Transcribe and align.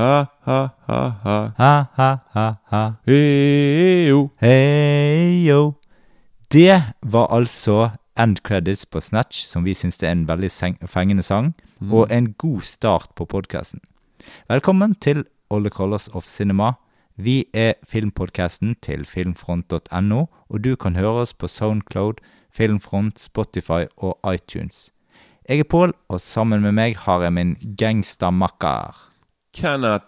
Ha, 0.00 0.24
ha, 0.46 0.58
ha, 0.88 0.98
ha. 1.24 1.36
Ha, 1.58 1.72
ha, 1.96 2.10
ha, 2.32 2.44
ha. 2.72 2.82
Hei-jo. 3.06 4.30
Hei-jo. 4.40 5.74
Det 6.52 6.78
var 7.02 7.26
altså 7.36 7.90
end 8.16 8.40
credits 8.44 8.86
på 8.86 9.00
Snatch, 9.04 9.42
som 9.44 9.64
vi 9.68 9.74
syns 9.76 10.00
er 10.02 10.14
en 10.14 10.24
veldig 10.28 10.48
fengende 10.88 11.22
sang, 11.22 11.52
Mm. 11.80 11.92
og 11.94 12.08
en 12.12 12.32
god 12.32 12.60
start 12.62 13.08
på 13.16 13.24
podkasten. 13.24 13.80
Velkommen 14.48 14.94
til 15.00 15.24
All 15.50 15.62
the 15.64 15.70
Colors 15.70 16.08
of 16.14 16.24
Cinema. 16.24 16.72
Vi 17.16 17.44
er 17.54 17.72
filmpodkasten 17.88 18.76
til 18.82 19.04
filmfront.no, 19.04 20.24
og 20.50 20.64
du 20.64 20.76
kan 20.76 20.96
høre 20.96 21.22
oss 21.22 21.32
på 21.34 21.48
Soundcloud, 21.48 22.14
Filmfront, 22.52 23.18
Spotify 23.20 23.84
og 23.96 24.18
iTunes. 24.34 24.90
Jeg 25.48 25.58
er 25.60 25.64
Pål, 25.64 25.92
og 26.08 26.20
sammen 26.20 26.62
med 26.62 26.72
meg 26.72 26.96
har 26.96 27.20
jeg 27.22 27.32
min 27.32 27.56
gangstermakker. 27.76 29.09
Kenneth 29.54 30.06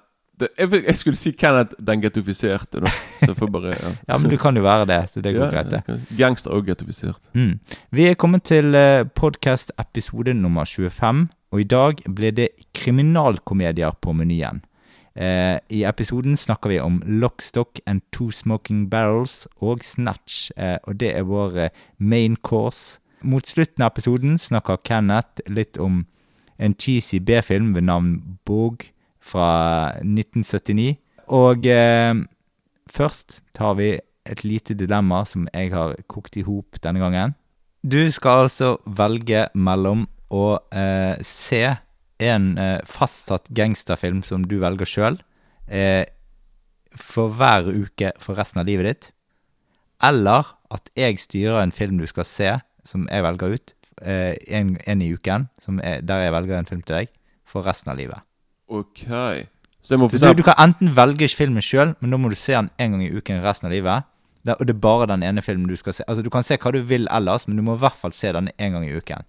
jeg, 0.59 0.97
skulle 0.97 1.17
si 1.17 1.33
Kenneth 1.37 1.75
den 1.79 2.03
gettofiserte, 2.03 2.81
da. 2.83 2.91
Så 3.23 3.35
får 3.35 3.51
bare 3.53 3.75
ja. 3.77 3.93
Ja, 4.09 4.19
men 4.19 4.31
du 4.31 4.37
kan 4.41 4.57
jo 4.57 4.63
være 4.63 4.87
det, 4.87 5.11
så 5.11 5.21
det 5.21 5.35
går 5.37 5.45
Ja, 5.45 5.51
greit, 5.51 5.71
det. 5.71 6.01
Gangster 6.19 6.51
og 6.51 6.67
gettofisert. 6.67 7.21
Mm. 7.35 7.61
Vi 7.91 8.07
er 8.09 8.15
kommet 8.15 8.43
til 8.49 8.75
eh, 8.75 9.05
podcast 9.15 9.73
episode 9.79 10.35
nummer 10.35 10.65
25, 10.65 11.29
og 11.53 11.61
i 11.61 11.65
dag 11.65 12.03
blir 12.15 12.31
det 12.31 12.49
kriminalkomedier 12.75 13.95
på 14.01 14.13
menyen. 14.13 14.63
Eh, 15.15 15.59
I 15.69 15.85
episoden 15.85 16.37
snakker 16.37 16.73
vi 16.73 16.81
om 16.81 17.03
Lockstock 17.07 17.81
and 17.87 18.01
Two 18.13 18.31
Smoking 18.31 18.91
Barrels 18.91 19.47
og 19.61 19.85
Snatch, 19.85 20.51
eh, 20.57 20.79
og 20.85 21.01
det 21.01 21.17
er 21.17 21.23
vår 21.29 21.57
eh, 21.57 21.71
main 21.99 22.37
course. 22.37 22.99
Mot 23.23 23.47
slutten 23.47 23.85
av 23.85 23.93
episoden 23.93 24.39
snakker 24.39 24.81
Kenneth 24.85 25.45
litt 25.47 25.79
om 25.79 26.07
en 26.59 26.75
cheesy 26.75 27.21
B-film 27.21 27.75
ved 27.75 27.87
navn 27.87 28.39
Bog 28.47 28.92
fra 29.23 29.93
1979. 30.03 30.97
Og 31.33 31.67
eh, 31.71 32.15
først 32.91 33.41
tar 33.57 33.77
vi 33.79 33.95
et 34.29 34.43
lite 34.47 34.75
dilemma 34.79 35.23
som 35.27 35.49
jeg 35.51 35.73
har 35.75 35.97
kokt 36.11 36.37
i 36.39 36.45
hop 36.47 36.79
denne 36.83 37.03
gangen. 37.03 37.35
Du 37.83 38.03
skal 38.15 38.47
altså 38.47 38.77
velge 38.87 39.49
mellom 39.59 40.07
å 40.33 40.59
eh, 40.71 41.19
se 41.27 41.65
en 42.23 42.53
eh, 42.59 42.79
fastsatt 42.87 43.51
gangsterfilm 43.55 44.23
som 44.27 44.47
du 44.47 44.59
velger 44.63 44.89
sjøl, 44.89 45.19
eh, 45.67 46.05
for 46.93 47.33
hver 47.35 47.71
uke 47.73 48.13
for 48.23 48.39
resten 48.39 48.63
av 48.63 48.69
livet 48.69 48.89
ditt, 48.89 49.11
eller 50.05 50.55
at 50.73 50.91
jeg 50.99 51.21
styrer 51.23 51.61
en 51.63 51.75
film 51.75 51.99
du 52.01 52.07
skal 52.11 52.27
se, 52.29 52.53
som 52.87 53.09
jeg 53.11 53.25
velger 53.27 53.57
ut, 53.57 53.75
eh, 54.03 54.35
en, 54.47 54.77
i 55.03 55.13
uken, 55.15 55.49
er, 55.83 56.03
der 56.03 56.27
jeg 56.27 56.37
velger 56.37 56.59
en 56.59 56.71
film 56.71 56.83
til 56.87 57.01
deg, 57.01 57.13
for 57.49 57.67
resten 57.67 57.93
av 57.93 57.99
livet. 57.99 58.23
Ok. 58.73 59.03
Så 59.83 59.95
jeg 59.97 60.01
må 60.01 60.09
Så 60.13 60.31
du, 60.31 60.41
du 60.41 60.47
kan 60.47 60.57
enten 60.63 60.93
velge 60.97 61.29
filmen 61.35 61.65
sjøl, 61.65 61.95
men 62.01 62.15
da 62.15 62.19
må 62.21 62.31
du 62.33 62.37
se 62.39 62.55
den 62.55 62.71
en 62.81 62.95
gang 62.97 63.03
i 63.05 63.11
uken 63.13 63.43
resten 63.45 63.69
av 63.69 63.75
livet. 63.75 64.09
Det, 64.47 64.57
og 64.59 64.67
det 64.67 64.75
er 64.75 64.81
bare 64.83 65.07
den 65.11 65.23
ene 65.27 65.43
filmen 65.43 65.69
du 65.71 65.77
skal 65.79 65.95
se. 65.95 66.07
Altså 66.09 66.23
Du 66.25 66.31
kan 66.31 66.43
se 66.47 66.57
hva 66.59 66.73
du 66.75 66.81
vil 66.87 67.07
ellers, 67.11 67.47
men 67.49 67.59
du 67.59 67.63
må 67.67 67.77
i 67.77 67.83
hvert 67.83 67.99
fall 67.99 68.15
se 68.17 68.33
den 68.35 68.51
en 68.57 68.73
gang 68.77 68.87
i 68.89 68.95
uken. 68.95 69.27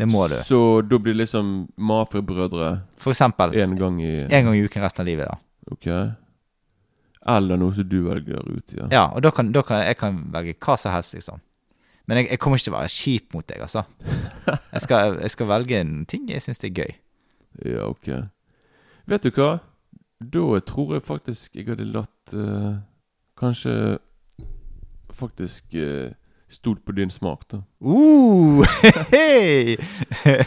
Det 0.00 0.08
må 0.08 0.24
du. 0.30 0.38
Så 0.46 0.58
da 0.88 0.98
blir 0.98 1.14
liksom 1.14 1.68
Mafiabrødre 1.76 2.70
For 3.02 3.12
eksempel 3.12 3.52
én 3.60 3.76
gang 3.78 4.00
i 4.02 4.12
en 4.24 4.48
gang 4.48 4.56
i 4.56 4.64
uken 4.64 4.82
resten 4.82 5.04
av 5.04 5.10
livet. 5.10 5.28
da 5.28 5.38
Ok. 5.76 5.86
Eller 7.36 7.60
noe 7.60 7.74
som 7.76 7.86
du 7.86 8.00
velger 8.08 8.42
ut, 8.48 8.72
ja. 8.74 8.88
Ja, 8.90 9.02
og 9.14 9.22
da 9.22 9.30
kan, 9.30 9.52
da 9.54 9.62
kan 9.62 9.84
jeg 9.84 9.98
kan 10.00 10.16
velge 10.32 10.56
hva 10.58 10.74
som 10.80 10.94
helst, 10.94 11.14
liksom. 11.14 11.38
Men 12.10 12.18
jeg, 12.18 12.32
jeg 12.32 12.40
kommer 12.42 12.58
ikke 12.58 12.66
til 12.66 12.74
å 12.74 12.78
være 12.80 12.90
kjip 12.96 13.36
mot 13.36 13.46
deg, 13.46 13.60
altså. 13.62 13.84
Jeg 14.74 14.82
skal, 14.82 15.18
jeg 15.22 15.30
skal 15.30 15.46
velge 15.52 15.78
en 15.78 15.92
ting 16.10 16.24
jeg 16.32 16.42
syns 16.42 16.64
er 16.66 16.72
gøy. 16.74 16.90
Ja, 17.64 17.86
ok. 17.90 18.08
Vet 19.06 19.22
du 19.26 19.30
hva? 19.36 19.58
Da 20.22 20.60
tror 20.66 20.94
jeg 20.94 21.02
faktisk 21.02 21.56
jeg 21.58 21.66
hadde 21.68 21.84
latt 21.90 22.32
eh, 22.34 22.76
Kanskje 23.38 23.98
faktisk 25.12 25.74
uh, 25.74 26.12
stolt 26.52 26.82
på 26.86 26.92
din 26.92 27.10
smak, 27.10 27.42
da. 27.50 27.58
Uh, 27.80 28.62
hei! 29.12 29.74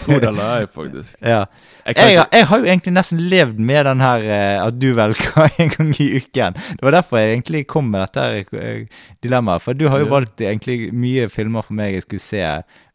Tro 0.01 0.19
det 0.21 0.29
eller 0.29 0.61
ei, 0.61 0.67
faktisk. 0.71 1.17
Ja. 1.21 1.43
Jeg 1.85 1.95
Jeg, 1.97 2.11
ikke, 2.15 2.25
jeg 2.37 2.47
har 2.47 2.57
jo 2.61 2.65
egentlig 2.69 2.93
nesten 2.95 3.19
levd 3.29 3.59
med 3.59 3.83
den 3.89 4.01
her 4.05 4.25
uh, 4.25 4.65
at 4.67 4.79
du 4.81 4.87
velger 4.97 5.49
en 5.61 5.69
gang 5.75 5.91
i 6.01 6.07
uken. 6.17 6.53
Det 6.53 6.81
var 6.87 6.91
derfor 6.97 7.17
jeg 7.21 7.33
egentlig 7.35 7.65
kom 7.67 7.89
med 7.93 8.05
dette 8.07 8.45
eh, 8.57 8.85
dilemmaet. 9.23 9.61
For 9.65 9.73
du 9.73 9.87
har 9.89 9.99
jo 10.01 10.05
Ja. 10.05 10.13
valgt 10.15 10.41
egentlig 10.41 10.93
mye 10.93 11.27
filmer 11.29 11.61
for 11.65 11.73
meg 11.77 11.93
jeg 11.97 12.01
skulle 12.07 12.21
se. 12.25 12.41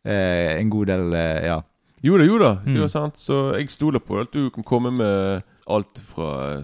uh, 0.07 0.51
en 0.57 0.71
god 0.71 0.87
del, 0.87 1.13
eh, 1.15 1.45
ja. 1.51 1.61
Jo 2.03 2.19
da, 2.19 2.25
jo 2.25 2.39
da. 2.39 2.53
Mm. 2.65 2.77
Jo, 2.77 2.89
sant? 2.89 3.17
Så 3.21 3.55
jeg 3.59 3.71
stoler 3.71 4.01
på 4.01 4.21
at 4.21 4.31
du 4.33 4.51
kan 4.51 4.65
komme 4.65 4.91
med 4.95 5.43
alt 5.71 6.01
fra 6.07 6.31
eh, 6.59 6.63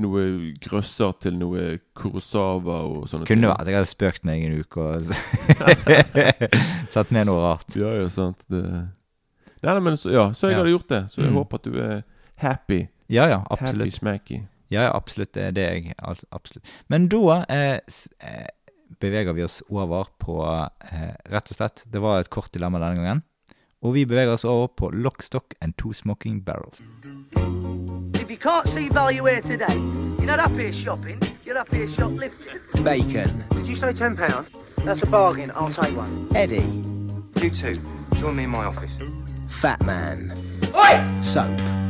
noe 0.00 0.52
grøsser 0.62 1.12
til 1.20 1.34
noe 1.38 1.78
Kurosawa 1.98 2.76
og 2.86 3.08
sånne 3.10 3.26
Kunne 3.26 3.48
vært 3.50 3.66
jeg 3.66 3.74
hadde 3.80 3.90
spøkt 3.90 4.24
meg 4.24 4.44
en 4.46 4.60
uke 4.62 4.80
og 4.80 5.10
satt 6.94 7.10
ned 7.14 7.26
noe 7.28 7.40
rart. 7.42 7.76
Ja, 7.78 7.92
ja, 8.00 8.08
sant. 8.12 8.42
Det 8.50 8.62
Nei, 9.60 9.74
nei, 9.76 9.80
men 9.84 9.98
så, 10.00 10.08
ja, 10.14 10.22
så 10.32 10.48
jeg 10.48 10.54
Ja. 10.54 10.62
hadde 10.62 10.70
gjort 10.72 10.88
det. 10.88 11.00
Så 11.12 11.20
jeg 11.20 11.30
Mm. 11.32 11.36
håper 11.36 11.54
at 11.58 11.64
du 11.68 11.74
er 11.82 12.02
happy. 12.40 12.88
Ja, 13.12 13.26
ja, 13.28 13.42
absolutt. 13.50 13.78
Happy 13.84 13.90
smacky. 13.90 14.38
Ja, 14.70 14.82
ja, 14.86 14.92
absolutt. 14.96 15.32
Det 15.34 15.42
er 15.42 15.50
det 15.52 15.66
jeg 15.84 15.94
absolutt. 16.32 16.64
Men 16.88 17.08
da 17.08 17.44
eh, 17.50 17.80
eh, 18.22 18.46
beveger 19.00 19.34
vi 19.34 19.42
oss 19.44 19.62
over 19.68 20.06
på 20.18 20.38
eh, 20.92 21.12
Rett 21.30 21.50
og 21.50 21.56
slett, 21.58 21.84
det 21.90 22.00
var 22.00 22.20
et 22.20 22.30
kort 22.30 22.50
dilemma 22.52 22.78
denne 22.78 22.96
gangen. 22.96 23.22
Og 23.82 23.94
vi 23.94 24.04
beveger 24.04 24.32
oss 24.32 24.44
over 24.44 24.66
på 24.66 24.90
Lockstock 24.90 25.54
and 25.60 25.72
Two 25.78 25.92
Smoking 25.92 26.44
Barrels. 26.44 26.82
If 28.14 28.30
you 28.30 28.36
can't 28.36 28.68
see 28.68 28.88
value 28.88 29.24
here 29.24 29.40
today, 29.40 29.74
you're 30.18 30.26
not 30.26 30.38
up 30.38 30.52
here 30.52 30.72
shopping, 30.72 31.18
you're 31.46 31.60
up 31.60 31.74
here 31.74 31.88
shoplifting. 31.88 32.60
Bacon. 32.84 33.44
Did 33.50 33.66
you 33.66 33.74
say 33.74 33.92
£10? 33.92 34.46
That's 34.84 35.02
a 35.02 35.06
bargain, 35.06 35.50
I'll 35.54 35.72
take 35.72 35.96
one. 35.96 36.28
Eddie. 36.34 36.68
You 37.42 37.50
two, 37.50 37.76
join 38.16 38.36
me 38.36 38.44
in 38.44 38.50
my 38.50 38.64
office. 38.66 38.98
Fat 39.48 39.80
Man. 39.86 40.34
Oi! 40.74 41.22
Soap. 41.22 41.89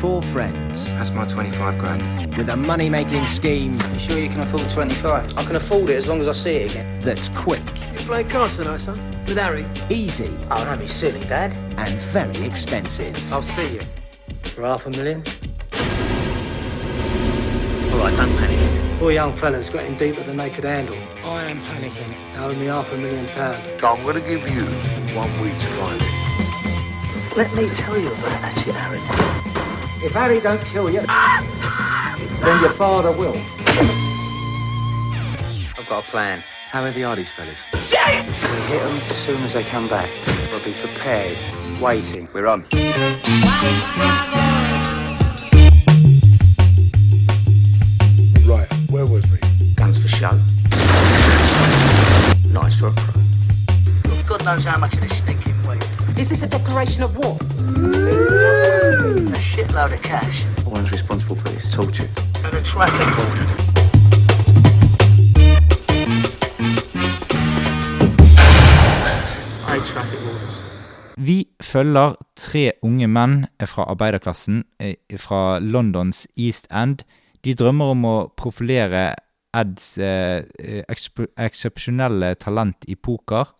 Four 0.00 0.20
friends 0.22 0.84
That's 0.90 1.10
my 1.10 1.26
25 1.26 1.78
grand. 1.78 2.36
with 2.36 2.48
a 2.50 2.56
money 2.56 2.88
making 2.90 3.26
scheme 3.26 3.74
You 3.92 3.98
sure 3.98 4.18
you 4.18 4.28
can 4.28 4.40
afford 4.40 4.68
25? 4.68 5.38
I 5.38 5.44
can 5.44 5.56
afford 5.56 5.88
it 5.90 5.96
as 5.96 6.06
long 6.06 6.20
as 6.20 6.28
I 6.28 6.32
see 6.32 6.56
it 6.56 6.70
again. 6.72 6.98
that's 7.00 7.28
quick, 7.30 7.62
You 7.92 7.98
play 8.00 8.24
cards 8.24 8.56
tonight, 8.58 8.78
son? 8.78 8.98
With 9.26 9.38
Harry? 9.38 9.64
easy, 9.90 10.30
Oh, 10.50 10.64
don't 10.64 10.78
be 10.78 10.86
silly, 10.86 11.20
Dad. 11.20 11.56
and 11.78 11.88
very 12.12 12.44
expensive. 12.44 13.16
I'll 13.32 13.42
see 13.42 13.74
you. 13.76 13.80
For 14.44 14.62
half 14.62 14.86
a 14.86 14.90
million? 14.90 15.22
All 17.92 17.98
right, 18.02 18.16
don't 18.16 18.36
panic. 18.36 18.98
Poor 18.98 19.12
young 19.12 19.32
fella's 19.32 19.70
getting 19.70 19.96
deeper 19.96 20.22
than 20.22 20.36
they 20.36 20.50
could 20.50 20.64
handle. 20.64 20.96
I 21.24 21.42
am 21.44 21.58
panicking. 21.60 22.12
They 22.34 22.38
owe 22.40 22.54
me 22.54 22.66
half 22.66 22.92
a 22.92 22.96
million 22.96 23.26
pounds. 23.28 23.82
I'm 23.82 24.02
going 24.04 24.14
to 24.14 24.20
give 24.20 24.48
you 24.50 24.62
one 25.16 25.30
week 25.40 25.56
to 25.58 25.66
find 25.78 26.00
it. 26.00 27.36
Let 27.36 27.52
me 27.54 27.68
tell 27.68 27.98
you 27.98 28.08
about 28.08 28.40
that 28.40 28.58
shit, 28.64 28.74
Harry. 28.74 29.45
If 30.02 30.12
Harry 30.12 30.40
don't 30.40 30.62
kill 30.62 30.90
you, 30.90 31.00
then 31.00 32.60
your 32.60 32.70
father 32.70 33.12
will. 33.12 33.34
I've 35.76 35.86
got 35.88 36.04
a 36.06 36.10
plan. 36.10 36.42
How 36.70 36.84
heavy 36.84 37.02
are 37.02 37.16
these 37.16 37.30
fellas? 37.30 37.64
We 37.72 37.78
hit 37.78 38.82
them 38.82 39.00
as 39.08 39.16
soon 39.16 39.42
as 39.42 39.54
they 39.54 39.64
come 39.64 39.88
back. 39.88 40.10
We'll 40.50 40.62
be 40.62 40.74
prepared, 40.74 41.38
waiting. 41.80 42.28
We're 42.34 42.46
on. 42.46 42.64
Right, 48.44 48.68
where 48.90 49.06
was 49.06 49.24
we? 49.30 49.38
Guns 49.74 49.98
for 50.00 50.08
show. 50.08 50.38
Nice 52.52 52.78
for 52.78 52.88
a 52.88 52.92
pro. 52.92 53.22
God 54.26 54.44
knows 54.44 54.64
how 54.64 54.78
much 54.78 54.94
of 54.94 55.00
this 55.00 55.16
stinking 55.18 55.54
weed. 55.68 55.82
Is 56.18 56.28
this 56.28 56.42
a 56.42 56.48
declaration 56.48 57.02
of 57.02 57.16
war? 57.16 57.38
A 59.36 59.38
shitload 59.38 59.92
of 59.92 60.02
cash. 60.02 60.46
One's 60.64 60.90
responsible 60.90 61.36
for 61.36 61.48
this 61.50 61.70
torture. 61.74 62.08
And 62.44 62.54
a 62.54 62.60
traffic 62.60 63.18
warden. 63.18 63.46
Traffic 69.92 70.20
wardens. 70.24 70.62
Vi 71.16 71.48
følger 71.60 72.14
tre 72.36 72.72
unge 72.82 73.06
menn 73.06 73.46
fra 73.66 73.82
arbeiderklassen 73.82 74.64
eh, 74.80 74.94
fra 75.18 75.58
Londons 75.58 76.26
East 76.36 76.66
End. 76.72 77.04
De 77.44 77.54
drømmer 77.54 77.92
om 77.92 78.04
å 78.04 78.16
profilere 78.36 79.14
Eds 79.52 79.98
eh, 79.98 80.44
eh, 80.58 80.82
eksepsjonelle 81.36 82.34
talent 82.40 82.88
i 82.88 82.96
poker. 82.96 83.52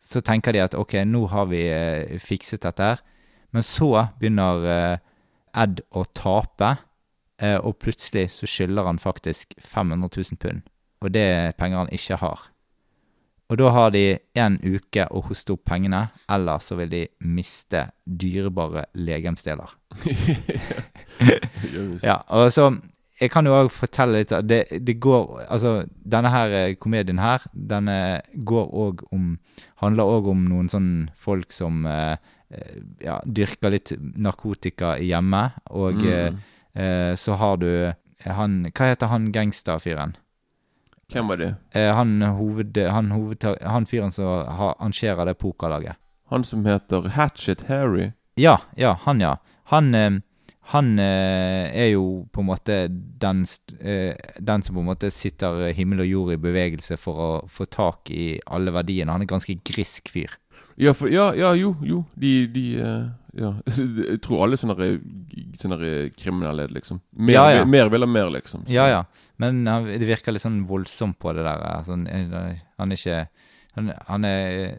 Så 0.00 0.24
tenker 0.24 0.56
de 0.56 0.64
at 0.64 0.74
ok, 0.74 1.02
nå 1.04 1.26
har 1.28 1.52
vi 1.52 1.66
eh, 1.68 2.20
fikset 2.20 2.64
dette 2.64 2.94
her. 2.94 3.08
Men 3.52 3.66
så 3.66 3.90
begynner 4.18 4.68
eh, 4.68 4.98
Ed 5.62 5.82
å 5.92 6.06
tape, 6.16 6.76
eh, 7.42 7.58
og 7.60 7.76
plutselig 7.82 8.30
så 8.38 8.48
skylder 8.48 8.88
han 8.88 9.00
faktisk 9.02 9.52
500 9.60 10.08
000 10.08 10.40
pund. 10.40 10.62
Og 11.04 11.12
det 11.12 11.26
er 11.28 11.56
penger 11.58 11.82
han 11.82 11.92
ikke 11.92 12.16
har. 12.22 12.48
Og 13.52 13.58
da 13.60 13.68
har 13.68 13.90
de 13.92 14.16
en 14.40 14.54
uke 14.64 15.04
å 15.12 15.20
hoste 15.26 15.52
opp 15.52 15.66
pengene, 15.68 16.06
eller 16.32 16.62
så 16.64 16.78
vil 16.78 16.88
de 16.88 17.02
miste 17.20 17.90
dyrebare 18.06 18.86
legemsdeler. 18.96 19.76
Ja, 22.02 22.22
og 22.32 22.48
så 22.50 22.72
Jeg 23.20 23.30
kan 23.30 23.46
jo 23.46 23.52
òg 23.54 23.68
fortelle 23.70 24.22
litt 24.22 24.32
det, 24.48 24.64
det 24.82 24.94
går 24.98 25.44
Altså, 25.44 25.84
denne 25.94 26.30
her 26.32 26.54
eh, 26.56 26.74
komedien 26.80 27.20
her, 27.20 27.44
denne 27.52 28.22
går 28.34 28.72
òg 28.72 29.04
om 29.12 29.36
Handler 29.84 30.10
òg 30.16 30.30
om 30.32 30.40
noen 30.48 30.72
sånn 30.72 30.88
folk 31.14 31.52
som 31.54 31.84
eh, 31.86 32.16
ja, 33.00 33.20
dyrker 33.24 33.70
litt 33.70 33.92
narkotika 33.98 34.96
hjemme, 34.98 35.52
og 35.70 35.94
Mm. 35.94 36.08
eh, 36.08 36.82
eh, 36.82 37.14
så 37.16 37.34
har 37.36 37.56
du 37.56 37.94
han 38.24 38.64
Hva 38.70 38.86
heter 38.92 39.06
han 39.10 39.32
gangsterfyren? 39.32 40.16
Hvem 41.12 41.28
var 41.28 41.36
det? 41.36 41.54
Eh, 41.74 41.94
han 41.94 42.22
hoved... 42.22 42.76
Han, 42.90 43.10
hoved, 43.10 43.44
han 43.62 43.84
fyren 43.86 44.10
som 44.10 44.24
arrangerer 44.46 45.26
det 45.26 45.34
pokerlaget. 45.38 45.96
Han 46.30 46.44
som 46.44 46.64
heter 46.64 47.08
Hatchet 47.08 47.66
Harry. 47.68 48.12
Ja, 48.36 48.60
ja, 48.76 48.94
han, 49.04 49.20
ja. 49.20 49.36
Han, 49.64 49.94
eh, 49.94 50.10
han 50.70 50.98
eh, 51.02 51.70
er 51.74 51.88
jo 51.92 52.26
på 52.32 52.40
en 52.40 52.46
måte 52.46 52.76
den, 52.88 53.40
eh, 53.80 54.14
den 54.38 54.62
som 54.62 54.76
på 54.76 54.80
en 54.84 54.86
måte 54.92 55.10
sitter 55.10 55.72
himmel 55.74 56.04
og 56.04 56.06
jord 56.06 56.32
i 56.36 56.38
bevegelse 56.40 56.96
for 57.02 57.18
å 57.18 57.30
få 57.50 57.66
tak 57.66 58.10
i 58.14 58.36
alle 58.46 58.70
verdiene. 58.70 59.10
Han 59.10 59.20
er 59.24 59.26
en 59.26 59.32
ganske 59.34 59.56
grisk 59.66 60.08
fyr. 60.14 60.36
Ja, 60.78 60.94
for, 60.96 61.10
ja, 61.12 61.32
ja, 61.36 61.50
jo, 61.58 61.74
jo. 61.84 62.04
De, 62.16 62.46
de 62.46 62.64
eh, 62.78 63.10
Ja. 63.34 63.54
Jeg 63.66 64.20
tror 64.22 64.44
alle 64.44 64.56
sånne, 64.60 64.76
sånne 65.56 66.10
kriminelle, 66.16 66.68
liksom. 66.72 67.00
Mer, 67.16 67.32
Ja, 67.34 67.44
ja. 67.58 67.64
mer 67.64 67.88
vil 67.92 68.04
ha 68.04 68.08
mer, 68.08 68.30
liksom. 68.30 68.66
Så- 68.66 68.72
Ja, 68.76 68.86
ja. 68.88 69.02
Men 69.42 69.64
han, 69.66 69.86
det 69.88 70.06
virker 70.06 70.32
litt 70.36 70.42
sånn 70.44 70.66
voldsomt 70.68 71.18
på 71.18 71.32
det 71.34 71.42
der. 71.42 71.58
Altså, 71.74 71.96
han, 71.96 72.06
er- 72.06 72.62
han 72.78 72.92
er 72.92 72.96
ikke 73.00 73.22
han, 73.74 73.92
han 74.06 74.24
er 74.28 74.74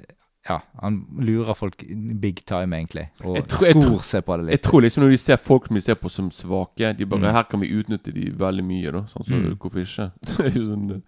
Ja, 0.50 0.58
han 0.82 1.06
lurer 1.20 1.56
folk 1.56 1.78
big 2.20 2.44
time, 2.46 2.76
egentlig. 2.76 3.10
Og 3.24 3.36
Jeg 3.38 3.48
tror- 3.48 3.66
jeg 3.66 3.82
skor 3.84 4.02
seg 4.04 4.26
på 4.26 4.38
det 4.38 4.46
litt. 4.46 4.52
Jeg 4.52 4.62
tror 4.62 4.82
liksom 4.82 5.04
når 5.04 5.10
de 5.12 5.18
ser 5.18 5.38
folk 5.38 5.68
som 5.68 5.76
de 5.76 5.82
ser 5.82 5.96
på 5.96 6.10
som 6.12 6.30
svake 6.30 6.98
De 6.98 7.06
bare 7.06 7.20
Mm. 7.22 7.32
Her 7.34 7.44
kan 7.44 7.60
vi 7.62 7.70
utnytte 7.72 8.14
de 8.14 8.32
veldig 8.32 8.64
mye, 8.64 8.92
da. 8.92 9.02
Sånn, 9.08 9.26
som 9.26 9.42
Mm. 9.44 9.56
hvorfor 9.58 9.80
ikke? 9.86 10.12
Sånn 10.54 10.92
eh, 10.92 11.02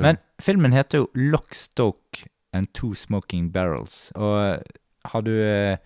Men 0.00 0.18
filmen 0.40 0.72
heter 0.72 0.98
jo 0.98 1.08
'Lock, 1.14 1.54
Stoke 1.54 2.26
and 2.52 2.72
Two 2.72 2.94
Smoking 2.94 3.50
Barrels'. 3.50 4.12
Og 4.14 4.62
har 5.04 5.22
du 5.22 5.30
eh, 5.42 5.76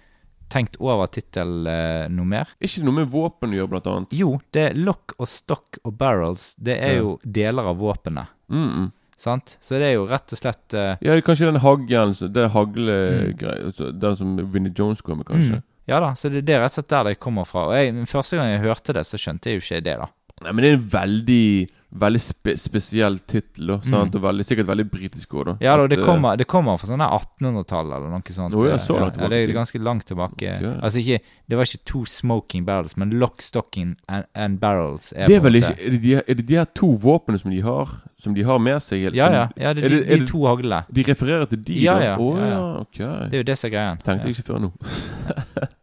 tenkt 0.51 0.77
over 0.81 1.07
tittelen 1.07 1.67
eh, 1.67 2.09
noe 2.09 2.25
mer? 2.27 2.49
Ikke 2.61 2.83
noe 2.85 2.93
med 2.93 3.09
våpen 3.09 3.51
å 3.53 3.57
gjøre, 3.57 3.69
blant 3.71 3.87
annet. 3.87 4.09
Jo, 4.13 4.41
det 4.53 4.71
er 4.71 4.75
lock 4.75 5.15
og 5.19 5.27
stock 5.29 5.79
og 5.85 5.97
barrels. 5.97 6.55
Det 6.57 6.77
er 6.79 6.93
Ja. 6.97 6.99
jo 7.01 7.19
deler 7.25 7.63
av 7.65 7.79
våpenet. 7.79 8.27
Mm 8.51 8.69
-mm. 8.69 8.93
Sant? 9.21 9.59
Så 9.61 9.77
det 9.77 9.91
er 9.91 9.99
jo 9.99 10.07
rett 10.09 10.33
og 10.33 10.41
slett 10.41 10.77
uh, 10.77 10.95
Ja, 11.05 11.19
kanskje 11.21 11.51
den 11.51 11.61
haglen 11.61 12.15
Det 12.33 12.47
haglegreia 12.55 13.69
mm. 13.69 13.99
Den 14.01 14.17
som 14.17 14.39
Vinnie 14.55 14.73
Jones 14.73 15.03
går 15.05 15.19
med, 15.21 15.29
kanskje. 15.29 15.59
mm, 15.61 15.67
Ja 15.93 15.99
da, 16.01 16.15
så 16.17 16.31
det, 16.33 16.47
det 16.49 16.57
er 16.57 16.65
rett 16.65 16.73
og 16.73 16.79
slett 16.81 16.93
der 16.95 17.11
det 17.11 17.19
kommer 17.21 17.49
fra. 17.49 17.67
Og 17.69 17.77
jeg, 17.77 17.93
Første 18.09 18.41
gang 18.41 18.55
jeg 18.55 18.65
hørte 18.65 18.97
det, 18.97 19.05
så 19.09 19.21
skjønte 19.21 19.51
jeg 19.51 19.61
jo 19.61 19.67
ikke 19.67 19.83
det, 19.91 19.99
da. 20.01 20.09
Nei, 20.41 20.55
men 20.55 20.65
det 20.65 20.71
er 20.71 20.79
en 20.79 20.89
veldig 20.95 21.47
Veldig 21.91 22.21
spe 22.23 22.53
spesiell 22.55 23.19
tittel, 23.27 23.73
Mm. 23.81 24.13
Veldig, 24.23 24.45
sikkert 24.47 24.67
veldig 24.69 24.85
britisk 24.91 25.33
òg. 25.35 25.57
Ja 25.61 25.77
da, 25.77 25.89
det 25.91 25.99
eh, 25.99 26.05
kommer, 26.05 26.37
det 26.39 26.47
kommer 26.47 26.77
fra 26.79 26.87
sånn 26.87 27.03
1800-tallet 27.03 27.97
eller 27.97 28.13
noe 28.13 28.35
sånt. 28.35 28.55
Oh, 28.55 28.67
ja, 28.69 28.77
så 28.79 28.95
langt 29.01 29.17
ja, 29.19 29.27
det 29.29 29.41
er 29.49 29.53
ganske 29.57 29.79
langt 29.83 30.07
tilbake. 30.07 30.37
Okay. 30.39 30.77
Altså 30.81 31.01
ikke 31.03 31.19
Det 31.49 31.57
var 31.59 31.65
ikke 31.67 31.85
to 31.85 32.05
smoking 32.07 32.65
barrels, 32.65 32.97
men 32.97 33.11
lock, 33.19 33.43
stocking 33.43 33.97
and, 34.09 34.25
and 34.35 34.61
barrels. 34.61 35.11
Det 35.11 35.35
er 35.35 35.41
vel 35.41 35.59
ikke 35.59 35.75
Er 35.81 35.91
det 35.91 36.03
de, 36.03 36.15
er 36.15 36.35
det 36.35 36.47
de 36.47 36.55
her 36.61 36.71
to 36.75 36.93
våpnene 36.97 37.41
som 37.41 37.51
de 37.51 37.61
har 37.61 37.89
Som 38.19 38.35
de 38.35 38.43
har 38.45 38.59
med 38.59 38.79
seg? 38.83 39.03
helt- 39.09 39.17
Ja, 39.17 39.31
ja. 39.33 39.49
ja 39.57 39.73
det, 39.73 39.85
er 39.85 39.89
de, 39.89 40.01
er 40.07 40.19
de 40.23 40.27
to 40.31 40.45
haglene. 40.47 40.85
De 40.93 41.03
refererer 41.03 41.47
til 41.51 41.59
de, 41.65 41.83
Ja, 41.83 41.99
da? 41.99 42.05
ja, 42.05 42.17
Oh, 42.21 42.37
ja, 42.39 42.47
ja, 42.47 42.81
Okay. 42.87 43.29
Det 43.31 43.35
er 43.35 43.43
jo 43.43 43.49
det 43.51 43.59
som 43.59 43.67
er 43.67 43.75
greia. 43.75 43.97
Tenkte 44.05 44.29
jeg 44.29 44.37
ikke 44.39 44.47
før 44.53 44.61
nå. 44.61 44.73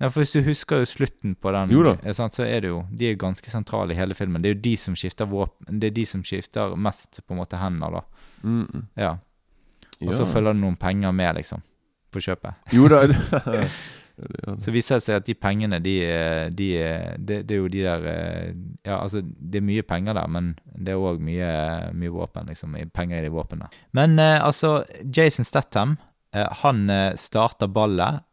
Ja, 0.00 0.08
for 0.08 0.20
Hvis 0.20 0.30
du 0.32 0.42
husker 0.46 0.78
jo 0.78 0.86
slutten 0.86 1.34
på 1.34 1.52
den, 1.52 1.72
eh, 2.04 2.12
sant, 2.14 2.34
så 2.34 2.44
er 2.46 2.60
det 2.60 2.68
jo 2.68 2.84
De 2.90 3.10
er 3.10 3.16
ganske 3.16 3.50
sentrale 3.50 3.92
i 3.92 3.98
hele 3.98 4.14
filmen. 4.14 4.42
Det 4.42 4.50
er 4.50 4.54
jo 4.54 4.60
de 4.60 4.76
som 4.76 4.94
skifter 4.94 5.26
våpen 5.26 5.80
Det 5.80 5.90
er 5.90 5.96
de 5.96 6.06
som 6.06 6.22
skifter 6.22 6.76
mest 6.76 7.20
på 7.26 7.34
en 7.34 7.40
måte 7.40 7.58
hender, 7.58 7.90
da. 7.90 8.00
Mm 8.42 8.66
-mm. 8.66 8.84
Ja. 8.96 9.10
Og 10.00 10.12
Ja. 10.12 10.12
så 10.12 10.24
følger 10.26 10.52
det 10.52 10.60
noen 10.60 10.76
penger 10.76 11.12
med, 11.12 11.34
liksom. 11.34 11.62
På 12.12 12.20
kjøpet. 12.20 12.54
Jo 12.72 12.88
da. 12.88 13.06
Så 14.58 14.72
viser 14.74 14.98
det 14.98 15.04
seg 15.06 15.20
at 15.20 15.26
de 15.28 15.34
pengene, 15.38 15.78
de, 15.78 15.94
de, 16.56 16.68
de 17.18 17.42
det, 17.46 17.54
er 17.54 17.60
jo 17.60 17.68
de 17.68 17.82
der 17.84 18.06
eh, 18.06 18.54
Ja, 18.86 19.02
altså, 19.02 19.22
det 19.22 19.60
er 19.60 19.66
mye 19.66 19.84
penger 19.86 20.16
der, 20.18 20.26
men 20.26 20.54
det 20.74 20.94
er 20.94 21.02
òg 21.02 21.20
mye, 21.22 21.50
mye 21.94 22.12
våpen, 22.14 22.48
liksom. 22.50 22.74
Penger 22.94 23.20
i 23.20 23.26
de 23.28 23.32
våpnene. 23.34 23.68
Men 23.96 24.18
eh, 24.18 24.38
altså, 24.44 24.82
Jason 25.16 25.44
Statham, 25.44 25.96
eh, 26.34 26.48
han 26.62 26.90
eh, 26.90 27.12
starter 27.20 27.70
ballet 27.70 28.24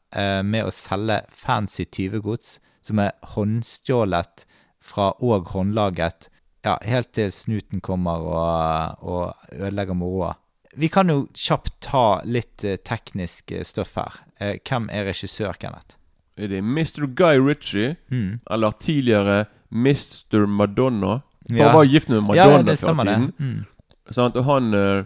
med 0.44 0.64
å 0.66 0.72
selge 0.72 1.22
fancy 1.30 1.84
tyvegods 1.86 2.60
som 2.86 3.00
er 3.00 3.12
håndstjålet 3.36 4.46
fra 4.86 5.10
og 5.20 5.48
håndlaget, 5.52 6.30
ja, 6.66 6.78
helt 6.86 7.12
til 7.14 7.32
snuten 7.34 7.82
kommer 7.82 8.22
og, 8.26 9.04
og 9.06 9.52
ødelegger 9.54 9.98
moroa. 9.98 10.36
Vi 10.76 10.88
kan 10.92 11.08
jo 11.10 11.28
kjapt 11.34 11.74
ta 11.82 12.22
litt 12.28 12.64
eh, 12.68 12.76
teknisk 12.84 13.52
eh, 13.56 13.64
stoff 13.64 13.96
her. 13.96 14.18
Eh, 14.40 14.58
hvem 14.68 14.90
er 14.92 15.06
regissør, 15.10 15.54
Kenneth? 15.60 15.96
Er 16.38 16.50
det 16.52 16.62
Mr. 16.64 17.06
Guy 17.16 17.40
Ritchie, 17.40 17.96
Mm. 18.12 18.40
eller 18.52 18.72
tidligere 18.72 19.46
Mr. 19.72 20.46
Madonna? 20.48 21.22
For 21.48 21.56
Ja. 21.58 21.68
Han 21.70 21.76
var 21.78 21.86
gift 21.86 22.10
med 22.10 22.18
Ja, 22.36 22.48
Madonna 22.48 22.64
det 22.72 22.80
før 22.80 22.94
i 22.94 22.96
det. 22.98 23.06
tiden. 23.06 23.34
Mm. 23.40 23.66
Sant? 24.12 24.36
Og 24.36 24.44
han 24.46 25.06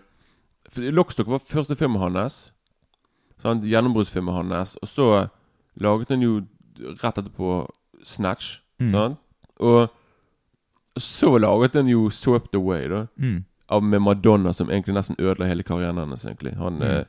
Lockstock 0.76 1.28
var 1.28 1.40
første 1.40 1.76
filmen 1.76 2.00
hans. 2.02 2.52
Sant? 3.42 3.64
Gjennombruddsfilmen 3.64 4.34
hans. 4.54 4.76
Og 4.82 4.88
så 4.88 5.28
laget 5.80 6.10
han 6.10 6.22
jo 6.22 6.42
rett 7.04 7.18
etterpå 7.18 7.68
Snatch. 8.04 8.60
Mm. 8.80 8.92
Sant? 8.92 9.18
Og 9.60 9.90
så 11.00 11.38
laget 11.40 11.74
han 11.80 11.88
jo 11.88 12.10
Swept 12.10 12.56
Away, 12.56 12.88
da. 12.92 13.06
Mm. 13.18 13.44
Av 13.70 13.84
med 13.84 14.02
Madonna, 14.02 14.52
som 14.54 14.70
egentlig 14.70 14.96
nesten 14.98 15.16
ødela 15.20 15.48
hele 15.48 15.64
karrieren 15.64 15.98
hennes. 15.98 16.26
egentlig 16.26 16.56
Han, 16.58 16.74
Mm. 16.80 16.82
eh, 16.84 17.04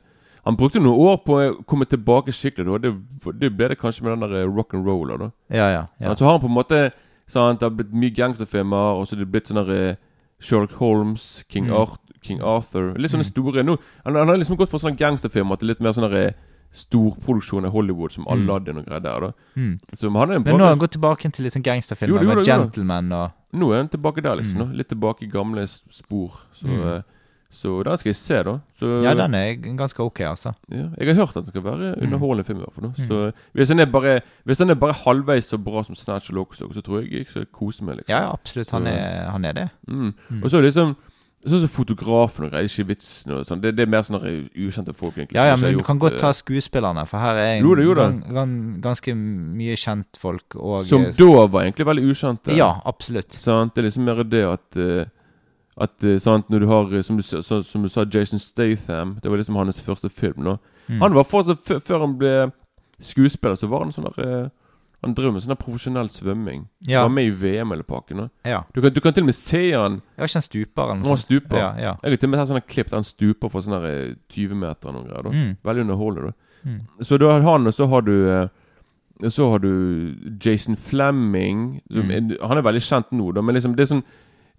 han 0.45 0.55
brukte 0.57 0.79
noen 0.79 0.99
år 0.99 1.17
på 1.25 1.33
å 1.39 1.63
komme 1.65 1.85
tilbake 1.85 2.31
skikkelig. 2.31 2.65
Da. 2.65 2.77
Det, 2.77 3.39
det 3.39 3.57
ble 3.57 3.67
det 3.69 3.79
kanskje 3.79 4.03
med 4.03 4.19
den 4.19 4.29
der 4.31 4.47
rock 4.47 4.73
and 4.73 4.85
roller. 4.85 5.17
da 5.17 5.31
Ja, 5.49 5.67
ja. 5.71 5.85
ja. 5.99 6.15
Så 6.15 6.25
har 6.25 6.31
han 6.37 6.41
på 6.41 6.47
en 6.47 6.53
måte 6.53 6.91
sant, 7.27 7.59
Det 7.59 7.65
har 7.65 7.75
blitt 7.75 7.93
mye 7.93 8.09
gangsterfilmer, 8.15 8.99
og 8.99 9.07
så 9.07 9.13
er 9.15 9.19
det 9.25 9.31
blitt 9.31 9.47
sånn 9.47 9.69
eh, 9.69 9.95
Sherlock 10.39 10.71
Holmes, 10.73 11.43
King, 11.49 11.65
Mm. 11.67 11.73
Arth 11.81 11.99
King 12.21 12.41
Arthur 12.41 12.93
Litt 12.97 13.11
sånne 13.11 13.25
Mm. 13.25 13.31
store 13.33 13.63
nå, 13.63 13.77
han, 14.05 14.15
han 14.15 14.27
har 14.27 14.37
liksom 14.37 14.57
gått 14.57 14.69
fra 14.69 14.79
sånne 14.79 14.97
gangsterfilmer 14.97 15.57
til 15.59 15.67
litt 15.69 15.79
mer 15.81 15.91
sånne 15.93 16.33
storproduksjon 16.73 17.65
i 17.65 17.69
Hollywood, 17.69 18.11
som 18.11 18.23
Mm. 18.25 18.31
Aladdin 18.49 18.77
og 18.77 18.85
greier 18.85 19.01
der. 19.01 19.19
da 19.19 19.31
Mm. 19.57 19.79
Så 19.95 20.09
han 20.13 20.29
Men 20.29 20.43
nå 20.43 20.59
har 20.59 20.69
han 20.69 20.79
gått 20.79 20.91
tilbake 20.97 21.31
til 21.33 21.43
litt 21.43 21.53
sånn 21.53 21.63
gangsterfilmer 21.63 22.23
med. 22.23 22.45
Gentleman 22.45 23.11
og 23.11 23.31
Nå 23.53 23.73
er 23.73 23.77
han 23.77 23.89
tilbake 23.89 24.21
der, 24.23 24.35
liksom. 24.37 24.59
Mm. 24.71 24.77
Litt 24.77 24.87
tilbake 24.87 25.23
i 25.23 25.27
gamle 25.27 25.67
spor. 25.67 26.31
Så, 26.55 26.67
Mm. 26.67 26.95
eh, 26.95 27.01
så 27.51 27.83
den 27.83 27.97
skal 27.97 28.09
jeg 28.09 28.15
se, 28.15 28.43
da. 28.43 28.59
Så, 28.79 29.03
Ja, 29.03 29.13
den 29.13 29.35
er 29.35 29.55
ganske 29.75 29.99
ok, 29.99 30.19
altså. 30.21 30.55
ja, 30.71 30.87
Jeg 30.97 31.15
har 31.15 31.25
hørt 31.25 31.35
at 31.35 31.43
det 31.43 31.47
skal 31.47 31.61
være 31.63 31.95
Mm. 31.97 32.03
underholdende 32.13 32.45
film. 32.45 32.59
i 32.59 32.63
hvert 32.63 32.73
fall. 32.73 32.93
Så 33.07 33.33
hvis 33.53 33.67
den 33.67 33.79
er 33.81 33.85
bare 33.87 34.21
Hvis 34.45 34.57
den 34.57 34.69
er 34.69 34.75
bare 34.75 34.93
halvveis 34.93 35.49
så 35.51 35.57
bra 35.61 35.83
som 35.83 35.95
Snatch 35.95 36.29
og 36.29 36.35
Lockstock, 36.37 36.71
så 36.73 36.81
tror 36.81 37.01
jeg 37.01 37.11
jeg 37.11 37.27
skal 37.27 37.45
kose 37.47 37.81
meg. 37.83 37.97
liksom 37.97 38.09
Ja, 38.17 38.31
absolutt. 38.31 38.71
Han 38.71 38.87
er, 38.87 39.29
han 39.29 39.43
er 39.43 39.51
det. 39.51 39.69
Og 39.89 40.49
så 40.49 40.61
liksom 40.61 40.95
Sånn 41.41 41.63
som 41.63 41.69
fotografen 41.73 42.45
og 42.45 42.51
greier, 42.53 42.67
ikke 42.69 42.83
vitsen 42.91 43.31
og 43.33 43.45
sånn. 43.49 43.61
Det, 43.63 43.71
det 43.73 43.87
er 43.87 43.89
mer 43.89 44.03
sånn 44.05 44.19
ukjente 44.21 44.93
folk, 44.93 45.15
egentlig. 45.17 45.39
Ja, 45.39 45.47
ja, 45.49 45.55
men 45.57 45.73
du 45.73 45.81
kan 45.85 45.97
godt 46.01 46.19
ta 46.21 46.29
eh, 46.29 46.37
skuespillerne, 46.37 47.05
for 47.09 47.17
her 47.23 47.39
er 47.41 47.53
en 47.55 47.65
Jo 47.65 47.71
det, 47.79 47.85
jo 47.87 47.95
det. 47.97 48.03
gan, 48.03 48.19
gan, 48.35 48.51
ganske 48.83 49.15
mye 49.17 49.77
kjentfolk 49.81 50.59
og 50.59 50.85
Som 50.85 51.07
eh, 51.07 51.15
da 51.17 51.47
var 51.47 51.65
egentlig 51.65 51.87
veldig 51.89 52.05
ukjente. 52.13 52.53
Ja, 52.53 52.75
absolutt. 52.85 53.33
Sant? 53.41 53.73
Det 53.73 53.81
er 53.81 53.89
liksom 53.89 54.05
mer 54.05 54.21
det 54.23 54.43
at 54.51 54.77
eh, 54.77 55.09
At 55.81 56.03
eh, 56.03 56.19
sant, 56.21 56.49
når 56.51 56.59
du 56.59 56.67
har 56.69 56.93
eh, 56.93 57.01
som 57.01 57.17
du, 57.17 57.23
så, 57.25 57.41
som 57.63 57.81
du 57.81 57.89
sa, 57.89 58.05
Jason 58.05 58.39
Statham 58.39 59.15
Det 59.23 59.31
var 59.31 59.41
liksom 59.41 59.55
hans 59.55 59.81
første 59.81 60.09
film. 60.09 60.43
nå 60.43 60.57
Mm. 60.89 60.97
Han 61.01 61.13
var 61.13 61.23
fortsatt 61.23 61.83
Før 61.85 61.99
han 62.01 62.15
ble 62.17 62.31
skuespiller, 62.99 63.55
så 63.55 63.69
var 63.69 63.85
han 63.85 63.91
sånn 63.93 64.07
der 64.09 64.25
eh, 64.25 64.49
Han 65.01 65.13
driver 65.17 65.31
med 65.33 65.41
sånn 65.41 65.55
profesjonell 65.57 66.09
svømming. 66.13 66.67
Ja. 66.85 67.01
Han 67.01 67.09
Var 67.09 67.15
med 67.15 67.25
i 67.25 67.31
VM 67.41 67.71
eller 67.73 67.83
pakken. 67.83 68.29
ja. 68.45 68.63
Du 68.73 68.81
kan, 68.81 68.93
du 68.93 68.99
kan 69.01 69.13
til 69.13 69.23
og 69.23 69.29
med 69.31 69.35
se 69.35 69.71
han 69.73 70.01
Jeg 70.17 70.29
ikke 70.29 70.35
en 70.37 70.41
stuper 70.45 70.87
han 70.91 71.01
stuper. 71.17 71.57
Ja, 71.57 71.69
ja. 71.77 71.93
Jeg 72.03 72.11
har 72.11 72.17
til 72.17 72.27
og 72.29 72.31
med 72.31 72.39
sett 72.39 72.51
sånne 72.51 72.67
klipp 72.67 72.89
der 72.91 72.97
han 72.97 73.03
stuper 73.07 73.49
fra 73.49 73.61
sånne 73.65 73.79
eh, 73.89 74.15
20 74.29 74.55
meter. 74.55 74.89
og 74.89 74.93
noe 74.93 75.07
greier 75.09 75.23
Mm. 75.31 75.57
Veldig 75.63 75.81
underholdende. 75.87 76.33
Mm. 76.63 76.79
Så 77.01 77.17
du 77.17 77.25
har 77.25 77.41
han, 77.41 77.65
og 77.67 77.73
så 77.73 77.87
har 77.89 78.01
du 78.01 78.29
eh, 78.29 78.47
Så 79.29 79.49
har 79.51 79.59
du 79.59 80.15
Jason 80.45 80.75
Fleming. 80.75 81.81
Mm. 81.89 82.37
Han 82.41 82.57
er 82.57 82.61
veldig 82.61 82.81
kjent 82.81 83.11
nå, 83.11 83.31
da, 83.33 83.41
men 83.41 83.55
liksom 83.55 83.75
det 83.75 83.83
er 83.83 83.91
sånn 83.95 84.03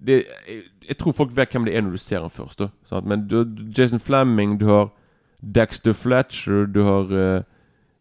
det, 0.02 0.24
jeg, 0.48 0.62
jeg 0.88 0.96
tror 0.98 1.12
folk 1.14 1.30
vet 1.36 1.52
hvem 1.54 1.64
det 1.64 1.76
er 1.76 1.82
når 1.82 1.92
du 1.94 1.98
ser 1.98 2.20
han 2.20 2.30
først. 2.30 2.58
da 2.58 2.68
sant? 2.84 3.06
Men 3.06 3.28
du, 3.28 3.44
Jason 3.76 4.00
Fleming, 4.02 4.58
du 4.58 4.66
har 4.66 4.90
Dexter 5.40 5.92
Fletcher, 5.92 6.66
du 6.66 6.82
har 6.82 7.12
eh, 7.14 7.42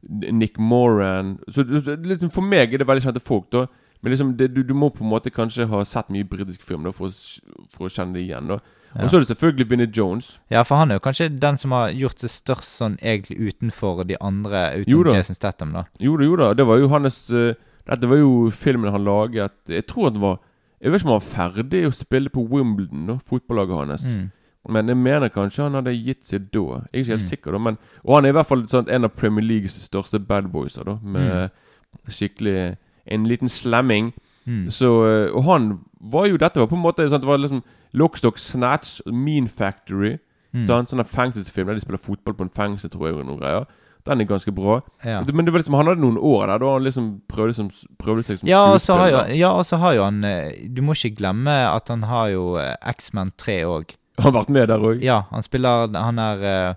Nick 0.09 0.57
Moran 0.59 1.35
Så 1.53 1.63
liksom, 1.63 2.31
For 2.33 2.41
meg 2.41 2.73
er 2.73 2.81
det 2.81 2.87
veldig 2.89 3.03
kjente 3.05 3.21
folk, 3.23 3.49
da. 3.53 3.67
Men 4.01 4.13
liksom 4.15 4.31
det, 4.37 4.47
du, 4.55 4.63
du 4.65 4.73
må 4.73 4.89
på 4.89 5.03
en 5.05 5.11
måte 5.11 5.29
kanskje 5.29 5.67
ha 5.69 5.83
sett 5.85 6.09
mye 6.09 6.25
britisk 6.25 6.63
film 6.65 6.87
da 6.87 6.93
for 6.95 7.11
å, 7.11 7.57
for 7.69 7.85
å 7.85 7.91
kjenne 7.91 8.17
det 8.17 8.23
igjen. 8.25 8.47
da 8.49 8.57
Ja. 8.95 9.03
Og 9.05 9.11
så 9.11 9.19
er 9.19 9.21
det 9.23 9.27
selvfølgelig 9.29 9.69
Vinnie 9.69 9.91
Jones. 9.95 10.39
Ja, 10.51 10.63
for 10.67 10.81
han 10.81 10.91
er 10.91 10.97
jo 10.97 11.03
kanskje 11.05 11.29
den 11.29 11.57
som 11.61 11.71
har 11.71 11.93
gjort 11.95 12.19
seg 12.19 12.33
størst 12.33 12.73
sånn 12.81 12.97
egentlig 12.99 13.37
utenfor 13.39 14.01
de 14.09 14.17
andre, 14.19 14.81
utenom. 14.81 15.13
Jason 15.15 15.37
Statham, 15.37 15.71
da. 15.77 15.85
Jo 16.01 16.17
da, 16.17 16.25
jo 16.27 16.39
da. 16.41 16.49
Det 16.57 16.65
var 16.67 16.81
jo 16.81 16.89
hans 16.91 17.21
uh, 17.31 17.53
Dette 17.87 18.09
var 18.09 18.19
jo 18.19 18.49
filmen 18.53 18.91
han 18.93 19.03
laget 19.05 19.55
Jeg 19.71 19.85
tror 19.89 20.09
han 20.11 20.19
var 20.21 20.35
Jeg 20.81 20.91
vet 20.91 21.01
ikke 21.01 21.07
om 21.07 21.13
han 21.13 21.21
var 21.21 21.29
ferdig 21.29 21.85
å 21.87 21.93
spille 21.93 22.33
på 22.33 22.43
Wimbledon, 22.49 23.05
da, 23.07 23.19
fotballaget 23.29 23.77
hans. 23.85 24.05
Mm. 24.17 24.27
Men 24.69 24.87
jeg 24.87 24.97
mener 24.97 25.29
kanskje 25.33 25.63
han 25.63 25.73
hadde 25.73 25.93
gitt 25.95 26.23
seg 26.25 26.51
da. 26.53 26.59
Jeg 26.91 26.93
er 26.93 26.99
ikke 27.01 27.11
helt 27.15 27.21
Mm. 27.23 27.29
sikker, 27.29 27.51
da. 27.51 27.57
Men, 27.57 27.77
og 28.05 28.15
han 28.15 28.25
er 28.25 28.29
i 28.29 28.31
hvert 28.37 28.45
fall 28.47 28.61
sånn, 28.67 28.89
en 28.89 29.05
av 29.05 29.15
Premier 29.15 29.43
Leagues 29.45 29.73
største 29.89 30.19
badboyser, 30.19 30.83
da. 30.85 30.99
Med 31.01 31.51
skikkelig 32.07 32.77
En 33.07 33.23
liten 33.25 33.49
slemming. 33.49 34.13
Mm. 34.47 34.67
Så, 34.69 34.85
eh, 35.05 35.31
og 35.35 35.43
han 35.45 35.79
var 36.01 36.27
jo 36.27 36.37
Dette 36.37 36.59
var 36.59 36.67
på 36.67 36.75
en 36.77 36.81
måte 36.83 37.07
sånn, 37.09 37.21
Det 37.21 37.27
var 37.27 37.37
liksom 37.37 37.63
Lockstock 37.93 38.37
Snatch, 38.37 39.01
Mean 39.07 39.47
Factory. 39.47 40.17
Mm. 40.53 40.61
Sånn 40.67 40.99
en 40.99 41.05
fengselsfilm 41.05 41.67
der 41.67 41.73
de 41.75 41.81
spiller 41.81 41.97
fotball 41.99 42.33
på 42.35 42.41
en 42.43 42.49
fengsel, 42.49 42.89
tror 42.89 43.07
jeg. 43.09 43.15
Og 43.17 43.25
noen 43.25 43.39
greier 43.39 43.65
Den 44.03 44.19
er 44.21 44.25
ganske 44.25 44.51
bra. 44.53 44.81
Ja. 45.05 45.21
Men 45.23 45.45
det 45.45 45.53
var 45.53 45.59
liksom, 45.61 45.75
han 45.77 45.85
hadde 45.85 46.01
noen 46.01 46.17
år 46.17 46.47
der 46.47 46.57
da 46.59 46.71
han 46.73 46.83
liksom 46.83 47.21
prøvde, 47.29 47.53
som, 47.53 47.67
prøvde 47.99 48.23
seg 48.25 48.39
som 48.39 48.47
Ja, 48.49 48.71
jo, 48.73 48.77
skuespiller. 48.79 49.27
ja, 49.37 49.51
og 49.51 49.65
så 49.65 49.77
har 49.77 49.93
jo 49.93 50.03
han 50.03 50.23
eh, 50.23 50.53
Du 50.73 50.81
må 50.81 50.93
ikke 50.93 51.15
glemme 51.17 51.51
at 51.75 51.87
han 51.87 52.03
har 52.03 52.29
jo 52.29 52.55
eh, 52.57 52.75
X-Men 52.95 53.31
3 53.37 53.59
òg. 53.65 53.95
Han 54.19 54.25
har 54.27 54.35
vært 54.41 54.49
med 54.49 54.67
der 54.69 54.79
òg. 54.83 55.01
Ja, 55.05 55.21
han 55.31 55.43
spiller 55.45 55.87
Han 55.95 56.19
er 56.19 56.41
uh, 56.43 56.75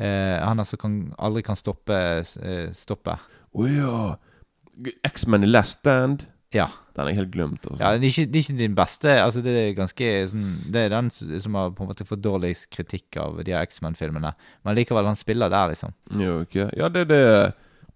uh, 0.00 0.38
Han 0.48 0.58
er 0.60 0.64
som 0.68 0.78
kan, 0.82 0.96
aldri 1.18 1.42
kan 1.46 1.56
stoppe 1.56 1.98
Uh, 2.42 2.70
stoppe. 2.74 3.18
Å 3.54 3.68
ja. 3.70 3.98
X-Men 5.06 5.44
i 5.44 5.50
Last 5.50 5.80
Stand. 5.80 6.26
Ja. 6.54 6.68
Den 6.94 7.06
er 7.08 7.10
jeg 7.10 7.18
helt 7.24 7.32
glemt. 7.34 7.64
Også. 7.66 7.80
ja 7.82 7.90
det, 7.98 8.06
er 8.06 8.10
ikke, 8.12 8.26
det 8.30 8.38
er 8.38 8.44
ikke 8.44 8.58
din 8.60 8.74
beste 8.78 9.10
Altså 9.18 9.40
Det 9.42 9.50
er 9.58 9.72
ganske 9.74 10.10
sånn 10.30 10.44
Det 10.70 10.84
er 10.84 10.92
den 10.92 11.08
som 11.42 11.56
har 11.58 11.72
på 11.74 11.82
en 11.82 11.88
måte 11.90 12.06
fått 12.06 12.22
dårligst 12.22 12.68
kritikk 12.70 13.18
av 13.18 13.40
de 13.46 13.56
X-Men-filmene. 13.58 14.30
Men 14.62 14.76
likevel, 14.78 15.08
han 15.10 15.18
spiller 15.18 15.50
der, 15.50 15.72
liksom. 15.72 15.94
Jo, 16.14 16.36
ok. 16.44 16.54
ja, 16.78 16.90
det 16.94 17.06
er 17.06 17.10
det 17.10 17.20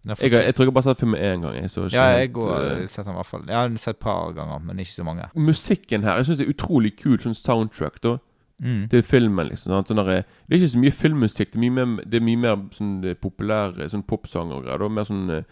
jeg, 0.09 0.33
har- 0.33 0.45
jeg 0.49 0.55
tror 0.57 0.67
jeg 0.67 0.73
bare 0.75 0.83
har 0.87 0.95
sett 0.95 1.01
filmen 1.03 1.21
én 1.21 1.43
gang. 1.45 1.55
Jeg, 1.59 1.71
så 1.71 1.85
ja, 1.93 2.05
jeg 2.17 2.29
helt, 2.29 2.33
går, 2.39 2.53
eh, 2.65 2.83
sett 2.89 3.05
den 3.05 3.13
i 3.15 3.19
hvert 3.19 3.29
fall. 3.29 3.43
Jeg 3.47 3.57
har 3.59 3.73
sett 3.83 3.97
et 3.97 4.03
par 4.03 4.33
ganger, 4.33 4.59
men 4.65 4.79
ikke 4.83 4.95
så 4.95 5.05
mange. 5.07 5.27
Musikken 5.37 6.03
her 6.07 6.17
Jeg 6.23 6.27
syns 6.31 6.39
det 6.41 6.47
er 6.49 6.53
utrolig 6.55 6.93
kul 6.99 7.19
sånn 7.23 7.37
soundtrack 7.39 7.99
da 8.07 8.17
Mm. 8.61 8.89
til 8.91 9.03
filmen. 9.03 9.49
liksom 9.49 9.71
sant? 9.73 9.89
Sånn 9.89 9.97
der, 10.03 10.25
Det 10.49 10.57
er 10.57 10.59
ikke 10.59 10.73
så 10.75 10.83
mye 10.83 10.91
filmmusikk. 10.91 11.53
Det 11.53 11.59
er 11.59 11.71
mye 11.71 11.87
mer, 11.87 12.05
det 12.05 12.19
er 12.19 12.25
mye 12.27 12.37
mer 12.43 12.57
sånn 12.75 13.05
eh, 13.05 13.15
populære 13.15 13.91
sånn 13.93 14.03
popsanger 14.03 14.57
og 14.57 14.65
greier. 14.65 14.79
da 14.79 14.89
Mer 14.89 15.05
sånn 15.05 15.31
eh, 15.31 15.43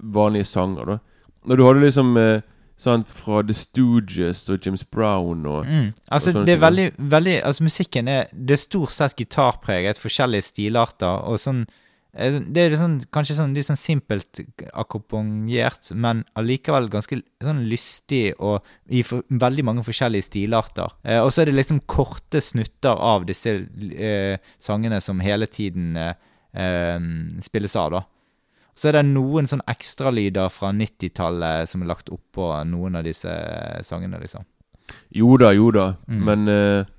vanlige 0.00 0.44
sanger. 0.48 0.84
da 0.86 0.98
Når 1.46 1.56
du 1.56 1.64
hadde 1.64 1.80
liksom 1.84 2.16
eh, 2.16 2.40
sant, 2.76 3.08
fra 3.08 3.42
The 3.42 3.52
Stooges 3.54 4.48
og 4.50 4.64
James 4.64 4.84
Brown 4.84 5.46
og 5.46 5.66
Mm. 5.66 5.92
Altså, 6.10 6.38
og 6.38 6.46
det 6.46 6.54
er 6.54 6.60
veldig, 6.60 6.92
veldig 6.98 7.42
Altså, 7.44 7.62
musikken 7.62 8.08
er 8.08 8.26
Det 8.32 8.52
er 8.52 8.56
stort 8.56 8.90
sett 8.90 9.16
gitarpreget, 9.16 9.98
forskjellige 9.98 10.42
stilarter, 10.42 11.06
og 11.28 11.38
sånn 11.38 11.66
eh, 11.66 11.74
Det 12.14 12.62
er 12.62 12.76
sånn, 12.78 13.00
kanskje 13.14 13.34
sånn, 13.40 13.54
litt 13.56 13.66
sånn 13.66 13.78
simpelt 13.80 14.38
akkompagnert, 14.70 15.90
men 15.98 16.22
allikevel 16.38 16.86
ganske 16.92 17.18
sånn 17.42 17.64
lystig 17.66 18.36
og 18.38 18.62
i 18.86 19.02
for, 19.06 19.26
veldig 19.28 19.64
mange 19.66 19.84
forskjellige 19.86 20.28
stilarter. 20.28 20.94
Eh, 21.02 21.18
og 21.18 21.32
så 21.34 21.42
er 21.42 21.50
det 21.50 21.56
liksom 21.58 21.82
korte 21.90 22.42
snutter 22.44 22.94
av 22.94 23.26
disse 23.26 23.56
eh, 23.98 24.38
sangene 24.62 25.00
som 25.02 25.22
hele 25.24 25.50
tiden 25.50 25.98
eh, 25.98 26.14
eh, 26.54 27.10
spilles 27.42 27.74
av, 27.82 27.96
da. 27.98 28.04
Så 28.74 28.90
er 28.90 28.98
det 28.98 29.04
noen 29.10 29.46
sånn 29.50 29.62
ekstralyder 29.70 30.50
fra 30.50 30.72
90-tallet 30.74 31.70
som 31.70 31.82
er 31.82 31.90
lagt 31.90 32.10
oppå 32.14 32.50
noen 32.66 32.98
av 32.98 33.06
disse 33.06 33.30
sangene, 33.86 34.18
liksom. 34.22 34.46
Jo 35.14 35.36
da, 35.40 35.52
jo 35.54 35.70
da. 35.74 35.92
Mm. 36.10 36.24
Men 36.26 36.50
eh, 36.50 36.92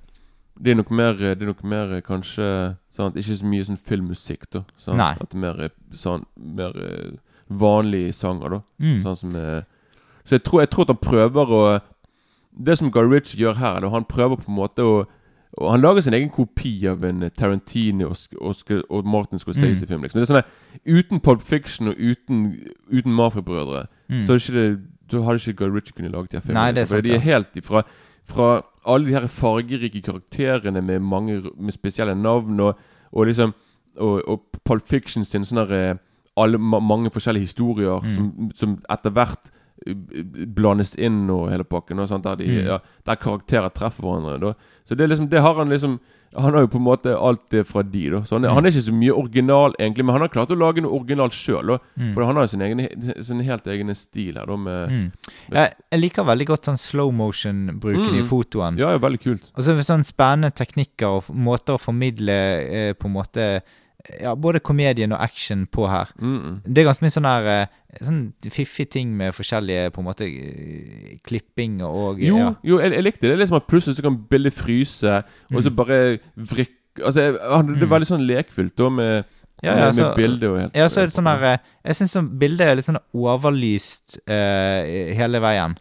det 0.58 0.72
er 0.72 0.78
nok 0.78 0.90
mer 0.90 1.12
Det 1.18 1.42
er 1.42 1.46
nok 1.50 1.64
mer 1.64 1.92
eh, 1.96 2.02
kanskje 2.04 2.76
sant? 2.96 3.16
Ikke 3.16 3.36
så 3.36 3.46
mye 3.46 3.64
sånn 3.66 3.76
filmmusikk, 3.80 4.46
da. 4.52 4.62
Sant? 4.80 4.96
Nei. 5.00 5.12
At 5.20 5.28
det 5.30 5.36
er 5.36 5.42
mer, 5.42 5.60
eh, 5.66 5.74
sånn, 5.94 6.24
mer 6.36 6.76
eh, 6.80 7.10
vanlige 7.48 8.12
sanger, 8.16 8.56
da. 8.56 8.60
Mm. 8.80 9.02
Sånn 9.04 9.16
som 9.20 9.36
eh, 9.36 9.62
Så 10.24 10.38
jeg 10.38 10.44
tror, 10.48 10.62
jeg 10.64 10.70
tror 10.70 10.86
at 10.88 10.94
han 10.94 11.02
prøver 11.04 11.52
å 11.52 11.60
Det 12.56 12.78
som 12.78 12.90
Guy 12.90 13.04
Ritchie 13.04 13.42
gjør 13.42 13.60
her, 13.60 13.80
da, 13.84 13.92
han 13.92 14.08
prøver 14.08 14.36
på 14.40 14.48
en 14.50 14.58
måte 14.62 14.82
å 14.86 15.04
og 15.56 15.70
Han 15.72 15.80
lager 15.80 16.02
sin 16.04 16.12
egen 16.12 16.28
kopi 16.28 16.86
av 16.90 17.04
en 17.04 17.30
Tarantino 17.32 18.10
og, 18.10 18.16
og, 18.44 18.58
og 18.92 19.06
Martin 19.08 19.40
Scorsese-film. 19.40 20.02
Liksom. 20.04 20.20
Det 20.20 20.26
er 20.26 20.42
sånn 20.42 20.98
Uten 20.98 21.20
Pulp 21.24 21.40
Fiction 21.40 21.88
og 21.88 21.96
uten, 21.96 22.42
uten 22.92 23.12
Mafia-brødre 23.16 23.86
Mm. 24.06 24.20
så 24.22 24.36
det 24.36 24.42
ikke 24.44 24.52
det, 25.10 25.22
hadde 25.24 25.40
ikke 25.40 25.56
Guy 25.58 25.70
Ritchie 25.74 25.94
kunnet 25.96 26.12
lage 26.12 26.28
de 26.30 26.36
her 26.36 26.44
filmene. 26.44 26.60
Nei, 26.60 26.72
det 26.72 26.78
er 26.78 26.84
liksom. 26.84 26.96
sant, 26.96 27.02
For 27.02 27.08
de 27.08 27.14
er 27.16 27.24
helt 27.24 27.56
ifra 27.58 27.80
fra 28.26 28.62
alle 28.86 29.06
de 29.08 29.12
her 29.16 29.26
fargerike 29.26 30.02
karakterene 30.02 30.82
med 30.82 31.00
mange 31.02 31.42
med 31.58 31.72
spesielle 31.72 32.14
navn, 32.14 32.60
og, 32.60 32.76
og 33.12 33.26
liksom 33.26 33.54
Og, 33.98 34.28
og 34.28 34.42
Pulp 34.64 34.84
Fiction 34.84 35.24
sin 35.24 35.44
sånn 35.48 35.56
der, 35.66 35.70
eh, 35.72 35.96
alle, 36.36 36.58
mange 36.58 37.08
forskjellige 37.10 37.46
historier 37.46 38.02
Mm. 38.04 38.10
som, 38.12 38.50
som 38.54 38.74
etter 38.92 39.10
hvert 39.10 39.46
eh, 39.86 39.94
blandes 40.52 40.94
inn 40.98 41.30
og 41.30 41.48
hele 41.50 41.64
pakken. 41.64 41.98
Og 41.98 42.08
sånt, 42.08 42.24
der, 42.24 42.34
de, 42.36 42.44
Mm. 42.44 42.66
ja, 42.66 42.78
der 43.06 43.14
karakterer 43.16 43.70
treffer 43.72 44.02
hverandre. 44.04 44.38
Da. 44.38 44.52
Så 44.84 44.94
det, 44.94 45.08
liksom, 45.08 45.30
det 45.30 45.40
har 45.40 45.54
han 45.54 45.68
liksom 45.72 45.98
Han 46.38 46.52
har 46.54 46.60
jo 46.66 46.68
på 46.68 46.76
en 46.80 46.84
måte 46.86 47.12
alt 47.18 47.48
det 47.50 47.64
fra 47.66 47.82
de. 47.82 48.10
Da. 48.10 48.20
Så 48.28 48.36
han, 48.36 48.42
Mm. 48.42 48.54
han 48.54 48.66
er 48.66 48.70
ikke 48.70 48.84
så 48.88 48.92
mye 48.94 49.14
original, 49.16 49.74
egentlig, 49.80 50.04
men 50.04 50.12
han 50.14 50.20
har 50.20 50.28
klart 50.28 50.50
å 50.50 50.58
lage 50.58 50.82
noe 50.82 50.92
originalt 51.00 51.32
sjøl. 51.32 51.78
Mm. 51.98 52.12
For 52.14 52.24
han 52.24 52.36
har 52.36 52.44
jo 52.44 52.48
sin, 52.48 52.60
egen, 52.62 53.22
sin 53.24 53.40
helt 53.40 53.66
egen 53.66 53.94
stil 53.94 54.34
her, 54.36 54.46
da, 54.46 54.56
med 54.56 54.88
Mm. 54.90 55.12
Jeg, 55.52 55.74
jeg 55.92 56.00
liker 56.00 56.24
veldig 56.24 56.46
godt 56.46 56.64
sånn 56.68 56.78
slow 56.78 57.10
motion-bruken 57.12 58.14
i 58.14 58.22
Mm. 58.22 58.28
fotoen. 58.28 58.78
Ja, 58.78 58.90
ja, 58.92 58.98
veldig 58.98 59.20
kult. 59.22 59.50
Og 59.56 59.62
så 59.64 59.76
sånn 59.80 60.04
spennende 60.04 60.52
teknikker 60.54 61.06
og 61.06 61.24
måter 61.34 61.74
å 61.74 61.80
formidle 61.80 62.32
eh, 62.32 62.92
på 62.92 63.06
en 63.06 63.12
måte 63.14 63.62
ja, 64.20 64.34
både 64.34 64.60
komedien 64.60 65.12
og 65.12 65.22
action 65.22 65.66
på 65.66 65.88
her. 65.90 66.06
Mm 66.18 66.38
-mm. 66.38 66.60
Det 66.74 66.78
er 66.78 66.84
ganske 66.92 67.02
mye 67.02 67.10
sånn 67.10 67.24
her 67.24 67.46
eh, 67.62 67.66
Sånn 68.04 68.32
fiffige 68.50 68.90
ting 68.90 69.16
med 69.16 69.32
forskjellige 69.34 69.90
på 69.90 69.98
en 70.00 70.04
måte 70.04 70.24
eh, 70.26 71.16
klipping 71.24 71.80
og 71.82 72.18
Jo, 72.20 72.36
ja. 72.36 72.54
jo 72.64 72.78
jeg, 72.78 72.92
jeg 72.92 73.02
likte 73.04 73.20
det. 73.20 73.28
Det 73.30 73.32
er 73.32 73.38
liksom 73.46 73.56
at 73.56 73.66
plutselig 73.66 73.96
så 73.96 74.02
kan 74.02 74.18
bildet 74.30 74.52
fryse, 74.52 75.22
og 75.54 75.62
så 75.62 75.70
Mm. 75.70 75.76
bare 75.76 76.18
vrikke 76.36 76.72
Altså, 76.98 77.20
jeg, 77.20 77.32
Det 77.32 77.42
er 77.42 77.62
Mm. 77.86 77.90
veldig 77.90 78.06
sånn 78.06 78.26
lekfullt 78.26 78.76
da, 78.76 78.88
med, 78.90 79.24
Ja, 79.62 79.74
med, 79.74 79.78
ja, 79.80 79.86
med 79.86 79.94
så- 79.94 80.14
bildet 80.16 80.48
og 80.50 80.60
helt 80.60 80.76
Ja, 80.76 80.88
så 80.88 81.00
er 81.00 81.06
det 81.06 81.12
sånn 81.14 81.26
her 81.38 81.52
eh, 81.54 81.58
Jeg 81.84 81.94
syns 81.96 82.12
sånn 82.12 82.38
bildet 82.38 82.60
er 82.66 82.74
litt 82.76 82.84
sånn 82.84 82.98
overlyst 83.14 84.18
uh, 84.28 85.14
hele 85.14 85.40
veien. 85.40 85.76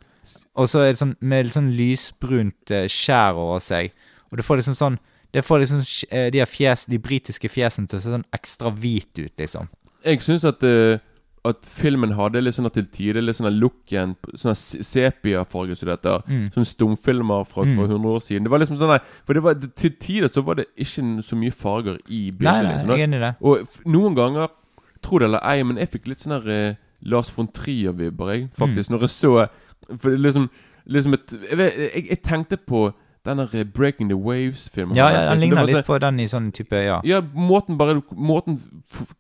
Og 0.56 0.68
så 0.68 0.80
er 0.80 0.92
det 0.94 0.98
sånn 1.00 1.16
med 1.22 1.46
litt 1.46 1.54
sånn 1.54 1.76
lysbrunt 1.76 2.72
skjær 2.90 3.36
over 3.36 3.60
seg. 3.60 3.92
Og 4.32 4.38
du 4.38 4.44
får 4.44 4.58
liksom 4.58 4.76
sånn 4.76 4.98
Det 5.36 5.44
får 5.44 5.60
liksom 5.66 5.82
eh, 6.16 6.30
de 6.32 6.46
fjes, 6.48 6.86
de 6.88 6.98
britiske 7.04 7.50
fjesene 7.52 7.90
til 7.92 8.00
å 8.00 8.04
se 8.06 8.14
sånn 8.14 8.24
ekstra 8.36 8.72
hvit 8.72 9.12
ut, 9.20 9.34
liksom. 9.42 9.68
Jeg 10.06 10.22
syns 10.24 10.46
at 10.48 10.64
uh, 10.64 10.98
At 11.46 11.66
filmen 11.70 12.14
hadde 12.18 12.42
litt 12.42 12.56
sånn 12.58 12.66
til 12.74 12.86
tider 12.90 13.22
litt 13.22 13.38
sånn 13.38 13.52
looken 13.60 14.16
Sånn 14.34 14.56
se- 14.58 14.80
sepiafarge 14.86 15.76
som 15.78 15.90
det 15.90 15.96
heter. 16.00 16.24
Mm. 16.26 16.48
Sånne 16.56 16.70
stumfilmer 16.72 17.44
fra, 17.46 17.66
Mm. 17.68 17.76
for 17.76 17.86
100 17.92 18.14
år 18.16 18.22
siden. 18.26 18.44
Det 18.48 18.52
var 18.54 18.60
liksom 18.64 18.78
sånn 18.82 19.00
For 19.26 19.34
det 19.38 19.44
var, 19.46 19.54
til 19.76 19.92
tider 20.02 20.28
så 20.34 20.42
var 20.46 20.56
det 20.56 20.66
ikke 20.78 21.06
så 21.22 21.36
mye 21.38 21.52
farger 21.54 22.00
i 22.10 22.32
bildet. 22.32 22.48
Nei, 22.50 22.64
nei, 22.64 22.72
liksom, 22.74 22.90
jeg 22.96 23.00
er 23.04 23.08
enig 23.08 23.18
i 23.20 23.26
det. 23.26 23.34
Og 23.42 23.78
noen 23.86 24.16
ganger, 24.18 24.50
tro 25.06 25.20
det 25.22 25.28
eller 25.30 25.44
ei, 25.46 25.62
men 25.64 25.78
jeg 25.78 25.92
fikk 25.94 26.08
litt 26.08 26.20
sånn 26.26 26.34
her 26.42 26.50
uh, 26.72 26.76
Lars 27.06 27.30
von 27.38 27.48
Trier-vibber, 27.54 28.32
jeg, 28.34 28.48
faktisk, 28.58 28.90
når 28.90 29.06
jeg 29.06 29.10
så 29.10 29.34
For 30.02 30.16
liksom, 30.18 30.50
liksom 30.90 31.14
et, 31.14 31.34
jeg, 31.52 31.58
jeg, 31.60 32.08
jeg 32.10 32.22
tenkte 32.26 32.58
på 32.58 32.88
den 33.26 33.38
der 33.38 33.64
Breaking 33.66 34.08
the 34.10 34.16
Waves-filmen. 34.16 34.96
Ja, 34.96 35.10
ja, 35.10 35.30
den. 35.34 35.40
Ligner 35.42 35.66
litt 35.66 35.86
på 35.88 35.98
den 36.00 36.20
i 36.20 36.28
sånn 36.28 36.52
type 36.54 36.76
Ja. 36.86 37.02
Ja, 37.04 37.22
måten 37.22 37.78
bare 37.78 38.02
Måten 38.16 38.60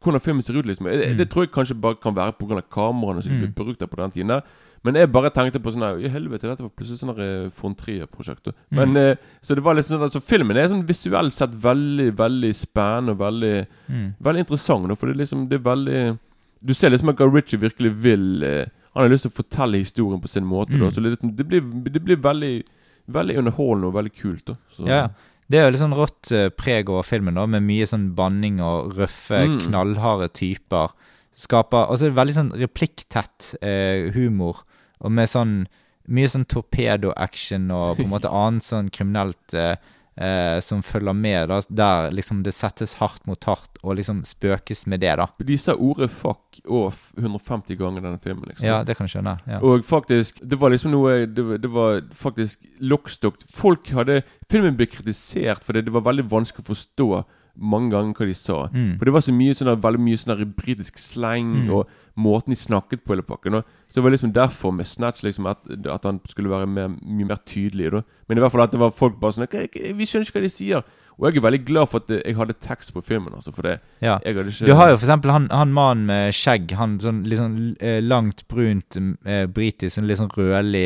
Hvordan 0.03 0.21
filmen 0.21 0.43
ser 0.43 0.57
ut, 0.59 0.65
liksom. 0.65 0.85
Det, 0.85 1.07
Mm. 1.12 1.17
det 1.17 1.29
tror 1.29 1.43
jeg 1.43 1.51
kanskje 1.51 1.79
bare 1.81 1.95
kan 1.95 2.13
være 2.15 2.33
pga. 2.38 2.62
kameraene 2.69 3.24
som 3.24 3.33
ble 3.38 3.47
Mm. 3.47 3.53
brukt 3.55 3.79
der 3.79 3.88
på 3.88 3.97
den 3.97 4.12
tiden. 4.12 4.27
der 4.27 4.41
Men 4.83 4.93
jeg 4.95 5.12
bare 5.12 5.31
tenkte 5.31 5.59
på 5.59 5.71
sånn 5.74 6.03
I 6.05 6.07
helvete, 6.07 6.41
dette 6.47 6.62
var 6.62 6.69
plutselig 6.69 7.00
sånn 7.01 7.17
eh, 7.19 7.50
von 7.62 7.74
Trier-prosjekt. 7.75 8.53
Men 8.69 8.89
Mm. 8.93 8.97
eh, 8.97 9.15
Så 9.41 9.55
det 9.55 9.63
var 9.63 9.74
litt 9.74 9.85
sånn 9.85 10.01
Altså 10.01 10.21
filmen 10.21 10.55
er 10.57 10.67
sånn 10.67 10.85
visuelt 10.85 11.33
sett 11.33 11.51
veldig, 11.51 12.12
veldig 12.15 12.53
spennende 12.53 13.09
og 13.12 13.17
veldig 13.17 13.67
Mm. 13.89 14.13
Veldig 14.21 14.39
interessant, 14.45 14.88
da, 14.88 14.93
for 14.95 15.07
det 15.07 15.15
er 15.15 15.19
liksom 15.24 15.50
Det 15.50 15.59
er 15.59 15.63
veldig 15.75 16.19
Du 16.63 16.74
ser 16.74 16.89
liksom 16.91 17.09
at 17.09 17.15
Guy 17.17 17.27
Ritchie 17.27 17.59
virkelig 17.59 17.91
vil 17.95 18.43
eh, 18.43 18.65
Han 18.95 19.03
har 19.03 19.09
lyst 19.09 19.24
til 19.24 19.31
å 19.31 19.43
fortelle 19.43 19.77
historien 19.77 20.21
på 20.21 20.27
sin 20.29 20.45
måte. 20.45 20.71
Da, 20.77 20.85
Mm. 20.85 20.91
så 20.91 21.01
det, 21.03 21.35
det, 21.35 21.47
blir, 21.47 21.62
det 21.91 22.03
blir 22.05 22.15
veldig 22.15 22.63
Veldig 23.07 23.38
underholdende 23.38 23.88
og 23.88 23.93
veldig 23.93 24.13
kult. 24.21 24.45
da 24.45 24.55
så. 24.75 24.88
Ja. 24.88 25.07
Det 25.47 25.59
er 25.59 25.65
jo 25.67 25.71
litt 25.75 25.81
sånn 25.83 25.93
rått 25.93 26.31
eh, 26.33 26.50
preg 26.50 26.89
over 26.89 27.03
filmen, 27.05 27.35
da, 27.38 27.45
med 27.45 27.62
mye 27.63 27.85
sånn 27.85 28.15
banning 28.17 28.59
og 28.65 28.95
røffe, 28.97 29.43
Mm. 29.45 29.59
knallharde 29.67 30.29
typer. 30.33 30.89
Skaper 31.35 31.89
Og 31.91 31.97
så 32.00 32.05
er 32.05 32.09
det 32.09 32.17
veldig 32.17 32.33
sånn 32.33 32.51
replikktett 32.57 33.55
eh, 33.62 34.09
humor, 34.15 34.63
og 35.01 35.12
med 35.12 35.27
sånn 35.29 35.67
mye 36.07 36.27
sånn 36.29 36.45
torpedo-action 36.45 37.69
og 37.71 37.97
på 37.97 38.03
en 38.05 38.09
måte 38.12 38.29
annet 38.31 38.63
sånn 38.63 38.89
kriminelt 38.93 39.53
eh, 39.53 39.75
eh, 40.17 40.60
som 40.63 40.81
følger 40.81 41.13
med, 41.13 41.50
da, 41.50 41.60
der 41.69 42.12
liksom 42.15 42.41
det 42.43 42.53
settes 42.55 42.93
hardt 43.01 43.25
mot 43.27 43.43
hardt, 43.43 43.77
og 43.84 43.95
liksom 43.98 44.24
spøkes 44.25 44.86
med 44.88 45.01
det, 45.01 45.15
da. 45.19 45.27
De 45.43 45.57
sa 45.57 45.74
ordet 45.75 46.10
fuck 46.10 46.62
og 46.67 46.93
150 47.19 47.75
ganger 47.77 48.00
i 48.00 48.05
denne 48.07 48.19
filmen. 48.24 48.45
liksom 48.50 48.65
Ja, 48.65 48.84
det 48.84 48.95
kan 48.98 49.07
jeg 49.07 49.17
skjønne. 49.17 49.38
Ja. 49.48 49.60
Og 49.62 49.84
faktisk, 49.86 50.39
det 50.48 50.60
var 50.60 50.69
liksom 50.72 50.91
noe 50.91 51.25
Det, 51.25 51.43
var- 51.43 51.57
det 51.57 51.69
var 51.72 52.01
faktisk 52.13 52.60
lockstock 52.79 53.36
Folk 53.51 53.88
hadde 53.89 54.24
Filmen 54.50 54.75
ble 54.77 54.86
kritisert 54.88 55.63
fordi 55.63 55.81
det 55.84 55.91
var 55.93 56.01
veldig 56.01 56.29
vanskelig 56.29 56.63
å 56.65 56.74
forstå 56.74 57.25
mange 57.57 57.89
ganger 57.91 58.13
hva 58.13 58.25
de 58.27 58.34
sa. 58.36 58.67
Mm. 58.67 58.98
For 59.00 59.05
det 59.05 59.13
var 59.15 59.22
så 59.24 59.31
mye 59.31 59.53
sånn 59.55 59.79
veldig 59.79 60.00
mye 60.03 60.17
sånn 60.19 60.41
britisk 60.57 60.98
slang 61.00 61.53
Mm. 61.65 61.69
og 61.72 61.88
måten 62.17 62.51
de 62.51 62.55
snakket 62.60 63.03
på 63.05 63.13
hele 63.15 63.24
pakken. 63.24 63.55
Og 63.55 63.63
så 63.95 64.01
det 64.01 64.03
var 64.03 64.11
liksom 64.11 64.33
derfor 64.35 64.73
med 64.75 64.83
Snatch 64.89 65.23
liksom 65.23 65.45
at, 65.47 65.61
at 65.87 66.03
han 66.03 66.19
skulle 66.27 66.49
være 66.51 66.67
mer, 66.67 66.89
mye 66.99 67.29
mer 67.29 67.39
tydelig. 67.47 67.93
Da. 67.93 68.01
Men 68.27 68.37
i 68.37 68.41
hvert 68.43 68.51
fall 68.51 68.65
at 68.65 68.73
det 68.75 68.79
var 68.81 68.91
folk 68.91 69.15
bare 69.21 69.31
sånn 69.37 69.45
"Ok, 69.47 69.55
ok, 69.69 69.77
Vi 69.95 70.03
skjønner 70.09 70.27
ikke 70.27 70.35
hva 70.41 70.43
de 70.43 70.49
sier. 70.51 70.83
Og 71.15 71.29
jeg 71.31 71.37
er 71.39 71.45
veldig 71.45 71.61
glad 71.65 71.87
for 71.87 72.03
at 72.03 72.09
jeg 72.25 72.35
hadde 72.35 72.53
tekst 72.59 72.91
på 72.91 72.99
filmen. 73.01 73.31
Altså, 73.37 73.53
for 73.55 73.61
det 73.63 73.79
Ja. 74.01 74.17
jeg 74.19 74.35
hadde 74.35 74.51
ikke 74.51 74.65
Du 74.67 74.73
har 74.75 74.89
jo 74.89 74.97
for 74.97 75.05
eksempel 75.07 75.31
han, 75.31 75.47
han 75.49 75.71
mannen 75.71 76.05
med 76.07 76.33
skjegg, 76.35 76.71
han 76.75 76.99
sånn 76.99 77.23
litt 77.23 77.39
sånn 77.39 77.77
eh, 77.79 78.01
langt, 78.01 78.43
brunt, 78.49 78.97
eh, 79.25 79.45
britisk, 79.47 79.95
sånn 79.95 80.07
litt 80.07 80.17
sånn 80.19 80.27
rødlig 80.35 80.83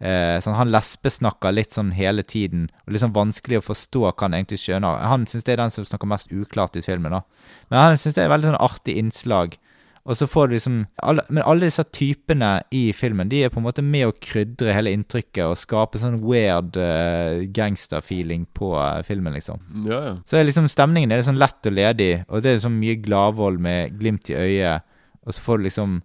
eh, 0.00 0.38
sånn, 0.38 0.54
Han 0.54 0.70
lesbesnakker 0.70 1.52
litt 1.52 1.72
sånn 1.74 1.90
hele 1.90 2.22
tiden, 2.22 2.68
og 2.86 2.92
litt 2.92 3.02
sånn 3.02 3.12
vanskelig 3.16 3.58
å 3.58 3.66
forstå 3.66 4.04
hva 4.14 4.28
han 4.28 4.34
egentlig 4.38 4.62
skjønner. 4.62 5.00
Han 5.02 5.26
syns 5.26 5.42
det 5.42 5.54
er 5.54 5.62
den 5.64 5.70
som 5.74 5.84
snakker 5.84 6.06
mest 6.06 6.30
uklart 6.30 6.76
i 6.76 6.80
filmen, 6.86 7.10
da. 7.10 7.22
Men 7.68 7.80
han 7.80 7.96
syns 7.96 8.14
det 8.14 8.22
er 8.24 8.28
veldig 8.30 8.52
sånn 8.54 8.62
artig 8.62 8.94
innslag. 8.96 9.58
Og 10.04 10.16
så 10.18 10.26
får 10.28 10.48
du 10.50 10.54
liksom 10.54 10.74
alle, 11.00 11.22
Men 11.32 11.42
alle 11.48 11.64
disse 11.70 11.80
typene 11.96 12.50
i 12.76 12.92
filmen 12.92 13.28
De 13.32 13.38
er 13.44 13.48
på 13.52 13.56
en 13.56 13.64
måte 13.64 13.80
med 13.84 14.04
å 14.10 14.12
krydre 14.12 14.74
hele 14.76 14.92
inntrykket 14.92 15.46
og 15.46 15.56
skape 15.56 16.00
sånn 16.02 16.18
weird 16.20 16.76
eh, 16.76 17.44
gangsterfeeling 17.56 18.44
på 18.56 18.74
uh, 18.76 19.00
filmen, 19.06 19.32
liksom. 19.38 19.62
Ja, 19.88 20.00
ja. 20.10 20.14
Så 20.28 20.36
er 20.38 20.44
liksom 20.48 20.68
stemningen 20.68 21.12
er 21.14 21.24
sånn 21.24 21.40
lett 21.40 21.64
og 21.70 21.76
ledig, 21.78 22.10
og 22.28 22.44
det 22.44 22.52
er 22.52 22.60
sånn 22.66 22.76
mye 22.80 22.98
gladvold 23.00 23.62
med 23.64 23.96
glimt 24.00 24.28
i 24.32 24.36
øyet. 24.36 24.84
Og 25.24 25.32
så 25.32 25.40
får 25.40 25.58
du 25.62 25.64
liksom 25.70 25.96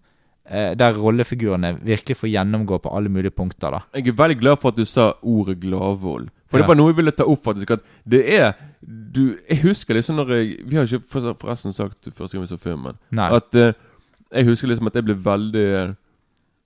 eh, 0.48 0.72
Der 0.80 0.96
rollefigurene 0.96 1.74
virkelig 1.84 2.16
får 2.22 2.32
gjennomgå 2.32 2.80
på 2.86 2.94
alle 2.96 3.12
mulige 3.12 3.36
punkter, 3.36 3.76
da. 3.76 3.82
Jeg 4.00 4.08
er 4.14 4.18
veldig 4.24 4.40
glad 4.40 4.62
for 4.62 4.72
at 4.72 4.80
du 4.80 4.88
sa 4.88 5.12
ordet 5.22 5.60
gladvold. 5.66 6.32
For 6.50 6.58
Ja. 6.58 6.64
det 6.64 6.72
var 6.72 6.80
noe 6.80 6.90
jeg 6.90 6.98
ville 6.98 7.12
ta 7.14 7.28
opp, 7.30 7.44
faktisk. 7.46 7.76
At 7.76 7.84
det 8.10 8.24
er 8.40 8.54
du, 8.82 9.36
Jeg 9.50 9.60
husker 9.66 9.94
liksom 9.94 10.16
når 10.16 10.30
jeg 10.38 10.64
Vi 10.66 10.78
har 10.78 10.88
ikke 10.88 11.04
forresten 11.36 11.76
sagt 11.76 12.08
første 12.16 12.38
gang 12.38 12.48
vi 12.48 12.54
så 12.56 12.58
filmen, 12.58 12.96
Nei. 13.12 13.28
at 13.36 13.56
eh, 13.60 13.74
Jeg 14.32 14.46
husker 14.46 14.68
liksom 14.70 14.88
at 14.92 14.96
jeg 15.00 15.06
ble 15.08 15.16
veldig 15.26 15.66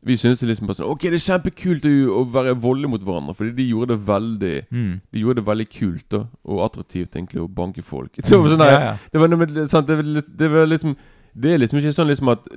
Vi 0.05 0.17
syntes 0.19 0.41
liksom 0.43 0.67
bare 0.67 0.75
sånn 0.75 0.89
Ok, 0.91 1.05
det 1.07 1.15
er 1.15 1.23
kjempekult 1.23 1.85
å, 1.87 1.91
å 2.19 2.23
være 2.33 2.55
voldelig 2.59 2.89
mot 2.91 3.03
hverandre, 3.07 3.35
fordi 3.39 3.53
de 3.61 3.67
gjorde 3.69 3.93
det 3.95 4.07
veldig 4.09 4.53
Mm. 4.73 4.93
De 5.13 5.21
gjorde 5.23 5.39
det 5.41 5.45
veldig 5.47 5.67
kult 5.71 6.07
da 6.11 6.23
og 6.43 6.63
attraktivt 6.65 7.15
egentlig 7.15 7.39
å 7.43 7.47
banke 7.47 7.81
folk. 7.85 8.11
Det 8.19 8.35
var, 8.35 8.49
sånn 8.51 8.65
Ja, 8.67 8.79
ja. 8.89 8.95
det 9.13 9.21
var, 9.23 9.27
med- 9.39 9.69
sant, 9.71 9.87
det, 9.87 9.95
var 10.01 10.27
det 10.43 10.49
var 10.51 10.67
liksom 10.67 10.95
Det 11.33 11.53
er 11.53 11.57
liksom 11.63 11.79
ikke 11.79 11.93
sånn 11.95 12.11
liksom 12.11 12.29
at 12.35 12.49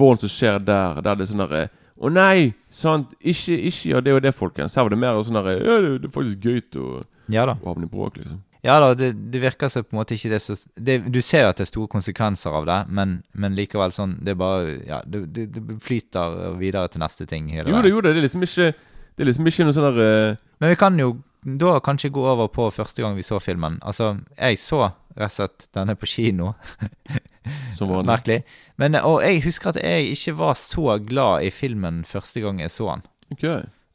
volden 0.00 0.24
som 0.24 0.32
skjer 0.32 0.58
der, 0.64 1.02
der 1.04 1.14
det 1.20 1.26
er 1.26 1.32
sånn 1.34 1.44
derre 1.44 1.66
Å 2.00 2.10
nei! 2.10 2.54
Sant? 2.74 3.12
Ikke, 3.20 3.54
ikke 3.68 3.92
ja, 3.92 4.00
det 4.02 4.12
og 4.16 4.22
det, 4.24 4.32
folkens. 4.34 4.74
Her 4.74 4.82
var 4.88 4.90
det 4.96 4.98
mer 5.04 5.20
sånn 5.22 5.36
derre 5.38 5.58
Ja, 5.60 5.76
det, 5.84 5.92
det 6.02 6.08
er 6.08 6.14
faktisk 6.16 6.40
gøy 6.48 6.62
å, 6.80 7.04
Ja 7.30 7.44
å 7.52 7.60
havne 7.68 7.86
i 7.86 7.92
bråk, 7.92 8.16
liksom. 8.18 8.40
Ja 8.64 8.78
da, 8.80 8.94
det, 8.96 9.10
det 9.32 9.42
virker 9.42 9.68
så 9.68 9.82
på 9.84 9.92
en 9.92 10.00
måte 10.00 10.16
ikke 10.16 10.30
det 10.32 10.40
så 10.40 10.56
det, 10.74 11.02
Du 11.12 11.20
ser 11.22 11.44
jo 11.44 11.50
at 11.52 11.60
det 11.60 11.66
er 11.66 11.72
store 11.72 11.90
konsekvenser 11.92 12.54
av 12.56 12.64
det, 12.68 12.78
men, 12.96 13.18
men 13.36 13.56
likevel 13.58 13.92
sånn 13.92 14.16
Det 14.24 14.36
bare 14.40 14.78
Ja, 14.88 15.02
det, 15.04 15.26
det, 15.36 15.76
flyter 15.84 16.56
videre 16.60 16.88
til 16.88 17.04
neste 17.04 17.28
ting. 17.28 17.50
hele 17.52 17.68
Jo, 17.70 17.82
det 17.84 17.92
jo 17.92 18.00
det. 18.00 18.14
Det 18.16 18.22
er 18.22 18.28
liksom 18.28 18.46
ikke 18.48 18.72
Det 18.72 19.24
er 19.24 19.30
liksom 19.30 19.52
ikke 19.52 19.68
noe 19.68 19.76
sånn 19.76 19.88
der 19.98 20.42
Men 20.62 20.72
vi 20.72 20.80
kan 20.80 21.00
jo 21.00 21.14
da 21.44 21.76
kanskje 21.84 22.08
gå 22.08 22.22
over 22.24 22.48
på 22.48 22.70
første 22.72 23.02
gang 23.02 23.18
vi 23.18 23.22
så 23.22 23.36
filmen. 23.36 23.74
Altså, 23.84 24.14
jeg 24.32 24.56
så 24.56 24.78
rett 25.12 25.28
og 25.28 25.34
slett 25.34 25.66
denne 25.76 25.92
på 25.92 26.08
kino. 26.08 26.54
som 27.76 27.90
vanlig. 27.90 28.08
Merkelig. 28.08 28.38
Men, 28.80 28.96
og 29.04 29.20
jeg 29.20 29.42
husker 29.44 29.74
at 29.74 29.80
jeg 29.82 30.14
ikke 30.14 30.36
var 30.38 30.56
så 30.58 30.98
glad 31.04 31.44
i 31.44 31.50
filmen 31.52 32.04
første 32.08 32.40
gang 32.40 32.62
jeg 32.62 32.72
så 32.72 32.94
den. 32.94 33.04
Ok. 33.34 33.44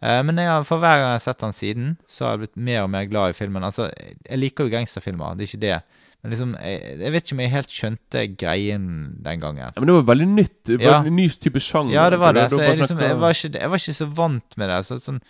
Eh, 0.02 0.22
men 0.24 0.38
har- 0.38 0.64
for 0.64 0.78
hver 0.80 0.96
gang 0.98 1.10
jeg 1.10 1.18
har 1.20 1.26
sett 1.26 1.40
den 1.40 1.52
siden, 1.54 1.98
så 2.08 2.26
har 2.26 2.38
jeg 2.38 2.40
blitt 2.48 2.58
mer 2.58 2.84
og 2.84 2.90
mer 2.90 3.06
glad 3.06 3.30
i 3.32 3.34
filmen. 3.34 3.64
Altså, 3.64 3.90
Jeg 4.30 4.40
liker 4.40 4.64
jo 4.64 4.70
gangsterfilmer, 4.78 5.36
det 5.38 5.44
er 5.44 5.58
ikke 5.58 5.62
det. 5.66 5.82
Men 6.24 6.32
liksom, 6.32 6.54
jeg, 6.62 7.00
jeg 7.00 7.12
vet 7.12 7.24
ikke 7.24 7.36
om 7.36 7.40
jeg 7.40 7.52
helt 7.52 7.70
skjønte 7.70 8.38
greien 8.38 8.88
den 9.24 9.40
gangen. 9.40 9.58
Ja, 9.76 9.80
men 9.80 9.88
det 9.88 9.96
var 9.96 10.16
veldig 10.16 10.28
nytt. 10.28 10.64
Det 10.66 10.80
var 10.84 10.92
Ja. 10.92 11.04
en 11.04 11.16
ny 11.16 11.28
type 11.30 11.60
sjanger. 11.60 11.94
Ja, 11.94 12.10
det 12.10 12.20
var 12.20 12.34
det. 12.34 12.50
Så 12.52 12.60
jeg, 12.60 12.78
liksom, 12.78 13.00
jeg, 13.00 13.18
var 13.20 13.30
ikke, 13.32 13.54
jeg 13.60 13.70
var 13.70 13.78
ikke 13.78 13.96
så 13.96 14.08
vant 14.14 14.58
med 14.58 14.70
det. 14.70 14.80
Så, 14.86 15.00
sånn, 15.00 15.22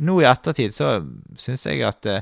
nå 0.00 0.20
i 0.22 0.24
ettertid 0.30 0.70
så 0.74 0.92
syns 1.36 1.64
jeg 1.66 1.82
at 1.82 2.06
eh, 2.06 2.20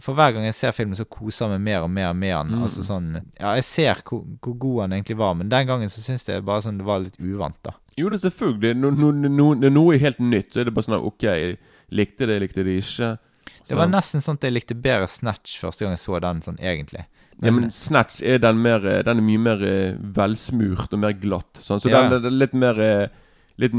for 0.00 0.14
hver 0.18 0.32
gang 0.34 0.44
jeg 0.46 0.54
ser 0.54 0.72
filmen, 0.76 0.94
så 0.98 1.04
koser 1.10 1.46
jeg 1.46 1.56
meg 1.56 1.64
mer 1.66 1.84
og 1.86 1.90
mer 1.90 2.12
med 2.14 2.34
den. 2.36 2.54
Mm. 2.58 2.62
Altså 2.68 2.84
sånn 2.86 3.08
Ja, 3.38 3.54
jeg 3.58 3.64
ser 3.66 4.02
hvor, 4.06 4.24
hvor 4.44 4.54
god 4.64 4.80
han 4.84 4.96
egentlig 4.98 5.16
var, 5.18 5.34
men 5.34 5.48
den 5.52 5.66
gangen 5.70 5.90
så 5.90 6.00
syns 6.04 6.26
jeg 6.28 6.44
bare 6.46 6.62
sånn 6.66 6.78
det 6.78 6.86
var 6.86 7.02
litt 7.04 7.18
uvant, 7.18 7.58
da. 7.66 7.74
Jo, 7.98 8.08
det 8.12 8.20
er 8.20 8.28
selvfølgelig. 8.30 8.76
No, 8.78 8.90
no, 8.94 9.10
no, 9.10 9.28
no, 9.58 9.70
noe 9.74 9.96
er 9.96 10.04
helt 10.06 10.20
nytt, 10.22 10.52
så 10.54 10.60
er 10.62 10.68
det 10.68 10.74
bare 10.76 10.86
sånn 10.86 11.00
Ok, 11.02 11.24
jeg 11.26 11.56
likte 11.90 12.28
det, 12.28 12.36
jeg 12.38 12.44
likte 12.46 12.64
det 12.66 12.76
ikke. 12.82 13.12
Det 13.68 13.76
var 13.76 13.88
nesten 13.90 14.22
sånn 14.24 14.38
at 14.38 14.44
jeg 14.46 14.54
likte 14.54 14.76
bedre 14.76 15.08
Snatch 15.10 15.56
første 15.60 15.84
gang 15.84 15.94
jeg 15.96 16.02
så 16.04 16.18
den, 16.22 16.42
sånn 16.44 16.58
egentlig. 16.60 17.04
Ja, 17.42 17.52
men 17.54 17.70
Snatch 17.74 18.20
er 18.26 18.40
den 18.42 18.58
mer 18.64 18.82
eh, 18.86 19.02
Den 19.06 19.20
er 19.20 19.24
mye 19.24 19.38
mer 19.38 19.60
eh, 19.62 19.94
velsmurt 20.16 20.94
og 20.94 21.02
mer 21.04 21.14
glatt. 21.14 21.60
Sånn, 21.62 21.80
så 21.82 21.90
Ja. 21.90 22.02
den 22.10 22.24
er 22.26 22.34
litt 22.34 22.54
mer 22.54 22.80
eh, 22.82 23.08
Litt, 23.58 23.72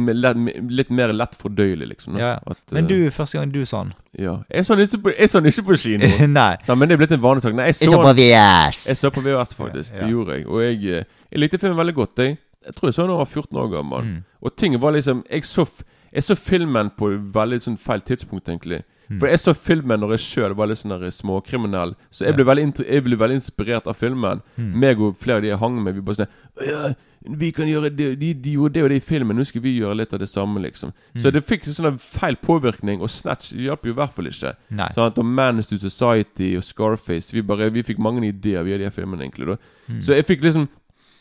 litt 0.69 0.89
mer 0.91 1.13
lett 1.15 1.35
fordøyelig, 1.39 1.87
liksom. 1.93 2.17
da. 2.17 2.19
Ja. 2.19 2.31
At, 2.51 2.59
Men 2.75 2.83
eh, 2.83 2.87
du, 2.89 3.11
første 3.15 3.37
gang 3.39 3.51
du 3.53 3.61
så 3.65 3.85
den? 3.85 3.93
Ja. 4.19 4.33
Jeg 4.51 4.65
så 4.67 4.75
den 4.75 4.89
ikke 4.89 4.99
på, 5.05 5.13
jeg 5.15 5.31
så 5.31 5.39
den 5.39 5.51
ikke 5.53 5.63
på 5.69 5.77
kino. 5.79 6.09
Nei. 6.39 6.49
Så, 6.67 6.75
men 6.75 6.89
det 6.91 6.97
er 6.97 7.01
blitt 7.05 7.13
en 7.15 7.21
vanlig 7.23 7.45
sak. 7.45 7.55
Nei, 7.55 7.69
jeg 7.71 7.77
så, 7.79 8.01
den- 8.03 8.19
VS! 8.19 8.81
jeg 8.89 8.99
så 8.99 9.11
på 9.15 9.23
VHS, 9.23 9.55
faktisk. 9.55 9.93
Ja. 9.95 10.01
Det 10.03 10.11
gjorde 10.11 10.35
jeg. 10.35 10.47
Og 10.51 10.65
jeg, 10.65 10.81
eh, 10.83 11.23
jeg 11.31 11.43
likte 11.45 11.61
filmen 11.63 11.79
veldig 11.79 11.95
godt. 12.01 12.23
Jeg, 12.25 12.35
jeg 12.67 12.75
tror 12.75 12.91
jeg 12.91 12.97
så 12.97 13.05
den 13.05 13.13
da 13.13 13.15
jeg 13.15 13.23
var 13.23 13.33
14 13.39 13.63
år 13.63 13.71
gammel. 13.77 14.05
Mm. 14.09 14.21
Og 14.43 14.55
ting 14.59 14.75
var 14.83 14.95
liksom 14.97 15.23
Jeg 15.31 15.47
så, 15.47 15.65
jeg 16.11 16.27
så 16.27 16.35
filmen 16.35 16.91
på 16.99 17.13
veldig 17.39 17.63
sånn 17.63 17.79
feil 17.79 18.03
tidspunkt, 18.03 18.51
egentlig. 18.51 18.83
Mm. 19.09 19.17
For 19.17 19.31
jeg 19.31 19.39
så 19.41 19.53
filmen 19.57 20.03
når 20.03 20.17
jeg 20.17 20.25
sjøl 20.27 20.53
var 20.59 20.69
litt 20.69 20.83
sånn 20.83 20.93
småkriminell. 21.15 21.95
Så 22.13 22.27
jeg 22.27 22.35
ble, 22.37 22.45
veldig, 22.45 22.83
jeg 22.83 23.05
ble 23.07 23.17
veldig 23.17 23.39
inspirert 23.39 23.87
av 23.89 23.97
filmen. 23.97 24.43
Mm. 24.59 24.73
Meg 24.83 25.01
og 25.01 25.15
flere 25.23 25.39
av 25.39 25.47
de 25.47 25.53
jeg 25.53 25.61
hang 25.63 25.79
med, 25.81 25.95
vi 25.97 26.03
bare 26.05 26.19
sånn 26.19 26.35
«Å 26.59 26.67
ja, 26.67 26.81
Vi 27.27 27.51
kan 27.51 27.67
gjøre 27.67 27.89
det 27.91 28.19
de, 28.19 28.33
de 28.33 28.51
gjorde 28.55 28.73
det 28.73 28.83
og 28.83 28.89
det 28.89 28.95
i 29.01 29.03
filmen, 29.03 29.35
nå 29.35 29.43
skal 29.45 29.61
vi 29.61 29.73
gjøre 29.79 29.97
litt 29.97 30.13
av 30.13 30.19
det 30.19 30.29
samme, 30.29 30.61
liksom. 30.63 30.93
Mm. 31.15 31.21
Så 31.21 31.31
det 31.35 31.41
fikk 31.43 31.65
sånn 31.67 31.97
feil 31.99 32.37
påvirkning, 32.39 33.01
og 33.01 33.09
Snatch 33.11 33.51
hjalp 33.53 33.83
jo 33.85 33.91
i 33.91 33.97
hvert 33.97 34.13
fall 34.15 34.29
ikke. 34.31 34.53
Nei. 34.71 34.87
Sånn 34.95 35.11
og 35.11 35.25
Man's 35.25 35.67
to 35.67 35.77
Society 35.77 36.55
og 36.55 36.63
Scarface 36.63 37.33
Vi 37.35 37.41
bare, 37.41 37.69
vi 37.75 37.83
fikk 37.83 37.99
mange 37.99 38.23
ideer 38.27 38.63
via 38.63 38.77
de 38.77 38.83
her 38.87 38.91
filmene, 38.95 39.21
egentlig. 39.27 39.47
da 39.47 39.57
Mm. 39.89 40.01
Så 40.05 40.13
jeg 40.13 40.25
fikk 40.25 40.43
liksom 40.43 40.67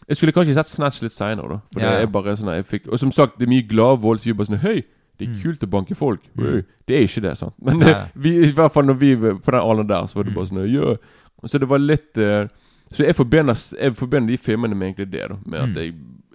Jeg 0.08 0.16
skulle 0.16 0.32
kanskje 0.32 0.54
sett 0.54 0.68
Snatch 0.68 1.02
litt 1.02 1.12
seinere, 1.12 1.48
da. 1.48 1.58
For 1.72 1.80
Ja, 1.80 1.90
det 1.96 2.02
er 2.02 2.06
bare 2.06 2.36
sånn 2.36 2.54
jeg 2.54 2.64
fikk 2.66 2.86
Og 2.92 2.98
som 2.98 3.10
sagt, 3.12 3.38
det 3.38 3.48
er 3.48 3.50
mye 3.50 3.66
gladvold. 3.68 4.20
Så 4.20 4.24
vi 4.24 4.32
bare 4.32 4.46
sånn 4.46 4.58
Høy! 4.62 4.84
Det 5.18 5.26
er 5.26 5.32
Mm. 5.34 5.42
kult 5.42 5.60
å 5.64 5.66
banke 5.70 5.96
folk. 5.96 6.20
Mm. 6.38 6.64
Det 6.86 6.94
er 6.96 7.02
ikke 7.02 7.22
det, 7.22 7.36
sant. 7.38 7.54
Men 7.60 7.78
Nei. 7.80 8.06
vi, 8.14 8.30
i 8.46 8.52
hvert 8.52 8.72
fall 8.72 8.84
når 8.84 8.94
vi 9.00 9.16
på 9.16 9.50
den 9.50 9.60
alderen 9.60 9.88
der, 9.88 10.06
så 10.06 10.14
var 10.14 10.22
det 10.24 10.30
Mm. 10.32 10.34
bare 10.36 10.46
sånn 10.46 10.68
yeah. 10.70 10.96
Så 11.44 11.58
det 11.58 11.68
var 11.68 11.78
litt 11.78 12.16
eh, 12.18 12.46
Så 12.92 13.04
jeg 13.04 13.14
forbinder, 13.16 13.54
jeg 13.80 13.96
forbinder 13.96 14.28
de 14.32 14.38
filmene 14.38 14.74
med 14.74 14.88
egentlig 14.88 15.10
det, 15.12 15.28
da. 15.28 15.36
Med 15.46 15.60
Mm. 15.62 15.70
at 15.70 15.76
jeg 15.82 15.94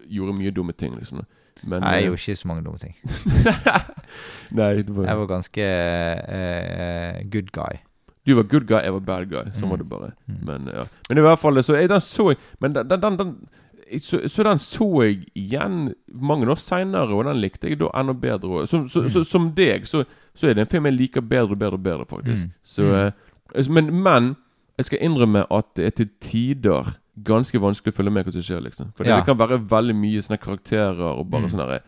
gjorde 0.09 0.37
mye 0.37 0.51
dumme 0.51 0.71
ting, 0.77 0.95
liksom. 0.95 1.23
Men 1.63 1.81
Nei, 1.81 1.91
jeg 1.95 2.03
eh, 2.03 2.07
gjorde 2.09 2.21
ikke 2.21 2.35
så 2.35 2.47
mange 2.47 2.63
dumme 2.63 2.77
ting. 2.79 2.95
Nei, 4.51 4.73
det 4.83 4.89
var, 4.95 5.05
Jeg 5.07 5.17
var 5.17 5.27
ganske 5.29 5.67
uh, 6.27 7.29
good 7.31 7.51
guy. 7.55 7.79
Du 8.25 8.35
var 8.35 8.43
good 8.43 8.67
guy, 8.67 8.79
jeg 8.83 8.93
var 8.93 8.99
bad 8.99 9.29
guy. 9.29 9.49
Sånn 9.53 9.67
Mm. 9.67 9.69
var 9.69 9.77
det 9.77 9.89
bare. 9.89 10.11
Mm. 10.27 10.45
Men 10.45 10.67
ja 10.73 10.83
Men 11.09 11.17
i 11.17 11.21
hvert 11.21 11.39
fall 11.39 11.63
Så 11.63 11.75
jeg, 11.75 11.89
den 11.89 11.99
så 12.01 12.29
jeg 12.31 12.37
Men 12.61 12.73
den, 12.73 12.87
den, 12.89 13.17
den, 13.19 13.33
så, 13.99 14.21
så 14.29 14.43
den 14.43 14.57
så 14.59 14.87
jeg 15.03 15.25
igjen 15.35 15.93
mange 16.13 16.47
år 16.49 16.55
seinere, 16.57 17.13
og 17.13 17.25
den 17.25 17.41
likte 17.41 17.67
jeg 17.69 17.79
da 17.79 17.89
enda 17.99 18.13
bedre. 18.13 18.65
Som, 18.67 18.87
så, 18.89 19.01
Mm. 19.03 19.09
så, 19.09 19.23
som 19.23 19.51
deg, 19.55 19.85
så, 19.87 20.03
så 20.35 20.47
er 20.47 20.53
det 20.53 20.61
en 20.61 20.67
film 20.71 20.85
jeg 20.85 20.93
liker 20.93 21.21
bedre 21.21 21.51
og 21.51 21.59
bedre 21.59 21.73
og 21.77 21.83
bedre, 21.83 22.05
faktisk. 22.09 22.45
Mm. 22.45 22.51
Så, 22.63 23.11
Mm. 23.55 23.73
men, 23.73 24.03
men 24.03 24.35
jeg 24.77 24.85
skal 24.85 24.99
innrømme 25.05 25.45
at 25.51 25.65
det 25.75 25.85
er 25.85 25.89
til 26.01 26.09
tider 26.21 26.95
ganske 27.23 27.59
vanskelig 27.61 27.93
å 27.93 27.95
følge 27.95 28.11
med 28.11 28.25
hva 28.25 28.31
som 28.33 28.41
skjer, 28.41 28.61
liksom. 28.65 28.93
For 28.97 29.05
Ja. 29.05 29.17
det 29.19 29.25
kan 29.25 29.37
være 29.37 29.59
veldig 29.69 29.95
mye 29.95 30.21
sånne 30.25 30.39
karakterer 30.41 30.99
og 31.19 31.29
bare 31.29 31.43
Mm. 31.43 31.49
sånn 31.51 31.59
herre 31.67 31.81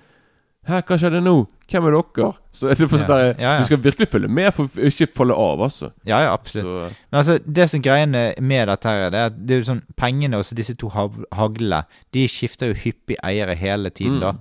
Hæ, 0.67 0.81
hva 0.81 0.97
skjedde 0.97 1.21
nå? 1.21 1.45
Hvem 1.69 1.85
er 1.85 1.91
dere? 1.91 2.33
Så 2.51 2.69
er 2.71 2.73
det 2.73 2.89
for 2.89 2.97
sånn 2.97 3.09
Ja, 3.09 3.33
ja. 3.37 3.59
Du 3.59 3.65
skal 3.65 3.77
virkelig 3.77 4.07
følge 4.09 4.27
med 4.27 4.51
for 4.51 4.65
å 4.65 4.85
ikke 4.89 5.13
falle 5.13 5.33
av, 5.37 5.59
altså. 5.61 5.91
Ja, 6.07 6.21
ja, 6.21 6.33
absolutt. 6.33 6.63
Så, 6.65 6.95
Men 7.11 7.19
altså, 7.21 7.39
det 7.53 7.69
som 7.69 7.81
greiene 7.83 8.33
med 8.41 8.67
dette 8.67 8.83
her, 8.89 9.09
det 9.11 9.19
er 9.19 9.25
at 9.27 9.45
det 9.45 9.51
er 9.53 9.61
jo 9.61 9.73
sånn 9.73 9.83
pengene 9.95 10.33
og 10.39 10.55
disse 10.55 10.73
to 10.75 10.89
haglene, 10.89 11.85
de 12.11 12.25
skifter 12.27 12.73
jo 12.73 12.73
hyppig 12.73 13.15
eiere 13.23 13.55
hele 13.55 13.91
tiden, 13.91 14.17
Mm. 14.17 14.21
da. 14.21 14.31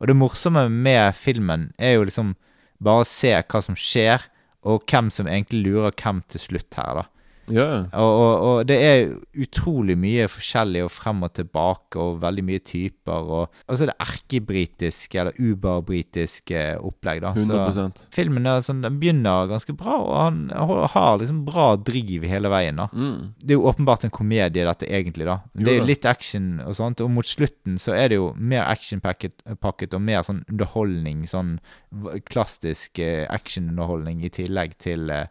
Og 0.00 0.06
det 0.08 0.16
morsomme 0.16 0.68
med 0.68 1.14
filmen 1.14 1.72
er 1.78 1.94
jo 1.94 2.04
liksom 2.04 2.34
bare 2.82 3.02
å 3.02 3.06
se 3.06 3.30
hva 3.48 3.62
som 3.62 3.76
skjer, 3.76 4.20
og 4.64 4.84
hvem 4.86 5.10
som 5.12 5.26
egentlig 5.26 5.62
lurer 5.64 5.92
hvem 5.92 6.22
til 6.28 6.40
slutt 6.40 6.74
her, 6.74 6.94
da. 6.94 7.02
Ja. 7.54 7.84
Og, 7.92 8.12
og, 8.20 8.42
og 8.48 8.66
det 8.68 8.76
er 8.84 9.14
utrolig 9.44 9.96
mye 9.98 10.26
forskjellig 10.28 10.84
og 10.84 10.90
frem 10.94 11.22
og 11.26 11.32
tilbake, 11.38 11.96
og 12.00 12.20
veldig 12.22 12.44
mye 12.44 12.58
typer. 12.64 13.28
Og, 13.38 13.48
og 13.68 13.76
så 13.78 13.86
er 13.86 13.92
det 13.92 13.96
erkebritiske 14.04 15.20
eller 15.22 15.32
uberbritiske 15.38 16.62
opplegg, 16.84 17.22
da. 17.24 17.32
Så 17.34 17.46
100 17.48 18.06
filmen 18.14 18.46
er 18.46 18.60
sånn, 18.64 18.82
den 18.84 18.98
begynner 19.00 19.48
ganske 19.50 19.74
bra, 19.78 19.96
og 19.98 20.14
han 20.18 20.40
har- 20.54 21.18
liksom 21.18 21.44
bra 21.46 21.76
driv 21.76 22.22
hele 22.28 22.48
veien, 22.52 22.76
da. 22.76 22.88
mm. 22.92 23.34
Det 23.40 23.50
er 23.54 23.58
jo 23.58 23.66
åpenbart 23.70 24.04
en 24.04 24.10
komedie, 24.10 24.64
dette 24.64 24.86
egentlig, 24.86 25.24
da. 25.26 25.38
Det 25.54 25.68
er 25.68 25.78
jo 25.80 25.84
litt 25.88 26.06
action 26.06 26.60
og 26.64 26.74
sånt, 26.76 27.00
og 27.00 27.10
mot 27.10 27.24
slutten 27.26 27.78
så 27.78 27.94
er 27.94 28.08
det 28.08 28.16
jo 28.18 28.32
mer 28.36 28.64
actionpakket 28.68 29.42
pakket 29.60 29.94
og 29.94 30.02
mer 30.02 30.22
sånn 30.22 30.44
underholdning, 30.50 31.24
sånn 31.26 31.58
klassisk 32.28 32.98
eh, 32.98 33.26
actionunderholdning 33.32 34.22
i 34.24 34.30
tillegg 34.30 34.76
til, 34.78 35.08
eh, 35.10 35.26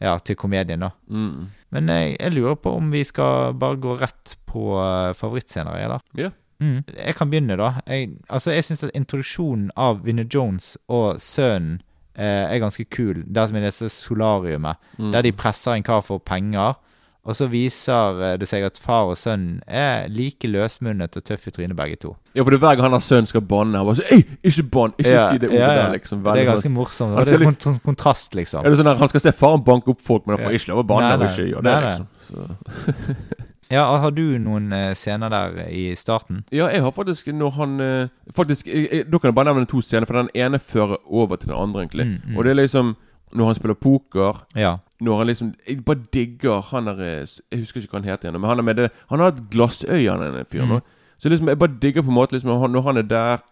ja, 0.00 0.16
til 0.18 0.36
komedien, 0.36 0.80
da. 0.80 0.90
Mm. 1.08 1.51
Men 1.70 1.88
jeg, 1.88 2.16
jeg 2.20 2.32
lurer 2.32 2.54
på 2.60 2.74
om 2.76 2.90
vi 2.92 3.04
skal 3.04 3.54
bare 3.58 3.76
gå 3.80 3.94
rett 4.00 4.36
på 4.46 4.74
uh, 4.76 5.12
favorittscener, 5.16 5.78
eller? 5.86 6.00
Ja. 6.18 6.30
Mm. 6.60 6.82
Jeg 7.06 7.14
kan 7.18 7.30
begynne, 7.30 7.56
da. 7.58 7.72
Jeg, 7.88 8.10
altså, 8.30 8.50
jeg 8.54 8.64
syns 8.64 8.84
at 8.84 8.92
introduksjonen 8.94 9.70
av 9.76 10.04
Vinnie 10.04 10.28
Jones 10.34 10.76
og 10.88 11.16
sønnen 11.20 11.80
eh, 12.14 12.44
er 12.52 12.60
ganske 12.62 12.84
kul. 12.92 13.24
Det 13.26 13.48
som 13.48 13.56
er 13.58 13.64
dette 13.66 13.88
solariumet, 13.90 14.76
Mm. 14.98 15.12
der 15.12 15.22
de 15.22 15.32
presser 15.32 15.72
en 15.72 15.82
kar 15.82 16.00
for 16.06 16.18
penger. 16.18 16.74
Og 17.22 17.36
så 17.38 17.46
viser 17.46 18.18
eh, 18.26 18.36
det 18.40 18.48
seg 18.50 18.64
at 18.66 18.78
far 18.82 19.06
og 19.12 19.16
sønn 19.20 19.60
er 19.70 20.08
like 20.10 20.48
løsmunnet 20.50 21.14
og 21.20 21.22
tøffe 21.22 21.52
i 21.52 21.54
trynet, 21.54 21.76
begge 21.78 21.96
to. 22.02 22.16
Ja, 22.34 22.42
for 22.42 22.50
det 22.50 22.58
er 22.58 22.64
hver 22.64 22.74
gang 22.80 22.88
han 22.88 22.96
har 22.96 23.04
sønn 23.06 23.28
skal 23.30 23.44
banne, 23.46 23.78
han 23.78 23.86
bare 23.86 24.00
sånn 24.00 24.10
Ei, 24.16 24.24
ikke 24.50 24.64
bann! 24.74 24.94
Ikke 24.98 25.12
Ja, 25.14 25.28
si 25.30 25.38
det 25.38 25.50
ordet 25.52 25.60
ja, 25.60 25.68
ja. 25.70 25.84
der, 25.84 25.92
liksom. 26.00 26.24
Det 26.26 26.32
er 26.42 26.48
ganske 26.50 26.66
sånn- 26.66 26.74
morsomt. 26.80 27.14
Og 27.14 27.24
det 27.28 27.34
er 27.36 27.44
litt- 27.44 27.62
kon 27.62 27.78
kon 27.78 27.78
kontrast, 27.92 28.34
liksom. 28.34 28.64
Er 28.66 28.70
det 28.74 28.80
sånn 28.82 28.90
at 28.90 28.98
Han 28.98 29.08
skal 29.12 29.20
se 29.28 29.32
faren 29.38 29.62
banke 29.64 29.88
opp 29.94 30.00
folk, 30.02 30.26
men 30.26 30.34
han 30.36 30.44
får 30.48 30.58
ikke 30.58 30.72
lov 30.72 30.82
å 30.82 30.86
banne. 30.90 31.12
Nei, 31.22 31.28
ikke 31.30 31.46
gjøre 31.52 31.62
det, 31.62 31.70
Nei, 31.70 31.80
nei. 31.80 31.92
liksom. 31.92 32.08
Så. 32.26 33.32
Ja, 33.72 33.86
Har 34.02 34.10
du 34.12 34.24
noen 34.42 34.72
eh, 34.76 34.90
scener 34.98 35.30
der 35.32 35.62
i 35.72 35.94
starten? 35.96 36.42
Ja, 36.52 36.66
jeg 36.68 36.82
har 36.84 36.92
faktisk 36.92 37.30
når 37.32 37.54
han 37.56 37.80
eh, 37.80 38.08
Faktisk, 38.36 38.66
jeg, 38.68 39.06
Da 39.08 39.18
kan 39.18 39.30
jeg 39.30 39.34
bare 39.38 39.48
nevne 39.48 39.64
to 39.70 39.80
scener, 39.80 40.04
for 40.10 40.18
den 40.20 40.28
ene 40.36 40.58
fører 40.60 40.98
over 41.08 41.36
til 41.40 41.48
den 41.48 41.56
andre, 41.56 41.86
egentlig. 41.86 42.04
Mm, 42.10 42.18
mm. 42.32 42.36
Og 42.36 42.44
det 42.44 42.50
er 42.52 42.60
liksom 42.60 42.96
når 43.32 43.46
han 43.48 43.54
spiller 43.56 43.78
poker 43.80 44.42
Ja. 44.54 44.74
Når 45.02 45.18
han 45.18 45.26
liksom 45.26 45.52
Jeg 45.68 45.84
bare 45.84 45.98
digger 46.14 46.60
han 46.70 46.86
der 46.86 47.00
eh, 47.00 47.26
Jeg 47.52 47.58
husker 47.64 47.80
ikke 47.80 47.90
hva 47.96 48.00
han 48.00 48.08
heter 48.10 48.28
igjen, 48.28 48.40
men 48.40 48.48
han 48.50 48.58
er 48.58 48.62
med 48.62 48.76
det 48.76 48.90
Han 49.10 49.18
har 49.20 49.32
et 49.32 49.42
glassøye, 49.50 50.10
han 50.10 50.22
er 50.22 50.44
fyren. 50.50 50.68
Mm. 50.68 50.74
nå. 50.74 50.80
Så 51.18 51.28
liksom 51.28 51.48
jeg 51.48 51.58
bare 51.58 51.78
digger 51.82 52.02
på 52.02 52.08
en 52.10 52.14
måte 52.14 52.32
liksom 52.36 52.50
Når 52.70 52.82
han 52.86 52.96
er 52.96 53.02
der, 53.02 53.42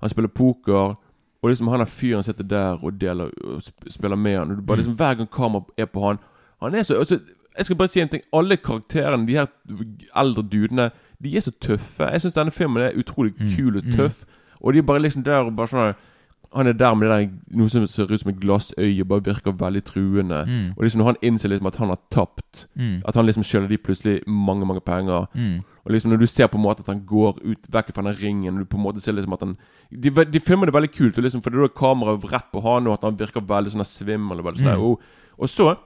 han 0.00 0.08
spiller 0.08 0.28
poker 0.28 0.96
og 1.42 1.48
liksom 1.48 1.68
han 1.72 1.78
der 1.80 1.86
fyren 1.88 2.22
sitter 2.22 2.44
der 2.44 2.84
og 2.84 2.98
deler 3.00 3.30
og 3.44 3.62
spiller 3.88 4.16
med 4.16 4.36
han. 4.38 4.50
Og 4.50 4.56
du 4.56 4.62
bare 4.62 4.76
Mm. 4.76 4.80
liksom 4.80 4.94
Hver 4.96 5.14
gang 5.14 5.28
kamera 5.30 5.62
er 5.78 5.84
på 5.86 6.06
han 6.06 6.18
Han 6.62 6.74
er 6.74 6.82
så 6.82 6.98
altså, 6.98 7.18
Jeg 7.58 7.64
skal 7.66 7.76
bare 7.76 7.88
si 7.88 8.00
en 8.00 8.08
ting. 8.08 8.22
Alle 8.32 8.56
karakterene, 8.56 9.26
de 9.26 9.32
her 9.32 9.46
eldre 10.16 10.42
dudene, 10.42 10.90
de 11.22 11.36
er 11.36 11.40
så 11.40 11.50
tøffe. 11.60 12.04
Jeg 12.12 12.20
syns 12.20 12.34
denne 12.34 12.50
filmen 12.50 12.82
er 12.82 12.92
utrolig 12.98 13.32
Mm. 13.40 13.48
kul 13.56 13.76
og 13.76 13.84
Mm. 13.84 13.92
tøff. 13.92 14.24
Og 14.60 14.72
de 14.72 14.78
er 14.78 14.82
bare 14.82 14.98
liksom 15.02 15.22
der 15.24 15.34
og 15.44 15.56
bare 15.56 15.66
sånn 15.66 15.94
Han 16.52 16.66
er 16.66 16.72
der 16.74 16.94
med 16.94 17.06
det 17.06 17.16
der 17.16 17.58
noe 17.60 17.70
som 17.70 17.84
ser 17.86 18.10
ut 18.10 18.20
som 18.20 18.30
et 18.32 18.40
glassøye, 18.42 19.04
bare 19.06 19.22
virker 19.22 19.52
veldig 19.54 19.82
truende. 19.86 20.40
Mm. 20.48 20.72
Og 20.76 20.82
liksom 20.82 20.98
når 20.98 21.06
han 21.12 21.20
innser 21.22 21.48
liksom 21.52 21.68
at 21.70 21.76
han 21.76 21.92
har 21.92 22.00
tapt 22.10 22.66
Mm. 22.76 23.02
At 23.06 23.14
han 23.14 23.26
liksom 23.26 23.44
skylder 23.44 23.68
de 23.68 23.78
plutselig 23.78 24.22
mange, 24.26 24.66
mange 24.66 24.80
penger. 24.80 25.26
Mm. 25.34 25.60
Og 25.84 25.92
liksom 25.92 26.10
når 26.10 26.18
du 26.18 26.26
ser 26.26 26.46
på 26.48 26.58
en 26.58 26.64
måte 26.64 26.80
at 26.82 26.88
han 26.90 27.04
går 27.06 27.38
ut 27.44 27.68
vekk 27.70 27.92
fra 27.94 28.02
den 28.02 28.16
ringen, 28.18 28.54
og 28.54 28.60
du 28.60 28.64
på 28.64 28.76
en 28.76 28.82
måte 28.82 29.00
ser 29.00 29.12
liksom 29.12 29.32
at 29.32 29.40
han 29.40 29.56
De, 29.90 30.10
de 30.10 30.40
filmer 30.40 30.66
det 30.66 30.74
veldig 30.74 30.90
kult, 30.92 31.18
og 31.18 31.24
liksom, 31.24 31.42
for 31.42 31.50
da 31.50 31.62
er 31.64 31.68
kameraet 31.68 32.26
rett 32.32 32.50
på 32.52 32.60
han, 32.62 32.86
og 32.86 32.94
at 32.94 33.06
han 33.06 33.16
virker 33.18 33.40
veldig 33.46 33.70
sånn 33.74 33.84
svimmel. 33.86 34.38
Og, 34.38 34.44
veldig 34.44 34.60
sånn 34.64 34.74
Mm. 34.74 34.82
og, 34.82 35.00
og 35.38 35.48
så 35.48 35.76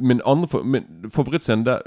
Min 0.00 0.22
andre 0.24 0.64
min 0.64 0.84
favorittscene 1.12 1.64
der, 1.64 1.82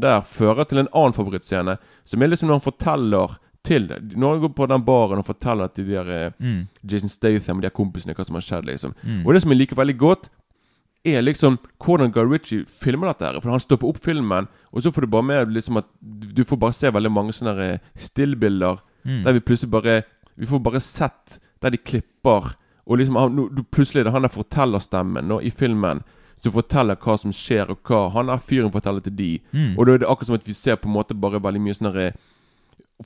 der 0.00 0.20
fører 0.20 0.64
til 0.64 0.78
en 0.78 0.88
annen 0.94 1.12
favorittscene, 1.12 1.76
som 2.04 2.22
er 2.22 2.28
liksom 2.28 2.46
når 2.48 2.60
han 2.60 2.72
forteller 2.72 3.38
til 3.68 3.86
Når 4.16 4.32
han 4.34 4.40
går 4.46 4.52
på 4.56 4.66
den 4.70 4.84
baren 4.86 5.20
og 5.20 5.26
forteller 5.28 5.68
til 5.76 5.86
de 5.88 5.96
der 5.98 6.10
eh, 6.16 6.32
Mm. 6.40 6.66
Jason 6.90 7.08
Statham 7.12 7.58
og 7.60 7.62
de 7.62 7.68
her 7.68 7.76
kompisene 7.76 8.14
hva 8.16 8.24
som 8.26 8.38
har 8.38 8.44
skjedd, 8.46 8.64
liksom. 8.70 8.94
Mm. 9.04 9.22
Og 9.26 9.34
det 9.34 9.42
som 9.44 9.52
jeg 9.52 9.58
liker 9.60 9.76
veldig 9.78 9.96
godt, 10.00 10.28
er 11.06 11.22
liksom 11.22 11.56
hvordan 11.78 12.10
Guy 12.12 12.24
Ritchie 12.26 12.64
filmer 12.66 13.12
dette. 13.12 13.24
her 13.28 13.40
For 13.40 13.50
han 13.54 13.60
stopper 13.62 13.88
opp 13.88 14.00
filmen, 14.02 14.48
og 14.72 14.82
så 14.82 14.90
får 14.92 15.06
du 15.06 15.12
bare 15.12 15.22
med 15.24 15.52
liksom 15.54 15.76
at 15.78 15.86
du 16.02 16.42
får 16.44 16.58
bare 16.58 16.72
se 16.74 16.90
veldig 16.90 17.12
mange 17.12 17.32
sånne 17.32 17.56
eh, 17.74 17.78
stillbilder 17.96 18.80
Mm. 19.06 19.22
der 19.24 19.32
vi 19.32 19.40
plutselig 19.40 19.70
bare 19.70 20.02
Vi 20.36 20.46
får 20.46 20.58
bare 20.60 20.80
sett 20.80 21.38
der 21.62 21.70
de 21.70 21.78
klipper, 21.78 22.54
og 22.86 22.98
liksom 22.98 23.16
han, 23.16 23.36
du, 23.54 23.62
plutselig 23.62 24.00
er 24.00 24.04
det 24.04 24.12
han 24.12 24.22
der 24.26 24.28
fortellerstemmen 24.34 25.24
nå 25.28 25.40
i 25.42 25.50
filmen 25.50 26.02
som 26.42 26.52
forteller 26.52 26.94
hva 27.02 27.16
som 27.18 27.32
skjer, 27.34 27.70
og 27.70 27.78
hva 27.88 28.10
han 28.14 28.28
er 28.30 28.38
fyren 28.38 28.70
forteller 28.70 29.00
til 29.02 29.14
de. 29.18 29.30
Mm. 29.52 29.72
Og 29.78 29.86
da 29.86 29.92
er 29.94 29.98
det 29.98 30.08
akkurat 30.08 30.26
som 30.26 30.34
at 30.38 30.46
vi 30.46 30.54
ser 30.54 30.76
på 30.76 30.86
en 30.86 30.94
måte 30.94 31.14
bare 31.18 31.40
veldig 31.42 31.60
mye 31.64 31.74
sånne 31.74 31.92
der, 31.96 32.12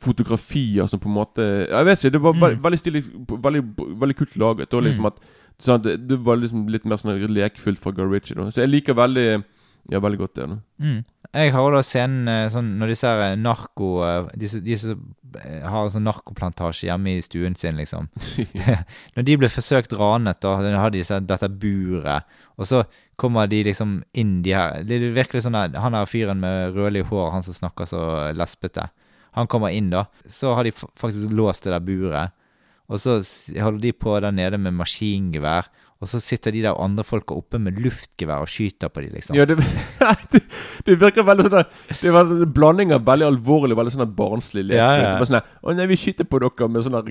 fotografier 0.00 0.86
som 0.88 1.00
på 1.00 1.08
en 1.10 1.14
måte 1.18 1.44
Jeg 1.68 1.84
vet 1.84 1.98
ikke, 2.04 2.12
det 2.12 2.22
var 2.22 2.32
Mm. 2.34 2.62
veldig 2.62 2.78
stilig 2.80 3.02
Veldig, 3.28 3.62
veldig 4.00 4.16
kult 4.16 4.36
laget. 4.36 4.74
Og 4.74 4.82
liksom 4.84 5.02
Mm. 5.04 5.06
at 5.06 5.20
sånn, 5.62 5.82
det, 5.82 6.06
det 6.08 6.18
var 6.24 6.36
liksom 6.36 6.68
litt 6.68 6.84
mer 6.84 6.96
sånn 6.96 7.18
lekfullt 7.28 7.78
fra 7.78 7.92
Guy 7.92 8.04
Ritchie. 8.08 8.34
Da. 8.36 8.50
Så 8.50 8.62
jeg 8.62 8.70
liker 8.70 8.94
veldig 8.94 9.44
Ja, 9.90 9.98
veldig 9.98 10.18
godt 10.18 10.34
det. 10.34 10.46
Da. 10.48 10.56
Mm. 10.80 11.04
Jeg 11.34 11.52
har 11.52 11.72
da 11.72 11.80
scenen 11.82 12.28
eh, 12.28 12.48
sånn 12.48 12.78
når 12.78 12.86
disse 12.92 13.02
her 13.08 13.36
narko 13.36 14.02
eh, 14.04 14.28
De 14.36 14.76
som 14.76 15.00
eh, 15.44 15.62
har 15.66 15.88
sånn 15.90 16.04
narkoplantasje 16.04 16.86
hjemme 16.86 17.16
i 17.18 17.20
stuen 17.22 17.56
sin, 17.56 17.76
liksom. 17.76 18.08
når 19.16 19.24
de 19.24 19.36
ble 19.36 19.48
forsøkt 19.48 19.92
ranet, 19.98 20.40
da 20.40 20.56
har 20.78 20.90
de 20.90 21.02
dette 21.02 21.48
buret, 21.48 22.22
og 22.56 22.66
så 22.66 22.84
kommer 23.16 23.48
de 23.48 23.64
liksom 23.64 24.02
inn 24.14 24.42
de 24.42 24.52
her 24.52 24.82
Det 24.84 25.00
er 25.02 25.14
virkelig 25.14 25.42
sånn 25.42 25.56
at 25.56 25.74
Han 25.74 25.94
her 25.94 26.04
fyren 26.06 26.38
med 26.40 26.74
rødlig 26.76 27.04
hår, 27.08 27.30
han 27.32 27.42
som 27.42 27.54
snakker 27.54 27.84
så 27.88 28.32
lesbete, 28.36 28.88
han 29.32 29.46
kommer 29.48 29.72
inn, 29.72 29.90
da. 29.90 30.06
Så 30.28 30.54
har 30.54 30.64
de 30.64 30.72
faktisk 30.72 31.30
låst 31.32 31.64
det 31.64 31.72
der 31.72 31.80
buret. 31.84 32.32
Og 32.92 32.98
så 33.00 33.20
holder 33.62 33.80
de 33.80 33.92
på 33.96 34.18
der 34.20 34.32
nede 34.34 34.58
med 34.60 34.74
maskingevær. 34.76 35.70
Og 36.02 36.08
så 36.10 36.18
sitter 36.18 36.50
de 36.50 36.64
der 36.64 36.74
andre 36.82 37.04
folka 37.06 37.36
oppe 37.38 37.60
med 37.62 37.76
luftgevær 37.78 38.42
og 38.42 38.48
skyter 38.50 38.90
på 38.90 39.04
de, 39.04 39.12
liksom. 39.14 39.36
Ja, 39.38 39.44
det, 39.46 39.54
det, 40.32 40.40
det 40.88 40.96
virker 40.98 41.22
veldig 41.22 41.44
sånn 41.46 41.62
Det 42.00 42.10
var 42.10 42.26
en 42.26 42.50
blanding 42.52 42.90
av 42.96 43.04
veldig 43.06 43.28
alvorlig 43.28 43.76
og 43.76 43.78
veldig 43.84 43.92
sånn 43.94 44.10
barnslig 44.18 44.64
lek. 44.66 44.80
Ja, 44.80 44.88
ja. 44.98 45.12
Bare 45.20 45.28
sånn 45.30 45.38
der, 45.38 45.52
Å 45.62 45.76
nei, 45.78 45.86
vi 45.92 45.98
skyter 46.02 46.26
på 46.26 46.40
dere 46.42 46.68
med 46.74 46.82
sånne 46.88 47.04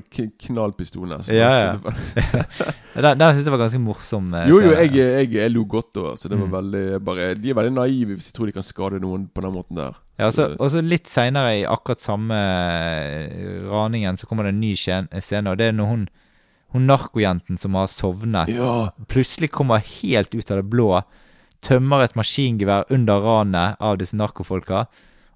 knallpistoler. 0.44 1.24
Så 1.24 1.40
Ja, 1.40 1.50
ja. 1.64 1.72
Den, 3.00 3.16
den 3.24 3.36
syns 3.38 3.48
jeg 3.48 3.54
var 3.56 3.64
ganske 3.64 3.80
morsom. 3.80 4.28
eh, 4.36 4.50
Jo, 4.52 4.60
jo, 4.66 4.74
jeg, 4.76 4.92
jeg, 5.00 5.32
jeg 5.40 5.54
lo 5.56 5.64
godt 5.72 5.94
da. 5.96 6.14
Så 6.20 6.28
det 6.28 6.36
var 6.42 6.50
Mm. 6.52 6.56
veldig 6.60 6.84
bare, 7.08 7.30
De 7.40 7.50
er 7.50 7.56
veldig 7.62 7.74
naive 7.80 8.18
hvis 8.20 8.28
de 8.28 8.36
tror 8.36 8.52
de 8.52 8.58
kan 8.60 8.66
skade 8.68 9.00
noen 9.00 9.30
på 9.32 9.42
den 9.48 9.54
måten 9.56 9.80
der. 9.80 9.96
Ja, 10.22 10.30
det- 10.32 10.58
og 10.60 10.70
så 10.72 10.82
litt 10.86 11.10
seinere 11.10 11.60
i 11.60 11.66
akkurat 11.66 12.00
samme 12.04 12.38
eh, 12.38 13.62
raningen 13.70 14.18
så 14.20 14.28
kommer 14.30 14.44
det 14.48 14.54
en 14.56 14.62
ny 14.62 14.74
scene, 14.76 15.50
og 15.52 15.58
det 15.58 15.72
er 15.72 15.78
når 15.78 15.90
hun 15.96 16.10
hun 16.72 16.86
narkojenten 16.88 17.58
som 17.60 17.74
har 17.76 17.88
sovnet, 17.92 18.48
Ja. 18.48 18.92
plutselig 19.12 19.50
kommer 19.52 19.82
helt 19.84 20.32
ut 20.34 20.52
av 20.52 20.62
det 20.62 20.70
blå, 20.72 21.02
tømmer 21.62 22.02
et 22.06 22.14
maskingevær 22.16 22.86
under 22.90 23.20
ranet 23.20 23.76
av 23.82 23.98
disse 24.00 24.16
narkofolka, 24.16 24.86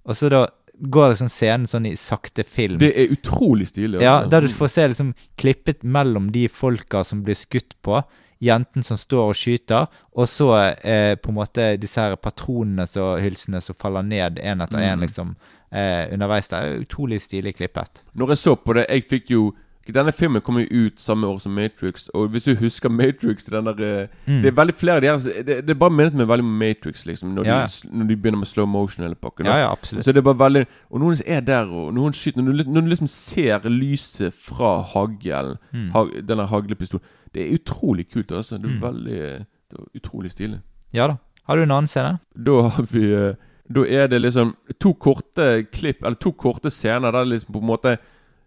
og 0.07 0.15
så 0.15 0.29
da 0.31 0.45
går 0.81 1.09
liksom 1.11 1.27
scenen 1.29 1.67
sånn 1.67 1.85
i 1.87 1.95
sakte 1.99 2.45
film. 2.45 2.77
Det 2.79 2.93
er 2.95 3.11
utrolig 3.11 3.67
stilig. 3.67 3.99
Ja, 4.01 4.21
altså. 4.21 4.29
der 4.29 4.41
du 4.41 4.47
får 4.47 4.69
se 4.69 4.87
liksom 4.87 5.13
klippet 5.37 5.83
mellom 5.83 6.31
de 6.31 6.47
folka 6.47 7.03
som 7.03 7.21
blir 7.23 7.35
skutt 7.35 7.75
på, 7.83 8.01
jenten 8.41 8.83
som 8.83 8.97
står 8.97 9.29
og 9.31 9.35
skyter, 9.35 9.87
og 10.15 10.27
så 10.27 10.49
eh, 10.83 11.15
på 11.15 11.29
en 11.31 11.35
måte 11.39 11.77
disse 11.81 12.01
her 12.01 12.15
patronene 12.15 12.87
og 13.01 13.19
hylsene 13.23 13.61
som 13.61 13.75
faller 13.79 14.01
ned 14.03 14.39
én 14.43 14.61
etter 14.63 14.79
én, 14.79 14.95
Mm. 14.95 15.01
liksom, 15.01 15.35
eh, 15.71 16.13
underveis 16.13 16.47
der. 16.47 16.79
Utrolig 16.79 17.21
stilig 17.21 17.55
klippet. 17.55 18.03
Når 18.13 18.27
jeg 18.29 18.37
så 18.37 18.55
på 18.55 18.73
det 18.73 18.85
Jeg 18.89 19.03
fikk 19.09 19.29
jo 19.31 19.53
Denne 19.93 20.11
filmen 20.11 20.41
kom 20.41 20.57
jo 20.57 20.65
ut 20.87 20.99
samme 21.01 21.27
år 21.27 21.37
som 21.39 21.51
Matrix, 21.53 22.07
og 22.13 22.29
hvis 22.33 22.43
du 22.45 22.55
husker 22.55 22.89
Matrix 22.89 23.43
den 23.45 23.65
der, 23.65 23.81
eh, 24.03 24.07
Mm. 24.27 24.41
Det 24.41 24.45
er 24.47 24.51
veldig 24.57 24.73
flere 24.73 24.95
av 24.95 25.01
de 25.01 25.07
her 25.07 25.43
Det, 25.43 25.45
det 25.67 25.69
er 25.69 25.73
bare 25.79 25.89
minnet 25.91 26.13
meg 26.15 26.27
veldig 26.27 26.43
om 26.43 26.57
Matrix, 26.59 27.05
liksom. 27.05 27.35
Når, 27.35 27.45
Ja. 27.45 27.65
de, 27.67 27.89
når 27.97 28.07
de 28.07 28.15
begynner 28.17 28.37
med 28.39 28.47
slow 28.47 28.65
motion 28.67 29.03
hele 29.05 29.15
pakken. 29.15 29.45
Ja, 29.45 29.57
ja, 29.57 29.71
absolutt. 29.71 30.03
Så 30.05 30.11
det 30.11 30.17
er 30.17 30.33
bare 30.33 30.49
veldig 30.49 30.65
Og 30.91 30.99
noen 30.99 31.21
er 31.27 31.39
der, 31.41 31.65
og 31.69 31.93
noen 31.93 32.11
skyter 32.13 32.41
Når 32.41 32.63
du, 32.63 32.71
når 32.71 32.81
du 32.81 32.87
liksom 32.87 33.07
ser 33.07 33.59
lyset 33.69 34.33
fra 34.33 34.81
haglen, 34.81 35.57
Mm. 35.73 35.91
ha, 35.91 36.05
denne 36.21 36.47
haglepistolen 36.47 37.01
Det 37.33 37.41
er 37.51 37.57
utrolig 37.57 38.09
kult, 38.11 38.31
altså. 38.31 38.57
Det 38.57 38.65
er 38.65 38.73
Mm. 38.75 38.81
veldig 38.81 39.45
Det 39.69 39.79
er 39.79 39.99
utrolig 39.99 40.31
stilig. 40.31 40.61
Ja 40.93 41.07
da. 41.07 41.17
Har 41.47 41.55
du 41.57 41.61
en 41.61 41.71
annen 41.71 41.87
scene? 41.87 42.19
Da 42.35 42.69
har 42.69 42.83
vi 42.83 43.13
eh, 43.13 43.35
Da 43.71 43.81
er 43.83 44.07
det 44.07 44.21
liksom 44.21 44.55
to 44.79 44.93
korte 44.93 45.65
klipp, 45.71 46.03
eller 46.03 46.15
to 46.15 46.31
korte 46.31 46.69
scener 46.71 47.11
der 47.11 47.25
liksom 47.25 47.51
på 47.53 47.61
en 47.61 47.67
måte 47.67 47.97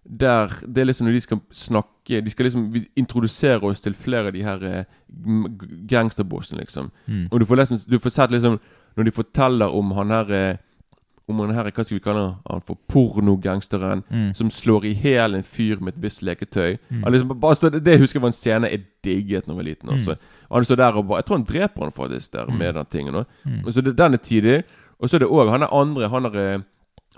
Der 0.08 0.48
Det 0.64 0.78
er 0.80 0.84
liksom 0.88 1.06
når 1.06 1.12
de 1.12 1.20
skal 1.20 1.40
snakke 1.52 2.20
De 2.24 2.30
skal 2.30 2.44
liksom 2.48 2.74
introdusere 2.96 3.60
oss 3.68 3.80
til 3.84 3.92
flere 3.94 4.26
av 4.26 4.32
de 4.32 4.42
her 4.42 4.62
eh, 4.64 4.84
gangsterbossene, 5.90 6.60
liksom. 6.62 6.90
Mm. 7.06 7.26
Og 7.30 7.40
du 7.40 7.44
får, 7.46 7.56
liksom, 7.56 7.78
du 7.90 7.98
får 7.98 8.10
sett 8.14 8.30
liksom 8.32 8.58
Når 8.96 9.04
de 9.04 9.10
forteller 9.12 9.74
om 9.74 9.92
han 9.98 10.10
her 10.10 10.32
eh, 10.32 10.56
om 11.28 11.40
han 11.44 11.52
her 11.52 11.68
Hva 11.70 11.84
skal 11.84 11.98
vi 11.98 12.04
kalle 12.06 12.22
han 12.48 12.62
for 12.64 12.78
pornogangsteren 12.88 14.02
Mm. 14.08 14.30
som 14.34 14.48
slår 14.50 14.84
i 14.88 14.94
hjel 14.94 15.34
en 15.36 15.42
fyr 15.44 15.76
med 15.80 15.92
et 15.96 16.02
visst 16.02 16.22
leketøy. 16.22 16.78
Han 17.02 17.12
liksom 17.12 17.34
bare 17.40 17.54
står, 17.54 17.70
det 17.84 17.98
husker 18.00 18.16
jeg 18.18 18.22
var 18.22 18.28
en 18.32 18.32
scene 18.32 18.70
jeg 18.70 18.86
digget 19.04 19.44
da 19.44 19.52
jeg 19.52 19.56
var 19.58 19.66
liten. 19.66 19.90
Altså. 19.92 20.12
Mm. 20.16 20.46
Han 20.54 20.64
står 20.64 20.76
der 20.80 20.96
og 20.96 21.06
bare 21.08 21.18
Jeg 21.20 21.24
tror 21.28 21.36
han 21.36 21.44
dreper 21.44 21.82
han 21.84 21.92
faktisk 21.92 22.32
der 22.32 22.46
med 22.50 22.74
den 22.74 22.86
tingen. 22.90 23.24
Mm. 23.44 23.60
Og 23.66 23.72
så 23.72 23.80
det, 23.84 23.96
Den 23.98 24.14
er 24.14 24.16
tidig. 24.16 24.62
Og 24.98 25.08
så 25.10 25.16
er 25.16 25.18
det 25.20 25.28
òg 25.28 25.50
han 25.50 25.62
er 25.62 25.74
andre 25.74 26.08
Han 26.08 26.24
er 26.24 26.36
eh, 26.54 26.60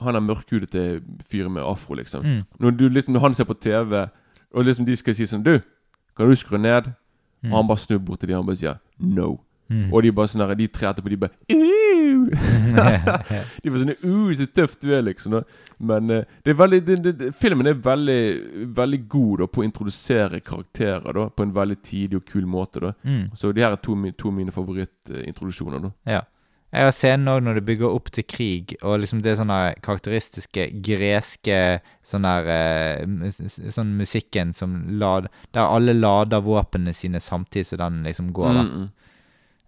Han 0.01 0.17
er 0.17 0.21
mørkhudete 0.25 1.03
fyr 1.31 1.49
med 1.49 1.63
afro, 1.63 1.95
liksom. 1.95 2.25
Mm. 2.25 2.43
Når, 2.61 2.71
du, 2.71 2.89
liksom, 2.89 3.13
når 3.13 3.21
han 3.21 3.35
ser 3.35 3.45
på 3.45 3.55
TV, 3.55 4.09
og 4.51 4.65
liksom 4.65 4.87
de 4.87 4.97
skal 4.97 5.15
si 5.15 5.27
sånn 5.31 5.45
Du, 5.47 5.61
kan 6.17 6.29
du 6.29 6.35
skru 6.37 6.59
ned? 6.59 6.91
Og 7.47 7.57
han 7.57 7.69
bare 7.69 7.79
snur 7.81 8.01
bort 8.05 8.21
til 8.21 8.29
de 8.29 8.35
han 8.37 8.47
bare 8.47 8.57
sier 8.61 8.77
no. 8.99 9.39
Mm. 9.71 9.93
Og 9.95 10.03
de 10.03 10.11
bare 10.13 10.29
sånn 10.29 10.43
de 10.59 10.67
tre 10.67 10.89
etterpå, 10.91 11.09
de 11.13 11.17
bare! 11.21 11.35
De 13.63 13.71
bare 13.71 13.83
sånn 13.83 13.93
uh, 14.03 14.33
Så 14.37 14.47
tøft 14.55 14.83
du 14.83 14.91
er, 14.95 15.03
liksom. 15.07 15.39
Men 15.79 16.11
uh, 16.11 16.25
det 16.45 16.51
er 16.53 16.59
veldig 16.59 16.81
det, 16.87 16.97
det, 17.07 17.31
filmen 17.39 17.67
er 17.71 17.79
veldig 17.79 18.21
Veldig 18.77 19.01
god 19.11 19.39
da 19.45 19.49
på 19.51 19.61
å 19.63 19.67
introdusere 19.67 20.43
karakterer 20.45 21.13
da 21.17 21.29
på 21.31 21.43
en 21.47 21.55
veldig 21.55 21.79
tidig 21.87 22.17
og 22.21 22.27
kul 22.29 22.47
måte. 22.51 22.81
da 22.83 22.91
Mm. 23.07 23.31
Så 23.35 23.53
de 23.55 23.63
her 23.63 23.73
er 23.73 23.77
to, 23.81 23.95
to 24.19 24.31
mine 24.35 24.53
favorittintroduksjoner. 24.53 25.79
da 25.79 25.91
Ja. 26.19 26.23
Jeg 26.73 26.85
har 26.87 26.93
scenen 26.95 27.27
òg 27.33 27.41
når 27.43 27.55
det 27.59 27.65
bygger 27.67 27.91
opp 27.97 28.11
til 28.15 28.23
krig, 28.31 28.77
og 28.87 29.01
liksom 29.03 29.23
det 29.25 29.33
sånne 29.41 29.75
karakteristiske 29.83 30.69
greske 30.87 31.81
sånn 32.07 32.23
der 32.23 32.47
eh, 32.47 33.31
Sånn 33.75 33.97
musikken 33.99 34.53
som 34.55 34.77
lad, 35.01 35.27
Der 35.53 35.67
alle 35.67 35.93
lader 35.99 36.41
våpnene 36.47 36.95
sine 36.95 37.19
samtidig 37.21 37.67
som 37.67 37.79
den 37.83 38.03
liksom 38.07 38.33
går. 38.33 38.55
da 38.55 38.63
Mm, 38.63 38.71
mm. 38.77 38.91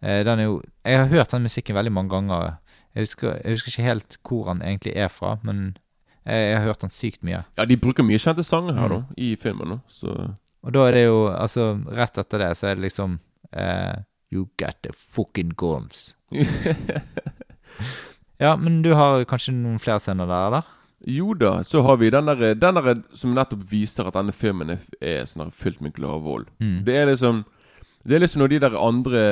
Eh, 0.02 0.24
Den 0.24 0.38
er 0.38 0.44
jo 0.44 0.62
Jeg 0.84 0.98
har 0.98 1.06
hørt 1.06 1.30
den 1.30 1.42
musikken 1.42 1.74
veldig 1.74 1.92
mange 1.92 2.10
ganger. 2.10 2.56
Jeg 2.94 3.02
husker, 3.06 3.40
jeg 3.44 3.52
husker 3.56 3.70
ikke 3.72 3.88
helt 3.88 4.16
hvor 4.22 4.46
han 4.48 4.62
egentlig 4.62 4.96
er 4.96 5.08
fra, 5.08 5.38
men 5.42 5.76
jeg, 6.26 6.34
jeg 6.50 6.56
har 6.58 6.64
hørt 6.66 6.80
den 6.82 6.90
sykt 6.90 7.22
mye. 7.24 7.44
Ja, 7.58 7.64
de 7.64 7.76
bruker 7.76 8.02
mye 8.04 8.18
kjente 8.18 8.44
sanger 8.44 8.74
her 8.74 8.88
Mm. 8.88 8.90
da 8.90 9.04
i 9.16 9.36
filmen. 9.36 9.68
da 9.68 9.78
Så 9.88 10.34
Og 10.64 10.72
da 10.72 10.86
er 10.86 10.92
det 10.92 11.04
jo 11.06 11.26
Altså, 11.34 11.80
rett 11.90 12.18
etter 12.18 12.38
det 12.38 12.56
så 12.56 12.66
er 12.70 12.74
det 12.76 12.84
liksom 12.92 13.18
eh, 13.52 13.94
You 14.32 14.48
got 14.56 14.80
the 14.82 14.92
fucking 14.96 15.52
guns. 15.60 16.16
Ja, 18.42 18.56
men 18.56 18.80
du 18.82 18.90
har 18.98 19.22
kanskje 19.30 19.52
noen 19.54 19.78
flere 19.78 20.02
scener 20.02 20.26
der, 20.26 20.46
eller? 20.48 20.70
Jo 21.06 21.34
da, 21.38 21.52
så 21.66 21.82
har 21.86 21.98
vi 22.00 22.10
den 22.10 22.26
der, 22.26 22.54
den 22.58 22.78
der 22.78 23.00
som 23.18 23.34
nettopp 23.36 23.62
viser 23.70 24.06
at 24.08 24.16
denne 24.16 24.34
filmen 24.34 24.72
er, 24.74 24.82
er 24.98 25.26
sånn 25.30 25.52
fylt 25.54 25.82
med 25.82 25.94
gladvold. 25.94 26.48
Mm. 26.62 26.80
Det 26.86 26.96
er 26.98 27.10
liksom 27.10 27.44
Det 28.02 28.16
er 28.16 28.22
liksom 28.24 28.42
når 28.42 28.50
de 28.50 28.58
der 28.64 28.76
andre 28.82 29.22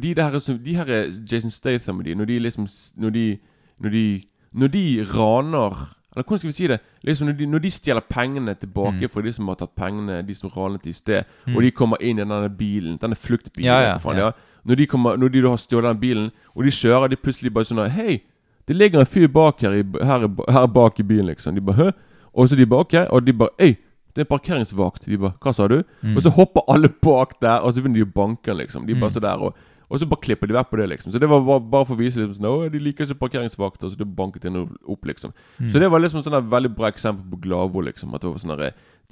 De 0.00 0.14
der 0.16 0.38
som 0.40 0.58
De 0.64 0.76
her 0.76 0.88
er 0.88 1.10
Jason 1.28 1.50
Statham 1.52 1.98
og 2.00 2.04
de 2.04 2.14
Når 2.14 2.24
de 2.30 2.38
liksom 2.40 2.68
Når 2.96 3.10
de 3.10 3.38
Når 3.80 3.90
de 3.90 4.22
Når 4.52 4.68
de 4.68 4.84
raner 5.12 5.82
Eller 6.14 6.24
hvordan 6.24 6.38
skal 6.38 6.48
vi 6.48 6.52
si 6.52 6.66
det? 6.68 6.80
Liksom 7.04 7.26
når 7.26 7.36
de, 7.38 7.46
når 7.46 7.58
de 7.64 7.70
stjeler 7.70 8.00
pengene 8.08 8.54
tilbake 8.54 9.00
Mm. 9.06 9.10
fra 9.10 9.22
de 9.22 9.32
som 9.32 9.48
har 9.48 9.54
tatt 9.56 9.74
pengene, 9.74 10.22
de 10.26 10.34
som 10.34 10.50
ranet 10.50 10.86
i 10.86 10.92
sted, 10.92 11.24
og 11.54 11.62
de 11.62 11.70
kommer 11.70 11.96
inn 12.02 12.18
i 12.18 12.22
denne 12.24 12.50
bilen, 12.50 12.98
denne 13.00 13.16
fluktbilen 13.16 13.64
Ja, 13.66 13.80
ja, 13.80 13.96
faen, 13.98 14.16
ja. 14.18 14.26
ja. 14.26 14.32
Når 14.64 14.76
de, 14.76 14.86
kommer, 14.86 15.16
når 15.16 15.28
de 15.32 15.42
da 15.42 15.48
har 15.48 15.56
stjålet 15.56 15.90
den 15.94 16.00
bilen, 16.00 16.30
og 16.54 16.64
de 16.64 16.70
kjører, 16.70 17.08
de 17.08 17.16
plutselig 17.16 17.52
bare 17.52 17.64
sånn 17.64 17.88
Hei, 17.90 18.20
det 18.68 18.76
ligger 18.76 19.00
en 19.00 19.06
fyr 19.06 19.26
bak 19.28 19.60
her, 19.62 19.72
i, 19.72 19.82
her, 20.04 20.28
her 20.52 20.66
bak 20.66 21.00
i 21.00 21.02
bilen, 21.02 21.26
liksom. 21.32 21.54
De 21.54 21.60
bare 21.60 21.76
Hø? 21.76 21.90
Og 22.34 22.48
så 22.48 22.56
de 22.56 22.66
bare 22.66 22.80
OK. 22.80 22.94
Og 23.10 23.26
de 23.26 23.32
bare 23.32 23.50
Øy, 23.60 23.74
det 24.14 24.20
er 24.20 24.26
en 24.26 24.26
parkeringsvakt. 24.38 25.06
De 25.06 25.16
bare 25.18 25.32
Hva 25.42 25.52
sa 25.56 25.66
du? 25.68 25.82
Mm. 26.02 26.16
Og 26.16 26.22
så 26.22 26.30
hopper 26.30 26.60
alle 26.68 26.88
bak 26.88 27.40
der, 27.42 27.58
og 27.64 27.72
så 27.74 27.80
begynner 27.82 28.04
de 28.04 28.06
å 28.06 28.12
banke 28.14 28.54
liksom. 28.54 28.86
De 28.86 28.94
bare 28.94 29.08
Mm. 29.10 29.14
så 29.16 29.20
der 29.20 29.36
og 29.48 29.54
og 29.92 30.00
så 30.00 30.08
bare 30.08 30.24
klipper 30.24 30.48
de 30.48 30.56
vekk 30.56 30.70
på 30.70 30.78
det, 30.80 30.86
liksom. 30.94 31.12
Så 31.12 31.20
det 31.20 31.28
var 31.28 31.42
bare, 31.44 31.60
bare 31.74 31.84
for 31.88 31.98
å 31.98 32.00
vise 32.00 32.16
liksom 32.16 32.38
sånn 32.38 32.48
Å, 32.48 32.70
de 32.72 32.80
liker 32.80 33.04
ikke 33.04 33.20
parkeringsvakter, 33.26 33.92
så 33.92 34.00
det 34.00 34.08
banket 34.16 34.46
henne 34.48 34.64
opp, 34.64 35.04
liksom. 35.08 35.34
Mm. 35.58 35.68
Så 35.68 35.82
det 35.82 35.90
var 35.92 36.00
liksom 36.00 36.24
sånn 36.24 36.38
et 36.38 36.48
veldig 36.54 36.72
bra 36.78 36.88
eksempel 36.88 37.28
på 37.34 37.42
Glavo, 37.44 37.84
liksom. 37.84 38.14
At 38.16 38.24
det 38.24 38.32
var 38.32 38.40
sånn 38.40 38.62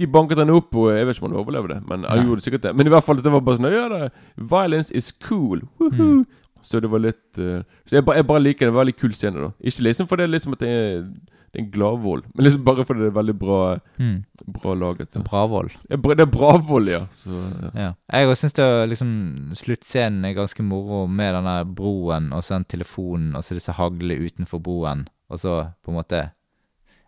De 0.01 0.09
banket 0.09 0.41
henne 0.41 0.57
opp, 0.57 0.73
og 0.73 0.89
jeg 0.95 1.05
vet 1.05 1.19
ikke 1.19 1.27
om 1.27 1.31
han 1.31 1.41
overlevde, 1.43 1.81
men 1.91 2.07
Nei. 2.07 2.15
han 2.15 2.31
gjorde 2.31 2.47
sikkert 2.47 2.65
det. 2.65 2.73
Men 2.79 2.89
i 2.89 2.95
hvert 2.95 3.05
fall, 3.05 3.21
det 3.21 3.35
var 3.35 3.45
bare 3.45 3.61
sånn 3.61 3.69
Ja, 3.75 3.89
det, 3.93 4.13
violence 4.37 4.95
is 4.97 5.13
cool. 5.29 5.67
Woohoo. 5.83 6.25
Så 6.63 6.81
det 6.81 6.91
var 6.93 7.01
litt 7.01 7.39
uh, 7.41 7.63
Så 7.89 7.97
jeg 7.97 8.05
bare, 8.05 8.21
jeg 8.21 8.27
bare 8.29 8.43
liker 8.45 8.67
det. 8.67 8.73
Det 8.73 8.79
veldig 8.79 8.97
kul 8.97 9.13
scene, 9.17 9.41
da. 9.41 9.53
Ikke 9.61 9.85
liksom 9.87 10.09
fordi 10.09 10.27
det 10.27 10.35
liksom 10.35 10.57
at 10.57 10.65
det 10.65 10.73
er, 10.73 11.05
det 11.53 11.59
er 11.61 11.65
en 11.65 11.71
gladvoll. 11.75 12.23
men 12.35 12.45
liksom 12.45 12.65
bare 12.65 12.85
fordi 12.87 13.01
det 13.01 13.07
er 13.11 13.17
veldig 13.23 13.39
bra, 13.39 13.79
Mm. 13.99 14.25
bra 14.47 14.75
laget. 14.75 15.09
Ja. 15.17 15.23
Bravoll. 15.23 15.71
Ja, 15.91 15.97
Det 15.97 16.21
er 16.21 16.27
Bravoll, 16.27 16.87
ja. 16.89 17.01
Så 17.11 17.31
ja. 17.31 17.71
Ja. 17.75 17.93
Jeg 18.13 18.29
òg 18.29 18.37
syns 18.37 18.55
liksom 18.89 19.51
sluttscenen 19.55 20.25
er 20.25 20.35
ganske 20.35 20.63
moro 20.63 21.07
med 21.07 21.35
den 21.35 21.45
der 21.45 21.65
broen, 21.65 22.33
og 22.33 22.43
så 22.43 22.55
den 22.55 22.65
telefonen, 22.65 23.35
og 23.37 23.43
så 23.43 23.55
disse 23.55 23.73
haglene 23.73 24.19
utenfor 24.27 24.59
broen, 24.63 25.09
og 25.29 25.39
så 25.39 25.73
på 25.85 25.91
en 25.91 25.97
måte 26.03 26.31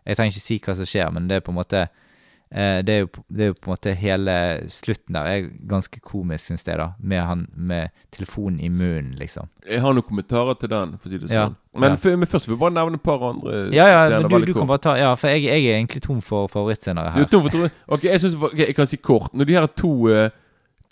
Jeg 0.05 0.17
trenger 0.17 0.31
ikke 0.35 0.41
si 0.41 0.59
hva 0.59 0.75
som 0.75 0.85
skjer, 0.85 1.11
men 1.13 1.27
det 1.29 1.35
er 1.37 1.39
på 1.39 1.51
en 1.51 1.55
måte 1.61 1.87
det, 2.85 2.93
er 2.93 2.99
jo, 3.01 3.07
det 3.33 3.45
er 3.45 3.47
jo 3.49 3.55
på 3.57 3.69
en 3.69 3.73
måte 3.73 3.93
hele 3.97 4.33
slutten 4.69 5.15
der 5.17 5.29
er 5.31 5.47
ganske 5.69 5.99
komisk, 6.05 6.45
syns 6.51 6.67
jeg, 6.67 6.77
da. 6.77 6.91
Med 7.01 7.23
han 7.25 7.47
med 7.57 7.89
telefonen 8.13 8.59
i 8.61 8.69
munnen, 8.69 9.15
liksom. 9.17 9.49
Jeg 9.65 9.81
har 9.81 9.95
noen 9.97 10.05
kommentarer 10.05 10.53
til 10.61 10.69
den, 10.69 10.93
for 11.01 11.09
å 11.09 11.13
si 11.15 11.17
det 11.23 11.31
Ja, 11.33 11.47
sånn. 11.47 11.55
Men, 11.73 11.95
ja. 11.95 12.01
For, 12.03 12.19
men 12.21 12.29
først 12.29 12.45
vil 12.47 12.53
jeg 12.53 12.61
bare 12.61 12.75
nevne 12.75 12.99
et 12.99 13.05
par 13.07 13.23
andre 13.25 13.55
Ja, 13.73 13.87
ja, 13.89 14.01
scener 14.05 14.29
du, 14.29 14.45
du 14.45 14.53
kan 14.53 14.67
bare 14.69 14.83
ta 14.83 14.93
Ja, 14.99 15.15
for 15.17 15.33
jeg, 15.33 15.47
jeg 15.47 15.65
er 15.71 15.79
egentlig 15.79 16.03
tom 16.05 16.19
for 16.21 16.45
favorittscener 16.51 17.07
Du 17.09 17.09
er 17.09 17.23
her. 17.23 17.29
tom 17.31 17.47
for 17.49 17.69
Ok, 17.97 18.03
jeg 18.11 18.21
synes, 18.21 18.35
okay, 18.37 18.67
jeg 18.67 18.75
kan 18.77 18.89
si 18.91 18.99
kort. 19.01 19.33
Når 19.33 19.49
de 19.49 19.57
her 19.57 19.65
to 19.73 19.93
eh, 20.13 20.29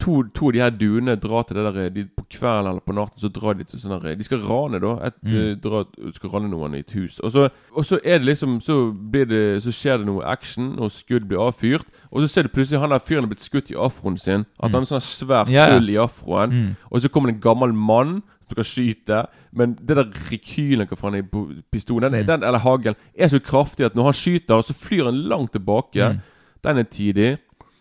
To, 0.02 0.24
to 0.34 0.48
av 0.50 0.54
de 0.56 0.62
her 0.64 0.72
duene 0.74 1.14
drar 1.22 1.44
til 1.46 1.58
det 1.60 1.64
der 1.76 1.90
de, 1.94 2.04
På 2.18 2.24
kvelden 2.26 2.70
eller 2.72 2.82
på 2.82 2.94
natten 2.98 3.22
så 3.22 3.30
drar 3.30 3.54
de 3.60 3.64
til 3.70 3.78
sånn 3.80 3.94
der 4.02 4.16
De 4.18 4.24
skal 4.26 4.40
rane, 4.48 4.80
da. 4.82 4.96
Et, 5.06 5.14
Mm. 5.24 5.36
eh, 5.38 5.56
dra, 5.62 5.84
skal 6.16 6.30
rane 6.34 6.50
noen 6.50 6.74
i 6.76 6.80
et 6.82 6.92
hus. 6.98 7.20
Og 7.20 7.32
så, 7.32 7.50
og 7.76 7.86
så 7.86 8.00
er 8.04 8.18
det 8.18 8.26
liksom 8.32 8.60
Så 8.62 8.92
blir 9.12 9.26
det 9.30 9.62
Så 9.64 9.70
skjer 9.72 9.98
det 10.02 10.08
noe 10.08 10.24
action, 10.26 10.72
og 10.80 10.90
skudd 10.92 11.28
blir 11.30 11.38
avfyrt. 11.40 11.86
Og 12.12 12.22
så 12.24 12.28
ser 12.28 12.44
du 12.44 12.50
plutselig 12.50 12.80
han 12.82 12.90
der 12.90 13.00
fyren 13.00 13.24
er 13.24 13.28
blitt 13.34 13.46
skutt 13.46 13.70
i 13.70 13.76
afroen 13.78 14.18
sin. 14.18 14.46
At 14.60 14.72
han 14.74 14.82
er 14.82 14.90
sånn 14.90 15.06
svært 15.06 15.50
yeah. 15.54 15.74
hull 15.76 15.90
i 15.90 15.98
afroen. 16.02 16.50
Mm. 16.52 16.76
Og 16.92 17.02
så 17.02 17.10
kommer 17.10 17.30
det 17.30 17.36
en 17.38 17.42
gammel 17.46 17.74
mann 17.74 18.24
som 18.48 18.56
skal 18.58 18.64
skyte. 18.64 19.26
Men 19.54 19.76
det 19.76 19.96
der 19.98 20.10
rekylen 20.32 20.88
hva 20.88 20.98
faen 20.98 21.22
på 21.30 21.46
pistolen, 21.72 22.12
den, 22.12 22.22
Mm. 22.22 22.28
den, 22.28 22.44
eller 22.44 22.60
haglen, 22.60 22.96
er 23.16 23.28
så 23.28 23.40
kraftig 23.40 23.86
at 23.86 23.96
når 23.96 24.04
han 24.04 24.14
skyter, 24.14 24.62
så 24.66 24.74
flyr 24.74 25.06
han 25.06 25.22
langt 25.30 25.52
tilbake. 25.54 26.10
Mm. 26.16 26.20
Den 26.64 26.78
er 26.78 26.84
tidig. 26.84 27.38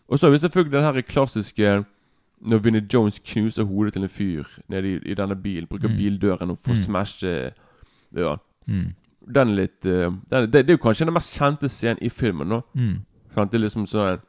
Og 0.08 0.18
så 0.18 0.26
har 0.26 0.32
vi 0.32 0.38
selvfølgelig 0.38 0.72
den 0.72 0.82
her 0.94 1.00
klassiske 1.02 1.84
når 2.42 2.58
Vinnie 2.62 2.86
Jones 2.92 3.18
knuser 3.18 3.64
hodet 3.68 3.92
til 3.92 4.02
en 4.02 4.08
fyr 4.08 4.44
nede 4.68 4.88
i, 4.94 5.10
i 5.10 5.14
denne 5.14 5.36
bilen. 5.36 5.66
Bruker 5.68 5.88
Mm. 5.88 5.96
bildøren 5.96 6.50
og 6.50 6.58
får 6.64 6.74
Mm. 6.76 6.84
smashe 6.86 7.52
Ja. 8.16 8.36
Mm. 8.66 8.94
Den 9.32 9.48
er 9.50 9.54
litt 9.54 9.84
uh, 9.86 10.10
den, 10.30 10.50
det, 10.50 10.66
det 10.66 10.70
er 10.70 10.78
jo 10.78 10.82
kanskje 10.88 11.04
den 11.06 11.14
mest 11.14 11.36
kjente 11.38 11.68
scenen 11.68 11.98
i 12.02 12.08
filmen. 12.08 12.48
nå 12.48 12.62
Mm. 12.74 13.00
Det 13.34 13.54
er 13.54 13.58
liksom 13.68 13.86
sånn 13.86 14.20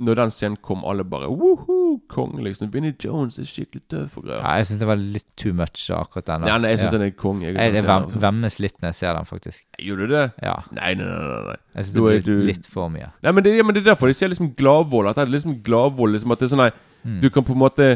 Når 0.00 0.14
den 0.16 0.30
scenen 0.30 0.56
kom, 0.60 0.82
alle 0.84 1.04
bare 1.04 1.28
Woho! 1.30 2.00
Konge, 2.08 2.42
liksom. 2.42 2.68
Vinnie 2.72 2.94
Jones 3.04 3.38
er 3.38 3.44
skikkelig 3.44 3.82
død 3.88 4.16
og 4.16 4.24
greier. 4.24 4.40
Ja, 4.42 4.56
jeg 4.56 4.66
syns 4.66 4.78
det 4.80 4.86
var 4.88 4.96
litt 4.96 5.28
too 5.36 5.52
much, 5.54 5.88
akkurat 5.94 6.26
den. 6.26 6.46
Ja, 6.48 6.58
nei, 6.58 6.70
jeg 6.70 6.78
syns 6.80 6.92
Ja. 6.92 6.98
den 6.98 7.02
er 7.06 7.10
konge. 7.12 7.42
Jeg, 7.46 7.54
Jeg, 7.54 7.74
jeg 7.74 7.84
altså. 7.84 8.18
vemmes 8.20 8.58
litt 8.58 8.74
når 8.82 8.88
jeg 8.88 8.94
ser 8.94 9.14
den, 9.14 9.24
faktisk. 9.24 9.62
Gjorde 9.78 10.08
du 10.08 10.14
det? 10.16 10.32
Ja. 10.42 10.54
Nei, 10.72 10.94
nei, 10.94 11.04
nei. 11.04 11.44
nei. 11.46 11.56
Jeg 11.76 11.84
syns 11.84 11.94
det 11.94 12.02
blir 12.02 12.22
du- 12.24 12.42
litt 12.46 12.66
for 12.66 12.88
mye. 12.90 13.12
Nei, 13.22 13.30
men 13.32 13.44
det, 13.44 13.56
ja, 13.56 13.62
men 13.62 13.74
det 13.74 13.86
er 13.86 13.94
derfor 13.94 14.08
de 14.08 14.14
ser 14.14 14.28
liksom 14.28 14.52
gladvold. 14.56 15.08
At 15.08 15.14
det 15.14 15.28
er 15.28 15.30
liksom 15.30 15.62
gladvold 15.62 16.12
liksom 16.18 16.32
At 16.32 16.38
det 16.40 16.50
er 16.50 16.56
sånn 16.56 16.64
nei, 16.64 16.72
Mm. 17.04 17.20
Du 17.22 17.30
kan 17.30 17.44
på 17.44 17.52
en 17.52 17.62
måte 17.62 17.94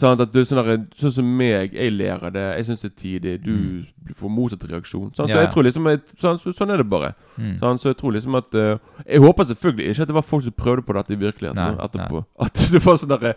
Sant, 0.00 0.20
at 0.22 0.30
du, 0.32 0.40
sånn, 0.46 0.60
der, 0.64 0.78
sånn 0.96 1.12
som 1.12 1.30
meg, 1.36 1.74
jeg 1.74 1.92
ler 1.92 2.22
av 2.22 2.32
det. 2.34 2.44
Jeg 2.60 2.66
syns 2.68 2.84
det 2.84 2.88
er 2.88 2.94
tidlig. 3.00 3.32
Du, 3.42 3.54
du 4.06 4.12
får 4.16 4.32
motsatt 4.32 4.66
reaksjon. 4.70 5.08
Sant? 5.16 5.28
Så 5.28 5.34
ja. 5.34 5.42
jeg 5.44 5.50
tror 5.54 5.66
liksom 5.66 5.88
jeg, 5.90 6.02
sånn, 6.22 6.38
så, 6.40 6.52
sånn 6.56 6.72
er 6.74 6.82
det 6.82 6.86
bare. 6.90 7.12
Mm. 7.36 7.56
Sånn, 7.60 7.80
Så 7.82 7.90
jeg 7.90 7.98
tror 8.00 8.14
liksom 8.14 8.38
at 8.38 8.54
uh, 8.56 9.00
Jeg 9.04 9.22
håper 9.24 9.48
selvfølgelig 9.50 9.94
ikke 9.94 10.06
at 10.06 10.12
det 10.12 10.16
var 10.16 10.26
folk 10.26 10.46
som 10.46 10.56
prøvde 10.56 10.84
på 10.86 10.96
dette 10.96 11.16
i 11.16 11.20
virkeligheten 11.20 11.60
Nei, 11.60 11.86
etterpå. 11.86 12.22
Nei. 12.22 12.36
At 12.46 12.62
det 12.72 12.82
var 12.84 13.00
sånn 13.00 13.12
derre 13.12 13.34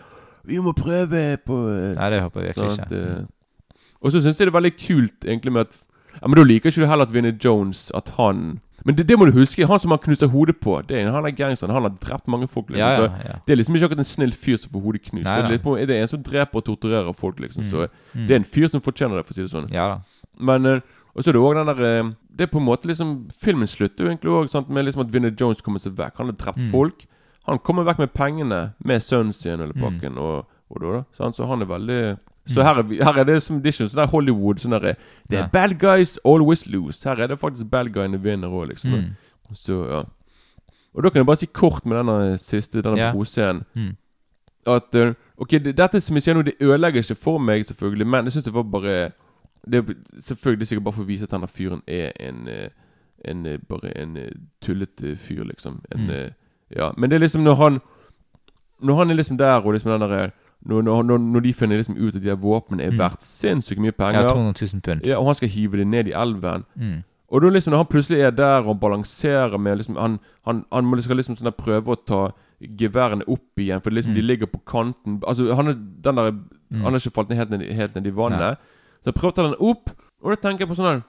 Vi 0.48 0.60
må 0.64 0.76
prøve 0.78 1.24
på 1.48 1.58
eh, 1.72 1.96
Nei, 1.98 2.12
det 2.14 2.22
håper 2.26 2.46
jeg 2.46 2.54
virkelig 2.54 2.86
ikke. 2.86 3.02
eh. 3.02 3.82
Og 4.04 4.12
så 4.12 4.20
syns 4.20 4.40
jeg 4.40 4.50
det 4.50 4.52
er 4.54 4.60
veldig 4.60 4.74
kult 4.76 5.28
egentlig 5.28 5.56
med 5.56 5.70
at 5.70 5.78
Ja, 6.22 6.28
Men 6.28 6.36
da 6.36 6.44
liker 6.44 6.70
ikke 6.72 6.82
du 6.82 6.88
heller 6.88 7.06
at 7.08 7.14
Vinnie 7.14 7.34
Jones 7.44 7.92
At 7.96 8.10
han 8.18 8.60
Men 8.86 8.96
det, 8.96 9.08
det 9.08 9.18
må 9.20 9.26
du 9.26 9.32
huske. 9.32 9.66
Han 9.66 9.80
som 9.80 9.92
han 9.92 10.00
knuser 10.00 10.28
hodet 10.28 10.58
på, 10.60 10.82
Det 10.88 10.98
er, 11.00 11.12
han 11.12 11.26
er 11.26 11.32
gangsteren. 11.32 11.72
Han 11.74 11.84
har 11.84 11.94
drept 12.04 12.28
mange 12.28 12.48
folk. 12.48 12.68
Liksom. 12.70 12.80
Ja, 12.80 12.92
ja, 12.92 13.02
ja, 13.04 13.30
ja. 13.34 13.38
det 13.48 13.54
er 13.54 13.56
liksom 13.62 13.76
ikke 13.76 13.86
akkurat 13.88 14.00
en 14.04 14.10
snill 14.12 14.34
fyr 14.34 14.58
som 14.58 14.72
får 14.74 14.82
hodet 14.84 15.02
knust. 15.08 15.24
Nei, 15.24 15.36
det, 15.38 15.46
er 15.46 15.52
litt 15.56 15.64
på, 15.64 15.76
det 15.80 15.96
er 15.96 16.02
en 16.04 16.08
som 16.12 16.24
dreper 16.24 16.60
og 16.60 16.66
torturerer 16.68 17.14
folk, 17.16 17.40
liksom. 17.40 17.64
Så 17.64 17.88
Mm. 18.14 18.28
det 18.28 18.32
er 18.32 18.36
en 18.42 18.44
fyr 18.44 18.68
som 18.70 18.82
fortjener 18.82 19.16
det, 19.18 19.26
for 19.26 19.34
å 19.34 19.36
si 19.36 19.42
det 19.42 19.52
sånn. 19.54 19.72
Ja 19.74 19.88
da. 19.88 20.02
Men 20.40 20.66
eh, 20.66 20.80
Og 21.16 21.24
så 21.24 21.30
er 21.30 21.34
det 21.34 21.42
òg 21.46 21.56
den 21.56 21.68
der 21.70 21.82
eh, 21.86 22.12
Det 22.36 22.42
er 22.48 22.52
på 22.52 22.58
en 22.60 22.66
måte 22.66 22.88
liksom 22.90 23.30
Filmen 23.38 23.68
slutter 23.68 24.04
jo 24.04 24.10
egentlig 24.10 24.32
òg 24.34 24.70
med 24.70 24.86
liksom 24.86 25.02
at 25.06 25.12
Vinnie 25.14 25.32
Jones 25.40 25.62
kommer 25.62 25.80
seg 25.80 25.94
vekk. 25.96 26.18
Han 26.18 26.26
har 26.26 26.34
drept 26.36 26.58
Mm. 26.60 26.72
folk. 26.72 27.06
Han 27.48 27.60
kommer 27.60 27.84
vekk 27.86 28.00
med 28.00 28.14
pengene, 28.14 28.74
med 28.84 29.00
sønnen 29.02 29.32
sin 29.34 29.62
eller 29.62 29.74
Mm. 29.74 29.82
pakken, 29.84 30.18
og, 30.18 30.46
og 30.72 30.82
da, 30.82 30.92
da. 31.20 31.32
Så 31.32 31.46
han 31.48 31.62
er 31.62 31.66
veldig 31.66 32.18
Så 32.48 32.64
her 32.64 32.76
er, 32.76 32.84
vi, 32.84 32.98
her 33.00 33.18
er 33.20 33.24
det 33.24 33.38
som 33.44 33.62
det 33.62 33.70
er 33.70 33.72
ikke 33.78 33.88
sånn 33.90 34.02
der 34.02 34.10
Hollywood 34.12 34.60
sånn 34.60 34.74
derre 34.76 34.96
Det 35.30 35.38
er 35.40 35.48
bad 35.54 35.78
guys 35.80 36.18
always 36.26 36.66
lose. 36.68 37.00
Her 37.08 37.22
er 37.24 37.28
det 37.32 37.40
faktisk 37.40 37.70
bad 37.72 37.88
guyene 37.96 38.20
vinner 38.20 38.52
òg, 38.52 38.68
liksom. 38.74 38.92
Mm. 38.92 39.56
Så 39.56 39.78
ja. 39.90 40.02
Og 40.94 41.04
da 41.04 41.10
kan 41.10 41.20
jeg 41.22 41.26
bare 41.26 41.40
si 41.40 41.46
kort 41.48 41.86
med 41.86 41.98
denne 41.98 42.38
siste, 42.38 42.82
denne 42.84 42.98
yeah. 43.00 43.14
broscenen 43.16 43.64
Mm. 43.76 43.96
at 44.68 44.96
eh, 44.96 45.14
Ok, 45.38 45.50
det, 45.64 45.78
dette 45.78 46.02
som 46.02 46.16
jeg 46.16 46.24
sier 46.24 46.36
nå, 46.36 46.42
det 46.46 46.54
ødelegger 46.62 47.02
ikke 47.02 47.16
for 47.16 47.38
meg, 47.40 47.66
selvfølgelig, 47.66 48.08
men 48.08 48.26
jeg 48.26 48.34
syns 48.34 48.46
det 48.46 48.54
var 48.54 48.64
bare 48.64 49.12
det 49.68 49.80
er 49.80 49.94
selvfølgelig 50.22 50.68
sikkert 50.68 50.84
bare 50.84 50.94
for 50.94 51.04
å 51.04 51.08
vise 51.08 51.24
at 51.24 51.32
denne 51.32 51.48
fyren 51.48 51.82
er 51.88 52.12
en, 52.20 52.48
eh, 52.52 52.70
en 53.26 53.46
eh, 53.46 53.58
Bare 53.70 53.94
en 53.98 54.18
eh, 54.18 54.30
tullete 54.62 55.16
fyr, 55.16 55.44
liksom. 55.48 55.80
En, 55.96 56.04
Mm. 56.04 56.10
eh, 56.10 56.30
ja. 56.76 56.92
Men 56.98 57.10
det 57.10 57.16
er 57.16 57.20
liksom 57.24 57.44
når 57.44 57.56
han 57.56 57.82
Når 58.82 58.96
han 58.98 59.10
er 59.10 59.16
liksom 59.16 59.38
der, 59.38 59.62
og 59.66 59.74
liksom 59.74 59.92
den 59.92 60.02
derre 60.02 60.32
når, 60.66 60.82
når, 61.04 61.18
når, 61.18 61.40
de 61.42 61.54
finner 61.54 61.78
liksom 61.78 61.98
ut 61.98 62.16
at 62.16 62.22
de 62.24 62.30
her 62.30 62.36
våpnene 62.40 62.84
er 62.84 62.92
Mm. 62.92 62.98
verdt 63.00 63.24
sinnssykt 63.24 63.80
mye 63.82 63.92
penger 63.92 64.22
Ja, 64.22 64.30
200 64.34 64.54
000 64.74 64.82
pund. 64.82 65.02
ja, 65.06 65.18
og 65.18 65.26
han 65.26 65.36
skal 65.36 65.50
hive 65.50 65.78
det 65.78 65.88
ned 65.88 66.08
i 66.08 66.12
elven 66.14 66.64
Mm. 66.76 67.04
Og 67.34 67.42
da 67.42 67.50
liksom 67.50 67.72
når 67.74 67.78
han 67.78 67.86
plutselig 67.90 68.20
er 68.22 68.30
der 68.32 68.68
og 68.70 68.80
balanserer 68.80 69.58
med 69.60 69.78
liksom 69.78 69.98
Han, 69.98 70.20
han, 70.46 70.66
han 70.72 70.86
må 70.86 71.02
skal 71.02 71.16
liksom 71.18 71.36
sånn 71.36 71.50
der 71.50 71.52
prøve 71.64 71.88
å 71.92 72.06
ta 72.06 72.32
geværene 72.62 73.24
opp 73.28 73.58
igjen, 73.58 73.82
for 73.82 73.90
liksom 73.92 74.12
Mm. 74.12 74.16
de 74.16 74.22
ligger 74.22 74.46
på 74.48 74.60
kanten 74.66 75.20
Altså 75.28 75.54
han 75.56 75.68
er 75.68 75.74
den 75.74 76.16
der 76.16 76.32
Mm. 76.72 76.82
Han 76.84 76.94
har 76.94 77.00
ikke 77.00 77.14
falt 77.14 77.30
ned 77.30 77.38
helt, 77.38 77.50
ned, 77.50 77.72
helt 77.74 77.96
ned 77.96 78.08
i 78.08 78.10
vannet. 78.10 78.40
Ja. 78.40 78.56
Så 79.04 79.06
jeg 79.12 79.14
prøver 79.16 79.32
å 79.32 79.36
ta 79.36 79.44
den 79.44 79.56
opp, 79.60 79.90
og 80.24 80.30
da 80.32 80.36
tenker 80.50 80.60
jeg 80.60 80.70
på 80.70 80.76
sånn 80.76 80.86
her 80.94 81.04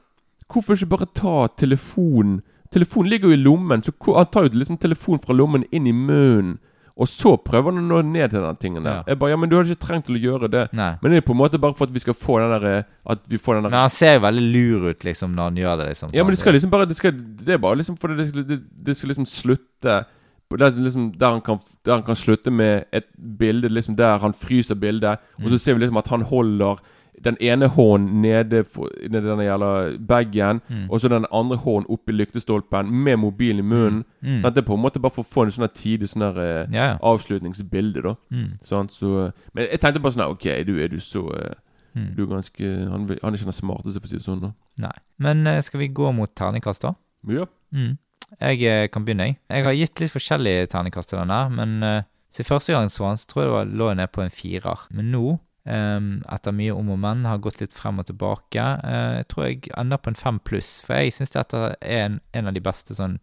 Hvorfor 0.53 0.75
ikke 0.77 0.88
bare 0.88 1.07
ta 1.14 1.47
telefonen 1.57 2.43
Telefonen 2.73 3.09
ligger 3.11 3.29
jo 3.29 3.35
i 3.35 3.37
lommen, 3.45 3.83
så 3.83 3.93
han 4.17 4.27
tar 4.27 4.43
jo 4.49 4.59
liksom 4.59 4.79
telefonen 4.79 5.21
fra 5.23 5.33
lommen 5.35 5.64
inn 5.71 5.87
i 5.87 5.93
munnen. 5.93 6.59
Og 6.94 7.09
så 7.11 7.33
prøver 7.42 7.72
han 7.74 7.80
å 7.83 7.85
nå 7.88 8.00
ned 8.07 8.30
til 8.30 8.44
den 8.44 8.59
tingen 8.62 8.85
der. 8.87 9.00
Ja. 9.00 9.04
Jeg 9.11 9.18
bare, 9.18 9.33
ja, 9.33 9.38
men 9.42 9.50
du 9.50 9.57
hadde 9.59 9.74
ikke 9.74 9.83
trengt 9.83 10.04
til 10.07 10.14
å 10.14 10.20
gjøre 10.22 10.50
det. 10.52 10.64
Nei. 10.78 10.92
Men 11.02 11.11
det 11.11 11.18
er 11.18 11.24
på 11.26 11.35
en 11.35 11.40
måte 11.40 11.59
bare 11.59 11.74
for 11.74 11.90
at 11.90 11.94
vi 11.94 12.02
skal 12.04 12.14
få 12.14 12.37
den 12.38 12.52
der 12.54 12.66
eh, 12.70 12.90
At 13.11 13.24
vi 13.30 13.40
får 13.42 13.59
den 13.59 13.66
der 13.66 13.72
Men 13.74 13.80
han 13.83 13.94
ser 13.94 14.14
jo 14.14 14.20
veldig 14.22 14.44
lur 14.54 14.85
ut 14.92 15.07
liksom 15.09 15.35
når 15.35 15.50
han 15.50 15.59
gjør 15.59 15.80
det. 15.80 15.88
liksom 15.90 16.14
Ja, 16.14 16.22
men 16.22 16.37
det 16.37 16.42
skal 16.42 16.54
liksom 16.54 16.70
bare 16.70 16.87
Det, 16.87 16.98
skal, 17.00 17.16
det 17.18 17.57
er 17.57 17.64
bare 17.64 17.80
liksom 17.80 17.98
fordi 17.98 18.18
det, 18.20 18.46
det, 18.46 18.61
det 18.87 18.96
skal 18.96 19.11
liksom 19.11 19.26
slutte 19.26 20.04
på 20.50 20.59
det 20.61 20.66
er 20.66 20.83
liksom 20.85 21.07
der 21.18 21.30
han, 21.35 21.40
kan, 21.40 21.59
der 21.87 21.96
han 21.96 22.02
kan 22.07 22.18
slutte 22.20 22.52
med 22.52 22.85
et 22.92 23.07
bilde 23.16 23.70
liksom 23.72 23.96
der 23.96 24.20
han 24.20 24.35
fryser 24.37 24.76
bildet, 24.76 25.22
og 25.40 25.48
så 25.50 25.59
ser 25.59 25.74
vi 25.74 25.80
liksom 25.80 25.96
at 25.96 26.11
han 26.12 26.26
holder 26.28 26.83
den 27.24 27.37
ene 27.40 27.68
hånden 27.68 28.22
nede 28.22 28.64
for, 28.64 28.90
nede 29.11 29.29
denne 29.29 29.44
jævla 29.46 29.98
bagen, 30.09 30.61
Mm. 30.68 30.90
og 30.90 31.00
så 31.00 31.09
den 31.09 31.27
andre 31.33 31.57
hånden 31.57 31.87
oppi 31.88 32.12
lyktestolpen 32.12 32.90
med 32.90 33.16
mobilen 33.16 33.59
i 33.59 33.68
munnen. 33.68 34.05
Mm. 34.22 34.42
Sånn 34.42 34.55
det 34.55 34.62
er 34.64 34.66
på 34.66 34.74
en 34.74 34.83
måte 34.83 35.00
bare 35.00 35.14
for 35.14 35.22
å 35.22 35.33
få 35.35 35.44
en 35.44 35.50
sånn 35.55 35.68
tidlig 35.74 36.09
sånn 36.09 36.22
her 36.27 36.38
eh, 36.42 36.66
ja. 36.72 36.98
avslutningsbilde, 37.03 38.03
da. 38.03 38.14
Mm. 38.31 38.50
Sånn, 38.62 38.88
så, 38.90 39.31
men 39.53 39.68
jeg 39.70 39.81
tenkte 39.81 40.00
bare 40.00 40.12
sånn 40.16 40.27
Ok, 40.31 40.48
du 40.66 40.79
er 40.83 40.88
du 40.88 40.98
så 41.00 41.29
eh, 41.38 41.55
Mm. 41.94 42.09
Du 42.16 42.24
er 42.24 42.27
ganske 42.27 42.70
Han, 42.90 43.05
han 43.22 43.35
er 43.35 43.37
ikke 43.38 43.46
den 43.46 43.55
smarteste, 43.55 44.00
for 44.00 44.09
å 44.09 44.11
si 44.11 44.16
det 44.18 44.24
sånn. 44.24 44.40
da 44.42 44.48
Nei. 44.83 44.96
Men 45.22 45.46
eh, 45.46 45.61
skal 45.62 45.79
vi 45.79 45.87
gå 45.94 46.09
mot 46.11 46.33
terningkast, 46.35 46.83
da? 46.83 46.94
Ja. 47.31 47.46
Mm. 47.70 47.92
Jeg 48.40 48.62
eh, 48.66 48.88
kan 48.90 49.05
begynne, 49.07 49.29
jeg. 49.29 49.38
Jeg 49.48 49.64
har 49.68 49.77
gitt 49.79 50.00
litt 50.03 50.11
forskjellige 50.11 50.66
terningkast 50.72 51.12
til 51.12 51.20
den 51.20 51.31
her, 51.31 51.53
men 51.55 51.77
uh, 51.87 52.00
siden 52.35 52.48
første 52.48 52.74
gang 52.74 52.90
så 52.90 53.07
han, 53.07 53.20
så 53.20 53.29
tror 53.31 53.42
jeg 53.44 53.48
det 53.50 53.55
var, 53.55 53.70
lå 53.79 53.88
jeg 53.92 53.98
ned 54.00 54.11
på 54.11 54.24
en 54.24 54.35
firer. 54.35 54.83
Men 54.90 55.12
nå, 55.14 55.37
etter 55.64 56.53
mye 56.53 56.74
om 56.77 56.90
og 56.92 56.98
men, 57.00 57.24
har 57.24 57.40
gått 57.40 57.62
litt 57.62 57.72
frem 57.72 58.03
og 58.03 58.09
tilbake, 58.11 58.64
eh, 58.85 59.14
jeg 59.20 59.29
tror 59.33 59.46
jeg 59.46 59.72
ender 59.81 60.00
på 60.00 60.12
en 60.12 60.18
fem 60.20 60.40
pluss. 60.44 60.77
For 60.85 61.00
jeg 61.00 61.14
syns 61.16 61.33
dette 61.33 61.62
er 61.81 62.03
en, 62.05 62.18
en 62.37 62.50
av 62.50 62.57
de 62.57 62.62
beste 62.64 62.96
sånn 62.96 63.18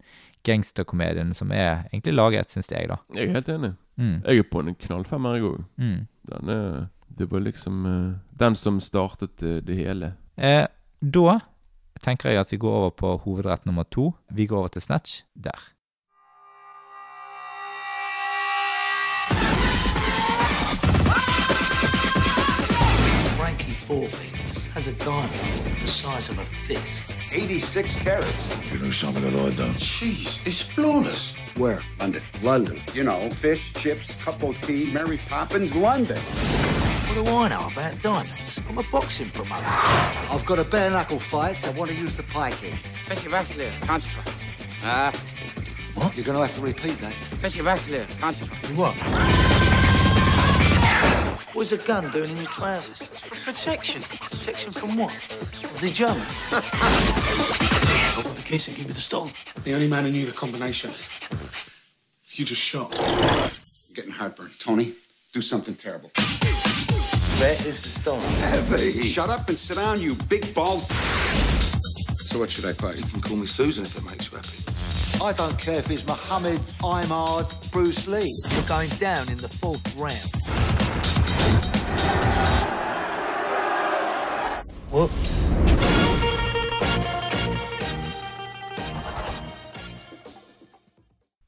gangsterkomediene 0.46 1.36
som 1.38 1.52
er 1.54 1.86
egentlig 1.92 2.16
laget, 2.16 2.50
syns 2.50 2.70
jeg, 2.72 2.88
da. 2.90 2.98
Jeg 3.14 3.30
er 3.30 3.38
helt 3.38 3.52
enig. 3.52 3.72
Mm. 4.00 4.16
Jeg 4.24 4.42
er 4.42 4.48
på 4.50 4.62
en 4.62 4.74
knallfemmer, 4.86 5.38
jeg 5.38 5.46
òg. 5.50 5.62
Mm. 5.78 6.00
Den 6.32 6.52
er 6.56 6.88
Det 7.12 7.26
var 7.28 7.42
liksom 7.44 7.86
eh, 7.86 8.12
den 8.40 8.54
som 8.56 8.80
startet 8.80 9.42
eh, 9.42 9.60
det 9.60 9.76
hele. 9.76 10.14
Eh, 10.36 10.64
da 11.00 11.40
tenker 12.00 12.30
jeg 12.30 12.40
at 12.40 12.52
vi 12.52 12.56
går 12.56 12.72
over 12.78 12.90
på 12.96 13.10
hovedrett 13.26 13.66
nummer 13.66 13.84
to. 13.84 14.14
Vi 14.32 14.46
går 14.46 14.58
over 14.58 14.68
til 14.72 14.82
Snatch. 14.82 15.22
Der. 15.36 15.60
Four 23.92 24.06
Fingers 24.08 24.64
has 24.72 24.88
a 24.88 25.04
diamond 25.04 25.30
the 25.78 25.86
size 25.86 26.30
of 26.30 26.38
a 26.38 26.44
fist. 26.46 27.12
86 27.30 28.02
carats. 28.02 28.72
You 28.72 28.78
know 28.78 28.90
something 28.90 29.22
that 29.22 29.34
I 29.34 29.54
don't? 29.54 29.74
Jeez, 29.74 30.40
it's 30.46 30.62
flawless. 30.62 31.34
Where? 31.58 31.82
London. 32.00 32.22
London. 32.42 32.78
You 32.94 33.04
know, 33.04 33.28
fish, 33.28 33.74
chips, 33.74 34.14
cup 34.24 34.42
of 34.44 34.58
tea, 34.62 34.90
Mary 34.94 35.18
Poppins, 35.28 35.76
London. 35.76 36.16
What 36.16 37.22
do 37.22 37.30
I 37.30 37.48
know 37.50 37.68
about 37.70 37.98
diamonds? 38.00 38.62
I'm 38.66 38.78
a 38.78 38.82
boxing 38.84 39.28
promoter. 39.28 39.62
I've 39.66 40.46
got 40.46 40.58
a 40.58 40.64
bare 40.64 40.88
knuckle 40.90 41.18
fight. 41.18 41.56
so 41.56 41.68
I 41.68 41.72
want 41.74 41.90
to 41.90 41.96
use 41.96 42.14
the 42.14 42.22
pike 42.22 42.64
in. 42.64 42.72
Festivalsleer, 42.72 43.72
concentrate. 43.86 44.34
Ah, 44.84 45.12
What? 45.96 46.16
You're 46.16 46.24
going 46.24 46.38
to 46.38 46.46
have 46.46 46.54
to 46.54 46.62
repeat 46.62 46.96
that. 47.00 47.12
festivalsleer, 47.12 48.06
concentrate. 48.18 48.70
What? 48.74 49.71
What's 51.54 51.70
a 51.70 51.76
gun 51.76 52.10
doing 52.10 52.30
in 52.30 52.36
your 52.38 52.46
trousers? 52.46 53.08
For 53.08 53.52
protection. 53.52 54.00
Protection 54.02 54.72
from 54.72 54.96
what? 54.96 55.12
The 55.82 55.90
Germans. 55.90 56.46
I'll 56.50 56.62
the 58.22 58.42
case 58.42 58.68
and 58.68 58.76
give 58.76 58.86
you 58.88 58.94
the 58.94 59.00
stone. 59.02 59.32
The 59.64 59.74
only 59.74 59.86
man 59.86 60.04
who 60.04 60.10
knew 60.12 60.24
the 60.24 60.32
combination. 60.32 60.92
You 62.30 62.46
just 62.46 62.60
shot. 62.60 62.98
I'm 62.98 63.92
getting 63.92 64.12
heartburn. 64.12 64.50
Tony, 64.58 64.94
do 65.34 65.42
something 65.42 65.74
terrible. 65.74 66.10
Where 66.16 67.52
is 67.66 67.82
the 67.82 67.88
stone? 68.00 68.20
Heavy. 68.20 69.02
Shut 69.02 69.28
up 69.28 69.46
and 69.50 69.58
sit 69.58 69.76
down, 69.76 70.00
you 70.00 70.14
big 70.30 70.54
bald. 70.54 70.80
So 70.80 72.38
what 72.38 72.50
should 72.50 72.64
I 72.64 72.72
play? 72.72 72.94
You 72.96 73.04
can 73.04 73.20
call 73.20 73.36
me 73.36 73.46
Susan 73.46 73.84
if 73.84 73.94
it 73.98 74.04
makes 74.10 74.30
you 74.32 74.38
happy. 74.38 74.71
I 75.24 75.32
don't 75.32 75.56
care 75.56 75.78
if 75.78 75.88
it's 75.88 76.04
Muhammad, 76.04 76.58
Imard, 76.82 77.46
Bruce 77.70 78.08
Lee. 78.08 78.34
You're 78.50 78.66
going 78.66 78.90
down 78.98 79.30
in 79.30 79.38
the 79.38 79.46
fourth 79.46 79.94
round. 79.94 80.18
Whoops. 84.90 85.54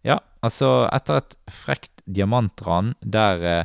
Ja, 0.03 0.21
altså 0.41 0.87
etter 0.93 1.19
et 1.25 1.37
frekt 1.51 2.07
diamantran 2.07 2.95
der 3.03 3.43
eh, 3.43 3.65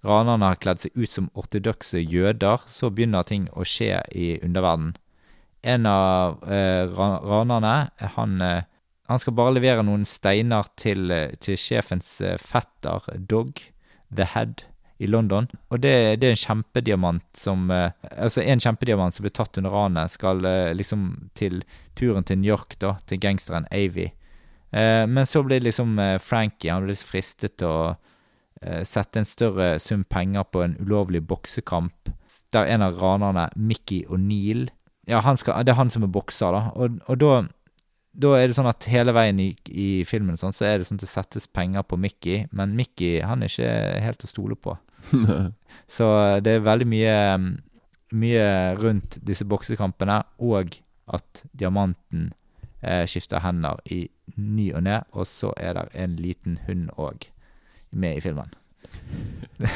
ranerne 0.00 0.54
har 0.54 0.56
kledd 0.64 0.80
seg 0.86 0.96
ut 0.96 1.12
som 1.12 1.28
ortodokse 1.36 2.00
jøder, 2.00 2.64
så 2.64 2.88
begynner 2.88 3.28
ting 3.28 3.50
å 3.52 3.68
skje 3.68 4.00
i 4.16 4.38
underverden. 4.40 4.94
En 5.60 5.84
av 5.84 6.40
eh, 6.48 6.88
ranerne, 6.88 7.90
han, 8.16 8.40
eh, 8.40 8.69
han 9.10 9.18
skal 9.18 9.34
bare 9.34 9.56
levere 9.56 9.82
noen 9.82 10.04
steiner 10.06 10.68
til, 10.78 11.10
eh, 11.10 11.34
til 11.42 11.58
sjefens 11.58 12.20
eh, 12.22 12.38
fetter, 12.38 13.08
Dog, 13.18 13.58
The 14.14 14.26
Head, 14.36 14.66
i 15.00 15.08
London. 15.08 15.48
Og 15.72 15.80
det, 15.80 16.20
det 16.20 16.28
er 16.28 16.34
en 16.36 16.42
kjempediamant 16.42 17.24
som 17.32 17.70
eh, 17.72 17.94
Altså 18.12 18.42
en 18.44 18.60
kjempediamant 18.60 19.16
som 19.16 19.24
ble 19.24 19.32
tatt 19.32 19.56
under 19.56 19.72
ranet, 19.72 20.12
skal 20.12 20.44
liksom 20.76 21.30
til 21.34 21.62
turen 21.96 22.26
til 22.28 22.38
New 22.38 22.52
York, 22.52 22.76
da, 22.78 22.98
til 23.08 23.18
gangsteren 23.22 23.66
Avy. 23.72 24.10
Men 24.70 25.26
så 25.26 25.40
ble 25.42 25.56
liksom 25.58 25.96
Frankie 26.22 26.70
Han 26.70 26.84
ble 26.84 26.94
fristet 26.94 27.56
til 27.58 27.66
å 27.66 28.84
sette 28.86 29.18
en 29.18 29.26
større 29.26 29.80
sum 29.82 30.04
penger 30.04 30.44
på 30.52 30.62
en 30.62 30.76
ulovlig 30.78 31.24
boksekamp. 31.26 32.12
Der 32.54 32.68
en 32.70 32.84
av 32.86 33.00
ranerne, 33.00 33.48
Mickey 33.56 34.04
O'Neill 34.06 34.68
Ja, 35.08 35.24
han 35.24 35.40
skal, 35.40 35.64
det 35.66 35.72
er 35.72 35.80
han 35.80 35.90
som 35.90 36.04
er 36.06 36.12
bokser, 36.12 36.54
da. 36.54 36.62
Og, 36.76 37.00
og 37.08 37.18
da 37.18 37.32
da 38.12 38.34
er 38.36 38.50
det 38.50 38.56
sånn 38.56 38.68
at 38.70 38.86
hele 38.90 39.14
veien 39.14 39.38
i, 39.42 39.50
i 39.70 39.88
filmen 40.08 40.38
sånn, 40.38 40.54
så 40.54 40.66
er 40.66 40.80
det 40.80 40.88
sånn 40.88 40.98
at 40.98 41.06
det 41.06 41.10
settes 41.12 41.46
penger 41.46 41.84
på 41.86 41.98
Mickey, 42.00 42.44
men 42.50 42.74
Mickey 42.78 43.20
han 43.22 43.44
er 43.44 43.52
ikke 43.52 43.72
helt 44.02 44.26
å 44.26 44.30
stole 44.30 44.58
på. 44.58 44.76
Så 45.96 46.06
det 46.44 46.58
er 46.58 46.66
veldig 46.66 46.88
mye, 46.90 47.16
mye 48.12 48.48
rundt 48.80 49.20
disse 49.24 49.46
boksekampene, 49.48 50.18
og 50.42 50.74
at 51.10 51.44
diamanten 51.56 52.32
eh, 52.82 53.06
skifter 53.10 53.42
hender 53.44 53.80
i 53.90 54.04
ny 54.36 54.70
og 54.74 54.84
ne, 54.86 55.00
og 55.14 55.26
så 55.28 55.52
er 55.58 55.78
det 55.78 55.86
en 55.98 56.18
liten 56.20 56.58
hund 56.66 56.90
òg 57.00 57.30
med 57.90 58.18
i 58.18 58.24
filmen. 58.24 58.52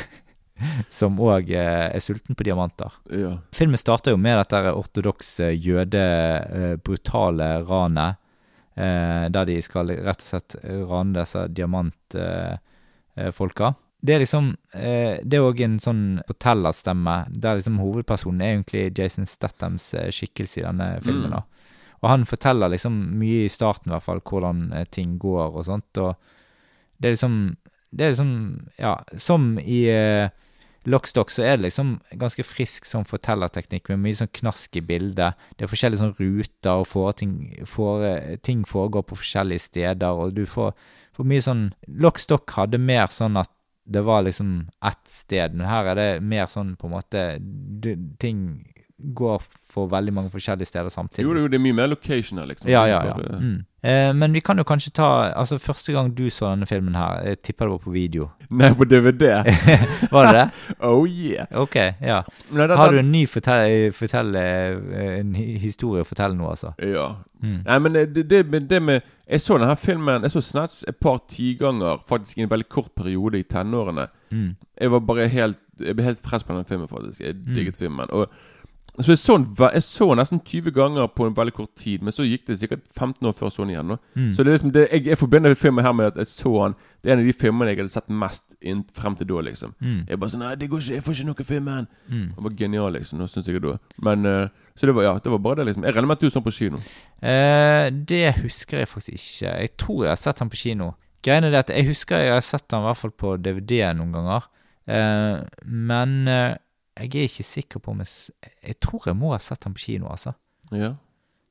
Som 0.94 1.18
òg 1.22 1.50
eh, 1.50 1.88
er 1.90 2.02
sulten 2.02 2.36
på 2.38 2.46
diamanter. 2.46 2.92
Ja. 3.10 3.36
Filmen 3.54 3.80
starter 3.80 4.14
jo 4.14 4.20
med 4.20 4.38
dette 4.38 4.70
ortodokse 4.70 5.50
jøde, 5.52 6.04
eh, 6.44 6.76
brutale 6.78 7.56
ranet, 7.66 8.20
eh, 8.20 8.23
der 8.74 9.46
de 9.46 9.54
skal 9.62 9.92
rett 9.92 10.18
og 10.18 10.26
slett 10.26 10.56
rane 10.64 11.14
disse 11.14 11.44
diamantfolka. 11.54 12.60
Eh, 13.16 13.30
folka. 13.30 13.74
det 14.02 14.14
er 14.14 14.18
liksom 14.24 14.56
eh, 14.72 15.20
Det 15.22 15.38
er 15.38 15.44
òg 15.46 15.60
en 15.62 15.76
sånn 15.78 16.20
fortellerstemme, 16.26 17.14
der 17.30 17.60
liksom 17.60 17.78
hovedpersonen 17.78 18.42
er 18.42 18.56
egentlig 18.56 18.88
Jason 18.98 19.26
Stathams 19.26 19.92
eh, 19.94 20.10
skikkelse 20.10 20.60
i 20.60 20.64
denne 20.66 20.88
filmen. 21.04 21.30
Mm. 21.30 21.36
da. 21.36 21.70
Og 22.02 22.10
han 22.10 22.26
forteller 22.28 22.72
liksom 22.74 22.96
mye 23.20 23.46
i 23.46 23.52
starten, 23.52 23.88
i 23.88 23.94
hvert 23.94 24.04
fall, 24.04 24.20
hvordan 24.20 24.66
eh, 24.74 24.88
ting 24.90 25.14
går 25.22 25.54
og 25.54 25.64
sånt. 25.68 26.02
Og 26.02 26.16
det 26.98 27.08
er 27.08 27.16
liksom 27.16 27.56
Det 27.94 28.04
er 28.04 28.10
liksom 28.10 28.68
Ja, 28.78 28.96
som 29.16 29.58
i 29.58 29.84
eh, 29.88 30.28
Lockstock 30.90 31.30
så 31.32 31.44
er 31.46 31.56
det 31.56 31.68
liksom 31.68 31.94
ganske 32.20 32.44
frisk 32.44 32.84
sånn 32.88 33.06
fortellerteknikk 33.08 33.88
med 33.92 34.02
mye 34.04 34.18
sånn 34.18 34.32
knask 34.36 34.76
i 34.76 34.82
bildet. 34.84 35.38
Det 35.56 35.64
er 35.64 35.72
forskjellige 35.72 36.02
sånn 36.02 36.16
ruter, 36.18 36.82
og 36.82 36.88
får 36.90 37.16
ting, 37.22 37.34
får, 37.68 38.06
ting 38.44 38.66
foregår 38.68 39.06
på 39.08 39.18
forskjellige 39.20 39.66
steder, 39.70 40.12
og 40.12 40.36
du 40.36 40.44
får, 40.50 40.74
får 41.16 41.30
mye 41.30 41.44
sånn 41.44 41.64
Lockstock 41.88 42.56
hadde 42.58 42.82
mer 42.82 43.08
sånn 43.14 43.40
at 43.40 43.50
det 43.84 44.00
var 44.04 44.24
liksom 44.24 44.70
ett 44.84 45.02
sted, 45.08 45.56
men 45.56 45.68
her 45.68 45.90
er 45.92 45.98
det 45.98 46.10
mer 46.24 46.48
sånn 46.48 46.72
på 46.80 46.88
en 46.88 46.94
måte 46.94 47.24
du, 47.40 47.92
Ting 48.20 48.64
går 49.14 49.42
for 49.74 49.88
veldig 49.90 50.12
mange 50.14 50.30
forskjellige 50.30 50.66
steder 50.70 50.88
samtidig. 50.88 51.24
Jo, 51.26 51.34
jo- 51.34 51.48
det 51.48 51.54
er 51.58 51.62
mye 51.64 51.72
mer 51.74 51.86
location 51.90 52.38
her, 52.38 52.46
liksom. 52.46 52.68
Ja, 52.70 52.84
ja, 52.86 53.00
ja. 53.06 53.38
Mm. 53.40 53.64
Eh, 53.84 54.12
men 54.16 54.32
vi 54.32 54.40
kan 54.40 54.56
jo 54.56 54.62
kanskje 54.64 54.92
ta 54.94 55.32
Altså, 55.36 55.58
første 55.58 55.92
gang 55.92 56.14
du 56.16 56.30
så 56.30 56.46
denne 56.54 56.66
filmen 56.66 56.94
her, 56.94 57.20
jeg 57.26 57.42
tipper 57.42 57.66
det 57.66 57.70
var 57.72 57.78
på 57.78 57.90
video. 57.92 58.30
Nei, 58.50 58.70
på 58.74 58.84
DVD. 58.84 59.42
Var 60.14 60.26
det 60.26 60.34
det? 60.34 60.46
oh 60.88 61.04
yeah. 61.08 61.46
Ok, 61.52 61.74
ja. 62.00 62.22
Nei, 62.52 62.66
det- 62.66 62.76
Har 62.78 62.90
du 62.92 62.98
en 62.98 63.10
ny 63.12 63.26
fortell, 63.26 63.92
fortell, 63.92 64.34
eh, 64.36 65.18
en 65.20 65.34
historie 65.34 66.02
å 66.02 66.06
fortelle 66.06 66.34
nå, 66.38 66.48
altså? 66.50 66.72
Ja. 66.78 67.16
Mm. 67.42 67.58
Nei, 67.66 67.78
men 67.78 67.92
det, 68.14 68.28
det, 68.30 68.46
med- 68.46 68.68
det 68.70 68.82
med 68.82 69.02
Jeg 69.28 69.40
så 69.40 69.58
denne 69.58 69.76
filmen 69.76 70.22
Jeg 70.22 70.30
så 70.30 70.40
Snatch 70.40 70.84
et 70.88 70.96
par 70.96 71.18
tiganger, 71.28 71.98
faktisk 72.08 72.38
i 72.38 72.42
en 72.42 72.48
veldig 72.48 72.68
kort 72.68 72.94
periode 72.96 73.38
i 73.38 73.42
tenårene. 73.42 74.06
Mm. 74.30 74.54
Jeg 74.80 74.90
var 74.90 75.00
bare 75.00 75.28
helt 75.28 75.58
Jeg 75.80 75.96
ble 75.96 76.04
helt 76.04 76.22
frelst 76.24 76.46
på 76.46 76.54
den 76.54 76.64
filmen, 76.64 76.88
faktisk. 76.88 77.20
Jeg 77.20 77.34
Mm. 77.34 77.54
digget 77.54 77.76
filmen. 77.76 78.06
Og 78.10 78.28
så 79.02 79.10
jeg 79.10 79.18
så, 79.18 79.34
jeg 79.74 79.82
så 79.82 80.06
nesten 80.14 80.38
20 80.46 80.70
ganger 80.70 81.08
på 81.10 81.26
en 81.26 81.34
veldig 81.34 81.52
kort 81.52 81.70
tid, 81.76 82.02
men 82.02 82.14
så 82.14 82.22
gikk 82.22 82.44
det 82.46 82.60
sikkert 82.60 82.84
15 82.94 83.26
år 83.26 83.32
før 83.34 83.48
jeg 83.48 83.54
så 83.56 83.64
den 83.64 83.72
igjen. 83.72 83.96
Mm. 84.14 84.28
Så 84.34 84.44
det 84.44 84.52
er 84.52 84.54
liksom 84.54 84.72
det, 84.76 84.84
jeg, 84.92 85.06
jeg 85.10 85.18
forbinder 85.18 85.54
filmen 85.58 85.84
her 85.84 85.92
med 85.92 86.12
at 86.12 86.20
jeg 86.22 86.30
så 86.30 86.52
den 86.62 86.76
Det 87.02 87.10
er 87.10 87.16
en 87.16 87.24
av 87.24 87.26
de 87.26 87.34
filmene 87.34 87.72
jeg 87.72 87.80
hadde 87.80 87.92
sett 87.92 88.12
mest 88.22 88.44
inn, 88.62 88.84
frem 88.94 89.16
til 89.18 89.28
da, 89.28 89.40
liksom. 89.48 89.74
Mm. 89.80 89.98
Jeg 90.08 90.20
bare 90.22 90.34
sånn 90.34 90.44
Nei, 90.46 90.54
det 90.60 90.70
går 90.70 90.84
ikke, 90.84 90.94
jeg 90.94 91.04
får 91.04 91.18
ikke 91.18 91.28
noe 91.32 91.48
film 91.50 91.72
igjen. 91.72 91.88
Mm. 92.06 92.28
Det 92.36 92.46
var 92.46 92.56
genial, 92.62 92.94
liksom. 92.94 93.18
Nå 93.18 93.28
synes 93.32 93.50
jeg 93.50 93.64
da. 93.66 93.74
Men 94.06 94.30
uh, 94.30 94.46
Så 94.78 94.86
det 94.86 94.94
var 94.94 95.08
ja, 95.08 95.14
det 95.24 95.34
var 95.34 95.42
bare 95.42 95.60
det, 95.60 95.68
liksom. 95.72 95.88
Jeg 95.88 95.96
regner 95.96 96.12
med 96.12 96.20
at 96.20 96.22
du 96.22 96.30
så 96.30 96.38
den 96.38 96.46
på 96.46 96.54
kino. 96.54 96.82
Eh, 97.18 97.90
det 98.14 98.24
husker 98.44 98.84
jeg 98.84 98.88
faktisk 98.94 99.18
ikke. 99.18 99.56
Jeg 99.58 99.76
tror 99.82 100.04
jeg 100.04 100.14
har 100.14 100.22
sett 100.22 100.38
den 100.38 100.54
på 100.54 100.62
kino. 100.62 100.92
Greiene 101.24 101.50
er 101.50 101.62
at 101.64 101.70
Jeg 101.74 101.88
husker 101.88 102.22
jeg 102.22 102.34
har 102.36 102.46
sett 102.46 102.70
den 102.70 102.84
i 102.84 102.88
hvert 102.88 103.02
fall 103.02 103.14
på 103.24 103.36
DVD 103.42 103.90
noen 103.98 104.14
ganger. 104.14 104.48
Eh, 104.86 105.40
men 105.64 106.28
eh, 106.28 106.56
jeg 107.00 107.14
er 107.14 107.28
ikke 107.28 107.42
sikker 107.42 107.80
på 107.82 107.90
om 107.90 107.98
jeg 107.98 108.08
Jeg 108.62 108.80
tror 108.80 109.02
jeg 109.06 109.16
må 109.16 109.32
ha 109.32 109.38
sett 109.38 109.64
den 109.64 109.74
på 109.74 109.80
kino, 109.86 110.06
altså. 110.08 110.32
Ja. 110.72 110.94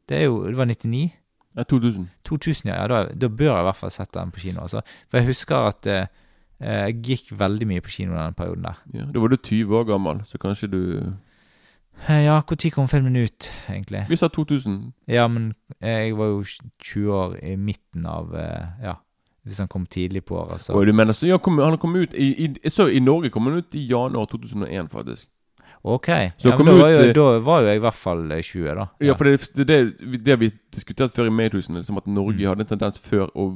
Det 0.10 0.18
er 0.18 0.24
jo 0.24 0.48
Det 0.48 0.58
var 0.58 0.66
99? 0.66 1.12
ja 1.56 1.64
2000. 1.64 2.10
2000, 2.26 2.70
ja. 2.70 2.82
ja 2.82 2.88
da, 2.88 3.14
da 3.14 3.28
bør 3.28 3.52
jeg 3.52 3.60
i 3.60 3.68
hvert 3.68 3.76
fall 3.76 3.90
ha 3.92 3.94
sett 3.94 4.14
den 4.14 4.32
på 4.32 4.40
kino. 4.40 4.62
altså. 4.62 4.82
For 5.10 5.18
jeg 5.18 5.28
husker 5.28 5.56
at 5.70 5.86
eh, 5.86 6.08
eh, 6.60 6.80
jeg 6.88 7.02
gikk 7.04 7.40
veldig 7.40 7.68
mye 7.68 7.82
på 7.82 7.90
kino 7.94 8.16
den 8.18 8.34
perioden 8.34 8.64
der. 8.64 8.80
Ja, 8.94 9.06
Da 9.14 9.20
var 9.20 9.28
du 9.28 9.38
20 9.38 9.78
år 9.78 9.84
gammel, 9.84 10.24
så 10.26 10.38
kanskje 10.38 10.68
du 10.72 11.14
Eh, 12.10 12.24
ja, 12.26 12.42
når 12.50 12.72
kom 12.74 12.88
filmen 12.90 13.16
ut, 13.16 13.52
egentlig? 13.70 14.06
Vi 14.10 14.16
sa 14.16 14.28
2000. 14.28 14.94
Ja, 15.08 15.28
men 15.28 15.54
eh, 15.80 16.08
jeg 16.08 16.18
var 16.18 16.26
jo 16.26 16.44
20 16.82 17.14
år 17.14 17.36
i 17.44 17.56
midten 17.56 18.06
av 18.06 18.34
Ja, 18.82 18.94
hvis 19.46 19.60
han 19.60 19.68
kom 19.68 19.86
tidlig 19.86 20.26
på 20.26 20.40
året, 20.40 20.62
så 20.62 20.74
Og 20.74 20.88
du 20.88 20.94
mener 20.94 21.14
så 21.14 21.28
ja, 21.28 21.38
kom, 21.38 21.60
Han 21.60 21.78
kom 21.78 21.96
ut 21.96 22.14
i, 22.14 22.46
i, 22.46 22.70
så 22.70 22.88
I 22.88 23.00
Norge 23.00 23.30
kom 23.30 23.44
han 23.44 23.58
ut 23.62 23.76
i 23.76 23.86
januar 23.86 24.26
2001, 24.26 24.90
faktisk. 24.92 25.28
Ok. 25.84 26.08
Så 26.40 26.48
ja, 26.48 26.56
men 26.56 26.66
da, 26.70 26.74
var 26.80 26.92
jo, 26.94 27.00
eh, 27.04 27.10
da 27.14 27.24
var 27.44 27.62
jo 27.62 27.68
jeg 27.68 27.76
i 27.76 27.82
hvert 27.84 27.98
fall 28.00 28.22
eh, 28.32 28.40
20, 28.42 28.76
da. 28.78 28.86
Ja, 29.04 29.16
for 29.20 29.28
det, 29.28 29.66
det, 29.68 29.78
det, 30.24 30.38
vi 30.40 30.48
diskuterte 30.72 31.12
før 31.18 31.28
i 31.28 31.34
Medhusene, 31.36 31.82
liksom 31.82 31.98
at 32.00 32.08
Norge 32.08 32.40
Mm. 32.40 32.46
hadde 32.54 32.64
en 32.64 32.70
tendens 32.72 33.02
før 33.04 33.26
å 33.36 33.48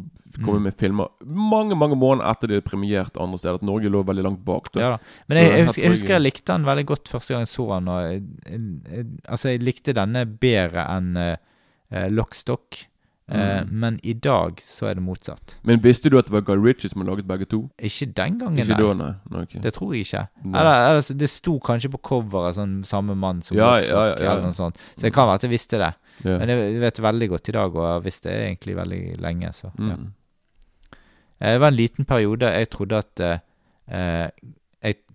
komme 0.44 0.60
Mm. 0.60 0.64
med 0.68 0.76
filmer 0.78 1.08
mange 1.24 1.76
mange 1.80 1.96
måneder 1.96 2.28
etter 2.30 2.48
det 2.52 2.58
er 2.58 2.66
premiert 2.68 3.16
andre 3.18 3.40
steder. 3.40 3.56
At 3.62 3.64
Norge 3.64 3.90
lå 3.90 4.04
veldig 4.06 4.24
langt 4.28 4.44
bak. 4.46 4.68
da 4.74 4.80
Ja 4.84 4.90
da. 4.90 4.98
Men 5.30 5.38
jeg, 5.38 5.46
jeg, 5.48 5.56
jeg, 5.58 5.66
husker, 5.68 5.82
jeg 5.82 5.92
husker 5.96 6.14
jeg 6.18 6.22
likte 6.28 6.52
den 6.52 6.66
veldig 6.68 6.86
godt 6.92 7.08
første 7.16 7.34
gang 7.34 7.46
jeg 7.48 7.54
så 7.54 7.68
den. 7.72 7.88
Og 7.88 9.32
altså, 9.32 9.50
jeg 9.56 9.64
likte 9.64 9.96
denne 9.96 10.26
bedre 10.28 10.84
enn 10.98 11.16
uh, 11.18 12.08
Lockstock. 12.12 12.84
Eh, 13.30 13.64
Mm. 13.64 13.70
Men 13.80 14.00
i 14.04 14.14
dag 14.14 14.62
så 14.64 14.88
er 14.88 14.94
det 14.96 15.04
motsatt. 15.04 15.58
Men 15.64 15.82
visste 15.84 16.10
du 16.10 16.18
at 16.18 16.26
det 16.30 16.32
var 16.32 16.42
Guy 16.48 16.56
Ritchie 16.64 16.90
som 16.90 17.02
hadde 17.02 17.12
laget 17.12 17.28
begge 17.28 17.46
to? 17.52 17.70
Ikke 17.78 18.06
den 18.16 18.38
gangen, 18.40 18.58
Ikke 18.64 18.78
da, 18.80 18.94
nei. 18.94 19.10
nei 19.30 19.42
okay. 19.42 19.60
Det 19.62 19.74
tror 19.76 19.92
jeg 19.94 20.06
ikke. 20.06 20.22
Eller, 20.46 20.90
eller 20.92 21.18
det 21.20 21.30
sto 21.30 21.58
kanskje 21.60 21.92
på 21.92 22.00
coveret 22.08 22.56
sånn 22.56 22.78
samme 22.88 23.16
mann 23.20 23.42
som 23.44 23.58
Ja, 23.58 23.74
Lockstock, 23.76 23.92
ja, 23.98 24.06
ja, 24.08 24.24
ja. 24.24 24.32
eller 24.32 24.44
noe 24.48 24.54
sånt. 24.56 24.78
Så 24.96 25.02
det 25.02 25.12
kan 25.14 25.28
være 25.28 25.42
at 25.42 25.44
jeg 25.44 25.52
visste 25.52 25.78
det. 25.82 25.92
Men 26.24 26.50
jeg 26.50 26.80
vet 26.80 27.02
veldig 27.04 27.30
godt 27.30 27.50
i 27.50 27.58
dag, 27.58 27.76
og 27.76 27.84
jeg 27.84 27.92
har 27.98 28.06
visst 28.08 28.24
det 28.24 28.38
egentlig 28.48 28.76
veldig 28.80 29.02
lenge. 29.20 29.52
Så. 29.54 29.72
Mm. 29.78 30.14
Eh, 31.40 31.52
Det 31.52 31.60
var 31.60 31.68
en 31.68 31.76
liten 31.84 32.06
periode 32.06 32.54
jeg 32.54 32.70
trodde 32.70 32.98
at 33.04 33.20
jeg 33.20 34.32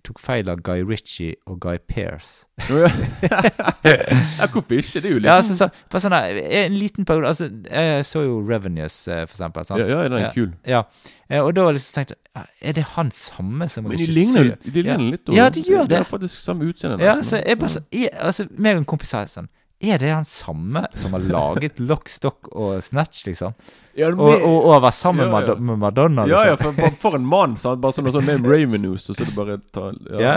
tok 0.03 0.19
feil 0.19 0.49
av 0.49 0.61
Guy 0.61 0.81
Ritchie 0.83 1.35
og 1.47 1.59
Guy 1.63 1.77
Pearce. 1.87 2.45
Ja. 2.69 4.47
hvorfor 4.51 4.75
ikke? 4.77 5.01
Det 5.01 5.05
er 5.05 5.13
jo 5.13 5.19
litt 5.21 5.25
Ja, 5.29 5.37
altså, 5.39 5.55
så, 5.57 5.67
sånn 6.03 6.13
der, 6.13 6.39
En 6.65 6.75
liten 6.77 7.05
periode 7.07 7.27
altså, 7.31 7.47
Jeg 7.69 8.05
så 8.05 8.23
jo 8.25 8.39
Revenues, 8.47 8.97
eh, 9.07 9.23
for 9.27 9.35
eksempel. 9.37 9.65
Sant? 9.67 9.79
ja, 9.81 9.87
ja, 9.87 10.03
den 10.03 10.13
er 10.19 10.25
Ja. 10.27 10.31
kul. 10.35 10.53
Ja. 10.67 10.81
Eh, 11.29 11.39
Og 11.41 11.53
da 11.55 11.61
liksom 11.71 11.93
tenkte 12.05 12.15
"Ja, 12.35 12.41
Er 12.61 12.73
det 12.73 12.83
han 12.95 13.11
samme 13.11 13.69
som 13.69 13.83
Men 13.83 13.97
de 13.97 14.05
ligner, 14.05 14.55
de 14.63 14.81
Ja. 14.81 14.97
litt. 14.97 15.29
Og, 15.29 15.35
Ja, 15.35 15.49
de 15.49 15.61
gjør 15.63 15.87
De 15.87 15.95
har 15.95 16.03
det. 16.03 16.07
faktisk 16.11 16.43
samme 16.43 16.63
utseende. 16.65 16.99
Ja, 17.01 17.15
altså, 17.15 17.41
jeg 17.45 17.59
bare 17.59 17.69
så, 17.69 17.81
jeg, 17.91 18.09
altså, 18.13 18.47
meg 18.57 18.75
og 18.75 18.77
en 18.79 18.85
kompis 18.85 19.07
sa 19.07 19.25
sånn 19.25 19.47
Er 19.83 19.99
det 19.99 20.11
han 20.13 20.23
samme 20.27 20.85
som 20.95 21.11
har 21.17 21.23
laget 21.27 21.79
Lock, 21.89 22.07
Stock 22.09 22.47
og 22.55 22.77
Snatch, 22.85 23.25
liksom? 23.27 23.55
Ja, 23.99 24.07
Og, 24.09 24.21
og, 24.31 24.59
og 24.71 24.77
var 24.85 24.95
sammen 24.95 25.27
Ja, 25.27 25.41
ja. 25.43 25.55
Med, 25.59 25.77
Madonna, 25.81 26.23
liksom? 26.25 26.31
ja, 26.31 26.53
ja, 26.53 26.55
for, 26.57 26.95
for 27.01 27.17
en 27.19 27.25
mann. 27.27 27.57
Sant? 27.59 27.81
Bare 27.83 27.93
sånn, 27.97 28.07
sånn 28.15 28.25
med 28.29 28.47
Ravenous, 28.47 29.09
og 29.11 29.17
så 29.17 29.25
er 29.25 29.31
det 29.31 29.35
bare 29.37 29.57
ta, 29.75 29.89
Ja, 30.23 30.31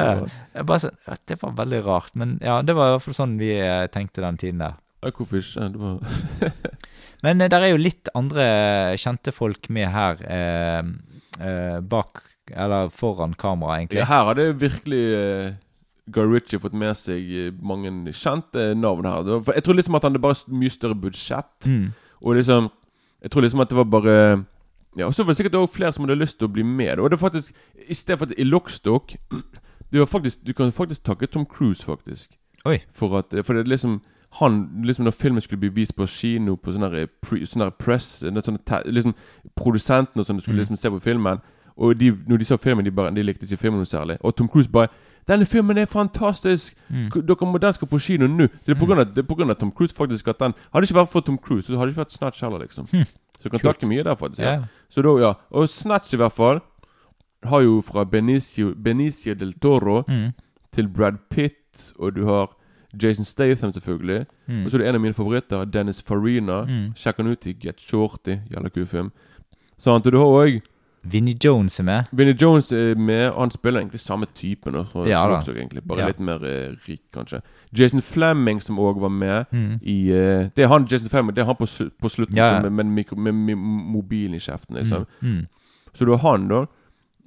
ja. 0.56 0.64
Bare 0.66 0.90
ja, 1.06 1.16
Det 1.30 1.38
var 1.42 1.54
veldig 1.62 1.80
rart. 1.86 2.10
Men 2.18 2.36
ja, 2.42 2.58
det 2.66 2.74
var 2.76 2.90
i 2.90 2.96
hvert 2.96 3.06
fall 3.06 3.18
sånn 3.22 3.36
vi 3.40 3.52
eh, 3.60 3.86
tenkte 3.94 4.24
den 4.26 4.40
tiden 4.42 4.64
der. 4.66 4.76
Ja, 5.04 5.12
hvorfor 5.14 5.38
ikke? 5.38 5.70
Det 5.72 5.80
var 5.80 6.56
Men 7.24 7.40
eh, 7.40 7.48
der 7.52 7.64
er 7.68 7.72
jo 7.72 7.80
litt 7.80 8.10
andre 8.18 8.46
kjente 9.00 9.32
folk 9.32 9.70
med 9.72 9.88
her 9.94 10.20
eh, 10.26 10.82
eh, 11.40 11.78
bak 11.80 12.24
Eller 12.52 12.90
foran 12.94 13.34
kamera, 13.38 13.78
egentlig. 13.80 14.02
ja, 14.02 14.06
Her 14.10 14.28
hadde 14.32 14.48
virkelig 14.60 15.00
uh, 15.16 15.54
Guy 16.12 16.22
Ritchie 16.30 16.60
fått 16.62 16.74
med 16.78 16.94
seg 16.96 17.30
eh, 17.34 17.52
mange 17.62 17.90
kjente 18.14 18.74
navn 18.78 19.04
her. 19.08 19.40
For 19.42 19.52
jeg 19.56 19.64
tror 19.66 19.74
liksom 19.74 19.94
at 19.98 20.02
han 20.06 20.12
hadde 20.14 20.22
bare 20.22 20.54
mye 20.54 20.70
større 20.70 20.94
budsjett. 20.94 21.66
Mm. 21.66 21.92
Og 22.22 22.36
liksom 22.36 22.70
Jeg 23.22 23.30
tror 23.30 23.42
liksom 23.42 23.60
at 23.60 23.68
det 23.70 23.76
var 23.76 23.84
bare 23.84 24.44
Ja, 24.96 25.10
så 25.12 25.22
var 25.24 25.32
det 25.32 25.36
sikkert 25.36 25.54
også 25.54 25.74
flere 25.76 25.92
som 25.92 26.04
hadde 26.06 26.18
lyst 26.20 26.38
til 26.38 26.46
å 26.48 26.52
bli 26.52 26.62
med. 26.62 26.98
Og 27.00 27.10
det 27.10 27.18
var 27.20 27.28
faktisk 27.30 27.52
I 27.88 27.94
stedet 27.94 28.18
for 28.18 28.26
at 28.30 28.38
i 28.38 28.44
Lockstock 28.44 29.16
det 29.92 29.98
var 30.00 30.06
faktisk, 30.06 30.44
Du 30.46 30.52
kan 30.52 30.72
faktisk 30.72 31.02
takke 31.04 31.26
Tom 31.26 31.44
Cruise, 31.46 31.82
faktisk. 31.84 32.36
Oi. 32.64 32.78
For 32.94 33.18
at 33.18 33.34
For 33.46 33.54
det 33.54 33.66
liksom 33.68 34.00
han, 34.40 34.68
liksom 34.84 35.04
Når 35.04 35.10
filmen 35.16 35.40
skulle 35.40 35.58
bli 35.60 35.68
vist 35.68 35.96
på 35.96 36.06
kino, 36.06 36.56
på 36.56 36.72
sånn 36.72 37.08
pre, 37.22 37.46
sånn 37.46 37.70
press 37.78 38.20
det 38.20 38.36
er 38.36 38.42
sånne, 38.46 38.62
te- 38.66 38.82
liksom 38.90 39.14
Produsentene 39.56 40.20
og 40.20 40.26
sånn 40.26 40.40
skulle 40.40 40.56
Mm. 40.56 40.64
liksom 40.66 40.76
se 40.76 40.90
på 40.90 41.00
filmen, 41.02 41.40
og 41.76 41.94
de, 41.98 42.10
når 42.28 42.38
de 42.38 42.44
så 42.44 42.56
filmen, 42.58 42.84
de 42.84 42.90
bare 42.90 43.14
De 43.14 43.22
likte 43.22 43.44
ikke 43.46 43.56
filmen 43.56 43.78
noe 43.80 43.86
særlig. 43.86 44.16
Og 44.24 44.34
Tom 44.36 44.48
Cruise 44.48 44.68
bare 44.68 44.88
'Denne 45.28 45.46
filmen 45.46 45.78
er 45.78 45.86
fantastisk! 45.86 46.74
Mm. 46.90 47.10
Dere 47.26 47.46
må, 47.46 47.58
den 47.58 47.72
skal 47.72 47.88
på 47.88 47.98
kino 47.98 48.26
nå!' 48.26 48.46
Så 48.46 48.66
det 48.66 48.76
er 48.76 49.22
på 49.22 49.34
grunn 49.36 49.50
av, 49.50 49.56
Tom 49.58 49.72
Cruise 49.72 49.94
faktisk 49.96 50.28
at 50.28 50.38
den 50.38 50.54
Hadde 50.72 50.86
ikke 50.86 50.94
vært 51.00 51.10
for 51.12 51.20
Tom 51.20 51.38
Cruise, 51.38 51.66
så 51.66 51.76
hadde 51.78 51.90
ikke 51.90 52.04
vært 52.04 52.12
Snatch 52.12 52.40
heller, 52.42 52.58
liksom. 52.58 52.86
Mm. 52.92 53.04
Så 53.36 53.42
du 53.42 53.48
kan 53.50 53.60
takke 53.60 53.86
mye 53.86 54.02
der, 54.04 54.14
faktisk. 54.14 54.40
Ja. 54.42 54.62
Så 54.90 55.02
da, 55.02 55.08
ja. 55.20 55.32
Og 55.50 55.68
Snatch, 55.68 56.14
i 56.14 56.16
hvert 56.16 56.32
fall, 56.32 56.60
har 57.44 57.60
jo 57.60 57.80
fra 57.82 58.04
Benicio, 58.04 58.74
Benicio 58.74 59.34
del 59.34 59.52
Toro 59.52 60.04
Mm. 60.08 60.32
til 60.72 60.88
Brad 60.88 61.18
Pitt, 61.30 61.92
og 61.98 62.14
du 62.14 62.24
har 62.26 62.54
Jason 63.02 63.24
Statham, 63.24 63.72
selvfølgelig. 63.72 64.26
Mm. 64.48 64.64
Og 64.64 64.70
så 64.70 64.76
er 64.76 64.78
det 64.78 64.88
en 64.88 64.94
av 64.94 65.00
mine 65.00 65.14
favoritter, 65.14 65.64
Dennis 65.64 66.02
Farina. 66.02 66.62
Mm. 66.64 66.94
Sjekk 66.96 67.16
han 67.16 67.26
ut 67.26 67.46
i 67.46 67.52
Get 67.52 67.80
Shorty. 67.80 68.38
Jævla 68.50 68.68
kul 68.72 68.86
film. 68.86 69.10
Sant, 69.78 70.06
og 70.06 70.12
du 70.12 70.18
har 70.18 70.26
òg 70.26 70.62
Vinnie 71.10 71.34
Jones 71.44 71.78
er 71.80 71.84
med. 71.84 72.04
Vinnie 72.12 72.36
Jones 72.42 72.72
er 72.72 72.94
med, 72.94 73.28
og 73.30 73.40
han 73.40 73.50
spiller 73.50 73.80
egentlig 73.80 74.00
samme 74.00 74.26
typen. 74.34 74.74
Også, 74.74 75.04
Ja 75.08 75.26
også, 75.28 75.52
egentlig, 75.54 75.82
Bare 75.88 75.98
Ja. 76.00 76.06
litt 76.06 76.20
mer 76.20 76.44
eh, 76.44 76.74
rik, 76.88 77.00
kanskje. 77.14 77.40
Jason 77.78 78.00
Fleming, 78.02 78.60
som 78.62 78.78
òg 78.78 79.00
var 79.00 79.08
med 79.08 79.44
Mm. 79.52 79.78
i 79.82 80.10
eh, 80.10 80.48
Det 80.56 80.64
er 80.64 80.68
han 80.68 80.86
Jason 80.90 81.08
Fleming, 81.08 81.34
det 81.36 81.42
er 81.42 81.46
han 81.46 81.56
på, 81.56 81.66
på 82.02 82.08
slutten 82.08 82.36
Ja, 82.36 82.60
med, 82.62 82.70
med, 82.70 82.84
mikro, 82.86 83.16
med, 83.16 83.32
med 83.32 83.56
mobilen 83.56 84.34
i 84.34 84.38
kjeften. 84.38 84.76
Liksom. 84.76 85.06
Mm. 85.22 85.28
Mm. 85.28 85.44
Så 85.94 86.04
du 86.04 86.16
har 86.16 86.30
han, 86.36 86.48
da. 86.48 86.64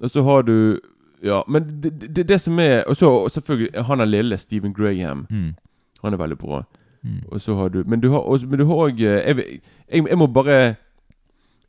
Og 0.02 0.10
så 0.10 0.22
har 0.22 0.42
du 0.42 0.78
Ja, 1.22 1.42
men 1.48 1.80
det, 1.82 2.16
det, 2.16 2.28
det 2.28 2.40
som 2.40 2.58
er 2.58 2.82
Og 2.88 2.96
så 2.96 3.28
selvfølgelig 3.28 3.84
han 3.84 4.00
er 4.00 4.04
lille, 4.04 4.38
Stephen 4.38 4.72
Graham. 4.74 5.26
Mm. 5.30 5.54
Han 6.02 6.12
er 6.12 6.16
veldig 6.16 6.38
bra. 6.38 6.62
Mm. 7.04 7.20
Og 7.32 7.40
så 7.40 7.54
har 7.54 7.68
du 7.68 7.82
Men 7.86 8.00
du 8.00 8.10
har 8.10 8.18
også 8.20 8.46
Men 8.46 8.58
du 8.58 8.66
har 8.66 8.74
òg 8.74 8.98
jeg, 9.00 9.36
jeg, 9.36 10.06
jeg 10.08 10.18
må 10.18 10.26
bare 10.26 10.74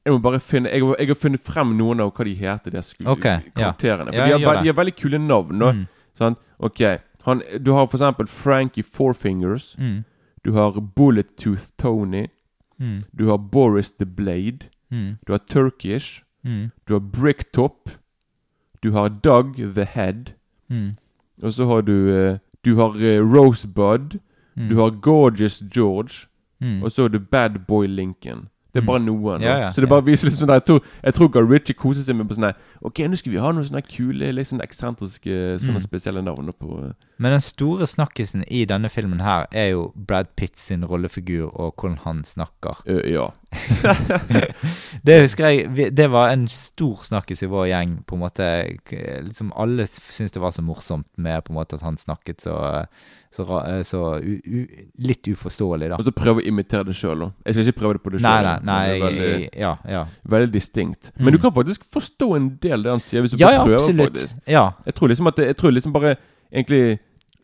Jeg 0.06 0.14
må 0.14 0.20
bare 0.22 0.40
finne 0.40 0.70
Jeg, 0.70 0.82
jeg 1.00 1.08
har 1.08 1.16
funnet 1.16 1.42
frem 1.46 1.76
noen 1.78 2.00
av 2.02 2.12
hva 2.14 2.26
de 2.26 2.34
heter, 2.36 2.72
de 2.72 2.78
sku- 2.82 3.08
Ok, 3.08 3.26
ja. 3.26 3.40
karakterene. 3.56 4.12
For 4.12 4.16
Ja, 4.18 4.38
de, 4.38 4.44
har, 4.46 4.62
de 4.64 4.68
har 4.68 4.74
veldig 4.80 4.96
kule 4.96 5.20
navn. 5.20 5.60
Da. 5.60 5.72
Mm. 5.72 5.88
Sant? 6.18 6.38
Ok 6.60 6.82
han, 7.26 7.42
Du 7.62 7.72
har 7.74 7.86
for 7.88 7.98
eksempel 7.98 8.28
Frankie 8.28 8.84
Fourfingers. 8.84 9.76
Mm. 9.80 10.04
Du 10.46 10.52
har 10.54 10.72
Bullet-Tooth 10.82 11.72
Tony. 11.78 12.28
Mm. 12.80 13.04
Du 13.18 13.28
har 13.30 13.38
Boris 13.38 13.92
the 13.92 14.06
Blade. 14.06 14.70
Mm. 14.92 15.18
Du 15.28 15.34
har 15.34 15.38
Turkish. 15.48 16.24
Mm. 16.44 16.72
Du 16.88 16.94
har 16.94 17.00
Bricktop. 17.00 17.90
Du 18.84 18.92
har 18.92 19.10
Doug 19.10 19.56
the 19.76 19.84
Head. 19.86 20.34
Mm. 20.70 20.98
Og 21.44 21.54
så 21.54 21.66
har 21.66 21.82
du 21.82 22.10
eh, 22.16 22.38
Du 22.66 22.76
har 22.76 22.96
eh, 22.98 23.20
Rosebud. 23.22 24.20
Du 24.70 24.76
har 24.78 24.90
Gorgeous 25.02 25.62
George. 25.76 26.28
Og 26.84 26.92
så 26.92 27.02
har 27.04 27.10
du 27.10 27.20
Bad 27.20 27.60
Boy 27.68 27.88
Lincoln. 27.88 28.48
Det 28.74 28.80
er 28.82 28.86
bare 28.88 29.02
noen. 29.04 29.42
Ja, 29.44 29.58
ja, 29.60 29.70
så 29.76 29.82
det 29.84 29.90
bare 29.92 30.06
viser 30.08 30.30
liksom 30.30 30.48
Jeg 30.48 30.64
tror, 30.64 30.82
jeg 31.04 31.14
tror 31.14 31.28
Guy 31.34 31.42
Ritchie 31.44 31.76
koser 31.76 32.06
seg 32.06 32.16
med 32.16 32.30
på 32.30 32.38
sånn 32.38 32.54
Ok, 32.82 33.02
nå 33.04 33.18
skal 33.20 33.32
vi 33.34 33.38
ha 33.44 33.52
noen 33.52 33.66
sånne 33.68 33.82
kule, 33.84 34.32
litt 34.32 34.48
sånn 34.48 34.64
eksentriske, 34.64 35.60
sånne 35.60 35.82
Mm. 35.82 35.84
spesielle 35.84 36.22
navn 36.24 36.52
på 36.58 36.78
eh, 36.86 36.94
Men 37.20 37.32
den 37.36 37.42
store 37.42 37.86
snakkisen 37.88 38.44
i 38.48 38.64
denne 38.66 38.90
filmen 38.90 39.20
her 39.22 39.46
er 39.52 39.72
jo 39.74 39.92
Brad 39.96 40.28
Pitt 40.38 40.58
sin 40.58 40.84
rollefigur 40.88 41.52
og 41.54 41.76
hvordan 41.76 41.98
han 42.06 42.24
snakker. 42.24 42.80
Uh, 42.88 43.02
Ja. 43.12 43.28
Det 45.06 45.16
husker 45.26 45.48
jeg 45.50 45.92
Det 45.98 46.06
var 46.12 46.30
en 46.32 46.46
stor 46.52 47.02
snakkis 47.04 47.42
i 47.44 47.50
vår 47.52 47.68
gjeng. 47.72 47.98
på 48.08 48.16
en 48.16 48.22
måte 48.24 48.48
liksom 49.26 49.52
Alle 49.60 49.88
syntes 49.88 50.32
det 50.36 50.42
var 50.44 50.52
så 50.56 50.64
morsomt 50.64 51.08
med 51.18 51.44
på 51.44 51.52
en 51.54 51.58
måte 51.60 51.76
at 51.76 51.84
han 51.86 51.98
snakket 52.00 52.42
så, 52.46 52.56
så, 53.32 53.44
så 53.88 54.02
u, 54.24 54.38
u, 54.46 54.62
litt 55.04 55.28
uforståelig, 55.28 55.90
da. 55.92 56.00
Og 56.00 56.08
så 56.08 56.14
prøve 56.16 56.42
å 56.44 56.48
imitere 56.48 56.88
det 56.88 56.96
sjøl, 56.96 57.26
da. 57.26 57.30
Jeg 57.46 57.54
skal 57.58 57.68
ikke 57.70 57.80
prøve 57.82 57.98
det 57.98 58.04
på 58.06 58.14
det 58.16 58.22
Nei, 58.24 58.34
sjøl. 58.40 58.48
nei, 58.48 58.58
nei, 58.72 59.00
veldig, 59.04 59.50
ja, 59.60 59.74
ja. 59.90 60.02
veldig 60.36 60.52
distinkt. 60.54 61.12
Mm. 61.18 61.24
Men 61.28 61.34
du 61.38 61.42
kan 61.44 61.54
faktisk 61.56 61.88
forstå 61.94 62.32
en 62.38 62.50
del 62.64 62.84
det 62.88 62.92
han 62.96 63.04
sier, 63.04 63.24
hvis 63.26 63.36
du 63.36 63.40
Ja, 63.44 63.54
prøver. 63.64 63.80
absolutt. 63.80 64.12
faktisk 64.12 64.36
Ja. 64.52 64.66
Jeg 64.86 64.96
tror 65.00 65.08
liksom 65.14 65.28
at 65.32 65.36
det, 65.40 65.48
Jeg 65.52 65.58
tror 65.58 65.72
liksom 65.76 65.94
bare 65.94 66.16
Egentlig 66.52 67.00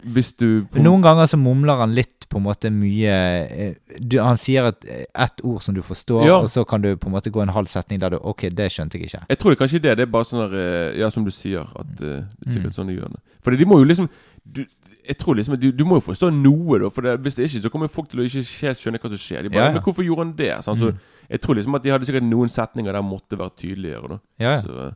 Hvis 0.06 0.34
du 0.38 0.66
Noen 0.78 1.02
ganger 1.02 1.26
så 1.26 1.38
mumler 1.42 1.80
han 1.82 1.94
litt 1.96 2.28
på 2.30 2.38
en 2.38 2.44
måte 2.46 2.70
mye 2.70 3.14
eh, 3.50 3.74
du, 4.00 4.20
Han 4.22 4.38
sier 4.38 4.68
et, 4.70 4.86
ett 5.16 5.42
ord 5.44 5.62
som 5.64 5.74
du 5.74 5.82
forstår, 5.82 6.26
Ja. 6.28 6.36
og 6.38 6.50
så 6.52 6.64
kan 6.68 6.82
du 6.82 6.96
på 6.96 7.08
en 7.08 7.14
måte 7.16 7.32
gå 7.34 7.42
en 7.42 7.50
halv 7.56 7.68
setning 7.68 8.00
der 8.00 8.10
du 8.14 8.18
Ok, 8.22 8.50
det 8.54 8.68
skjønte 8.72 8.98
jeg 9.00 9.08
ikke. 9.10 9.24
Jeg 9.30 9.38
tror 9.40 9.50
det 9.56 9.60
kanskje 9.60 9.82
det. 9.82 9.96
Det 9.98 10.04
er 10.08 10.12
bare 10.12 10.24
sånn 10.30 10.44
der, 10.52 10.58
eh, 10.60 11.00
Ja, 11.00 11.10
som 11.10 11.24
du 11.26 11.32
sier. 11.32 11.66
At 11.76 11.88
uh, 11.98 11.98
det 11.98 12.48
er 12.48 12.52
sikkert 12.52 12.74
Mm. 12.74 12.78
sånn 12.78 12.88
de 12.88 12.98
gjør 13.00 13.10
det. 13.16 13.22
For 13.42 13.52
de 13.52 13.66
må 13.66 13.80
jo 13.80 13.86
liksom 13.90 14.10
du, 14.46 14.66
Jeg 15.08 15.18
tror 15.18 15.36
liksom 15.36 15.56
du, 15.60 15.72
du 15.72 15.84
må 15.86 15.96
jo 16.02 16.06
forstå 16.12 16.30
noe, 16.36 16.80
da. 16.80 16.90
For 16.90 17.02
det, 17.02 17.18
hvis 17.24 17.36
det 17.36 17.46
ikke, 17.50 17.62
så 17.64 17.70
kommer 17.72 17.88
folk 17.88 18.10
til 18.10 18.20
å 18.20 18.24
ikke 18.28 18.44
helt 18.68 18.78
skjønne 18.78 19.00
hva 19.00 19.10
som 19.10 19.18
skjer. 19.18 19.44
De 19.44 19.50
bare, 19.50 19.58
Ja, 19.64 19.68
ja. 19.72 19.74
Men 19.74 19.82
hvorfor 19.84 20.04
gjorde 20.04 20.26
han 20.26 20.36
det? 20.36 20.64
Sant? 20.64 20.80
Så 20.80 20.92
Mm. 20.92 20.98
jeg 21.30 21.42
tror 21.42 21.56
liksom 21.56 21.76
at 21.76 21.84
de 21.84 21.90
hadde 21.90 22.06
sikkert 22.06 22.24
noen 22.28 22.50
setninger 22.50 22.92
der 22.94 23.02
måtte 23.02 23.38
være 23.40 23.56
tydeligere, 23.58 24.08
da. 24.10 24.20
Ja, 24.40 24.52
ja. 24.52 24.62
Så, 24.62 24.94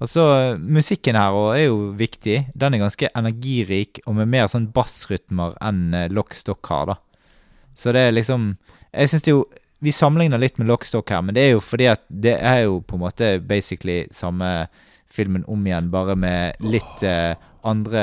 Og 0.00 0.08
så 0.08 0.24
eh, 0.34 0.58
Musikken 0.58 1.18
her 1.18 1.36
er 1.54 1.66
jo 1.66 1.92
viktig. 1.98 2.38
Den 2.56 2.74
er 2.74 2.84
ganske 2.84 3.10
energirik 3.16 4.00
og 4.06 4.16
med 4.18 4.30
mer 4.32 4.50
sånn 4.50 4.70
bassrytmer 4.74 5.56
enn 5.64 5.94
eh, 5.96 6.10
Lockstock 6.12 6.72
har, 6.72 6.94
da. 6.94 6.98
Så 7.78 7.94
det 7.96 8.08
er 8.08 8.16
liksom 8.16 8.54
Jeg 8.90 9.12
syns 9.12 9.24
det 9.24 9.32
jo 9.32 9.44
Vi 9.80 9.92
sammenligner 9.94 10.40
litt 10.40 10.58
med 10.60 10.68
Lockstock 10.68 11.12
her, 11.12 11.22
men 11.24 11.36
det 11.36 11.44
er 11.46 11.52
jo 11.54 11.60
fordi 11.64 11.86
at 11.92 12.02
det 12.08 12.34
er 12.36 12.64
jo 12.66 12.80
på 12.84 12.98
en 12.98 13.04
måte 13.06 13.30
basically 13.40 14.02
samme 14.12 14.68
filmen 15.10 15.44
om 15.48 15.64
igjen, 15.66 15.88
bare 15.90 16.14
med 16.16 16.60
litt 16.62 17.04
eh, 17.06 17.32
andre 17.66 18.02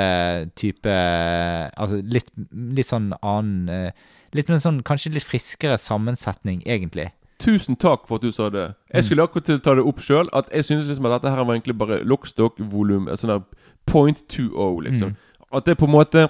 type 0.58 0.92
Altså 0.92 2.02
litt, 2.04 2.32
litt 2.52 2.90
sånn 2.90 3.12
annen 3.22 3.70
eh, 3.72 4.08
Litt 4.36 4.50
med 4.50 4.58
en 4.58 4.66
sånn 4.66 4.82
kanskje 4.86 5.14
litt 5.16 5.24
friskere 5.24 5.78
sammensetning, 5.80 6.60
egentlig. 6.68 7.08
Tusen 7.40 7.76
takk 7.78 8.08
for 8.08 8.16
at 8.18 8.22
du 8.26 8.32
sa 8.32 8.50
det. 8.50 8.74
Jeg 8.94 9.04
skulle 9.06 9.24
akkurat 9.28 9.46
til 9.46 9.60
å 9.60 9.62
ta 9.62 9.76
det 9.78 9.84
opp 9.86 10.00
sjøl. 10.02 10.30
At 10.34 10.50
jeg 10.54 10.66
synes 10.66 10.88
liksom 10.90 11.06
at 11.06 11.22
dette 11.22 11.30
her 11.36 11.44
var 11.46 11.54
egentlig 11.56 11.78
bare 11.78 12.00
lockstock 12.04 12.58
volum 12.72 13.06
Sånn 13.14 13.30
der 13.30 13.44
point 13.86 14.24
2.0, 14.28 14.82
liksom. 14.90 15.16
At 15.54 15.66
det 15.66 15.78
på 15.78 15.86
en 15.86 15.92
måte 15.94 16.28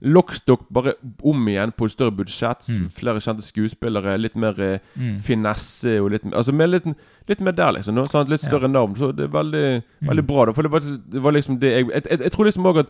Lockstock 0.00 0.62
bare 0.72 0.94
om 1.28 1.48
igjen 1.48 1.72
på 1.76 1.84
et 1.84 1.92
større 1.92 2.14
budsjett. 2.16 2.64
Mm. 2.72 2.86
Flere 2.96 3.20
kjente 3.20 3.44
skuespillere. 3.44 4.14
Litt 4.18 4.34
mer 4.36 4.56
eh, 4.64 4.78
Mm. 4.96 5.18
finesse 5.20 6.00
og 6.00 6.10
litt 6.10 6.22
Altså 6.32 6.52
med 6.52 6.70
litt, 6.70 6.84
litt 7.28 7.40
mer 7.40 7.52
der, 7.52 7.72
liksom. 7.76 7.94
Noe, 7.94 8.24
Litt 8.28 8.40
større 8.40 8.68
navn. 8.68 8.96
Så 8.96 9.12
det 9.12 9.24
er 9.28 9.34
veldig, 9.34 9.82
veldig 10.08 10.26
bra. 10.26 10.46
da 10.46 10.52
For 10.52 10.62
det 10.62 10.70
var, 10.72 10.80
det 10.80 11.22
var 11.22 11.32
liksom 11.32 11.58
det 11.60 11.70
jeg 11.70 11.86
Jeg, 11.90 12.02
jeg, 12.10 12.20
jeg 12.20 12.32
tror 12.32 12.44
liksom 12.44 12.64
òg 12.66 12.78
at 12.80 12.86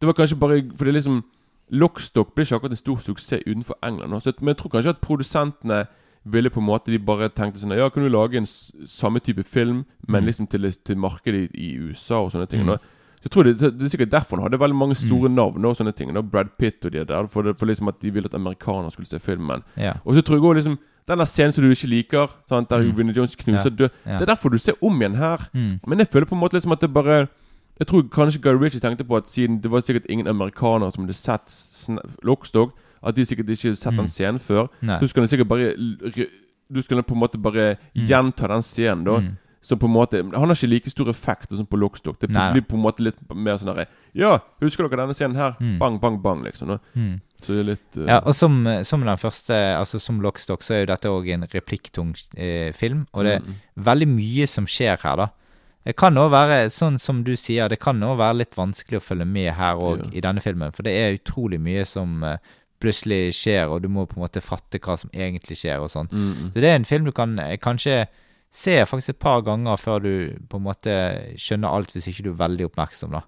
Det 0.00 0.06
var 0.06 0.12
kanskje 0.12 0.38
bare 0.38 0.62
fordi 0.76 0.90
liksom 0.90 1.22
Lockstock 1.70 2.34
ble 2.34 2.42
ikke 2.44 2.56
akkurat 2.58 2.70
en 2.72 2.76
stor 2.76 2.96
suksess 2.98 3.40
utenfor 3.46 3.78
England. 3.82 4.20
Så, 4.22 4.32
men 4.40 4.48
jeg 4.48 4.56
tror 4.58 4.68
kanskje 4.74 4.90
at 4.90 5.00
produsentene 5.00 5.86
ville 6.26 6.50
på 6.50 6.60
en 6.60 6.66
måte 6.66 6.90
De 6.90 6.98
bare 6.98 7.28
tenkte 7.28 7.60
sånn 7.60 7.76
Ja, 7.76 7.88
kan 7.92 8.02
du 8.02 8.08
lage 8.08 8.36
en 8.40 8.46
samme 8.46 9.20
type 9.20 9.42
film, 9.44 9.84
men 10.08 10.22
Mm. 10.22 10.26
liksom 10.26 10.46
til, 10.48 10.70
til 10.84 10.96
markedet 10.96 11.50
i, 11.54 11.72
i 11.74 11.78
USA 11.78 12.20
og 12.24 12.32
sånne 12.32 12.48
ting. 12.48 12.62
Mm. 12.64 12.76
Så 12.76 12.78
jeg 13.24 13.30
tror 13.30 13.42
det, 13.44 13.58
det 13.78 13.82
er 13.84 13.88
sikkert 13.88 14.10
derfor 14.12 14.36
han 14.36 14.44
hadde 14.44 14.58
veldig 14.60 14.76
mange 14.76 14.94
store 14.94 15.28
navn 15.32 15.64
og 15.64 15.76
sånne 15.76 15.94
ting. 15.96 16.12
Da, 16.14 16.20
Brad 16.22 16.48
Pitt 16.58 16.84
og 16.84 16.92
de 16.92 17.04
der. 17.04 17.26
For, 17.26 17.42
det, 17.42 17.58
for 17.58 17.66
liksom 17.66 17.88
at 17.88 18.00
de 18.00 18.10
ville 18.12 18.26
at 18.28 18.34
amerikanere 18.34 18.90
skulle 18.92 19.06
se 19.08 19.18
filmen. 19.18 19.62
Ja. 19.76 19.94
Og 20.04 20.14
så 20.14 20.22
tror 20.22 20.36
jeg 20.36 20.44
også 20.44 20.54
liksom 20.62 20.78
Den 21.08 21.18
der 21.18 21.24
scenen 21.28 21.52
som 21.52 21.64
du 21.64 21.70
ikke 21.70 21.86
liker, 21.88 22.30
sant, 22.48 22.70
der 22.70 22.78
Mm. 22.80 22.96
Vinnie 22.96 23.14
Jones 23.16 23.36
knuser 23.36 23.68
Ja, 23.70 23.76
død 23.76 23.90
ja. 24.06 24.12
Det 24.18 24.22
er 24.22 24.34
derfor 24.34 24.48
du 24.48 24.56
ser 24.58 24.72
om 24.82 24.96
igjen 25.02 25.16
her. 25.16 25.36
Mm. 25.52 25.80
Men 25.86 25.98
jeg 25.98 26.08
føler 26.08 26.24
på 26.26 26.34
en 26.34 26.40
måte 26.40 26.54
liksom 26.56 26.72
at 26.72 26.80
det 26.80 26.94
bare 26.94 27.28
Jeg 27.78 27.86
tror 27.86 28.02
kanskje 28.08 28.40
Guy 28.40 28.52
Ritchie 28.56 28.80
tenkte 28.80 29.04
på 29.04 29.16
at 29.16 29.28
siden 29.28 29.60
det 29.60 29.70
var 29.70 29.80
sikkert 29.80 30.06
ingen 30.08 30.26
amerikanere 30.26 30.92
som 30.92 31.04
hadde 31.04 31.12
sett 31.14 31.98
Lockstock, 32.22 32.72
at 33.04 33.14
de 33.14 33.24
sikkert 33.26 33.48
ikke 33.54 33.68
har 33.68 33.74
sett 33.76 33.92
Mm. 33.92 33.96
den 34.02 34.08
scenen 34.08 34.40
før, 34.40 34.68
Nei. 34.82 34.98
så 35.00 35.08
skulle 35.08 35.26
de 35.28 35.36
sikkert 35.36 35.48
bare 35.48 35.74
Du 36.72 36.80
skulle 36.82 37.02
på 37.02 37.12
en 37.14 37.20
måte 37.20 37.38
bare 37.40 37.76
Mm. 37.94 38.06
gjenta 38.08 38.48
den 38.48 38.62
scenen, 38.62 39.04
da. 39.04 39.18
Mm. 39.20 39.36
Som 39.62 39.78
på 39.78 39.86
en 39.86 39.92
måte 39.94 40.16
Han 40.22 40.48
har 40.48 40.54
ikke 40.54 40.68
like 40.68 40.90
stor 40.90 41.08
effekt 41.08 41.48
som 41.56 41.66
på 41.66 41.76
Lockstock. 41.78 42.18
Det 42.20 42.28
blir 42.28 42.60
på 42.62 42.74
en 42.76 42.82
måte 42.82 43.00
litt 43.00 43.16
mer 43.34 43.56
sånn 43.56 43.74
herre 43.74 43.86
Ja, 44.14 44.38
husker 44.60 44.88
dere 44.88 45.00
denne 45.06 45.14
scenen 45.14 45.36
her? 45.36 45.56
Mm. 45.60 45.78
Bang, 45.78 45.98
bang, 46.00 46.18
bang, 46.22 46.42
liksom. 46.44 46.78
Mm. 46.94 47.20
Så 47.40 47.46
det 47.54 47.66
litt 47.66 47.96
uh... 47.98 48.06
Ja, 48.06 48.20
og 48.24 48.34
som, 48.34 48.64
som 48.84 49.00
den 49.04 49.16
første, 49.16 49.52
altså 49.78 49.98
som 50.00 50.20
Lockstock, 50.20 50.62
så 50.62 50.74
er 50.74 50.80
jo 50.86 50.86
dette 50.92 51.08
òg 51.08 51.28
en 51.32 51.42
replikktung 51.52 52.14
eh, 52.36 52.72
film. 52.72 53.06
Og 53.12 53.24
det 53.24 53.32
er 53.36 53.40
mm, 53.40 53.54
veldig 53.84 54.08
mye 54.08 54.46
som 54.48 54.64
skjer 54.66 54.98
her, 55.02 55.16
da. 55.16 55.28
Det 55.84 55.96
kan 55.96 56.14
òg 56.16 56.30
være, 56.32 56.70
sånn 56.72 56.98
som 56.98 57.22
du 57.24 57.34
sier, 57.36 57.68
det 57.68 57.78
kan 57.80 58.00
òg 58.00 58.16
være 58.16 58.38
litt 58.38 58.54
vanskelig 58.56 58.96
å 59.00 59.04
følge 59.04 59.26
med 59.26 59.52
her 59.54 59.74
òg, 59.76 59.98
Ja. 60.06 60.10
i 60.14 60.20
denne 60.20 60.40
filmen. 60.40 60.72
For 60.72 60.82
det 60.82 60.92
er 60.96 61.18
utrolig 61.18 61.60
mye 61.60 61.84
som 61.86 62.22
eh, 62.24 62.38
plutselig 62.82 63.34
skjer, 63.38 63.70
og 63.70 63.82
du 63.84 63.88
må 63.92 64.06
på 64.08 64.18
en 64.18 64.24
måte 64.24 64.42
fatte 64.44 64.80
hva 64.82 64.96
som 65.00 65.12
egentlig 65.14 65.58
skjer, 65.60 65.82
og 65.82 65.92
sånn. 65.92 66.10
mm, 66.10 66.30
mm. 66.32 66.50
Så 66.54 66.64
det 66.64 66.70
er 66.70 66.78
en 66.78 66.88
film 66.88 67.08
du 67.08 67.12
kan 67.16 67.38
eh, 67.38 67.56
kanskje 67.60 68.04
se 68.54 68.76
faktisk 68.86 69.16
et 69.16 69.22
par 69.22 69.42
ganger 69.46 69.78
før 69.80 70.02
du 70.04 70.12
på 70.50 70.60
en 70.60 70.66
måte 70.66 70.92
skjønner 71.40 71.74
alt, 71.74 71.94
hvis 71.94 72.06
ikke 72.10 72.28
du 72.28 72.34
er 72.34 72.42
veldig 72.44 72.68
oppmerksom, 72.70 73.16
da. 73.16 73.24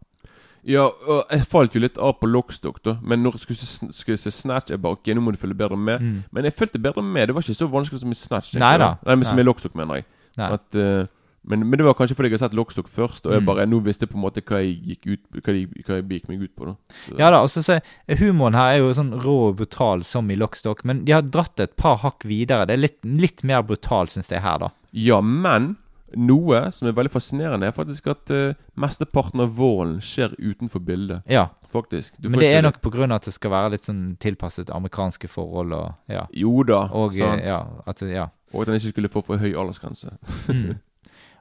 Ja, 0.66 0.88
og 0.90 1.30
jeg 1.30 1.46
falt 1.46 1.76
jo 1.76 1.80
litt 1.82 1.98
av 2.02 2.16
på 2.18 2.26
Lockstock, 2.26 2.80
da. 2.82 2.96
Men 3.06 3.22
når 3.22 3.36
jeg 3.36 3.44
skulle 3.44 3.92
skulle 3.94 4.18
se 4.18 4.32
Snatch, 4.34 4.72
jeg 4.74 4.82
bare 4.82 4.98
Ok, 4.98 5.12
nå 5.14 5.22
må 5.22 5.30
du 5.34 5.38
følge 5.38 5.54
bedre 5.58 5.78
med. 5.78 6.02
Mm. 6.02 6.16
Men 6.34 6.48
jeg 6.48 6.56
fulgte 6.58 6.80
bedre 6.82 7.04
med. 7.06 7.28
Det 7.28 7.36
var 7.36 7.46
ikke 7.46 7.54
så 7.54 7.68
vanskelig 7.70 8.02
som 8.02 8.10
i 8.10 8.18
Snatch. 8.18 8.56
Nei 8.58 8.72
da. 8.82 8.96
Nei, 9.06 9.14
men 9.14 9.28
som 9.28 9.38
i 9.38 9.44
Lockstock, 9.46 9.76
mener 9.78 10.00
jeg. 10.00 10.08
Nei. 10.40 10.48
At, 10.56 10.66
eh, 10.74 11.06
men, 11.46 11.60
men 11.70 11.78
det 11.78 11.84
var 11.86 11.94
kanskje 11.94 12.16
fordi 12.18 12.30
jeg 12.32 12.38
har 12.40 12.48
sett 12.48 12.56
Lockstock 12.58 12.88
først, 12.90 13.26
og 13.26 13.32
jeg 13.32 13.42
Mm. 13.42 13.46
bare 13.46 13.66
nå 13.66 13.80
visste 13.84 14.02
jeg 14.06 14.10
på 14.10 14.18
en 14.18 14.24
måte 14.24 14.42
hva 14.42 14.58
jeg 14.62 14.76
gikk 14.82 15.06
ut 15.12 15.42
Hva 15.44 15.54
jeg, 15.54 15.68
hva 15.86 15.94
jeg 16.00 16.08
gikk 16.08 16.28
meg 16.28 16.42
ut 16.42 16.54
på. 16.56 16.66
da 16.66 16.74
Så- 17.06 17.18
Ja 17.18 17.30
da, 17.30 17.40
og 17.42 17.48
så 17.48 17.62
så 17.62 17.80
Humoren 18.18 18.54
her 18.54 18.74
er 18.74 18.78
jo 18.78 18.90
sånn 18.92 19.12
rå 19.22 19.48
og 19.50 19.56
brutal 19.56 20.02
som 20.04 20.30
i 20.30 20.36
Lockstock, 20.36 20.84
men 20.84 21.04
de 21.04 21.12
har 21.12 21.22
dratt 21.22 21.58
et 21.60 21.76
par 21.76 21.98
hakk 21.98 22.24
videre. 22.24 22.66
Det 22.66 22.74
er 22.74 22.82
litt, 22.82 22.98
litt 23.04 23.44
mer 23.44 23.62
brutal, 23.62 24.06
syns 24.06 24.28
jeg, 24.28 24.40
her, 24.42 24.58
da. 24.58 24.68
ja, 24.92 25.20
men 25.20 25.76
noe 26.16 26.70
som 26.72 26.86
er 26.88 26.92
veldig 26.92 27.10
fascinerende, 27.12 27.66
er 27.66 27.72
faktisk 27.72 28.06
at 28.08 28.30
uh, 28.30 28.54
mesteparten 28.78 29.40
av 29.42 29.50
volden 29.56 29.98
skjer 30.00 30.34
utenfor 30.38 30.80
bildet. 30.84 31.22
Ja, 31.28 31.48
Faktisk. 31.72 32.12
Du 32.18 32.30
Men 32.30 32.38
det 32.40 32.54
er 32.54 32.62
nok 32.62 32.76
av 32.86 33.12
at 33.12 33.24
det 33.24 33.34
skal 33.34 33.50
være 33.50 33.70
litt 33.72 33.82
sånn 33.82 34.16
tilpasset 34.18 34.70
amerikanske 34.70 35.28
forhold 35.28 35.72
og 35.74 35.94
ja. 36.08 36.26
Jo 36.32 36.62
da. 36.62 36.88
Og 36.94 37.12
sant. 37.12 37.40
eh, 37.42 37.48
ja, 37.48 37.66
at, 37.86 38.00
ja. 38.00 38.28
Og 38.54 38.62
at 38.62 38.66
den 38.68 38.76
ikke 38.76 38.92
skulle 38.94 39.08
få 39.12 39.22
for 39.26 39.36
høy 39.36 39.52
aldersgrense. 39.52 40.16
Mm. 40.48 40.78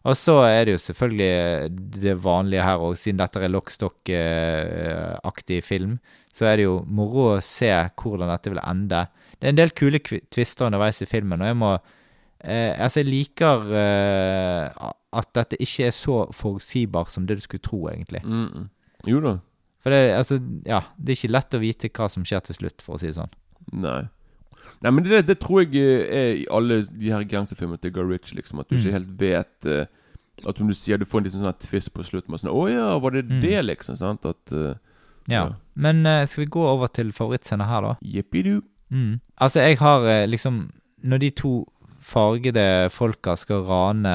Og 0.05 0.13
så 0.17 0.35
er 0.45 0.65
det 0.67 0.73
jo 0.75 0.81
selvfølgelig 0.83 1.69
det 1.97 2.21
vanlige 2.21 2.65
her 2.65 2.77
òg, 2.77 2.97
siden 2.99 3.19
dette 3.21 3.39
er 3.41 3.49
Lockstock-aktig 3.49 5.63
film, 5.65 5.99
så 6.35 6.45
er 6.45 6.55
det 6.59 6.65
jo 6.67 6.75
moro 6.85 7.21
å 7.33 7.43
se 7.43 7.89
hvordan 7.97 8.29
dette 8.29 8.49
vil 8.53 8.61
ende. 8.61 9.01
Det 9.33 9.45
er 9.47 9.53
en 9.55 9.61
del 9.61 9.73
kule 9.73 9.99
tvister 10.03 10.29
twister 10.35 10.65
underveis 10.67 11.01
i 11.01 11.09
filmen, 11.09 11.41
og 11.41 11.47
jeg 11.49 11.57
må 11.57 11.71
eh, 11.73 12.73
Altså, 12.77 12.99
jeg 13.01 13.09
liker 13.09 13.57
eh, 13.81 14.65
at 15.15 15.31
dette 15.37 15.59
ikke 15.63 15.89
er 15.89 15.95
så 15.95 16.25
forutsigbart 16.35 17.13
som 17.13 17.25
det 17.25 17.37
du 17.39 17.43
skulle 17.47 17.65
tro, 17.65 17.87
egentlig. 17.89 18.21
Mm 18.25 18.47
-mm. 18.47 18.65
Jo 19.09 19.21
da. 19.21 19.37
For 19.81 19.89
det, 19.89 20.17
altså, 20.17 20.35
ja, 20.65 20.81
det 20.97 21.09
er 21.09 21.17
ikke 21.17 21.31
lett 21.31 21.53
å 21.53 21.61
vite 21.61 21.89
hva 21.89 22.09
som 22.09 22.25
skjer 22.25 22.39
til 22.39 22.55
slutt, 22.55 22.81
for 22.81 22.95
å 22.95 22.99
si 22.99 23.07
det 23.07 23.15
sånn. 23.15 23.33
Nei. 23.73 24.07
Nei, 24.81 24.91
men 24.91 25.03
det, 25.03 25.25
det 25.27 25.39
tror 25.39 25.63
jeg 25.63 25.75
eh, 25.75 26.05
er 26.19 26.33
i 26.41 26.45
alle 26.51 26.81
de 26.85 27.11
her 27.11 27.23
gangsterfilmene 27.23 27.77
til 27.81 27.91
Guy 27.95 28.03
Rich 28.11 28.33
liksom. 28.35 28.59
At 28.59 28.69
du 28.69 28.75
Mm. 28.75 28.81
ikke 28.81 28.91
helt 28.97 29.19
vet 29.19 29.65
uh, 29.65 29.85
At 30.49 30.59
om 30.61 30.67
du 30.67 30.73
sier 30.73 30.97
du 30.97 31.05
får 31.05 31.19
en 31.19 31.23
liten 31.29 31.39
sånn 31.39 31.47
her 31.51 31.59
twist 31.63 31.93
på 31.95 32.03
slutten 32.03 32.31
med 32.31 32.39
sånn 32.41 32.51
Å 32.51 32.63
ja, 32.71 32.97
var 32.99 33.11
det 33.11 33.25
Mm. 33.29 33.41
det, 33.41 33.65
liksom? 33.65 33.95
Sant? 33.95 34.25
At 34.25 34.51
uh, 34.51 34.75
Ja. 35.27 35.45
Ja. 35.47 35.55
Men 35.75 36.05
uh, 36.05 36.25
skal 36.25 36.43
vi 36.45 36.49
gå 36.51 36.61
over 36.65 36.87
til 36.87 37.11
favorittscenen 37.11 37.65
her, 37.67 37.81
da? 37.81 37.93
Jippidu. 38.03 38.61
Mm. 38.91 39.19
Altså, 39.37 39.59
jeg 39.61 39.77
har 39.79 40.27
liksom 40.27 40.69
Når 41.03 41.17
de 41.19 41.29
to 41.31 41.65
fargede 42.05 42.63
folka 42.93 43.33
skal 43.39 43.63
rane 43.65 44.11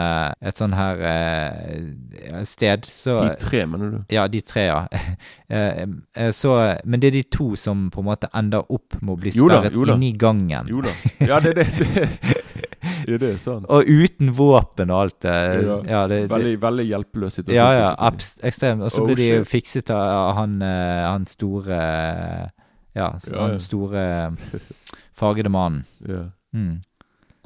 et 0.46 0.60
sånn 0.60 0.74
her 0.78 1.00
eh, 1.10 2.42
sted, 2.46 2.86
så 2.86 3.16
De 3.24 3.32
tre, 3.42 3.64
mener 3.66 3.90
du? 3.96 3.98
Ja, 4.14 4.28
de 4.30 4.40
tre, 4.46 4.68
ja. 4.70 4.80
Eh, 5.50 5.80
eh, 6.14 6.28
så, 6.30 6.52
men 6.86 7.00
det 7.02 7.08
er 7.08 7.14
de 7.16 7.22
to 7.34 7.48
som 7.58 7.88
på 7.90 8.04
en 8.04 8.06
måte 8.06 8.28
ender 8.38 8.62
opp 8.70 8.94
med 9.02 9.16
å 9.16 9.18
bli 9.18 9.32
sperret 9.34 9.74
jo 9.74 9.82
inne 9.90 10.06
i 10.06 10.12
gangen. 10.14 10.68
Jo 10.70 10.84
da. 10.84 10.92
Ja, 11.26 11.40
det 11.42 11.56
er 11.56 11.64
det. 11.64 11.88
det. 11.90 12.36
Ja, 13.10 13.16
det 13.18 13.28
er 13.34 13.38
sant. 13.40 13.66
Og 13.72 13.88
uten 13.88 14.30
våpen 14.38 14.92
og 14.92 15.00
alt 15.02 15.16
det. 15.24 15.32
Ja. 15.66 15.76
Ja, 15.88 16.00
det, 16.08 16.20
det 16.22 16.30
Veldig, 16.30 16.52
veldig 16.62 16.84
hjelpeløs 16.86 17.34
situasjon. 17.40 17.56
ja, 17.58 17.72
ja, 17.76 17.88
abs 18.06 18.30
ekstremt. 18.46 18.84
Og 18.86 18.92
så 18.94 19.02
Oh, 19.02 19.08
blir 19.08 19.18
de 19.40 19.48
fikset 19.48 19.90
av 19.92 20.30
han, 20.38 20.54
eh, 20.62 21.02
han 21.08 21.26
store 21.28 21.80
Ja, 22.94 23.08
Ja, 23.18 23.40
han 23.40 23.58
store 23.60 24.04
fargede 25.20 25.50
mannen. 25.52 25.82
Ja. 26.06 26.22
Mm. 26.54 26.78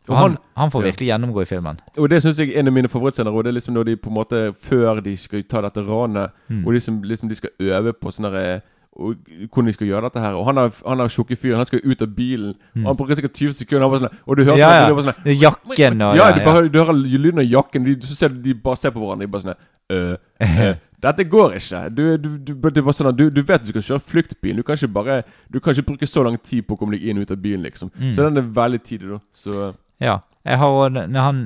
For 0.05 0.15
han, 0.21 0.37
han 0.57 0.71
får 0.71 0.83
virkelig 0.91 1.07
gjennomgå 1.09 1.43
i 1.43 1.49
filmen. 1.49 1.79
Og 1.97 2.11
det 2.13 2.21
syns 2.23 2.39
jeg 2.39 2.53
er 2.53 2.61
en 2.61 2.69
av 2.69 2.75
mine 2.77 2.91
favorittscener. 2.93 3.33
Og 3.33 3.45
det 3.45 3.55
er 3.55 3.57
liksom 3.59 3.75
når 3.75 3.85
de 3.89 3.97
på 3.97 4.11
en 4.13 4.19
måte 4.19 4.41
Før 4.61 5.01
de 5.05 5.17
skal 5.17 5.43
ta 5.49 5.63
dette 5.65 5.85
ranet, 5.87 6.31
Mm. 6.49 6.67
og 6.67 6.73
liksom, 6.73 7.03
liksom 7.03 7.29
de 7.29 7.35
skal 7.35 7.51
øve 7.61 7.93
på 7.97 8.13
sånn 8.13 8.29
derre 8.29 8.61
og 8.95 9.17
hvordan 9.51 9.67
de 9.67 9.73
skal 9.75 9.89
gjøre 9.89 10.07
dette 10.07 10.21
her. 10.23 10.37
Og 10.39 10.47
han 10.47 10.57
har, 10.57 10.71
han 10.87 11.01
har 11.03 11.09
tjukke 11.11 11.37
fyren, 11.37 11.59
han 11.59 11.67
skal 11.67 11.81
ut 11.83 12.03
av 12.05 12.13
bilen. 12.15 12.55
Mm. 12.75 12.85
Og 12.85 12.91
han 12.93 12.97
bruker 13.01 13.19
sikkert 13.19 13.41
20 13.41 13.53
sekunder, 13.59 13.83
han 13.83 13.91
bare 13.91 14.05
sånn, 14.05 14.21
og 14.27 14.37
du 14.39 14.43
hører 14.45 14.61
Ja, 14.61 14.69
sånn, 14.71 14.85
ja. 14.85 14.95
er 14.95 15.09
sånn 15.09 15.41
Jakken 15.43 16.05
og 16.07 16.17
Ja, 16.17 16.29
de 16.37 16.45
bare, 16.47 16.69
du 16.71 16.79
hører 16.79 16.95
lyden 16.95 17.43
av 17.43 17.49
jakken, 17.49 17.85
de, 17.89 17.97
så 18.07 18.15
ser 18.15 18.29
du 18.35 18.39
de 18.45 18.55
bare 18.55 18.79
ser 18.79 18.95
på 18.95 19.03
hverandre. 19.03 19.27
De 19.27 19.33
bare 19.35 19.47
sånn 19.49 19.57
øh, 19.91 20.17
øh, 20.47 20.75
Dette 21.05 21.25
går 21.29 21.57
ikke. 21.59 21.81
Du, 21.93 22.05
du, 22.17 22.53
er 22.71 22.97
sånn 22.97 23.11
du, 23.19 23.27
du 23.35 23.43
vet 23.45 23.65
du 23.67 23.73
skal 23.75 23.83
kjøre 23.91 24.05
fluktbil. 24.07 24.61
Du 24.63 24.65
kan 24.65 24.79
ikke 24.79 24.89
bare 24.95 25.17
Du 25.53 25.59
kan 25.61 25.75
ikke 25.75 25.91
bruke 25.91 26.09
så 26.09 26.23
lang 26.25 26.39
tid 26.41 26.65
på 26.65 26.79
å 26.79 26.81
komme 26.81 26.95
deg 26.97 27.05
inn 27.11 27.19
og 27.19 27.27
ut 27.27 27.35
av 27.35 27.43
bilen, 27.43 27.67
liksom. 27.67 27.91
Mm. 27.99 28.15
Så 28.15 28.29
den 28.29 28.41
er 28.41 28.47
veldig 28.57 28.81
tidlig, 28.87 29.11
da. 29.19 29.21
Så 29.37 29.73
Ja. 30.01 30.19
Jeg 30.45 30.59
har 30.59 30.91
når 30.91 31.21
han 31.21 31.45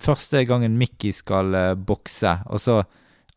Første 0.00 0.40
gangen 0.44 0.74
Mickey 0.76 1.12
skal 1.14 1.54
eh, 1.54 1.74
bokse, 1.78 2.40
og 2.50 2.58
så 2.60 2.80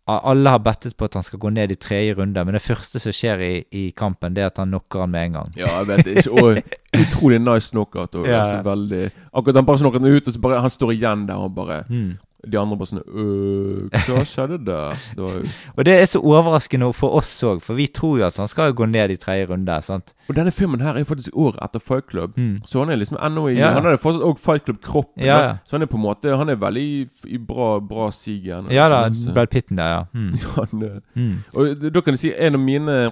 Alle 0.07 0.49
har 0.49 0.61
bettet 0.63 0.95
på 0.97 1.03
at 1.05 1.13
han 1.13 1.23
skal 1.23 1.39
gå 1.39 1.49
ned 1.51 1.71
i 1.71 1.75
tredje 1.75 2.13
runde, 2.15 2.43
men 2.45 2.55
det 2.55 2.61
første 2.63 2.97
som 2.99 3.11
skjer 3.11 3.41
i, 3.43 3.63
i 3.75 3.81
kampen, 3.91 4.33
det 4.33 4.41
er 4.41 4.47
at 4.47 4.57
han 4.61 4.71
knocker 4.71 5.03
han 5.03 5.11
med 5.11 5.25
en 5.25 5.33
gang. 5.35 5.49
Ja, 5.59 5.67
jeg 5.81 5.87
vet 5.89 6.07
ikke. 6.07 6.31
Og 6.31 6.61
utrolig 7.03 7.39
nice 7.43 7.73
knockout. 7.75 8.15
Og 8.15 8.25
Ja, 8.25 8.61
veldig 8.63 9.09
Akkurat 9.33 9.59
han 9.59 9.67
bare 9.67 9.81
knocker 9.83 9.99
den 9.99 10.15
ut, 10.15 10.27
og 10.27 10.33
så 10.33 10.39
bare 10.39 10.61
han 10.63 10.71
står 10.71 10.93
igjen 10.95 11.27
der 11.27 11.35
og 11.43 11.53
bare 11.55 11.83
Mm. 11.89 12.17
De 12.45 12.57
andre 12.59 12.77
bare 12.77 12.89
sånn 12.91 12.99
øh, 13.01 14.03
Hva 14.05 14.21
skjedde 14.29 14.59
der? 14.67 14.99
Det 15.17 15.23
jo 15.25 15.39
Og 15.73 15.85
det 15.87 15.95
er 15.97 16.05
så 16.05 16.19
overraskende 16.21 16.91
for 16.93 17.17
oss 17.17 17.31
òg, 17.43 17.63
for 17.65 17.73
vi 17.79 17.87
tror 17.89 18.19
jo 18.19 18.27
at 18.27 18.37
han 18.37 18.49
skal 18.51 18.75
gå 18.77 18.85
ned 18.85 19.15
i 19.15 19.17
tredje 19.17 19.47
runde. 19.49 19.77
sant? 19.81 20.13
Og 20.29 20.37
denne 20.37 20.53
filmen 20.53 20.83
her 20.85 20.99
er 20.99 21.07
faktisk 21.07 21.33
år 21.33 21.57
etter 21.65 21.81
Fight 21.81 22.07
Club. 22.11 22.37
Mm. 22.37 22.61
Så 22.69 22.83
han 22.83 22.93
er 22.93 23.01
liksom 23.01 23.17
ennå 23.17 23.47
i 23.49 23.57
Ja. 23.57 23.73
Han 23.73 23.83
hadde 23.89 23.97
fortsatt 24.03 24.23
òg 24.27 24.37
Fight 24.39 24.65
Club-kroppen. 24.69 25.25
Ja, 25.25 25.39
ja. 25.41 25.53
Så 25.65 25.77
han 25.77 25.81
er 25.81 25.89
på 25.89 25.97
en 25.97 26.05
måte 26.05 26.37
Han 26.37 26.49
er 26.49 26.55
veldig 26.61 27.09
i, 27.25 27.37
bra, 27.37 27.79
bra 27.79 28.11
sig 28.11 28.37
igjen. 28.37 28.69
Ja 28.71 28.87
da, 28.89 29.07
liksom, 29.07 29.33
Brad 29.33 29.49
Pitten 29.49 29.77
der, 29.77 29.89
ja. 29.89 30.03
Mm. 30.13 30.33
han, 30.55 31.01
Mm. 31.15 31.37
Og 31.53 31.81
da 31.93 32.01
kan 32.01 32.13
jeg 32.13 32.19
si 32.19 32.33
en 32.37 32.55
av 32.55 32.61
mine 32.61 33.11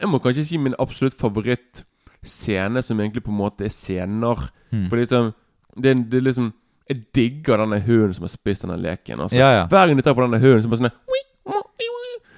Jeg 0.00 0.08
må 0.08 0.18
kanskje 0.22 0.44
si 0.46 0.58
min 0.58 0.74
absolutt 0.78 1.14
favorittscene, 1.18 2.82
som 2.82 3.00
egentlig 3.00 3.24
på 3.24 3.30
en 3.30 3.38
måte 3.38 3.64
er 3.66 3.72
scener. 3.72 4.50
Mm. 4.70 4.88
For 4.90 4.96
liksom 4.96 5.32
det, 5.76 5.96
det 6.10 6.18
er 6.20 6.28
liksom 6.28 6.52
Jeg 6.88 7.04
digger 7.16 7.56
denne 7.62 7.78
hunden 7.80 8.14
som 8.14 8.26
har 8.26 8.32
spist 8.34 8.62
denne 8.66 8.76
leken. 8.76 9.20
Altså. 9.24 9.36
Ja, 9.38 9.50
ja. 9.60 9.64
Hver 9.66 9.86
gang 9.88 9.96
du 9.96 10.02
tar 10.04 10.14
på 10.18 10.26
denne 10.26 10.40
hunden, 10.42 10.62
så 10.62 10.68
bare 10.68 10.82
sånn 10.84 10.90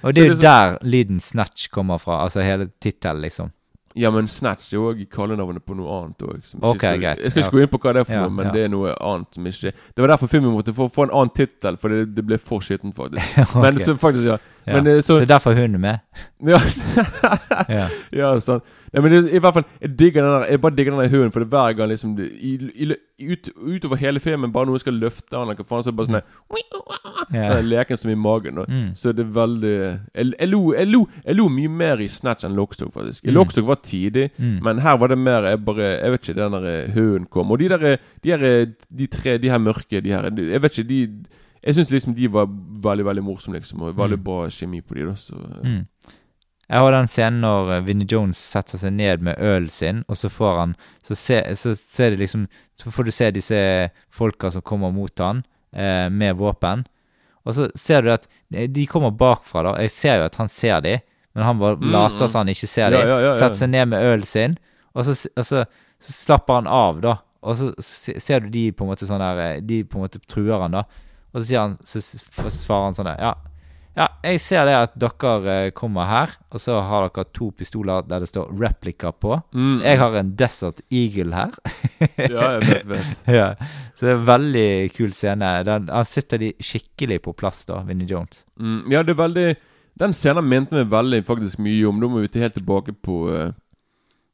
Og 0.03 0.13
det 0.13 0.23
er 0.23 0.27
jo 0.29 0.35
Så 0.37 0.41
der 0.45 0.77
lyden 0.87 1.19
Snatch 1.19 1.67
kommer 1.73 1.97
fra, 1.97 2.23
altså 2.23 2.41
hele 2.45 2.69
tittelen, 2.81 3.21
liksom. 3.25 3.51
Ja, 3.97 4.11
men 4.13 4.27
Snatch 4.29 4.73
er 4.73 4.77
òg 4.77 4.99
kallenavnet 5.09 5.63
på 5.65 5.73
noe 5.73 5.89
annet 6.03 6.21
òg. 6.21 6.43
Ok, 6.61 6.83
greit. 7.01 7.17
Jeg 7.17 7.31
skal 7.31 7.41
Ja. 7.41 7.47
ikke 7.47 7.57
gå 7.57 7.61
inn 7.63 7.71
på 7.73 7.79
hva 7.81 7.93
det 7.93 7.99
er 7.99 8.03
for 8.05 8.13
Ja, 8.13 8.21
noe, 8.27 8.29
men 8.29 8.45
ja. 8.45 8.51
det 8.53 8.63
er 8.63 8.67
noe 8.69 8.93
annet 9.01 9.33
som 9.33 9.47
ikke 9.49 9.71
Det 9.73 10.03
var 10.03 10.07
derfor 10.13 10.27
filmen 10.29 10.53
måtte 10.53 10.73
få, 10.77 10.85
få 10.93 11.03
en 11.07 11.09
annen 11.17 11.33
tittel, 11.33 11.77
for 11.81 11.89
det, 11.89 12.15
det 12.15 12.25
ble 12.27 12.37
for 12.37 12.59
skittent, 12.61 12.93
faktisk. 12.95 13.55
Men 13.63 13.79
så 13.79 13.97
faktisk, 13.97 14.27
ja. 14.29 14.37
Ja. 14.67 14.73
Men 14.77 14.87
eh, 14.87 15.01
så 15.01 15.17
Så 15.19 15.25
derfor 15.25 15.51
er 15.51 15.61
hunden 15.65 15.81
med. 15.81 15.99
Ja, 16.45 16.59
Ja. 17.69 17.87
ja 18.13 18.39
sant. 18.39 18.63
Nei, 18.93 19.01
men 19.03 19.11
det, 19.11 19.33
i 19.35 19.39
hvert 19.43 19.53
fall 19.53 19.65
Jeg 19.81 19.89
digger 19.99 20.23
den 20.23 20.31
der 20.41 20.45
Jeg 20.53 20.61
bare 20.61 20.75
digger 20.77 20.91
den 20.95 21.01
der 21.03 21.09
hunden, 21.11 21.31
for 21.31 21.39
det 21.43 21.47
er 21.47 21.55
hver 21.57 21.73
gang 21.75 21.89
liksom 21.91 22.13
i, 22.19 22.51
i, 22.85 22.87
ut, 23.33 23.49
Utover 23.57 23.95
hele 23.99 24.19
filmen, 24.23 24.51
bare 24.55 24.65
noen 24.69 24.79
skal 24.79 24.93
løfte 24.93 25.35
han, 25.35 25.43
eller 25.49 25.57
hva 25.59 25.65
faen, 25.67 25.83
så 25.83 25.89
er 25.89 25.95
det 25.95 25.97
bare 25.97 26.07
sånn 26.07 26.21
yeah. 27.33 27.55
Den 27.57 27.67
leken 27.71 27.97
som 27.99 28.11
i 28.11 28.15
magen. 28.15 28.57
Og, 28.61 28.67
Mm. 28.67 28.91
Så 28.95 29.11
det 29.15 29.23
er 29.25 29.31
veldig 29.33 29.71
jeg, 30.13 30.33
jeg, 30.39 30.47
lo, 30.51 30.59
jeg, 30.75 30.87
lo, 30.91 31.01
jeg 31.25 31.35
lo 31.37 31.47
mye 31.49 31.69
mer 31.71 32.01
i 32.03 32.07
Snatch 32.11 32.45
enn 32.45 32.55
Lockstock, 32.57 32.91
faktisk. 32.93 33.23
Mm. 33.25 33.33
Lockstock 33.37 33.65
var 33.67 33.79
tidig, 33.83 34.29
Mm. 34.37 34.59
men 34.63 34.79
her 34.83 34.97
var 34.97 35.07
det 35.07 35.17
mer 35.17 35.43
Jeg 35.51 35.65
bare 35.65 35.87
Jeg 36.03 36.11
vet 36.11 36.29
ikke, 36.29 36.39
den 36.41 36.51
der 36.51 36.65
eh, 36.71 36.91
hunden 36.93 37.25
kom. 37.31 37.51
Og 37.51 37.59
de 37.59 37.69
der 37.69 37.97
De, 38.23 38.29
her, 38.31 38.65
de 38.97 39.07
tre 39.07 39.37
De 39.37 39.49
her 39.49 39.57
mørke, 39.57 40.01
de 40.01 40.09
her 40.11 40.29
Jeg 40.35 40.61
vet 40.61 40.77
ikke, 40.77 40.87
de 40.89 40.99
Jeg 41.63 41.75
syns 41.75 41.91
liksom 41.91 42.15
de 42.15 42.27
var 42.31 42.45
veldig, 42.47 43.05
veldig 43.05 43.23
morsomme, 43.23 43.57
liksom. 43.57 43.81
Og 43.81 43.95
veldig 43.97 44.17
Mm. 44.19 44.23
bra 44.23 44.47
kjemi 44.47 44.81
på 44.81 44.93
de, 44.95 45.05
da. 45.09 45.15
Så 45.15 45.33
eh, 45.35 45.67
Mm. 45.67 45.85
Jeg 46.67 46.83
har 46.83 46.91
den 46.91 47.07
scenen 47.07 47.39
når 47.45 47.69
eh, 47.77 47.83
Vinnie 47.87 48.07
Jones 48.11 48.39
setter 48.53 48.79
seg 48.81 48.91
ned 48.97 49.23
med 49.23 49.39
ølen 49.39 49.69
sin, 49.71 50.03
og 50.07 50.17
så 50.19 50.29
får 50.29 50.57
han 50.59 50.75
Så, 51.03 51.15
se, 51.15 51.39
så 51.55 51.75
ser 51.79 52.11
det 52.11 52.19
liksom 52.25 52.47
Så 52.75 52.91
får 52.91 53.07
du 53.07 53.11
se 53.15 53.31
disse 53.31 53.59
folka 54.11 54.51
som 54.51 54.61
kommer 54.61 54.91
mot 54.91 55.19
han 55.23 55.43
eh, 55.73 56.09
med 56.11 56.35
våpen. 56.35 56.83
Og 57.47 57.55
så 57.55 57.69
ser 57.79 58.03
du 58.03 58.11
at 58.11 58.27
eh, 58.53 58.67
de 58.67 58.85
kommer 58.85 59.11
bakfra, 59.15 59.63
da. 59.63 59.75
Jeg 59.81 59.91
ser 59.95 60.19
jo 60.19 60.27
at 60.27 60.35
han 60.35 60.51
ser 60.51 60.81
de, 60.83 60.97
men 61.35 61.45
han 61.47 61.59
bare 61.61 61.77
Mm, 61.79 61.91
later 61.93 62.25
mm. 62.25 62.31
som 62.31 62.39
han 62.43 62.49
ikke 62.51 62.67
ser 62.67 62.91
de. 62.91 62.99
ja, 62.99 63.07
ja, 63.07 63.19
ja. 63.29 63.33
Setter 63.39 63.61
seg 63.61 63.69
ned 63.71 63.85
med 63.93 64.03
ølen 64.03 64.25
sin, 64.27 64.57
og 64.93 65.05
så, 65.07 65.15
og 65.37 65.45
så, 65.45 65.63
så 66.03 66.13
slapper 66.13 66.59
han 66.59 66.67
av, 66.67 67.01
da. 67.01 67.15
Og 67.47 67.55
så 67.57 67.71
ser 68.19 68.41
du 68.43 68.49
de 68.51 68.71
på 68.73 68.83
en 68.83 68.89
måte 68.91 69.07
sånn 69.07 69.21
der 69.21 69.39
eh, 69.43 69.59
De 69.63 69.83
på 69.85 69.99
en 69.99 70.07
måte 70.07 70.19
truer 70.27 70.59
han, 70.65 70.73
da. 70.73 70.83
Og 71.31 71.39
så 71.39 71.45
sier 71.47 71.61
han 71.61 71.75
Så 71.85 72.01
svarer 72.01 72.87
han 72.89 72.97
sånn 72.97 73.07
der 73.07 73.21
Ja, 73.21 73.35
ja, 73.97 74.05
jeg 74.21 74.41
ser 74.43 74.67
det 74.69 74.75
at 74.77 74.97
dere 75.01 75.53
eh, 75.53 75.71
kommer 75.73 76.05
her, 76.05 76.33
og 76.53 76.61
så 76.61 76.77
har 76.85 77.07
dere 77.07 77.25
to 77.33 77.49
pistoler 77.57 78.05
der 78.05 78.21
det 78.21 78.29
står 78.29 78.51
'replica' 78.53 79.11
på. 79.11 79.39
Mm. 79.53 79.81
Jeg 79.81 79.99
har 79.99 80.17
en 80.19 80.35
Desert 80.37 80.81
Eagle 80.91 81.33
her. 81.35 81.51
Ja, 82.17 82.51
jeg 82.51 82.61
vet, 82.67 82.89
vet. 82.89 83.23
ja. 83.39 83.53
Så 83.95 84.05
det 84.05 84.11
er 84.11 84.19
en 84.19 84.27
veldig 84.27 84.93
kul 84.93 85.13
scene. 85.13 85.63
Den, 85.65 85.89
han 85.89 86.05
sitter 86.05 86.37
de 86.37 86.53
skikkelig 86.61 87.21
på 87.25 87.33
plass, 87.33 87.65
da, 87.65 87.81
Vinnie 87.87 88.07
Jones. 88.07 88.45
Mm, 88.59 88.91
ja, 88.91 89.01
det 89.01 89.15
er 89.15 89.23
veldig 89.23 89.55
Den 89.97 90.13
scenen 90.13 90.45
mente 90.45 90.75
meg 90.77 90.91
veldig 90.91 91.23
faktisk 91.25 91.57
mye 91.57 91.87
om. 91.89 91.97
Da 91.99 92.07
må 92.07 92.21
vi 92.21 92.39
helt 92.39 92.53
tilbake 92.53 92.93
på 92.93 93.31
eh, 93.33 93.49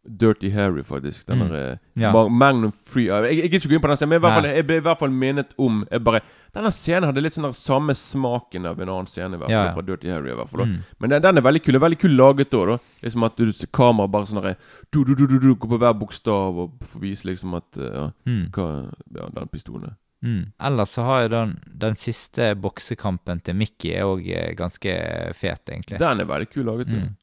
Dirty 0.06 0.50
Harry, 0.52 0.84
faktisk. 0.84 1.26
Den 1.28 1.40
Mm. 1.40 1.50
der 1.50 1.72
eh, 1.72 1.78
Ja. 1.96 2.12
Magnum 2.30 2.72
Free 2.72 3.06
jeg, 3.06 3.38
jeg, 3.38 3.54
ikke 3.54 3.70
gå 3.70 3.74
inn 3.76 3.82
på 3.82 3.88
den 3.88 3.98
scenen, 3.98 4.10
men 4.10 4.22
fall, 4.22 4.44
jeg 4.46 4.66
ble 4.68 4.76
i 4.78 4.84
hvert 4.84 5.00
fall 5.00 5.10
minnet 5.10 5.54
om 5.58 5.86
jeg 5.92 6.04
bare, 6.04 6.22
Denne 6.54 6.70
scenen 6.72 7.08
hadde 7.08 7.22
litt 7.24 7.34
sånn 7.34 7.48
der 7.48 7.54
samme 7.58 7.96
smaken 7.98 8.68
av 8.70 8.80
en 8.80 8.90
annen 8.90 9.08
scene, 9.08 9.34
i 9.34 9.38
hvert 9.40 9.50
fall, 9.50 9.66
Ja, 9.68 9.72
fra 9.74 9.82
Dirty 9.82 10.08
Harry. 10.12 10.30
i 10.30 10.36
hvert 10.36 10.50
fall. 10.50 10.66
Mm. 10.66 10.84
Men 11.00 11.10
den, 11.10 11.22
den 11.24 11.38
er 11.38 11.42
veldig 11.42 11.64
kul. 11.64 11.76
Er 11.76 11.80
veldig 11.80 12.00
kul 12.00 12.12
laget 12.12 12.52
da. 12.52 12.66
da 12.66 12.78
Liksom 13.02 13.24
At 13.26 13.36
du 13.38 13.52
ser 13.52 13.68
kamera 13.74 14.08
bare 14.08 14.26
sånn 14.28 14.44
du, 14.92 15.04
du, 15.04 15.16
du, 15.16 15.26
du, 15.28 15.40
du, 15.40 15.56
Går 15.56 15.70
på 15.70 15.80
hver 15.80 15.94
bokstav 15.98 16.60
og 16.60 16.72
får 16.84 17.02
vise 17.02 17.26
liksom 17.26 17.56
at 17.56 17.78
eh, 17.78 17.90
ja, 17.96 18.12
Mm. 18.28 18.52
hva 18.52 18.92
ja, 19.18 19.30
den 19.34 19.48
pistolen 19.50 19.84
er. 19.90 19.96
Mm. 20.24 20.52
Ellers 20.62 20.90
så 20.90 21.04
har 21.04 21.22
jeg 21.22 21.32
den, 21.32 21.60
den 21.80 21.96
siste 21.96 22.56
boksekampen 22.56 23.42
til 23.44 23.56
Mickey 23.56 23.92
er 23.92 24.04
òg 24.06 24.24
ganske 24.56 24.94
fet, 25.36 25.66
egentlig. 25.70 25.98
Den 26.00 26.22
er 26.22 26.26
veldig 26.26 26.50
kul 26.54 26.64
laget. 26.66 26.88
Mm. 26.94 27.16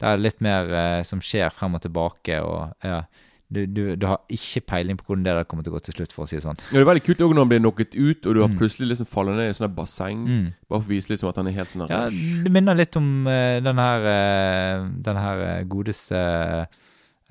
Det 0.00 0.08
er 0.08 0.20
litt 0.22 0.40
mer 0.40 0.70
eh, 0.72 1.02
som 1.04 1.20
skjer 1.20 1.52
frem 1.52 1.74
og 1.76 1.82
tilbake, 1.84 2.38
og 2.40 2.72
ja, 2.86 3.02
du, 3.50 3.64
du, 3.66 3.80
du 3.98 4.04
har 4.06 4.20
ikke 4.30 4.60
peiling 4.70 4.96
på 4.96 5.08
hvordan 5.08 5.24
det 5.26 5.32
der 5.34 5.46
kommer 5.50 5.64
til 5.66 5.72
å 5.72 5.76
gå 5.76 5.80
til 5.88 5.96
slutt, 5.98 6.12
for 6.14 6.22
å 6.22 6.28
si 6.30 6.36
det 6.38 6.44
sånn. 6.44 6.60
Ja, 6.70 6.76
det 6.78 6.84
er 6.84 6.88
veldig 6.92 7.02
kult 7.08 7.20
også 7.26 7.34
når 7.34 7.42
han 7.44 7.50
blir 7.50 7.62
knocket 7.64 7.96
ut, 7.98 8.26
og 8.30 8.36
du 8.36 8.40
har 8.44 8.48
Mm. 8.52 8.58
plutselig 8.60 8.88
liksom 8.92 9.08
faller 9.10 9.34
ned 9.36 9.48
i 9.48 9.50
et 9.50 9.58
sånt 9.58 9.74
basseng. 9.74 10.20
Mm. 10.28 10.44
Bare 10.70 10.80
for 10.84 10.86
å 10.88 10.94
vise 10.94 11.10
liksom 11.10 11.28
at 11.32 11.40
han 11.42 11.50
er 11.50 11.56
helt 11.58 11.72
sånn 11.74 11.88
Ja, 11.90 12.04
det 12.46 12.52
minner 12.54 12.78
litt 12.78 12.96
om 12.96 13.08
uh, 13.26 13.58
den 13.60 13.82
her 13.82 14.06
uh, 14.06 14.86
Den 15.10 15.18
her 15.18 15.42
eh, 15.48 15.64
godeste 15.66 16.22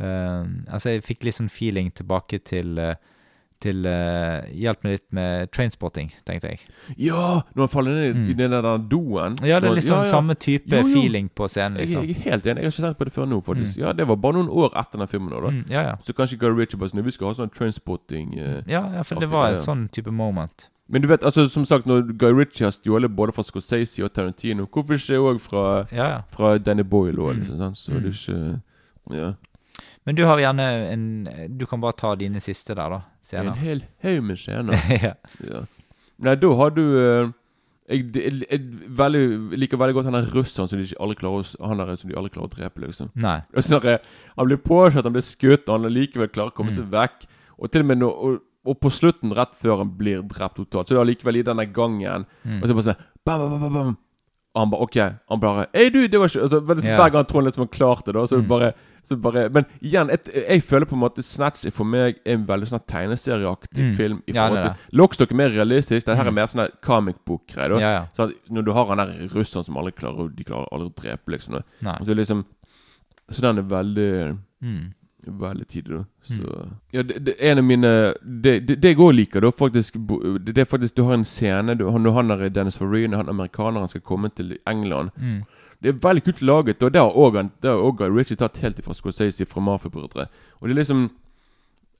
uh, 0.01 0.43
Altså, 0.69 0.89
jeg 0.93 1.05
fikk 1.07 1.23
litt 1.27 1.39
sånn 1.39 1.49
feeling 1.51 1.89
tilbake 1.95 2.39
til 2.47 2.77
eh, 2.79 2.95
til 3.61 3.85
uh, 3.85 4.41
Hjelp 4.55 4.83
meg 4.83 4.91
litt 4.93 5.05
med 5.11 5.51
trainspotting, 5.51 6.11
tenkte 6.25 6.49
jeg. 6.53 6.59
Ja! 6.97 7.41
Når 7.55 7.65
han 7.65 7.67
faller 7.67 7.91
ned 7.91 8.15
i- 8.15 8.33
Mm. 8.33 8.37
den 8.37 8.51
der 8.51 8.77
doen. 8.77 9.35
Ja, 9.43 9.59
det 9.59 9.69
er 9.69 9.75
liksom 9.75 9.97
ja, 9.97 10.03
ja. 10.03 10.09
samme 10.09 10.33
type 10.35 10.69
Jo, 10.71 10.83
jo. 10.87 10.93
feeling 10.93 11.29
på 11.35 11.47
scenen, 11.49 11.77
Jeg, 11.77 11.87
liksom. 11.89 12.07
jeg 12.07 12.15
er 12.17 12.31
helt 12.31 12.45
enig. 12.45 12.61
Jeg 12.63 12.65
har 12.65 12.71
ikke 12.71 12.81
tenkt 12.87 12.97
på 12.99 13.05
det 13.05 13.13
før 13.13 13.25
nå, 13.27 13.41
faktisk. 13.43 13.77
Ja, 13.77 13.91
Det 13.93 14.07
var 14.07 14.15
bare 14.15 14.33
noen 14.33 14.49
år 14.49 14.71
etter 14.79 14.97
den 14.99 15.07
filmen. 15.07 15.29
nå, 15.29 15.41
da 15.41 15.49
Mm, 15.51 15.65
ja, 15.69 15.81
ja. 15.83 15.95
Så 16.03 16.13
kanskje 16.13 16.37
Guy 16.39 16.49
Ritchie 16.55 16.79
bare 16.79 16.89
sånn 16.89 17.03
Vi 17.03 17.11
skal 17.11 17.27
ha 17.27 17.33
sånn 17.33 17.51
trainspotting 17.53 18.37
Uh, 18.39 18.61
ja, 18.67 18.89
ja, 18.93 19.03
for 19.03 19.15
det 19.19 19.29
var 19.29 19.49
en 19.49 19.55
sånn 19.57 19.89
type 19.91 20.11
moment. 20.11 20.69
Men 20.91 21.01
du 21.03 21.07
vet, 21.07 21.21
altså 21.21 21.47
som 21.49 21.65
sagt, 21.65 21.85
når 21.85 22.17
Guy 22.17 22.31
Ritchie 22.33 22.65
har 22.65 22.71
stjålet 22.71 23.13
både 23.15 23.31
fra 23.33 23.43
Scorsese 23.43 24.03
og 24.03 24.11
Tarantino, 24.13 24.65
hvorfor 24.65 24.93
ikke 24.97 25.19
òg 25.19 25.39
fra, 25.39 25.85
Ja, 25.91 26.07
ja. 26.09 26.21
fra 26.31 26.57
Danny 26.57 26.81
Boyle 26.83 27.17
òg, 27.17 27.35
Mm. 27.35 27.39
liksom? 27.41 27.57
sant? 27.57 27.75
Så 27.77 27.91
Mm. 27.91 28.01
det 28.01 28.05
er 28.09 28.33
ikke 28.33 28.61
Ja. 29.11 29.33
Men 30.05 30.15
du 30.15 30.25
har 30.25 30.37
gjerne 30.39 30.91
en 30.91 31.27
Du 31.57 31.65
kan 31.65 31.79
bare 31.81 31.93
ta 31.93 32.15
dine 32.15 32.39
siste 32.39 32.73
der, 32.75 32.89
da. 32.89 33.01
En 33.33 33.51
hel 33.59 33.83
haug 34.03 34.23
med 34.23 34.37
scener. 34.41 34.73
ja. 35.05 35.13
Ja. 35.45 35.61
Nei, 36.19 36.33
da 36.35 36.49
har 36.59 36.69
du 36.75 36.81
eh, 36.99 37.29
jeg, 37.89 38.03
jeg, 38.13 38.33
jeg, 38.51 38.59
veldig, 38.99 39.21
liker 39.57 39.79
veldig 39.81 39.95
godt 39.97 40.09
han 40.09 40.17
der 40.19 40.27
russeren 40.35 40.67
som 40.69 40.77
de 40.81 40.85
aldri 41.01 41.15
klarer 41.21 41.41
å 41.41 41.69
Han 41.71 41.79
der 41.81 41.95
som 41.97 42.09
de 42.11 42.17
aldri 42.19 42.33
klarer 42.35 42.49
å 42.49 42.53
drepe, 42.53 42.83
liksom. 42.83 43.09
Nei. 43.17 43.39
Der, 43.55 43.99
Han 44.37 44.49
blir 44.49 44.59
påkjørt, 44.61 45.03
han 45.07 45.15
blir 45.15 45.25
skutt, 45.25 45.65
og 45.69 45.79
han 45.79 45.89
likevel 45.93 46.29
klarer 46.29 46.51
å 46.53 46.55
komme 46.59 46.69
Mm. 46.73 46.75
seg 46.75 46.91
vekk. 46.93 47.25
Og 47.57 47.71
til 47.71 47.81
og 47.81 47.87
med 47.89 47.97
når, 48.03 48.13
og, 48.27 48.41
og 48.69 48.77
på 48.83 48.91
slutten, 48.93 49.33
rett 49.33 49.55
før 49.57 49.77
han 49.81 49.89
blir 49.97 50.21
drept 50.21 50.55
totalt, 50.59 50.87
så 50.87 50.93
er 50.93 50.99
det 50.99 51.05
allikevel 51.07 51.39
i 51.41 51.47
denne 51.47 51.65
gangen 51.73 52.25
Mm. 52.45 52.61
Og 52.61 52.67
så 52.69 52.73
bare 52.77 52.87
sånn 52.91 53.01
bam, 53.25 53.39
bam, 53.49 53.59
bam, 53.61 53.73
bam. 53.73 53.97
Og 54.59 54.65
han 54.65 54.71
bare 54.73 54.81
OK. 54.83 54.97
Han 55.31 55.39
bare 55.39 55.65
Ei, 55.73 55.87
du, 55.89 56.01
det 56.11 56.19
var 56.19 56.27
ikke 56.27 56.41
altså. 56.43 56.59
Hver 56.59 57.11
gang 57.13 57.25
han 57.31 57.45
liksom 57.47 57.63
Han 57.63 57.71
klarte 57.71 58.11
det, 58.13 58.25
så 58.29 58.39
Mm. 58.41 58.47
bare 58.49 58.73
så 59.01 59.15
bare, 59.15 59.49
Men 59.49 59.65
igjen, 59.81 60.09
et, 60.11 60.27
jeg 60.27 60.61
føler 60.61 60.85
på 60.85 60.93
en 60.93 60.99
måte 61.01 61.23
Snatch 61.23 61.63
er 61.65 61.71
for 61.71 61.85
meg 61.87 62.17
en 62.27 62.43
veldig 62.45 62.67
sånn 62.67 62.83
tegneserieaktig 62.85 63.79
Mm. 63.85 63.95
film. 63.95 64.21
I 64.27 64.33
forhold 64.33 64.63
til 64.63 64.97
Lockstock 64.99 65.31
er 65.31 65.35
mer 65.35 65.49
realistisk. 65.49 66.05
Det 66.05 66.17
her 66.17 66.25
er 66.27 66.31
Mm. 66.31 66.35
mer 66.35 66.47
sånn 66.47 66.69
comic 66.81 67.15
book-greie. 67.25 67.79
Ja, 67.79 67.91
ja. 67.93 68.05
Sånn 68.17 68.33
når 68.51 68.65
du 68.65 68.71
har 68.73 68.85
han 68.87 68.97
der 68.97 69.27
russeren 69.29 69.63
som 69.63 69.75
aldri 69.77 69.93
klarer 69.93 70.35
De 70.35 70.43
klarer 70.43 70.67
aldri 70.73 70.89
å 70.91 70.95
drepe, 70.95 71.27
liksom. 71.31 71.63
Så 71.81 72.13
liksom 72.15 72.45
Så 73.31 73.41
den 73.41 73.57
er 73.59 73.63
veldig 73.63 74.37
Mm. 74.61 74.93
Veldig 75.39 75.67
tidlig. 75.67 75.97
da 75.97 76.03
Så 76.21 76.69
Ja, 76.93 77.01
det, 77.01 77.25
det 77.25 77.35
en 77.39 77.57
av 77.57 77.63
mine 77.63 78.13
Det, 78.43 78.59
det, 78.67 78.75
det 78.81 78.89
jeg 78.93 78.97
òg 78.97 79.13
liker, 79.15 79.41
da, 79.41 79.51
faktisk 79.51 79.93
Det 80.45 80.57
er 80.57 80.65
faktisk 80.65 80.95
Du 80.95 81.03
har 81.03 81.13
en 81.13 81.25
scene 81.25 81.75
du, 81.77 81.85
Når 81.91 82.11
han 82.13 82.31
er 82.31 82.49
Dennis 82.49 82.77
Farina, 82.77 83.17
han 83.17 83.29
amerikaneren 83.29 83.87
skal 83.87 84.01
komme 84.01 84.29
til 84.35 84.57
England 84.67 85.09
Mm. 85.17 85.41
Det 85.81 85.89
er 85.89 85.99
veldig 86.09 86.23
kult 86.23 86.41
laget, 86.41 86.83
og 86.83 86.91
det 86.93 86.99
har 86.99 87.11
òg 87.79 88.01
Richie 88.17 88.35
tatt 88.35 88.57
helt 88.57 88.79
ifra 88.79 88.93
Scorsese 88.93 89.45
fra 89.45 89.61
Mafia-brødre. 89.61 90.25
Og 90.59 90.67
det 90.67 90.71
er 90.75 90.79
liksom 90.81 91.09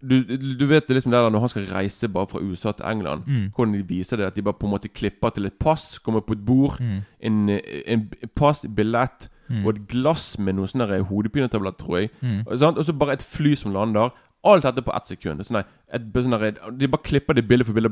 du, 0.02 0.24
du 0.60 0.66
vet 0.68 0.88
det 0.88 0.96
liksom 0.96 1.12
der 1.12 1.30
når 1.30 1.40
han 1.40 1.50
skal 1.52 1.66
reise 1.72 2.08
bare 2.08 2.28
fra 2.28 2.40
USA 2.40 2.72
til 2.72 2.86
England, 2.88 3.24
Mm. 3.28 3.52
hvordan 3.56 3.74
de 3.74 3.84
viser 3.88 4.18
det. 4.18 4.26
At 4.26 4.36
de 4.36 4.42
bare 4.42 4.54
på 4.60 4.66
en 4.68 4.72
måte 4.74 4.88
klipper 4.88 5.30
til 5.30 5.46
et 5.46 5.54
pass, 5.60 5.98
kommer 6.00 6.20
på 6.20 6.34
et 6.34 6.46
bord, 6.46 6.80
Mm. 6.80 7.02
en, 7.22 7.50
en 7.88 8.10
pass, 8.36 8.66
billett 8.76 9.30
Mm. 9.50 9.66
og 9.66 9.70
et 9.76 9.88
glass 9.88 10.38
med 10.40 10.56
noen 10.56 10.68
sånne 10.70 11.00
hodepinetabletter, 11.10 11.86
tror 11.86 11.98
jeg. 12.00 12.10
Mm. 12.22 12.44
Og, 12.46 12.84
så 12.86 12.94
bare 12.94 13.14
et 13.18 13.24
fly 13.26 13.56
som 13.56 13.74
lander. 13.74 14.12
Alt 14.46 14.64
dette 14.64 14.82
på 14.82 14.94
ett 14.96 15.08
sekund. 15.08 15.42
Sånn, 15.44 15.64
et, 15.92 16.04
sånn 16.16 16.78
de 16.80 16.88
bare 16.88 17.04
klipper 17.04 17.36
det 17.36 17.48
bilde 17.48 17.66
for 17.66 17.74
bilde. 17.76 17.90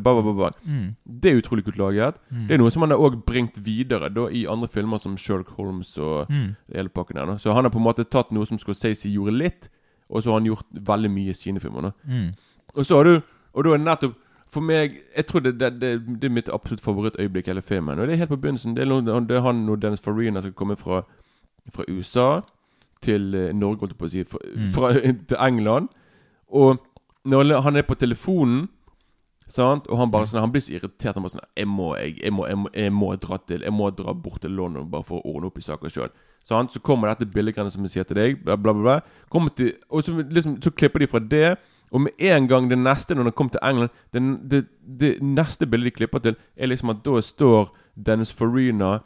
Mm. 0.64 0.96
Det 1.04 1.32
er 1.32 1.42
utrolig 1.42 1.66
kult 1.66 1.78
laget. 1.78 2.16
Mm. 2.32 2.46
Det 2.48 2.54
er 2.56 2.62
noe 2.62 2.72
som 2.72 2.86
han 2.86 2.92
har 2.96 3.02
også 3.04 3.20
bringt 3.26 3.58
videre 3.66 4.08
da 4.10 4.30
i 4.32 4.46
andre 4.48 4.70
filmer 4.72 5.02
som 5.04 5.18
Sherlock 5.18 5.50
Holmes 5.58 5.98
og 5.98 6.30
Mm. 6.30 6.56
hele 6.74 6.90
pakken 6.90 7.16
der. 7.18 7.26
da. 7.26 7.38
Så 7.38 7.54
han 7.54 7.66
har 7.66 7.70
på 7.72 7.78
en 7.80 7.84
måte 7.84 8.06
tatt 8.10 8.32
noe 8.32 8.46
som 8.46 8.58
Scorsese 8.58 9.10
gjorde 9.12 9.34
litt, 9.38 9.70
og 10.10 10.24
så 10.24 10.30
har 10.32 10.40
han 10.40 10.46
gjort 10.46 10.66
veldig 10.72 11.12
mye 11.12 11.30
i 11.30 11.34
sine 11.34 11.60
filmer. 11.60 11.92
Mm. 12.08 12.32
Og 12.76 12.86
så 12.86 12.96
har 12.96 13.04
du 13.04 13.22
Og 13.54 13.64
da 13.64 13.70
er 13.74 13.78
det 13.78 13.86
nettopp 13.86 14.16
For 14.48 14.62
meg 14.62 15.02
Jeg 15.16 15.26
tror 15.28 15.40
det, 15.42 15.58
det, 15.60 15.80
det, 15.82 16.20
det 16.22 16.24
er 16.30 16.34
mitt 16.34 16.50
absolutt 16.54 16.82
favorittøyeblikk 16.82 17.48
i 17.48 17.52
hele 17.52 17.62
filmen. 17.62 18.00
Og 18.00 18.08
det 18.08 18.14
er 18.14 18.18
helt 18.24 18.30
på 18.30 18.38
begynnelsen. 18.40 18.76
Det 18.76 18.84
er, 18.88 19.42
han 19.42 19.66
når 19.66 19.76
Dennis 19.82 20.00
Farina 20.00 20.40
skal 20.42 20.54
komme 20.54 20.78
fra, 20.78 21.02
fra 21.74 21.84
USA 21.90 22.42
til 23.02 23.36
eh, 23.36 23.54
Norge, 23.54 23.80
holdt 23.84 23.94
jeg 23.94 24.00
på 24.00 24.06
å 24.06 24.14
si. 24.14 24.24
Fra, 24.24 24.40
Mm. 24.56 24.72
fra, 24.74 24.94
til 25.28 25.38
England. 25.40 25.90
Og 26.50 26.80
når 27.26 27.62
han 27.62 27.76
er 27.76 27.82
på 27.88 27.96
telefonen 28.00 28.70
Sant? 29.48 29.86
Og 29.88 29.96
han 29.98 30.12
bare 30.12 30.28
sånn 30.28 30.42
Han 30.44 30.52
blir 30.52 30.62
så 30.62 30.74
irritert. 30.76 31.16
Han 31.16 31.24
bare 31.24 31.38
sånn 31.38 31.46
Jeg 31.56 31.68
må, 31.72 31.94
jeg, 31.96 32.18
jeg 32.20 32.34
må, 32.36 32.46
jeg 32.48 32.58
må, 32.60 32.70
jeg 32.76 32.92
må 32.92 33.14
dra 33.16 33.38
til 33.48 33.62
Jeg 33.64 33.72
må 33.72 33.90
dra 33.96 34.14
bort 34.14 34.42
til 34.44 34.52
London 34.52 34.90
bare 34.92 35.04
for 35.08 35.22
å 35.22 35.32
ordne 35.36 35.48
opp 35.48 35.58
i 35.58 35.64
saker 35.64 35.90
sjøl. 35.94 36.12
Så 36.44 36.80
kommer 36.84 37.08
dette 37.08 37.26
billedgreiene 37.32 37.72
som 37.72 37.84
jeg 37.84 37.92
sier 37.92 38.04
til 38.08 38.16
deg, 38.20 38.44
bla, 38.44 38.56
bla, 38.56 38.74
bla. 38.74 39.00
bla. 39.32 39.50
Til, 39.56 39.74
og 39.90 40.04
så, 40.04 40.14
liksom, 40.20 40.62
så 40.64 40.72
klipper 40.72 41.00
de 41.00 41.08
fra 41.08 41.20
det. 41.20 41.58
Og 41.92 42.02
med 42.02 42.12
en 42.20 42.48
gang 42.48 42.68
det 42.70 42.78
neste, 42.78 43.16
når 43.16 43.30
han 43.30 43.36
kommer 43.36 43.56
til 43.56 43.64
England 43.64 43.90
det, 44.12 44.22
det, 44.52 44.62
det 45.00 45.12
neste 45.24 45.68
bildet 45.68 45.94
de 45.94 45.98
klipper 46.02 46.20
til, 46.24 46.36
er 46.58 46.68
liksom 46.68 46.92
at 46.92 47.04
da 47.06 47.22
står 47.24 47.72
Dennis 47.96 48.34
Farina, 48.36 48.98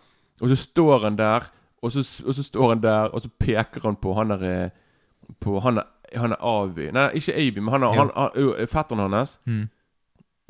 og 0.41 0.49
så 0.49 0.57
står 0.57 1.03
han 1.05 1.17
der, 1.17 1.45
og 1.81 1.91
så, 1.91 2.03
og 2.27 2.33
så 2.35 2.43
står 2.43 2.69
han 2.69 2.81
der, 2.83 3.09
og 3.13 3.21
så 3.21 3.29
peker 3.39 3.81
han 3.83 3.95
på 3.95 4.13
han 4.13 4.29
der 4.29 4.43
eh, 4.43 4.69
På 5.39 5.59
han 5.63 5.77
er, 5.77 5.83
han 6.15 6.31
er 6.31 6.41
Avi 6.41 6.89
Nei, 6.91 7.09
ikke 7.15 7.33
Avi, 7.33 7.59
men 7.59 7.71
han 7.73 7.83
er, 7.83 7.93
han, 7.95 8.09
han, 8.15 8.67
fetteren 8.67 9.13
hans. 9.13 9.39
Mm. 9.47 9.69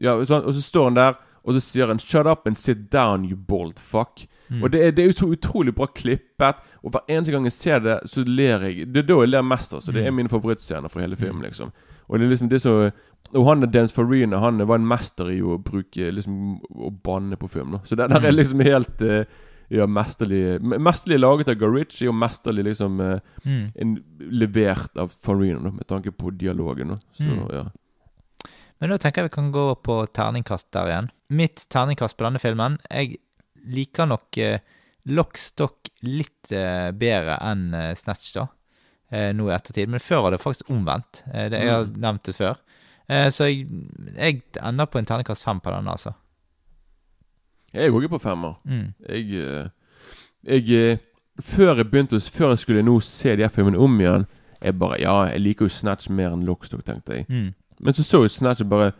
Ja, 0.01 0.15
sånn, 0.25 0.45
og 0.47 0.53
så 0.57 0.61
står 0.61 0.87
han 0.89 0.95
der, 0.97 1.13
og 1.43 1.53
så 1.53 1.61
sier 1.61 1.87
han 1.87 1.99
'Shut 1.99 2.25
up 2.27 2.47
and 2.47 2.57
sit 2.57 2.91
down, 2.91 3.23
you 3.25 3.35
bold 3.37 3.77
fuck'. 3.79 4.25
Mm. 4.49 4.63
Og 4.63 4.71
det 4.71 4.81
er, 4.85 4.91
det 4.91 5.05
er 5.05 5.11
så 5.13 5.27
utrolig 5.31 5.75
bra 5.75 5.85
klippet. 5.85 6.55
Og 6.83 6.91
hver 6.91 7.05
eneste 7.09 7.31
gang 7.31 7.43
jeg 7.45 7.51
ser 7.51 7.79
det, 7.79 7.99
så 8.05 8.23
ler 8.27 8.59
jeg. 8.67 8.87
Det 8.93 8.97
er 9.03 9.07
da 9.07 9.19
jeg 9.21 9.29
ler 9.29 9.41
mest. 9.41 9.73
Altså. 9.73 9.91
Det 9.91 10.01
er 10.05 10.09
Mm. 10.11 10.15
mine 10.15 10.29
favorittscener 10.29 10.89
fra 10.89 11.01
hele 11.01 11.15
filmen. 11.15 11.41
liksom 11.43 11.71
Og 12.09 12.19
det 12.19 12.25
er 12.25 12.29
liksom 12.29 12.49
det 12.49 12.61
som 12.61 12.91
Og 13.35 13.45
han 13.47 13.63
er 13.63 13.67
Dance 13.67 13.93
Farina 13.93 14.39
Han 14.39 14.67
var 14.67 14.75
en 14.75 14.87
mester 14.87 15.29
i 15.29 15.39
å 15.41 15.57
bruke 15.63 16.11
Liksom 16.11 16.59
Å 16.75 16.89
banne 17.03 17.35
på 17.37 17.47
film. 17.47 17.71
Da. 17.71 17.77
Så 17.85 17.95
det 17.95 18.09
der 18.09 18.15
er 18.19 18.31
Mm. 18.31 18.35
liksom 18.35 18.59
helt 18.59 19.01
eh, 19.01 19.25
Ja, 19.71 19.85
mesterlig 19.87 20.59
Mesterlig 20.61 21.19
laget 21.21 21.47
av 21.53 21.55
Guy 21.61 21.79
Er 21.85 22.09
og 22.09 22.15
mesterlig 22.19 22.65
liksom 22.67 22.99
eh, 22.99 23.19
Mm. 23.45 23.71
en, 23.75 23.93
levert 24.19 24.97
av 24.99 25.13
Farina, 25.23 25.71
med 25.71 25.87
tanke 25.87 26.11
på 26.11 26.31
dialogen. 26.37 26.97
Så 27.15 27.23
Mm. 27.23 27.47
ja. 27.53 27.63
Men 28.81 28.89
da 28.89 28.97
tenker 28.97 29.21
jeg 29.21 29.29
vi 29.31 29.35
kan 29.35 29.51
gå 29.53 29.75
på 29.83 30.07
terningkast 30.11 30.71
der 30.73 30.87
igjen. 30.89 31.09
Mitt 31.29 31.67
terningkast 31.69 32.17
på 32.17 32.25
denne 32.25 32.39
filmen 32.41 32.79
Jeg 32.89 33.17
liker 33.65 34.07
nok 34.09 34.37
eh, 34.37 34.59
Lockstock 35.05 35.89
litt 36.03 36.51
eh, 36.51 36.91
bedre 36.91 37.37
enn 37.41 37.73
eh, 37.73 37.93
Snatch, 37.95 38.33
da. 38.33 38.47
Eh, 39.11 39.31
nå 39.33 39.47
i 39.49 39.53
ettertid. 39.55 39.87
Men 39.89 39.99
før 39.99 40.21
var 40.23 40.31
det 40.31 40.41
faktisk 40.41 40.69
omvendt. 40.69 41.23
Eh, 41.33 41.49
det, 41.49 41.59
jeg 41.61 41.69
har 41.71 41.85
Mm. 41.85 41.95
nevnt 42.01 42.23
det 42.23 42.35
før. 42.35 42.57
Eh, 43.09 43.29
så 43.29 43.47
jeg, 43.49 43.67
jeg 44.15 44.41
ender 44.61 44.85
på 44.85 44.99
en 44.99 45.05
terningkast 45.05 45.43
fem 45.43 45.59
på 45.59 45.71
den, 45.73 45.87
altså. 45.87 46.13
Jeg 47.73 47.91
òg 47.91 48.03
er 48.03 48.11
på 48.11 48.19
femmer. 48.19 48.57
Mm. 48.65 48.93
Jeg, 49.09 49.25
eh, 49.39 49.69
jeg 50.43 50.91
eh, 50.91 50.97
Før 51.41 51.75
jeg 51.79 51.89
begynte 51.91 52.19
Før 52.19 52.49
jeg 52.49 52.57
skulle 52.57 52.83
nå 52.83 52.99
se 52.99 53.35
de 53.35 53.45
her 53.45 53.53
filmene 53.53 53.79
om 53.79 53.99
igjen 53.99 54.25
Jeg 54.61 54.79
bare 54.79 54.99
Ja, 55.01 55.15
jeg 55.31 55.41
liker 55.41 55.65
jo 55.65 55.69
Snatch 55.69 56.09
mer 56.09 56.33
enn 56.35 56.45
Lockstock, 56.45 56.83
tenkte 56.85 57.21
jeg. 57.21 57.25
Mm. 57.29 57.53
Men 57.79 57.93
så 57.93 58.03
så 58.03 58.21
jeg 58.25 58.31
Snatch 58.31 58.61
og 58.61 58.69
bare 58.69 58.91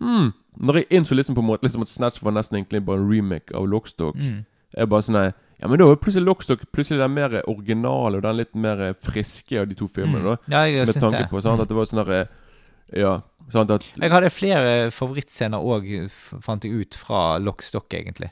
hmm, 0.00 0.32
Når 0.56 0.80
jeg 0.80 0.86
innså 0.90 1.14
liksom 1.14 1.34
på 1.34 1.44
en 1.44 1.50
måte 1.50 1.66
liksom 1.66 1.82
at 1.82 1.92
Snatch 1.92 2.22
var 2.24 2.32
nesten 2.32 2.56
egentlig 2.56 2.84
bare 2.86 3.02
en 3.02 3.10
remake 3.12 3.54
av 3.54 3.68
Lockstock 3.68 4.16
Mm. 4.16 4.44
Jeg 4.76 4.88
bare 4.88 5.02
sånn 5.02 5.32
Ja, 5.60 5.68
men 5.68 5.78
da 5.78 5.84
var 5.84 5.96
plutselig 6.00 6.24
Lockstock 6.24 6.60
plutselig 6.72 7.00
den 7.02 7.14
mer 7.14 7.42
originale 7.46 8.16
og 8.16 8.22
den 8.22 8.36
litt 8.38 8.54
mer 8.54 8.94
friske 8.94 9.60
av 9.60 9.66
de 9.68 9.74
to 9.74 9.88
filmene. 9.88 10.22
Mm. 10.22 10.24
da 10.24 10.36
Ja, 10.48 10.62
jeg 10.64 10.86
Med 10.86 10.94
tanke 10.94 11.18
det. 11.18 11.28
på 11.28 11.42
sånn, 11.42 11.60
at 11.60 11.68
det 11.68 11.76
var 11.76 11.84
sånn 11.84 12.04
der, 12.04 12.12
eh, 12.20 12.26
Ja, 12.96 13.20
sant 13.52 13.70
at 13.70 13.84
Jeg 14.00 14.10
hadde 14.10 14.30
flere 14.30 14.90
favorittscener 14.90 15.58
òg, 15.62 16.10
fant 16.42 16.64
jeg 16.64 16.72
ut, 16.80 16.94
fra 16.94 17.38
Lockstock, 17.38 17.88
egentlig. 17.94 18.30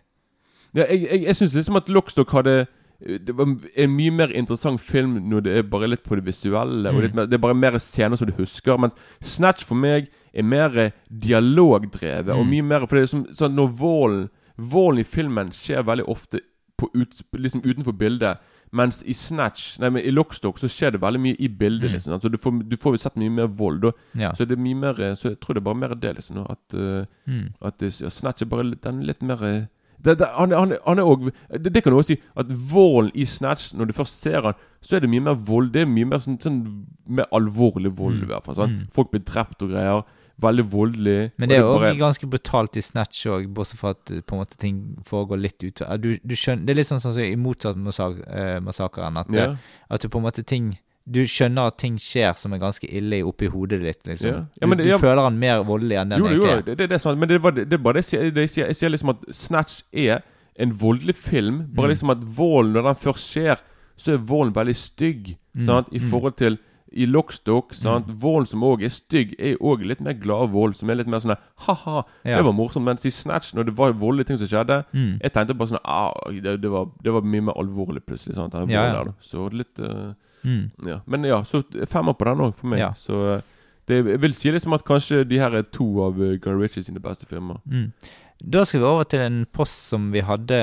Ja, 0.75 0.85
jeg, 0.91 1.07
jeg, 1.11 1.23
jeg 1.25 1.37
syns 1.37 1.55
liksom 1.55 1.77
at 1.77 1.89
Lockstock 1.89 2.31
hadde 2.31 2.67
Det 3.01 3.31
var 3.39 3.47
en 3.77 3.93
mye 3.95 4.11
mer 4.11 4.33
interessant 4.35 4.81
film 4.83 5.15
når 5.31 5.41
det 5.47 5.53
er 5.57 5.63
bare 5.63 5.87
litt 5.89 6.03
på 6.03 6.17
det 6.19 6.25
visuelle. 6.27 6.91
Og 6.91 6.99
Mm. 7.05 7.15
mer, 7.15 7.27
det 7.27 7.35
er 7.35 7.39
bare 7.45 7.55
mer 7.55 7.79
scener 7.79 8.17
som 8.19 8.27
du 8.27 8.33
husker. 8.35 8.77
Mens 8.77 8.95
Snatch 9.23 9.65
for 9.65 9.77
meg 9.79 10.09
er 10.35 10.43
mer 10.43 10.91
dialogdrevet. 11.09 12.35
Og 12.35 12.45
Mm. 12.45 12.51
mye 12.51 12.63
mer 12.65 12.87
For 12.87 12.97
det 12.97 13.03
er 13.03 13.07
som 13.07 13.25
sånn 13.27 13.55
når 13.55 13.73
volden 13.79 14.31
Volden 14.61 14.99
i 14.99 15.05
filmen 15.05 15.51
skjer 15.53 15.85
veldig 15.85 16.09
ofte 16.09 16.41
på 16.77 16.89
ut, 16.93 17.23
liksom 17.33 17.61
utenfor 17.63 17.93
bildet. 17.97 18.39
Mens 18.73 19.03
i 19.07 19.13
Snatch 19.15 19.79
Nei, 19.81 19.89
men 19.91 20.03
i 20.05 20.11
Lockstock 20.11 20.59
så 20.59 20.69
skjer 20.69 20.93
det 20.93 21.01
veldig 21.01 21.21
mye 21.21 21.37
i 21.41 21.49
bildet. 21.49 21.89
Mm. 21.89 21.93
liksom 21.95 22.13
altså, 22.13 22.29
Så 22.29 22.33
du 22.33 22.39
får, 22.39 22.69
du 22.69 22.77
får 22.77 22.93
jo 22.95 22.99
sett 22.99 23.17
mye 23.17 23.31
mer 23.31 23.47
vold. 23.47 23.81
Da. 23.83 23.93
Ja. 24.19 24.33
Så 24.35 24.45
det 24.45 24.59
er 24.59 24.63
mye 24.63 24.75
mer 24.77 24.95
Så 25.15 25.31
jeg 25.33 25.41
tror 25.41 25.55
det 25.55 25.63
er 25.63 25.69
bare 25.71 25.75
mer 25.81 25.95
det. 25.95 26.15
liksom 26.17 26.47
At 26.51 26.75
uh, 26.75 27.05
Mm. 27.27 27.53
at 27.63 27.79
det, 27.81 28.01
ja, 28.01 28.09
Snatch 28.09 28.43
er 28.43 28.47
bare 28.47 28.63
litt, 28.65 28.83
den 28.83 29.03
litt 29.05 29.23
mer 29.23 29.43
eh, 29.45 29.67
det, 30.05 30.19
det, 30.19 30.27
han, 30.37 30.53
han, 30.53 30.73
han 30.87 30.99
er 30.99 31.03
også, 31.03 31.31
det, 31.59 31.73
det 31.75 31.83
kan 31.83 31.93
du 31.93 31.99
også 31.99 32.15
si 32.15 32.21
At 32.37 32.47
volden 32.73 33.11
i 33.15 33.25
Snatch, 33.25 33.73
når 33.75 33.85
du 33.87 33.93
først 33.93 34.21
ser 34.23 34.41
han 34.43 34.55
Så 34.81 34.97
er 34.97 35.01
det 35.01 35.11
mye 35.11 35.21
mer 35.21 35.35
vold. 35.35 35.73
Det 35.75 35.83
er 35.83 35.87
mye 35.91 36.07
mer 36.07 36.19
sånn, 36.23 36.39
sånn 36.41 36.61
Mer 37.07 37.27
alvorlig 37.33 37.91
vold, 37.99 38.21
Mm. 38.21 38.23
i 38.23 38.27
hvert 38.31 38.45
fall. 38.47 38.55
Sånn. 38.55 38.77
Mm. 38.79 38.87
Folk 38.95 39.11
blir 39.11 39.25
drept 39.25 39.63
og 39.63 39.71
greier. 39.73 40.05
Veldig 40.39 40.65
voldelig. 40.71 41.31
Men 41.37 41.49
det 41.51 41.57
er 41.59 41.65
jo 41.65 41.79
bare- 41.79 41.97
ganske 41.99 42.27
brutalt 42.31 42.77
i 42.77 42.83
Snatch 42.83 43.27
òg, 43.27 43.49
bortsett 43.53 43.81
fra 43.81 43.91
at 43.91 44.11
eh, 44.11 44.21
på 44.21 44.37
en 44.37 44.43
måte 44.45 44.57
ting 44.57 44.77
foregår 45.05 45.41
litt 45.41 45.63
ut 45.65 45.83
du, 46.01 46.13
du 46.23 46.35
skjønner, 46.37 46.65
Det 46.67 46.71
er 46.71 46.79
litt 46.79 46.87
sånn 46.87 47.01
som 47.03 47.19
i 47.19 47.35
motsatt 47.37 47.77
massak, 47.77 48.21
eh, 48.29 48.61
massakren, 48.61 49.17
at, 49.19 49.33
eh, 49.35 49.57
at 49.91 50.01
du 50.01 50.09
på 50.09 50.19
en 50.19 50.25
måte 50.29 50.45
ting 50.47 50.79
Du 51.11 51.23
skjønner 51.25 51.67
at 51.73 51.79
ting 51.79 51.97
skjer 51.97 52.37
som 52.37 52.53
er 52.53 52.59
ganske 52.61 52.85
ille 52.85 53.23
oppi 53.25 53.49
hodet 53.49 53.81
ditt, 53.81 54.03
liksom. 54.07 54.29
Ja. 54.29 54.45
Ja, 54.61 54.67
men 54.69 54.77
du, 54.79 54.85
du 54.85 54.91
ja. 54.91 54.99
føler 54.99 55.23
han 55.25 55.39
mer 55.41 55.63
voldelig 55.65 55.97
enn 55.97 56.11
den 56.11 56.21
Jo, 56.21 56.27
jo, 56.29 56.43
egentlig 56.45 56.51
er. 56.53 56.63
det, 56.67 56.75
det, 56.79 56.89
det 56.91 56.95
er 56.99 56.99
sant. 56.99 57.19
Men 57.19 57.29
det, 57.31 57.39
var, 57.43 57.51
det, 57.57 57.73
er 57.73 57.79
bare 57.79 57.95
det 57.97 58.05
jeg 58.05 58.11
sier. 58.11 58.27
Jeg, 58.37 58.51
sier 58.53 58.67
jeg 58.67 58.77
sier 58.77 58.91
liksom 58.93 59.09
at 59.15 59.25
Snatch 59.33 59.83
er 59.93 60.21
en 60.61 60.75
voldelig 60.77 61.17
film. 61.17 61.63
Bare 61.75 61.89
Mm. 61.89 61.93
liksom 61.95 62.11
at 62.11 62.19
volden, 62.37 62.75
når 62.77 62.83
den 62.91 62.95
først 63.07 63.25
skjer, 63.33 63.57
så 63.97 64.13
er 64.13 64.19
volden 64.19 64.53
veldig 64.55 64.77
stygg. 64.77 65.37
Mm, 65.57 65.63
Sant? 65.65 65.89
I 65.93 65.99
mm. 65.99 66.11
forhold 66.11 66.37
til 66.37 66.59
i 66.93 67.07
Lockstock. 67.07 67.75
Sant? 67.75 68.07
Vål 68.23 68.47
som 68.47 68.63
òg 68.65 68.83
er 68.87 68.93
stygg, 68.93 69.35
er 69.39 69.57
òg 69.61 69.85
litt 69.87 70.01
mer 70.01 70.13
glad 70.19 70.51
vold. 70.55 70.77
Som 70.79 70.91
er 70.91 70.95
litt 71.01 71.09
mer 71.11 71.21
sånn 71.21 71.37
ha-ha, 71.67 72.03
Ja. 72.25 72.37
det 72.39 72.45
var 72.45 72.53
morsomt. 72.57 72.85
Mens 72.85 73.05
i 73.05 73.11
Snatch, 73.11 73.53
når 73.55 73.65
det 73.67 73.77
var 73.77 73.93
voldelige 73.93 74.27
ting 74.33 74.39
som 74.39 74.47
skjedde 74.49 74.85
Mm. 74.95 75.19
Jeg 75.23 75.33
tenkte 75.33 75.55
bare 75.59 75.69
sånn 75.69 75.85
ah, 75.85 76.13
det, 76.31 76.61
det, 76.63 76.71
var, 76.71 76.89
det 77.03 77.13
var 77.13 77.21
mye 77.23 77.41
mer 77.51 77.59
alvorlig 77.61 78.03
plutselig. 78.07 78.35
Sant? 78.37 78.55
Ja, 78.55 78.85
ja. 78.89 79.05
der. 79.05 79.13
Så 79.21 79.49
litt 79.53 79.79
uh, 79.79 80.15
Mm. 80.45 80.71
ja. 80.87 81.01
Men 81.07 81.25
ja, 81.25 81.43
så 81.45 81.65
femmer 81.91 82.15
på 82.15 82.25
den 82.25 82.41
òg, 82.41 82.55
for 82.55 82.67
meg. 82.71 82.81
Så 82.97 83.35
eh, 83.35 83.41
det, 83.89 83.97
jeg 84.07 84.21
vil 84.23 84.35
si 84.35 84.51
liksom 84.55 84.73
at 84.77 84.85
kanskje 84.87 85.25
de 85.29 85.39
her 85.41 85.51
er 85.59 85.63
to 85.63 85.85
av 86.05 86.15
uh, 86.21 86.37
Guy 86.39 86.55
Ritchie 86.55 86.85
sine 86.87 87.01
beste 87.03 87.27
filmer. 87.27 87.59
Mm. 87.67 87.93
Da 88.39 88.63
skal 88.65 88.81
vi 88.81 88.87
over 88.87 89.03
til 89.03 89.19
en 89.25 89.41
post 89.53 89.89
som 89.91 90.13
vi 90.15 90.21
hadde 90.23 90.55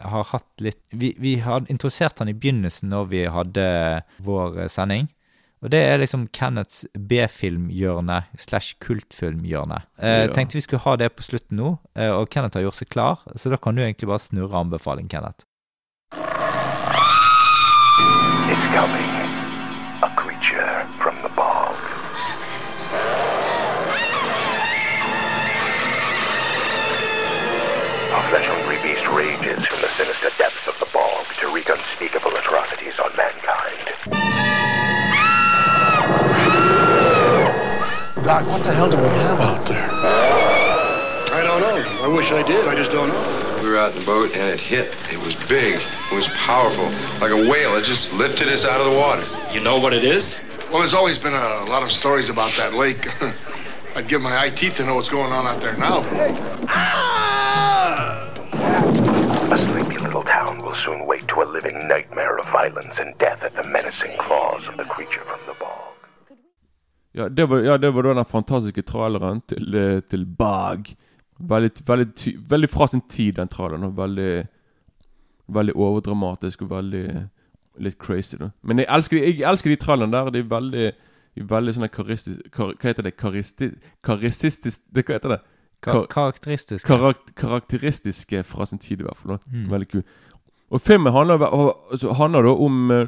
har 0.00 0.24
hatt 0.30 0.46
litt 0.64 0.78
Vi, 0.96 1.10
vi 1.20 1.34
hadde 1.44 1.68
introdusert 1.68 2.18
han 2.22 2.28
i 2.30 2.32
begynnelsen 2.32 2.88
når 2.88 3.04
vi 3.10 3.24
hadde 3.28 3.66
vår 4.24 4.62
sending. 4.72 5.10
Og 5.62 5.70
det 5.72 5.80
er 5.82 5.98
liksom 5.98 6.28
Kenneths 6.32 6.84
B-filmhjørne 6.94 8.20
slash 8.38 8.76
kultfilmhjørne. 8.80 9.80
Eh, 9.98 10.26
Ja. 10.26 10.32
Tenkte 10.32 10.54
vi 10.54 10.60
skulle 10.60 10.84
ha 10.84 10.96
det 10.96 11.12
på 11.16 11.22
slutten 11.26 11.56
nå, 11.58 11.78
eh, 11.96 12.10
og 12.14 12.28
Kenneth 12.30 12.56
har 12.56 12.62
gjort 12.62 12.78
seg 12.78 12.88
klar, 12.88 13.18
så 13.36 13.50
da 13.50 13.56
kan 13.56 13.74
du 13.74 13.82
egentlig 13.82 14.06
bare 14.08 14.18
snurre 14.22 14.54
anbefaling, 14.60 15.08
Kenneth. 15.10 15.44
It's 18.52 18.66
coming. 18.72 19.10
A 20.02 20.10
creature 20.16 20.86
from 20.98 21.16
the 21.22 21.28
bog. 21.34 21.74
A 28.10 28.22
flesh-hungry 28.30 28.80
beast 28.82 29.06
rages 29.08 29.66
from 29.66 29.80
the 29.82 29.88
sinister 29.88 30.30
depths 30.38 30.66
of 30.66 30.78
the 30.80 30.88
bog 30.92 31.24
to 31.38 31.46
wreak 31.52 31.68
unspeakable 31.68 32.32
atrocities 32.38 32.98
on 32.98 33.10
mankind. 33.16 34.37
Doc, 38.28 38.46
what 38.46 38.62
the 38.62 38.70
hell 38.70 38.90
do 38.90 38.98
we 38.98 39.08
have 39.08 39.40
out 39.40 39.64
there? 39.64 39.88
I 39.90 41.40
don't 41.42 41.62
know. 41.62 42.04
I 42.04 42.08
wish 42.08 42.30
I 42.30 42.42
did. 42.42 42.68
I 42.68 42.74
just 42.74 42.90
don't 42.90 43.08
know. 43.08 43.60
We 43.62 43.70
were 43.70 43.78
out 43.78 43.94
in 43.94 44.00
the 44.00 44.04
boat 44.04 44.36
and 44.36 44.50
it 44.50 44.60
hit. 44.60 44.94
It 45.10 45.18
was 45.24 45.34
big. 45.48 45.80
It 45.80 46.14
was 46.14 46.28
powerful. 46.36 46.84
Like 47.22 47.32
a 47.32 47.50
whale. 47.50 47.74
It 47.76 47.84
just 47.84 48.12
lifted 48.12 48.48
us 48.48 48.66
out 48.66 48.82
of 48.82 48.92
the 48.92 48.98
water. 48.98 49.24
You 49.54 49.60
know 49.60 49.80
what 49.80 49.94
it 49.94 50.04
is? 50.04 50.38
Well, 50.68 50.80
there's 50.80 50.92
always 50.92 51.16
been 51.16 51.32
a 51.32 51.64
lot 51.70 51.82
of 51.82 51.90
stories 51.90 52.28
about 52.28 52.52
that 52.58 52.74
lake. 52.74 53.08
I'd 53.96 54.08
give 54.08 54.20
my 54.20 54.38
eye 54.38 54.50
teeth 54.50 54.76
to 54.76 54.84
know 54.84 54.96
what's 54.96 55.08
going 55.08 55.32
on 55.32 55.46
out 55.46 55.62
there 55.62 55.78
now. 55.78 56.00
A 59.50 59.56
sleepy 59.56 59.96
little 59.96 60.22
town 60.22 60.58
will 60.58 60.74
soon 60.74 61.06
wake 61.06 61.26
to 61.28 61.40
a 61.40 61.46
living 61.46 61.88
nightmare 61.88 62.36
of 62.36 62.46
violence 62.50 62.98
and 62.98 63.16
death 63.16 63.42
at 63.42 63.54
the 63.56 63.64
menacing 63.64 64.18
claws 64.18 64.68
of 64.68 64.76
the 64.76 64.84
creature 64.84 65.24
from 65.24 65.40
the 65.46 65.54
bog. 65.54 65.77
Ja, 67.18 67.26
det 67.28 67.48
var, 67.50 67.64
ja, 67.66 67.76
det 67.80 67.90
var 67.94 68.06
da 68.06 68.14
den 68.20 68.30
fantastiske 68.30 68.84
traileren 68.86 69.42
til, 69.50 69.74
eh, 69.74 70.00
til 70.06 70.24
Bag. 70.38 70.92
Veldig, 71.38 71.70
veldig, 71.86 72.34
veldig 72.50 72.70
fra 72.70 72.86
sin 72.90 73.02
tid, 73.10 73.36
den 73.40 73.50
traileren. 73.50 73.90
Veldig, 73.96 74.46
veldig 75.48 75.74
overdramatisk 75.74 76.62
og 76.66 76.70
veldig 76.76 77.04
litt 77.78 77.98
crazy. 77.98 78.36
da 78.38 78.50
Men 78.62 78.82
jeg 78.82 78.90
elsker, 78.90 79.18
jeg 79.22 79.44
elsker 79.50 79.70
de 79.70 79.76
trailerne 79.76 80.14
der. 80.14 80.30
De 80.30 80.44
er 80.44 80.50
veldig 80.54 80.88
veldig 81.46 81.74
sånne 81.76 81.90
karistisk... 81.92 82.48
Kar, 82.54 82.72
hva 82.74 82.90
heter 82.90 83.06
det? 83.06 83.14
Karisti, 83.18 83.70
karisistisk 84.04 84.82
det, 84.94 85.04
Hva 85.06 85.18
heter 85.18 85.34
det? 85.36 85.40
Kar, 85.84 86.06
karakteristiske. 86.10 86.88
Karak 86.88 87.34
karakteristiske 87.38 88.42
fra 88.46 88.66
sin 88.66 88.80
tid, 88.82 89.04
i 89.04 89.06
hvert 89.06 89.20
fall. 89.20 89.38
Mm. 89.46 89.68
Veldig 89.70 89.88
kul. 89.92 90.02
Og 90.74 90.82
filmen 90.82 91.14
handler, 91.14 91.44
altså, 91.46 92.12
handler 92.18 92.48
da 92.48 92.54
om 92.66 92.90
eh, 92.90 93.06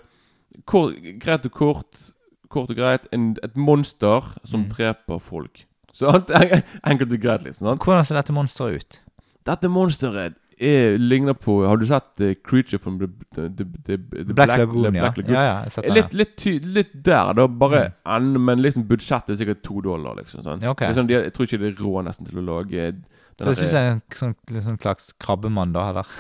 kort, 0.71 0.95
Greit 1.21 1.49
og 1.49 1.53
kort 1.57 2.05
Kort 2.51 2.71
og 2.73 2.77
greit 2.81 3.05
en, 3.15 3.33
et 3.47 3.57
monster 3.57 4.27
som 4.49 4.65
dreper 4.73 5.21
folk. 5.23 5.65
Så 5.95 6.11
Enkelt 6.91 7.13
og 7.15 7.21
greit, 7.23 7.43
liksom. 7.47 7.69
Sant? 7.71 7.83
Hvordan 7.85 8.07
ser 8.07 8.19
dette 8.19 8.35
monsteret 8.35 8.81
ut? 8.83 9.01
Dette 9.47 9.71
monsteret 9.73 10.35
er, 10.61 10.97
ligner 11.01 11.33
på 11.41 11.55
Har 11.65 11.79
du 11.81 11.87
sett 11.89 12.21
uh, 12.21 12.35
Creature 12.45 12.79
from 12.83 12.99
the, 13.01 13.07
the, 13.35 13.47
the, 13.57 13.65
the, 13.87 13.97
the 14.29 14.35
Black 14.37 14.53
Lagoon. 14.61 14.91
Black 14.93 15.17
Lagoon? 15.17 15.33
Ja, 15.35 15.41
ja, 15.47 15.55
jeg 15.55 15.71
har 15.71 15.75
sett 15.77 15.87
den, 15.89 15.95
litt, 15.97 16.17
litt, 16.21 16.35
ty, 16.37 16.53
litt 16.77 16.91
der, 17.07 17.33
da. 17.39 17.47
Bare 17.63 17.85
en, 18.05 18.29
men 18.45 18.61
liksom 18.63 18.85
budsjettet 18.91 19.35
er 19.37 19.41
sikkert 19.41 19.63
to 19.67 19.81
dollar, 19.87 20.19
liksom. 20.21 20.43
Sånn. 20.45 20.61
Ja, 20.67 20.75
ok. 20.75 20.85
Det 20.85 20.91
er 20.93 20.99
sånn, 21.01 21.09
de, 21.11 21.17
jeg 21.25 21.33
tror 21.37 21.49
ikke 21.49 21.63
det 21.65 21.71
er 21.73 21.81
råd 21.87 22.11
nesten 22.11 22.29
til 22.29 22.43
å 22.43 22.47
lage 22.51 22.91
Så 22.91 23.47
det 23.47 23.47
der- 23.47 23.59
syns 23.63 23.73
jeg 23.79 23.89
er 23.89 23.95
en 23.97 24.03
sånn, 24.21 24.37
sånn 24.69 24.79
slags 24.85 25.13
krabbemann, 25.23 25.73
da, 25.79 25.87
eller? 25.95 26.13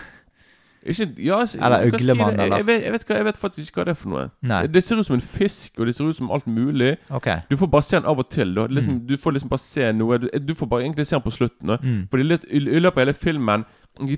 Ikke, 0.86 1.06
ja, 1.18 1.40
Eller 1.40 1.90
du 1.90 1.98
si 1.98 2.10
eller? 2.10 2.56
Jeg, 2.56 2.66
vet, 2.66 2.82
jeg, 2.84 2.92
vet 2.92 3.02
hva, 3.08 3.16
jeg 3.16 3.24
vet 3.24 3.36
faktisk 3.36 3.68
ikke 3.68 3.80
hva 3.80 3.84
det 3.84 3.90
er 3.90 3.98
for 4.00 4.08
noe. 4.14 4.22
Nei. 4.42 4.66
Det, 4.66 4.80
ser 4.84 4.96
ut 4.96 5.06
som 5.06 5.14
en 5.14 5.20
fisk, 5.20 5.74
og 5.78 5.86
det 5.86 5.94
ser 5.94 6.04
ut 6.08 6.16
som 6.16 6.30
alt 6.32 6.46
mulig. 6.46 6.96
Okay. 7.10 7.40
Du 7.50 7.56
får 7.60 7.66
bare 7.66 7.82
se 7.82 7.96
den 7.96 8.06
av 8.08 8.18
og 8.18 8.30
til. 8.30 8.54
Da. 8.54 8.66
Liksom, 8.66 8.92
Mm. 8.94 9.06
Du 9.06 9.16
får 9.18 9.30
liksom 9.36 9.48
bare 9.50 9.58
se 9.58 9.92
noe 9.92 10.18
Du, 10.18 10.28
du 10.48 10.54
får 10.54 10.66
bare 10.66 10.82
egentlig 10.86 11.06
se 11.06 11.16
den 11.16 11.22
på 11.22 11.30
slutten. 11.30 11.70
Mm. 11.82 12.08
Litt, 12.28 12.44
i, 12.50 12.56
I 12.56 12.78
løpet 12.80 12.96
av 12.96 13.04
hele 13.06 13.14
filmen 13.14 13.64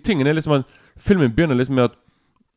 Tingen 0.05 0.27
er 0.27 0.33
liksom 0.39 0.53
at 0.53 0.65
Filmen 0.97 1.33
begynner 1.35 1.55
liksom 1.59 1.75
med 1.75 1.85
at 1.85 1.99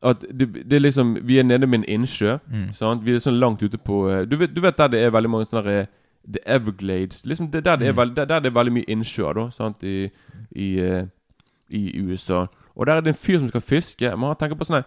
At 0.02 0.20
det, 0.38 0.52
det 0.70 0.72
er 0.76 0.80
liksom 0.80 1.16
Vi 1.26 1.38
er 1.38 1.42
nede 1.42 1.66
med 1.66 1.78
en 1.78 1.84
innsjø. 2.00 2.38
Mm. 2.52 2.72
Sant? 2.72 3.02
Vi 3.04 3.14
er 3.14 3.18
sånn 3.18 3.40
langt 3.40 3.62
ute 3.62 3.78
på 3.78 4.08
eh, 4.10 4.24
Du 4.28 4.36
vet, 4.36 4.54
du 4.54 4.60
vet 4.60 4.76
der 4.78 4.88
det 4.88 5.00
er 5.02 5.10
veldig 5.10 5.30
mange 5.30 5.44
sånne 5.50 5.66
eh, 5.80 5.86
The 6.32 6.38
Everglades 6.46 7.24
Liksom 7.26 7.50
det, 7.50 7.64
der, 7.64 7.76
det 7.76 7.88
er 7.88 7.92
Mm. 7.92 7.96
veld, 7.98 8.14
der, 8.16 8.24
der 8.24 8.40
det 8.40 8.50
er 8.52 8.54
veldig 8.60 8.72
mye 8.72 8.84
innsjøer 8.88 9.34
da 9.34 9.48
Sant? 9.50 9.82
I, 9.82 10.10
i, 10.54 10.78
eh, 10.78 11.04
I 11.70 12.00
USA. 12.06 12.44
Og 12.76 12.86
der 12.86 12.92
er 12.96 13.00
det 13.00 13.08
en 13.14 13.14
fyr 13.14 13.38
som 13.38 13.48
skal 13.48 13.60
fiske. 13.60 14.10
Men 14.16 14.28
han 14.28 14.36
tenker 14.36 14.56
på 14.56 14.64
sånn 14.68 14.84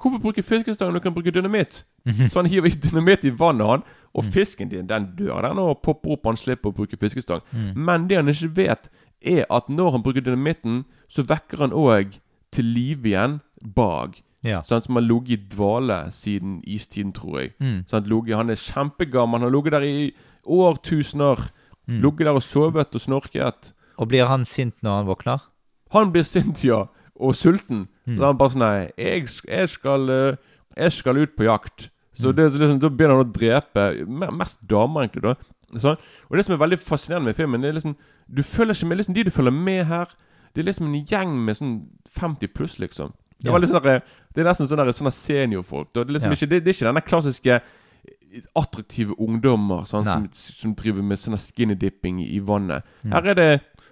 Hvorfor 0.00 0.18
bruke 0.22 0.40
fiskestang 0.42 0.88
når 0.88 0.94
du 0.94 1.00
kan 1.04 1.12
bruke 1.14 1.30
dynamitt? 1.30 1.82
Mhm. 2.06 2.28
Så 2.32 2.38
han 2.40 2.46
hiver 2.48 2.70
dynamitt 2.70 3.24
i 3.24 3.30
vannet, 3.36 3.66
han. 3.66 3.82
Og 4.14 4.24
Mm. 4.24 4.30
fisken 4.32 4.68
din, 4.70 4.86
den 4.86 5.10
dør 5.18 5.42
den 5.42 5.58
og 5.58 5.82
popper 5.82 6.12
opp. 6.12 6.24
Han 6.24 6.36
slipper 6.36 6.70
å 6.70 6.74
bruke 6.74 6.96
fiskestang. 6.96 7.40
Mm. 7.52 7.76
Men 7.76 8.08
det 8.08 8.16
han 8.16 8.26
ikke 8.28 8.48
vet, 8.56 8.88
er 9.22 9.44
at 9.50 9.68
når 9.68 9.90
han 9.92 10.02
bruker 10.02 10.20
dynamitten, 10.22 10.84
så 11.08 11.22
vekker 11.22 11.58
han 11.58 11.70
òg 11.72 12.16
til 12.50 12.64
live 12.64 13.02
igjen 13.10 13.40
bag. 13.62 14.22
Ja. 14.42 14.62
Sånn 14.62 14.82
som 14.82 14.94
har 14.94 15.02
ligget 15.02 15.30
i 15.30 15.48
dvale 15.56 16.10
siden 16.10 16.62
istiden, 16.66 17.12
tror 17.12 17.38
jeg. 17.40 17.52
Mm. 17.60 17.84
Sånn 17.86 18.06
ligget- 18.08 18.36
han 18.36 18.48
er 18.50 18.54
kjempegammel. 18.56 19.32
Han 19.40 19.42
har 19.42 19.50
ligget 19.50 19.70
der 19.72 19.82
i 19.82 20.12
årtusener. 20.46 21.50
Mm. 21.86 22.00
Ligget 22.02 22.18
der 22.26 22.30
og 22.32 22.42
sovet 22.42 22.94
og 22.94 23.00
snorket. 23.00 23.72
Og 23.98 24.08
blir 24.08 24.26
han 24.26 24.44
sint 24.44 24.74
når 24.82 24.96
han 24.96 25.06
våkner? 25.06 25.40
Han 25.92 26.12
blir 26.12 26.22
sint, 26.24 26.64
ja. 26.64 26.86
Og 27.20 27.34
sulten. 27.36 27.84
Mm. 28.08 28.16
Så 28.16 28.24
han 28.24 28.38
bare 28.40 28.50
sånn 28.54 28.62
Nei, 28.64 28.90
jeg, 28.96 29.26
jeg 29.48 29.68
skal 29.68 30.08
eh, 30.10 30.36
Jeg 30.78 30.92
skal 30.96 31.18
ut 31.20 31.34
på 31.36 31.44
jakt. 31.44 31.90
Så 32.16 32.30
Mm. 32.32 32.36
det, 32.36 32.46
så 32.52 32.58
liksom, 32.58 32.80
Da 32.80 32.88
begynner 32.88 33.16
han 33.18 33.26
å 33.26 33.32
drepe 33.32 33.84
mest 34.32 34.58
damer, 34.66 35.04
egentlig. 35.06 35.22
da 35.22 35.34
sånn. 35.78 35.96
Og 36.30 36.36
det 36.36 36.44
som 36.46 36.54
er 36.56 36.58
veldig 36.64 36.78
fascinerende 36.82 37.26
med 37.30 37.36
filmen, 37.36 37.60
det 37.62 37.68
er 37.70 37.76
liksom 37.78 37.96
Du 38.28 38.42
følger 38.42 38.74
ikke 38.74 38.88
med 38.88 38.96
liksom 38.98 39.14
De 39.14 39.24
du 39.24 39.30
følger 39.30 39.52
med 39.54 39.84
her, 39.86 40.06
det 40.54 40.62
er 40.62 40.66
liksom 40.72 40.86
en 40.88 41.04
gjeng 41.06 41.36
med 41.44 41.56
sånn 41.56 41.76
50 42.08 42.48
pluss, 42.54 42.78
liksom. 42.78 43.12
Det, 43.42 43.50
var 43.52 43.60
litt 43.60 43.70
sånn 43.70 43.82
der, 43.82 44.00
det 44.34 44.42
er 44.42 44.48
nesten 44.50 44.66
sånne, 44.66 44.92
sånne 44.92 45.12
seniorfolk. 45.14 45.92
Det 45.94 46.00
er 46.02 46.12
liksom 46.12 46.30
Ja. 46.30 46.36
ikke 46.36 46.48
det, 46.50 46.64
det 46.64 46.70
er 46.70 46.74
ikke 46.78 46.88
denne 46.90 47.06
klassiske 47.06 47.60
attraktive 48.58 49.14
ungdommer 49.18 49.84
sånn, 49.88 50.04
som, 50.06 50.26
som 50.32 50.74
driver 50.78 51.02
med 51.02 51.18
sånne 51.18 51.38
skinny 51.40 51.74
dipping 51.78 52.20
i, 52.22 52.28
i 52.36 52.40
vannet. 52.44 52.84
Mm. 53.04 53.12
Her 53.14 53.30
er 53.32 53.34
det 53.34 53.48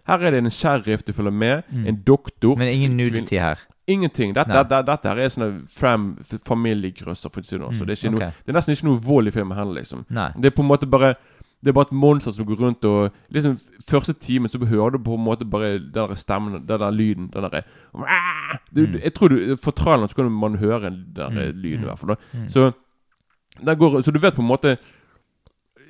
her 0.08 0.18
er 0.26 0.30
det 0.30 0.38
en 0.44 0.50
sheriff 0.50 1.02
du 1.04 1.12
følger 1.12 1.32
med, 1.32 1.62
Mm. 1.72 1.86
en 1.86 1.96
doktor 2.06 2.56
Men 2.56 2.68
ingen 2.68 2.96
nudity 2.96 3.34
her. 3.38 3.58
Ingenting. 3.88 4.34
Dette, 4.34 4.52
dette, 4.52 4.82
dette 4.86 5.08
her 5.08 5.16
er 5.16 5.28
sånne 5.32 5.62
fram, 5.72 6.18
familiegrøsser. 6.44 7.30
For 7.32 7.40
å 7.40 7.44
si 7.44 7.56
det. 7.56 7.64
Mm, 7.64 7.86
det, 7.86 7.94
er 7.94 7.96
ikke 7.96 8.14
ok. 8.14 8.20
noe, 8.20 8.32
det 8.44 8.52
er 8.52 8.56
nesten 8.58 8.74
ikke 8.76 8.84
noe 8.90 9.00
vold 9.00 9.28
i 9.28 9.30
filmen 9.30 9.56
heller, 9.56 9.74
liksom. 9.80 10.04
Nei. 10.10 10.30
Det 10.36 10.46
er 10.52 10.56
på 10.56 10.62
en 10.62 10.68
måte 10.68 10.86
bare 10.90 11.14
Det 11.60 11.70
er 11.70 11.74
bare 11.74 11.86
et 11.88 11.92
monster 11.92 12.30
som 12.30 12.46
går 12.46 12.56
rundt 12.60 12.84
og 12.84 13.10
Liksom 13.34 13.56
Første 13.88 14.12
timen 14.14 14.48
så 14.48 14.58
hører 14.62 14.90
du 14.94 14.98
på 15.02 15.14
en 15.16 15.24
måte 15.24 15.44
bare 15.44 15.78
den 15.80 15.90
der 15.92 16.14
stemmen, 16.14 16.52
den 16.68 16.78
der 16.80 16.90
lyden. 16.92 17.30
Den 17.32 17.42
derre 17.42 17.62
du, 18.74 18.86
Mm. 18.86 19.00
Jeg 19.02 19.14
tror 19.14 19.28
du 19.28 19.56
For 19.56 19.70
traileren 19.72 20.08
så 20.08 20.14
kan 20.14 20.30
man 20.30 20.54
høre 20.58 20.80
den 20.90 21.06
der 21.16 21.30
Mm, 21.30 21.56
lyden, 21.62 21.80
mm, 21.80 21.82
i 21.82 21.86
hvert 21.88 21.98
fall. 21.98 22.08
da 22.08 22.16
mm. 22.38 22.48
Så 22.48 22.72
går 23.78 24.02
Så 24.02 24.10
du 24.12 24.18
vet 24.20 24.34
på 24.34 24.42
en 24.42 24.48
måte 24.48 24.76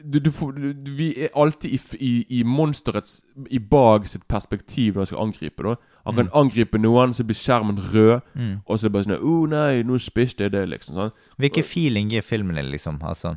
du, 0.04 0.18
du 0.20 0.30
du, 0.30 0.90
vi 0.92 1.14
er 1.24 1.28
alltid 1.34 1.70
i, 1.72 1.78
i, 1.98 2.26
i 2.40 2.42
monsterets 2.42 3.22
I 3.50 3.58
Bag 3.58 4.06
sitt 4.08 4.26
perspektiv 4.28 4.94
når 4.94 5.00
han 5.00 5.06
skal 5.06 5.18
angripe. 5.18 5.62
da 5.62 5.74
Han 6.06 6.14
kan 6.14 6.26
Mm. 6.26 6.30
angripe 6.34 6.78
noen, 6.78 7.12
så 7.14 7.24
blir 7.24 7.34
skjermen 7.36 7.78
rød. 7.94 8.20
Mm. 8.34 8.60
Og 8.66 8.78
så 8.78 8.84
er 8.86 8.88
det 8.88 8.92
bare 8.92 9.04
sånn 9.04 9.18
'Å 9.20 9.24
oh, 9.24 9.46
nei, 9.46 9.82
nå 9.82 9.98
spiste 9.98 10.44
jeg 10.44 10.52
det', 10.52 10.68
liksom. 10.68 10.94
sånn 10.94 11.12
Hvilken 11.38 11.64
feeling 11.64 12.10
gir 12.10 12.22
filmen 12.22 12.56
din, 12.56 12.70
liksom? 12.70 12.98
Altså, 13.02 13.36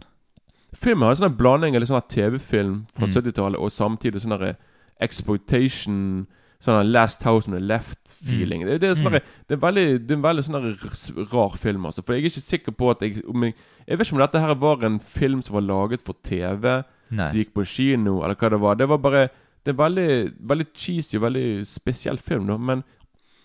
Filmen 0.74 1.04
har 1.04 1.12
en 1.12 1.18
sånn 1.18 1.38
blanding 1.38 1.76
av 1.76 1.82
litt 1.82 1.90
sånn 1.90 2.08
TV-film 2.08 2.86
fra 2.96 3.08
Mm. 3.08 3.14
70-tallet 3.14 3.60
og 3.60 3.72
samtidig 3.72 4.22
sånn 4.22 4.40
her 4.40 4.56
exploitation 5.02 6.28
Sånn 6.62 6.78
her 6.78 6.84
Last 6.86 7.24
House 7.26 7.48
on 7.50 7.56
the 7.56 7.60
Left-feeling. 7.66 8.66
Det, 8.68 8.76
det, 8.84 8.90
er 8.92 8.94
sånn 9.00 9.16
Mm. 9.16 9.30
det 9.50 9.56
er 9.58 9.62
veldig, 9.64 9.86
det 10.06 10.12
er 10.14 10.18
en 10.20 10.26
veldig 10.28 10.44
sånn 10.46 10.58
her 10.62 11.26
rar 11.34 11.56
film, 11.58 11.86
altså. 11.90 12.04
For 12.06 12.14
jeg 12.14 12.22
er 12.26 12.30
ikke 12.30 12.44
sikker 12.46 12.72
på 12.78 12.92
at 12.92 13.00
jeg 13.02 13.16
jeg, 13.24 13.54
jeg 13.88 13.98
vet 13.98 14.08
ikke 14.08 14.14
om 14.14 14.22
dette 14.22 14.40
her 14.44 14.54
var 14.62 14.84
en 14.86 15.00
film 15.00 15.42
som 15.42 15.56
var 15.58 15.66
laget 15.66 16.04
for 16.06 16.14
TV, 16.24 16.84
Nei. 17.10 17.28
som 17.32 17.40
gikk 17.40 17.54
på 17.56 17.66
kino, 17.66 18.22
eller 18.24 18.36
hva 18.38 18.50
det 18.54 18.60
var. 18.62 18.76
Det 18.76 18.88
var 18.90 18.98
bare 19.02 19.30
Det 19.64 19.74
er 19.74 19.78
veldig, 19.78 20.34
veldig 20.50 20.66
cheesy 20.74 21.18
og 21.18 21.22
veldig 21.28 21.66
spesiell 21.70 22.18
film, 22.18 22.48
da. 22.48 22.58
Men 22.58 22.84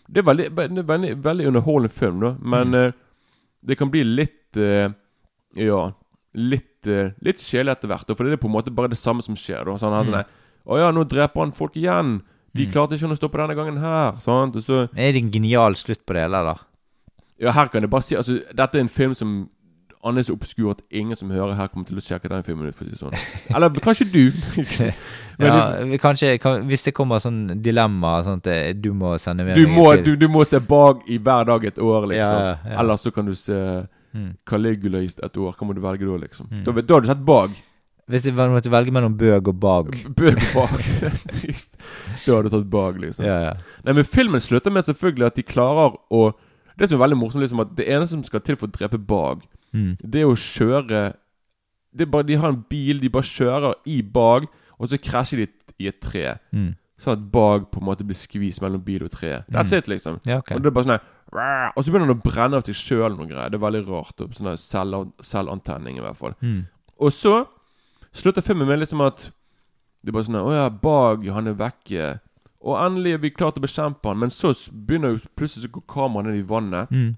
det 0.09 0.19
er 0.23 0.29
veldig, 0.29 0.47
veldig, 0.57 1.17
veldig 1.25 1.47
underholdende 1.51 1.93
film, 1.93 2.21
da. 2.21 2.37
Men 2.41 2.71
Mm. 2.71 2.75
uh, 2.87 2.93
det 3.67 3.77
kan 3.79 3.91
bli 3.91 4.05
litt 4.05 4.57
uh, 4.57 4.93
Ja, 5.57 5.93
litt 6.35 6.87
uh, 6.87 7.11
Litt 7.21 7.39
kjedelig 7.41 7.73
etter 7.77 7.89
hvert. 7.89 8.07
da, 8.07 8.15
For 8.15 8.25
det 8.25 8.33
er 8.33 8.37
på 8.45 8.49
en 8.49 8.55
måte 8.57 8.73
bare 8.75 8.89
det 8.89 8.99
samme 8.99 9.23
som 9.23 9.35
skjer. 9.35 9.65
da 9.65 9.77
Sånn, 9.77 9.93
Mm. 9.93 10.13
sånn 10.13 10.25
Å 10.69 10.79
ja, 10.79 10.91
nå 10.91 11.05
dreper 11.09 11.41
han 11.41 11.53
folk 11.53 11.75
igjen. 11.77 12.23
De 12.57 12.67
Mm. 12.67 12.73
klarte 12.73 12.95
ikke 12.97 13.11
å 13.13 13.17
stoppe 13.17 13.37
denne 13.39 13.55
gangen 13.55 13.79
her. 13.81 14.17
Sant? 14.19 14.57
Og 14.57 14.63
så 14.63 14.89
Er 14.97 15.13
det 15.13 15.23
en 15.23 15.31
genial 15.31 15.75
slutt 15.75 16.05
på 16.07 16.15
det, 16.15 16.25
eller? 16.25 16.45
da? 16.45 16.55
Ja, 17.39 17.53
her 17.53 17.67
kan 17.69 17.83
jeg 17.83 17.91
bare 17.91 18.03
si 18.03 18.17
Altså, 18.17 18.41
dette 18.55 18.75
er 18.77 18.81
en 18.81 18.89
film 18.89 19.15
som 19.15 19.49
Han 20.05 20.17
er 20.19 20.23
så 20.23 20.33
obskur 20.39 20.71
at 20.71 20.83
ingen 20.93 21.17
som 21.17 21.29
hører 21.31 21.55
her, 21.57 21.67
kommer 21.69 21.85
til 21.87 21.97
å 21.97 22.01
sjekke 22.01 22.29
den 22.29 22.43
filmen 22.45 22.69
ut. 22.69 22.75
For 22.77 22.85
å 22.85 22.89
si 22.89 22.95
det 22.95 23.01
sånn 23.01 23.17
Eller 23.57 23.69
kanskje 23.71 24.07
du. 24.13 24.31
Men 25.39 25.47
ja, 25.53 25.85
vi 25.85 25.99
kanskje, 25.99 26.39
kan, 26.41 26.63
hvis 26.69 26.85
det 26.87 26.95
kommer 26.95 27.19
sånn 27.19 27.61
dilemma 27.61 28.23
sånn 28.25 28.39
at 28.39 28.47
eh, 28.47 28.73
du 28.73 28.93
må 28.95 29.17
sende 29.19 29.45
med 29.45 29.57
du, 29.59 29.67
må, 29.67 29.89
du, 30.05 30.15
du 30.17 30.29
må 30.29 30.45
se 30.47 30.61
Bag 30.61 31.03
i 31.11 31.19
hver 31.19 31.45
dag 31.49 31.65
et 31.65 31.79
år, 31.83 32.07
liksom. 32.13 32.39
Ja, 32.39 32.57
ja. 32.65 32.79
Eller 32.81 32.97
så 33.03 33.11
kan 33.13 33.27
du 33.27 33.35
se 33.35 33.87
Mm. 34.17 34.31
Caligula 34.49 34.99
i 35.05 35.11
et 35.11 35.35
år. 35.37 35.53
Hva 35.53 35.67
må 35.69 35.75
du 35.77 35.81
velge 35.83 36.07
da, 36.09 36.15
liksom? 36.17 36.47
Mm. 36.49 36.63
Da, 36.65 36.73
vet- 36.73 36.87
da 36.89 36.95
har 36.95 37.01
du 37.03 37.07
sett 37.11 37.25
Bag. 37.27 37.51
Hvis 38.09 38.23
du 38.23 38.31
måtte 38.33 38.71
velge 38.71 38.93
mellom 38.95 39.17
Bøg 39.19 39.49
og 39.51 39.57
Bag 39.61 39.89
Bøg 40.15 40.37
og 40.37 40.53
Bag. 40.55 40.83
da 42.27 42.37
hadde 42.37 42.43
du 42.47 42.51
tatt 42.53 42.71
Bag, 42.71 43.01
liksom. 43.03 43.27
Ja, 43.27 43.39
ja. 43.49 43.53
Nei, 43.85 43.93
men 43.99 44.05
filmen 44.07 44.41
slutter 44.41 44.71
med 44.71 44.87
selvfølgelig 44.87 45.27
at 45.27 45.35
de 45.41 45.43
klarer 45.47 45.97
å 46.15 46.33
Det 46.79 46.89
som 46.91 46.99
er 47.01 47.07
veldig 47.07 47.17
morsomt, 47.19 47.41
liksom 47.43 47.61
at 47.65 47.71
det 47.77 47.87
eneste 47.89 48.13
som 48.15 48.23
skal 48.27 48.41
til 48.45 48.57
for 48.61 48.69
å 48.69 48.75
drepe 48.79 48.99
Bag, 48.99 49.43
Mm. 49.75 49.97
det 50.01 50.21
er 50.23 50.27
å 50.31 50.37
kjøre 50.39 51.01
det 51.97 52.07
er 52.07 52.11
bare, 52.13 52.23
De 52.25 52.37
har 52.37 52.49
en 52.53 52.65
bil, 52.71 53.01
de 53.01 53.09
bare 53.11 53.27
kjører 53.27 53.75
i 53.87 54.01
Bag, 54.03 54.47
og 54.79 54.89
så 54.89 54.97
krasjer 55.01 55.37
de 55.43 55.47
i 55.83 55.89
et 55.89 55.99
tre. 56.01 56.39
Mm. 56.55 56.75
Sånn 57.01 57.13
at 57.17 57.25
Bag 57.33 57.67
på 57.73 57.81
en 57.83 57.87
måte 57.89 58.05
blir 58.07 58.17
skvist 58.17 58.63
mellom 58.63 58.81
bil 58.85 59.03
og 59.05 59.11
tre. 59.11 59.43
That's 59.51 59.73
Mm. 59.73 59.79
it, 59.79 59.89
liksom. 59.89 60.21
Ja, 60.25 60.39
okay. 60.39 60.57
Og 60.57 60.63
det 60.63 60.71
er 60.71 60.75
bare 60.77 60.85
sånn 60.85 60.99
her 61.01 61.73
Og 61.77 61.83
så 61.85 61.91
begynner 61.91 62.07
han 62.07 62.17
å 62.17 62.23
brenne 62.23 62.55
av 62.57 62.63
seg 62.65 62.75
sjøl 62.79 63.17
noe 63.19 63.27
greier. 63.27 63.51
Det 63.51 63.59
er 63.61 63.67
veldig 63.67 63.89
rart. 63.89 64.17
Sånn 64.37 64.57
selvantenning, 65.21 65.97
i 65.99 66.01
hvert 66.01 66.17
fall. 66.17 66.35
Mm. 66.41 66.67
Og 67.01 67.11
så 67.13 67.47
slutter 68.17 68.43
filmen 68.45 68.69
med 68.69 68.81
liksom 68.83 69.03
at 69.05 69.29
Det 70.05 70.11
er 70.13 70.17
bare 70.17 70.27
sånn 70.29 70.39
Å 70.41 70.53
ja, 70.55 70.67
Bag, 70.71 71.25
han 71.35 71.49
er 71.51 71.57
vekke. 71.59 72.09
Og 72.67 72.77
endelig 72.81 73.13
er 73.17 73.19
vi 73.23 73.31
klare 73.35 73.53
til 73.57 73.63
å 73.63 73.67
bekjempe 73.67 74.09
han, 74.11 74.19
men 74.23 74.31
så 74.35 74.51
begynner 74.73 75.13
jo 75.15 75.21
plutselig 75.39 75.67
så 75.67 75.73
går 75.75 75.83
kameraet 75.93 76.27
ned 76.33 76.39
i 76.41 76.47
vannet. 76.47 76.91
Mm. 76.91 77.17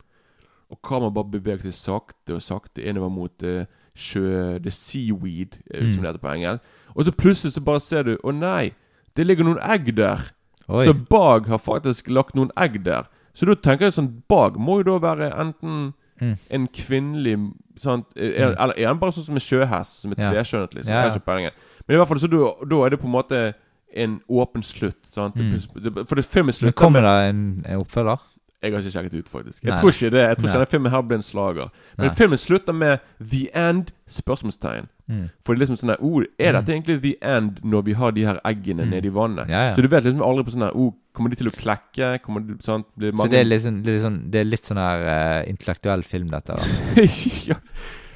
Og 0.72 0.80
kameraet 0.84 1.14
bare 1.16 1.30
beveger 1.34 1.68
seg 1.68 1.76
sakte 1.76 2.34
og 2.36 2.42
sakte 2.44 2.84
innover 2.84 3.12
mot 3.12 3.44
eh, 3.46 3.64
sjø 3.96 4.58
The 4.64 4.70
seaweed, 4.74 5.58
eh, 5.70 5.84
Mm. 5.84 5.92
som 5.94 6.02
det 6.02 6.10
heter 6.10 6.24
på 6.24 6.32
engelsk. 6.34 6.62
Og 6.96 7.04
så 7.06 7.12
plutselig 7.12 7.52
så 7.54 7.60
bare 7.64 7.80
ser 7.80 8.02
du 8.04 8.16
Å 8.24 8.32
nei, 8.34 8.72
det 9.16 9.26
ligger 9.26 9.44
noen 9.44 9.62
egg 9.62 9.94
der. 9.96 10.30
Oi. 10.68 10.84
Så 10.86 10.92
Bag 11.08 11.46
har 11.48 11.58
faktisk 11.58 12.08
lagt 12.12 12.34
noen 12.36 12.50
egg 12.56 12.82
der. 12.84 13.08
Så 13.34 13.46
da 13.46 13.54
tenker 13.54 13.86
jeg 13.88 13.94
sånn 13.96 14.22
Bag 14.28 14.56
må 14.58 14.80
jo 14.82 14.90
da 14.92 14.98
være 14.98 15.30
enten 15.38 15.94
Mm. 16.20 16.36
en 16.50 16.68
kvinnelig? 16.68 17.34
Eh, 18.16 18.42
Er, 18.42 18.54
Eller 18.58 18.74
er 18.76 18.86
han 18.88 18.98
bare 18.98 19.12
sånn 19.12 19.24
som 19.24 19.34
en 19.34 19.40
sjøhest, 19.40 20.00
som 20.02 20.10
er 20.12 20.16
Ja. 20.18 20.30
liksom? 20.74 20.92
Ja, 20.92 21.04
ja. 21.04 21.50
Men 21.86 21.94
i 21.94 21.98
hvert 21.98 22.08
fall 22.08 22.18
så 22.18 22.28
da, 22.28 22.66
er 22.84 22.88
det 22.90 23.00
på 23.00 23.06
en 23.06 23.12
måte 23.12 23.54
en 23.94 24.20
åpen 24.28 24.62
slutt. 24.62 24.96
Mm. 25.16 25.50
Det- 25.94 26.08
For 26.08 26.14
det 26.16 26.24
filmen 26.24 26.46
Men 26.46 26.52
slutter 26.52 26.72
kommer 26.72 27.00
med 27.00 27.08
det 27.08 27.30
en, 27.30 27.64
en 27.66 27.80
oppfølger? 27.80 28.18
Jeg 28.62 28.72
har 28.74 28.80
ikke 28.82 28.90
sjekket 28.90 29.14
ut, 29.14 29.28
faktisk. 29.30 29.62
Jeg 29.62 29.70
Nei. 29.70 29.76
tror 29.80 29.90
ikke 29.94 30.10
det. 30.10 30.22
Jeg 30.28 30.36
tror 30.38 30.48
ikke 30.48 30.58
denne 30.58 30.66
filmen 30.72 30.90
her 30.90 31.02
blir 31.06 31.16
en 31.20 31.22
slager. 31.22 31.68
Men 31.96 32.06
Nei. 32.08 32.14
filmen 32.18 32.38
slutter 32.38 32.72
med 32.74 32.98
'The 33.20 33.42
End?' 33.54 33.92
spørsmålstegn. 34.08 34.88
Mm. 35.08 35.28
For 35.44 35.54
det 35.54 35.62
er 35.62 35.62
liksom 35.66 35.76
sånn 35.78 35.90
her 35.94 36.00
oh, 36.02 36.22
Er 36.38 36.52
Mm. 36.52 36.58
dette 36.64 36.72
egentlig 36.74 37.02
the 37.02 37.14
end 37.22 37.60
når 37.64 37.82
vi 37.84 37.92
har 37.92 38.10
de 38.12 38.24
her 38.26 38.40
eggene 38.44 38.82
Mm. 38.84 38.90
nede 38.90 39.06
i 39.06 39.14
vannet? 39.14 39.48
Ja, 39.48 39.68
ja. 39.68 39.74
Så 39.74 39.80
du 39.82 39.88
vet 39.88 40.02
liksom 40.04 40.20
aldri 40.22 40.44
på 40.44 40.50
sånn 40.52 40.62
her 40.66 40.72
oh, 40.74 40.92
Kommer 41.14 41.30
de 41.30 41.36
til 41.36 41.46
å 41.48 41.50
klekke? 41.54 42.18
Kommer 42.22 42.40
de, 42.46 42.56
sant? 42.62 42.84
Blir 42.98 43.12
Så 43.12 43.30
det 43.30 43.40
er, 43.40 43.44
liksom, 43.44 43.82
det 43.82 43.94
er, 43.96 44.00
sånn, 44.08 44.30
det 44.30 44.40
er 44.40 44.44
litt 44.44 44.64
sånn 44.64 44.76
her 44.76 45.40
uh, 45.42 45.48
intellektuell 45.48 46.02
film, 46.04 46.28
dette. 46.30 46.54
da 46.54 47.02
ja. 47.48 47.54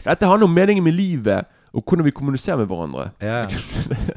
Dette 0.05 0.27
handler 0.27 0.45
om 0.47 0.55
meningen 0.55 0.85
med 0.85 0.95
livet, 0.95 1.47
og 1.73 1.83
hvordan 1.85 2.05
vi 2.05 2.11
kommuniserer 2.11 2.59
med 2.59 2.69
hverandre. 2.69 3.11
Ja. 3.23 3.47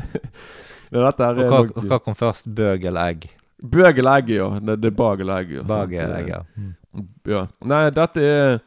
Ja, 0.91 1.01
dette 1.09 1.23
er, 1.25 1.39
Og 1.39 1.49
hva, 1.49 1.59
nok- 1.65 1.87
hva 1.89 1.97
kom 2.03 2.15
først? 2.15 2.45
Bøg 2.55 2.85
eller 2.85 3.09
egg? 3.09 3.25
Bøg 3.63 3.97
eller 3.97 4.17
egg, 4.19 4.29
ja. 4.35 4.47
Det, 4.59 4.81
det 4.83 4.91
er 4.91 4.95
bagelegger. 4.95 5.25
eller 5.25 5.37
egg. 5.39 5.51
Ja. 5.55 5.63
Bag 5.63 5.89
Sant? 5.89 6.01
eller 6.03 6.17
egg, 6.17 6.27
ja. 6.29 6.41
Mm. 6.55 7.07
ja. 7.27 7.45
Nei, 7.63 7.83
dette 7.89 8.21
er 8.23 8.59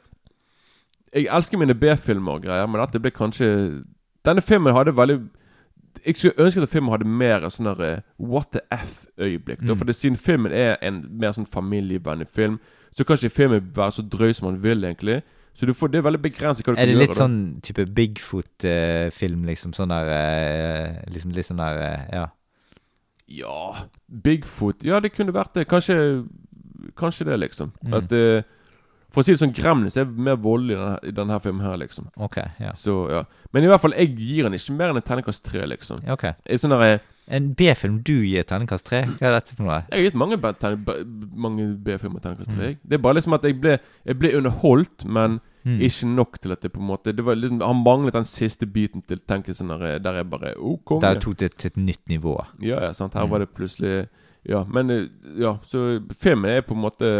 Jeg 1.14 1.28
elsker 1.32 1.59
mine 1.59 1.74
B-filmer 1.74 2.32
og 2.39 2.43
greier, 2.43 2.66
men 2.68 2.80
dette 2.82 3.01
ble 3.01 3.11
kanskje 3.11 3.49
Denne 4.24 4.43
filmen 4.45 4.74
hadde 4.76 4.93
veldig 4.97 5.18
Jeg 6.05 6.16
skulle 6.16 6.45
ønske 6.45 6.62
at 6.62 6.68
filmen 6.72 6.93
hadde 6.93 7.09
mer 7.09 7.49
sånn 7.51 7.70
eh, 7.80 8.01
what 8.18 8.53
the 8.53 8.61
f-øyeblikk. 8.72 9.62
Mm. 9.64 9.76
For 9.76 9.84
det, 9.89 9.97
siden 9.97 10.16
filmen 10.16 10.53
er 10.53 10.76
en 10.84 11.01
mer 11.20 11.32
sånn 11.36 11.49
familievennlig 11.49 12.28
film, 12.32 12.59
så 12.95 13.05
kan 13.05 13.18
ikke 13.18 13.34
filmen 13.34 13.72
være 13.74 13.97
så 13.97 14.05
drøy 14.07 14.32
som 14.36 14.47
man 14.49 14.61
vil, 14.62 14.84
egentlig. 14.84 15.22
Så 15.59 15.66
du 15.66 15.72
får, 15.74 15.91
det 15.91 15.99
er 15.99 16.05
veldig 16.07 16.20
begrenset 16.22 16.64
hva 16.68 16.76
du 16.76 16.80
Er 16.80 16.86
det 16.86 16.95
litt 17.01 17.11
da. 17.11 17.18
sånn 17.18 17.39
type 17.66 17.82
Bigfoot-film, 17.97 19.43
liksom? 19.49 19.72
Sånn 19.74 19.91
der 19.91 20.11
eh, 20.14 21.01
Liksom 21.11 21.32
litt 21.34 21.49
sånn 21.51 21.59
der 21.62 21.80
eh, 21.82 22.05
Ja. 22.14 22.26
Ja 23.29 23.85
Bigfoot 24.09 24.85
Ja, 24.87 25.01
det 25.05 25.12
kunne 25.16 25.35
vært 25.37 25.55
det. 25.59 25.66
Kanskje 25.68 25.99
Kanskje 26.97 27.26
det, 27.29 27.37
liksom. 27.43 27.72
Mm. 27.85 27.95
At 27.99 28.12
eh, 28.14 28.43
For 29.12 29.20
å 29.20 29.24
si 29.26 29.33
det 29.35 29.41
sånn, 29.41 29.53
Gremlins 29.57 29.97
er 29.99 30.07
mer 30.09 30.37
voldelig 30.41 30.76
i 30.76 30.79
denne, 30.79 30.99
i 31.11 31.12
denne 31.16 31.39
filmen 31.43 31.64
her, 31.64 31.76
liksom. 31.81 32.07
Ok, 32.22 32.37
ja. 32.61 32.72
Så, 32.76 32.95
ja. 33.12 33.22
Men 33.53 33.64
i 33.64 33.70
hvert 33.70 33.81
fall, 33.83 33.95
jeg 33.97 34.12
gir 34.20 34.45
den 34.47 34.57
ikke 34.59 34.74
mer 34.76 34.93
enn 34.93 35.01
en 35.01 35.05
terningkast 35.07 35.43
tre, 35.47 35.62
liksom. 35.70 36.03
Ok. 36.12 36.26
Jeg, 36.47 36.61
sånn 36.62 36.74
der, 36.76 37.01
En 37.29 37.51
B-film 37.57 37.99
du 38.07 38.14
gir 38.24 38.45
terningkast 38.49 38.87
tre? 38.89 39.03
Hva 39.18 39.31
er 39.31 39.35
dette 39.39 39.57
for 39.57 39.66
noe? 39.66 39.81
jeg 39.91 39.99
har 39.99 40.05
gitt 40.07 40.18
mange, 40.22 40.39
B- 40.41 40.53
tern- 40.61 40.81
B- 40.87 40.99
mange 41.37 41.66
B-filmer 41.85 42.20
terningkast 42.24 42.53
tre. 42.53 42.57
Mm. 42.61 42.66
jeg. 42.70 42.79
Det 42.89 42.99
er 42.99 43.03
bare 43.09 43.18
liksom 43.18 43.37
at 43.37 43.45
jeg 43.49 43.59
ble, 43.61 43.74
jeg 44.09 44.18
ble 44.22 44.35
underholdt, 44.39 45.05
men 45.18 45.41
Mm. 45.69 45.81
ikke 45.85 46.07
nok 46.14 46.39
til 46.41 46.53
at 46.55 46.62
det 46.64 46.71
på 46.73 46.81
en 46.81 46.87
måte 46.89 47.12
det 47.12 47.25
var 47.27 47.37
liksom, 47.37 47.61
Han 47.61 47.83
manglet 47.85 48.14
den 48.16 48.25
siste 48.25 48.66
biten 48.66 49.03
til 49.05 49.19
tenkelsen 49.21 49.69
tenke 49.69 49.85
der, 49.85 49.99
der 49.99 50.12
jeg 50.23 50.31
bare 50.31 50.55
oh, 50.57 50.79
konge. 50.85 51.03
Der 51.05 51.21
tok 51.21 51.37
det 51.43 51.51
til 51.59 51.71
et 51.73 51.77
nytt 51.77 52.09
nivå. 52.09 52.37
Ja, 52.62 52.79
ja, 52.87 52.93
sant. 52.93 53.14
Her 53.14 53.27
Mm. 53.27 53.31
var 53.31 53.39
det 53.45 53.51
plutselig 53.55 54.09
Ja, 54.49 54.64
men 54.64 54.91
eh, 54.91 55.09
Ja, 55.39 55.59
så 55.64 56.01
filmen 56.21 56.51
er 56.51 56.62
på 56.62 56.75
en 56.75 56.81
måte 56.81 57.11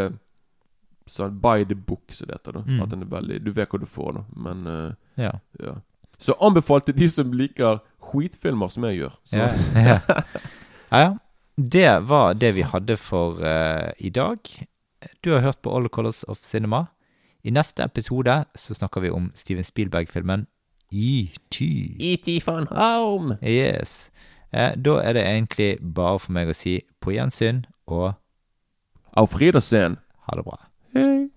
sånn 1.09 1.39
by 1.41 1.65
the 1.65 1.75
book, 1.75 2.13
som 2.13 2.27
det 2.29 2.37
heter. 2.39 2.53
da 2.53 2.61
Mm. 2.67 2.83
At 2.83 2.91
den 2.91 3.03
er 3.03 3.07
veldig 3.07 3.45
Du 3.45 3.51
vet 3.53 3.69
hva 3.69 3.79
du 3.81 3.87
får, 3.87 4.13
da. 4.15 4.25
Men 4.37 4.67
uh, 4.67 4.93
Ja. 5.17 5.33
ja. 5.61 5.75
Så 6.19 6.35
anbefalt 6.41 6.87
til 6.87 6.95
de 6.97 7.09
som 7.09 7.33
liker 7.33 7.81
skitfilmer, 8.03 8.69
som 8.71 8.85
jeg 8.85 8.99
gjør. 9.03 9.13
Så. 9.25 9.37
Ja, 9.39 9.49
ja. 9.75 10.01
ja, 10.93 10.99
ja. 10.99 11.17
Det 11.59 12.09
var 12.09 12.35
det 12.35 12.55
vi 12.55 12.63
hadde 12.63 12.97
for 12.97 13.41
uh, 13.43 13.93
i 13.99 14.11
dag. 14.11 14.39
Du 15.25 15.31
har 15.33 15.41
hørt 15.41 15.61
på 15.63 15.75
All 15.77 15.89
Colors 15.89 16.25
of 16.29 16.39
Cinema. 16.43 16.87
I 17.45 17.51
neste 17.55 17.83
episode 17.83 18.45
så 18.57 18.75
snakker 18.75 19.01
vi 19.01 19.11
om 19.11 19.31
Steven 19.35 19.65
Spielberg-filmen 19.65 20.47
ET. 20.93 21.61
ET 22.01 22.47
von 22.47 22.67
Home! 22.71 23.39
Yes. 23.43 24.11
Eh, 24.53 24.75
da 24.85 25.01
er 25.03 25.13
det 25.13 25.27
egentlig 25.27 25.79
bare 25.95 26.19
for 26.19 26.33
meg 26.33 26.49
å 26.49 26.57
si 26.57 26.81
på 27.01 27.13
gjensyn 27.15 27.65
og 27.87 28.13
Auf 29.17 29.39
Wiedersehen! 29.41 29.99
Ha 30.29 30.37
det 30.37 30.47
bra. 30.49 30.63
Hei. 30.97 31.29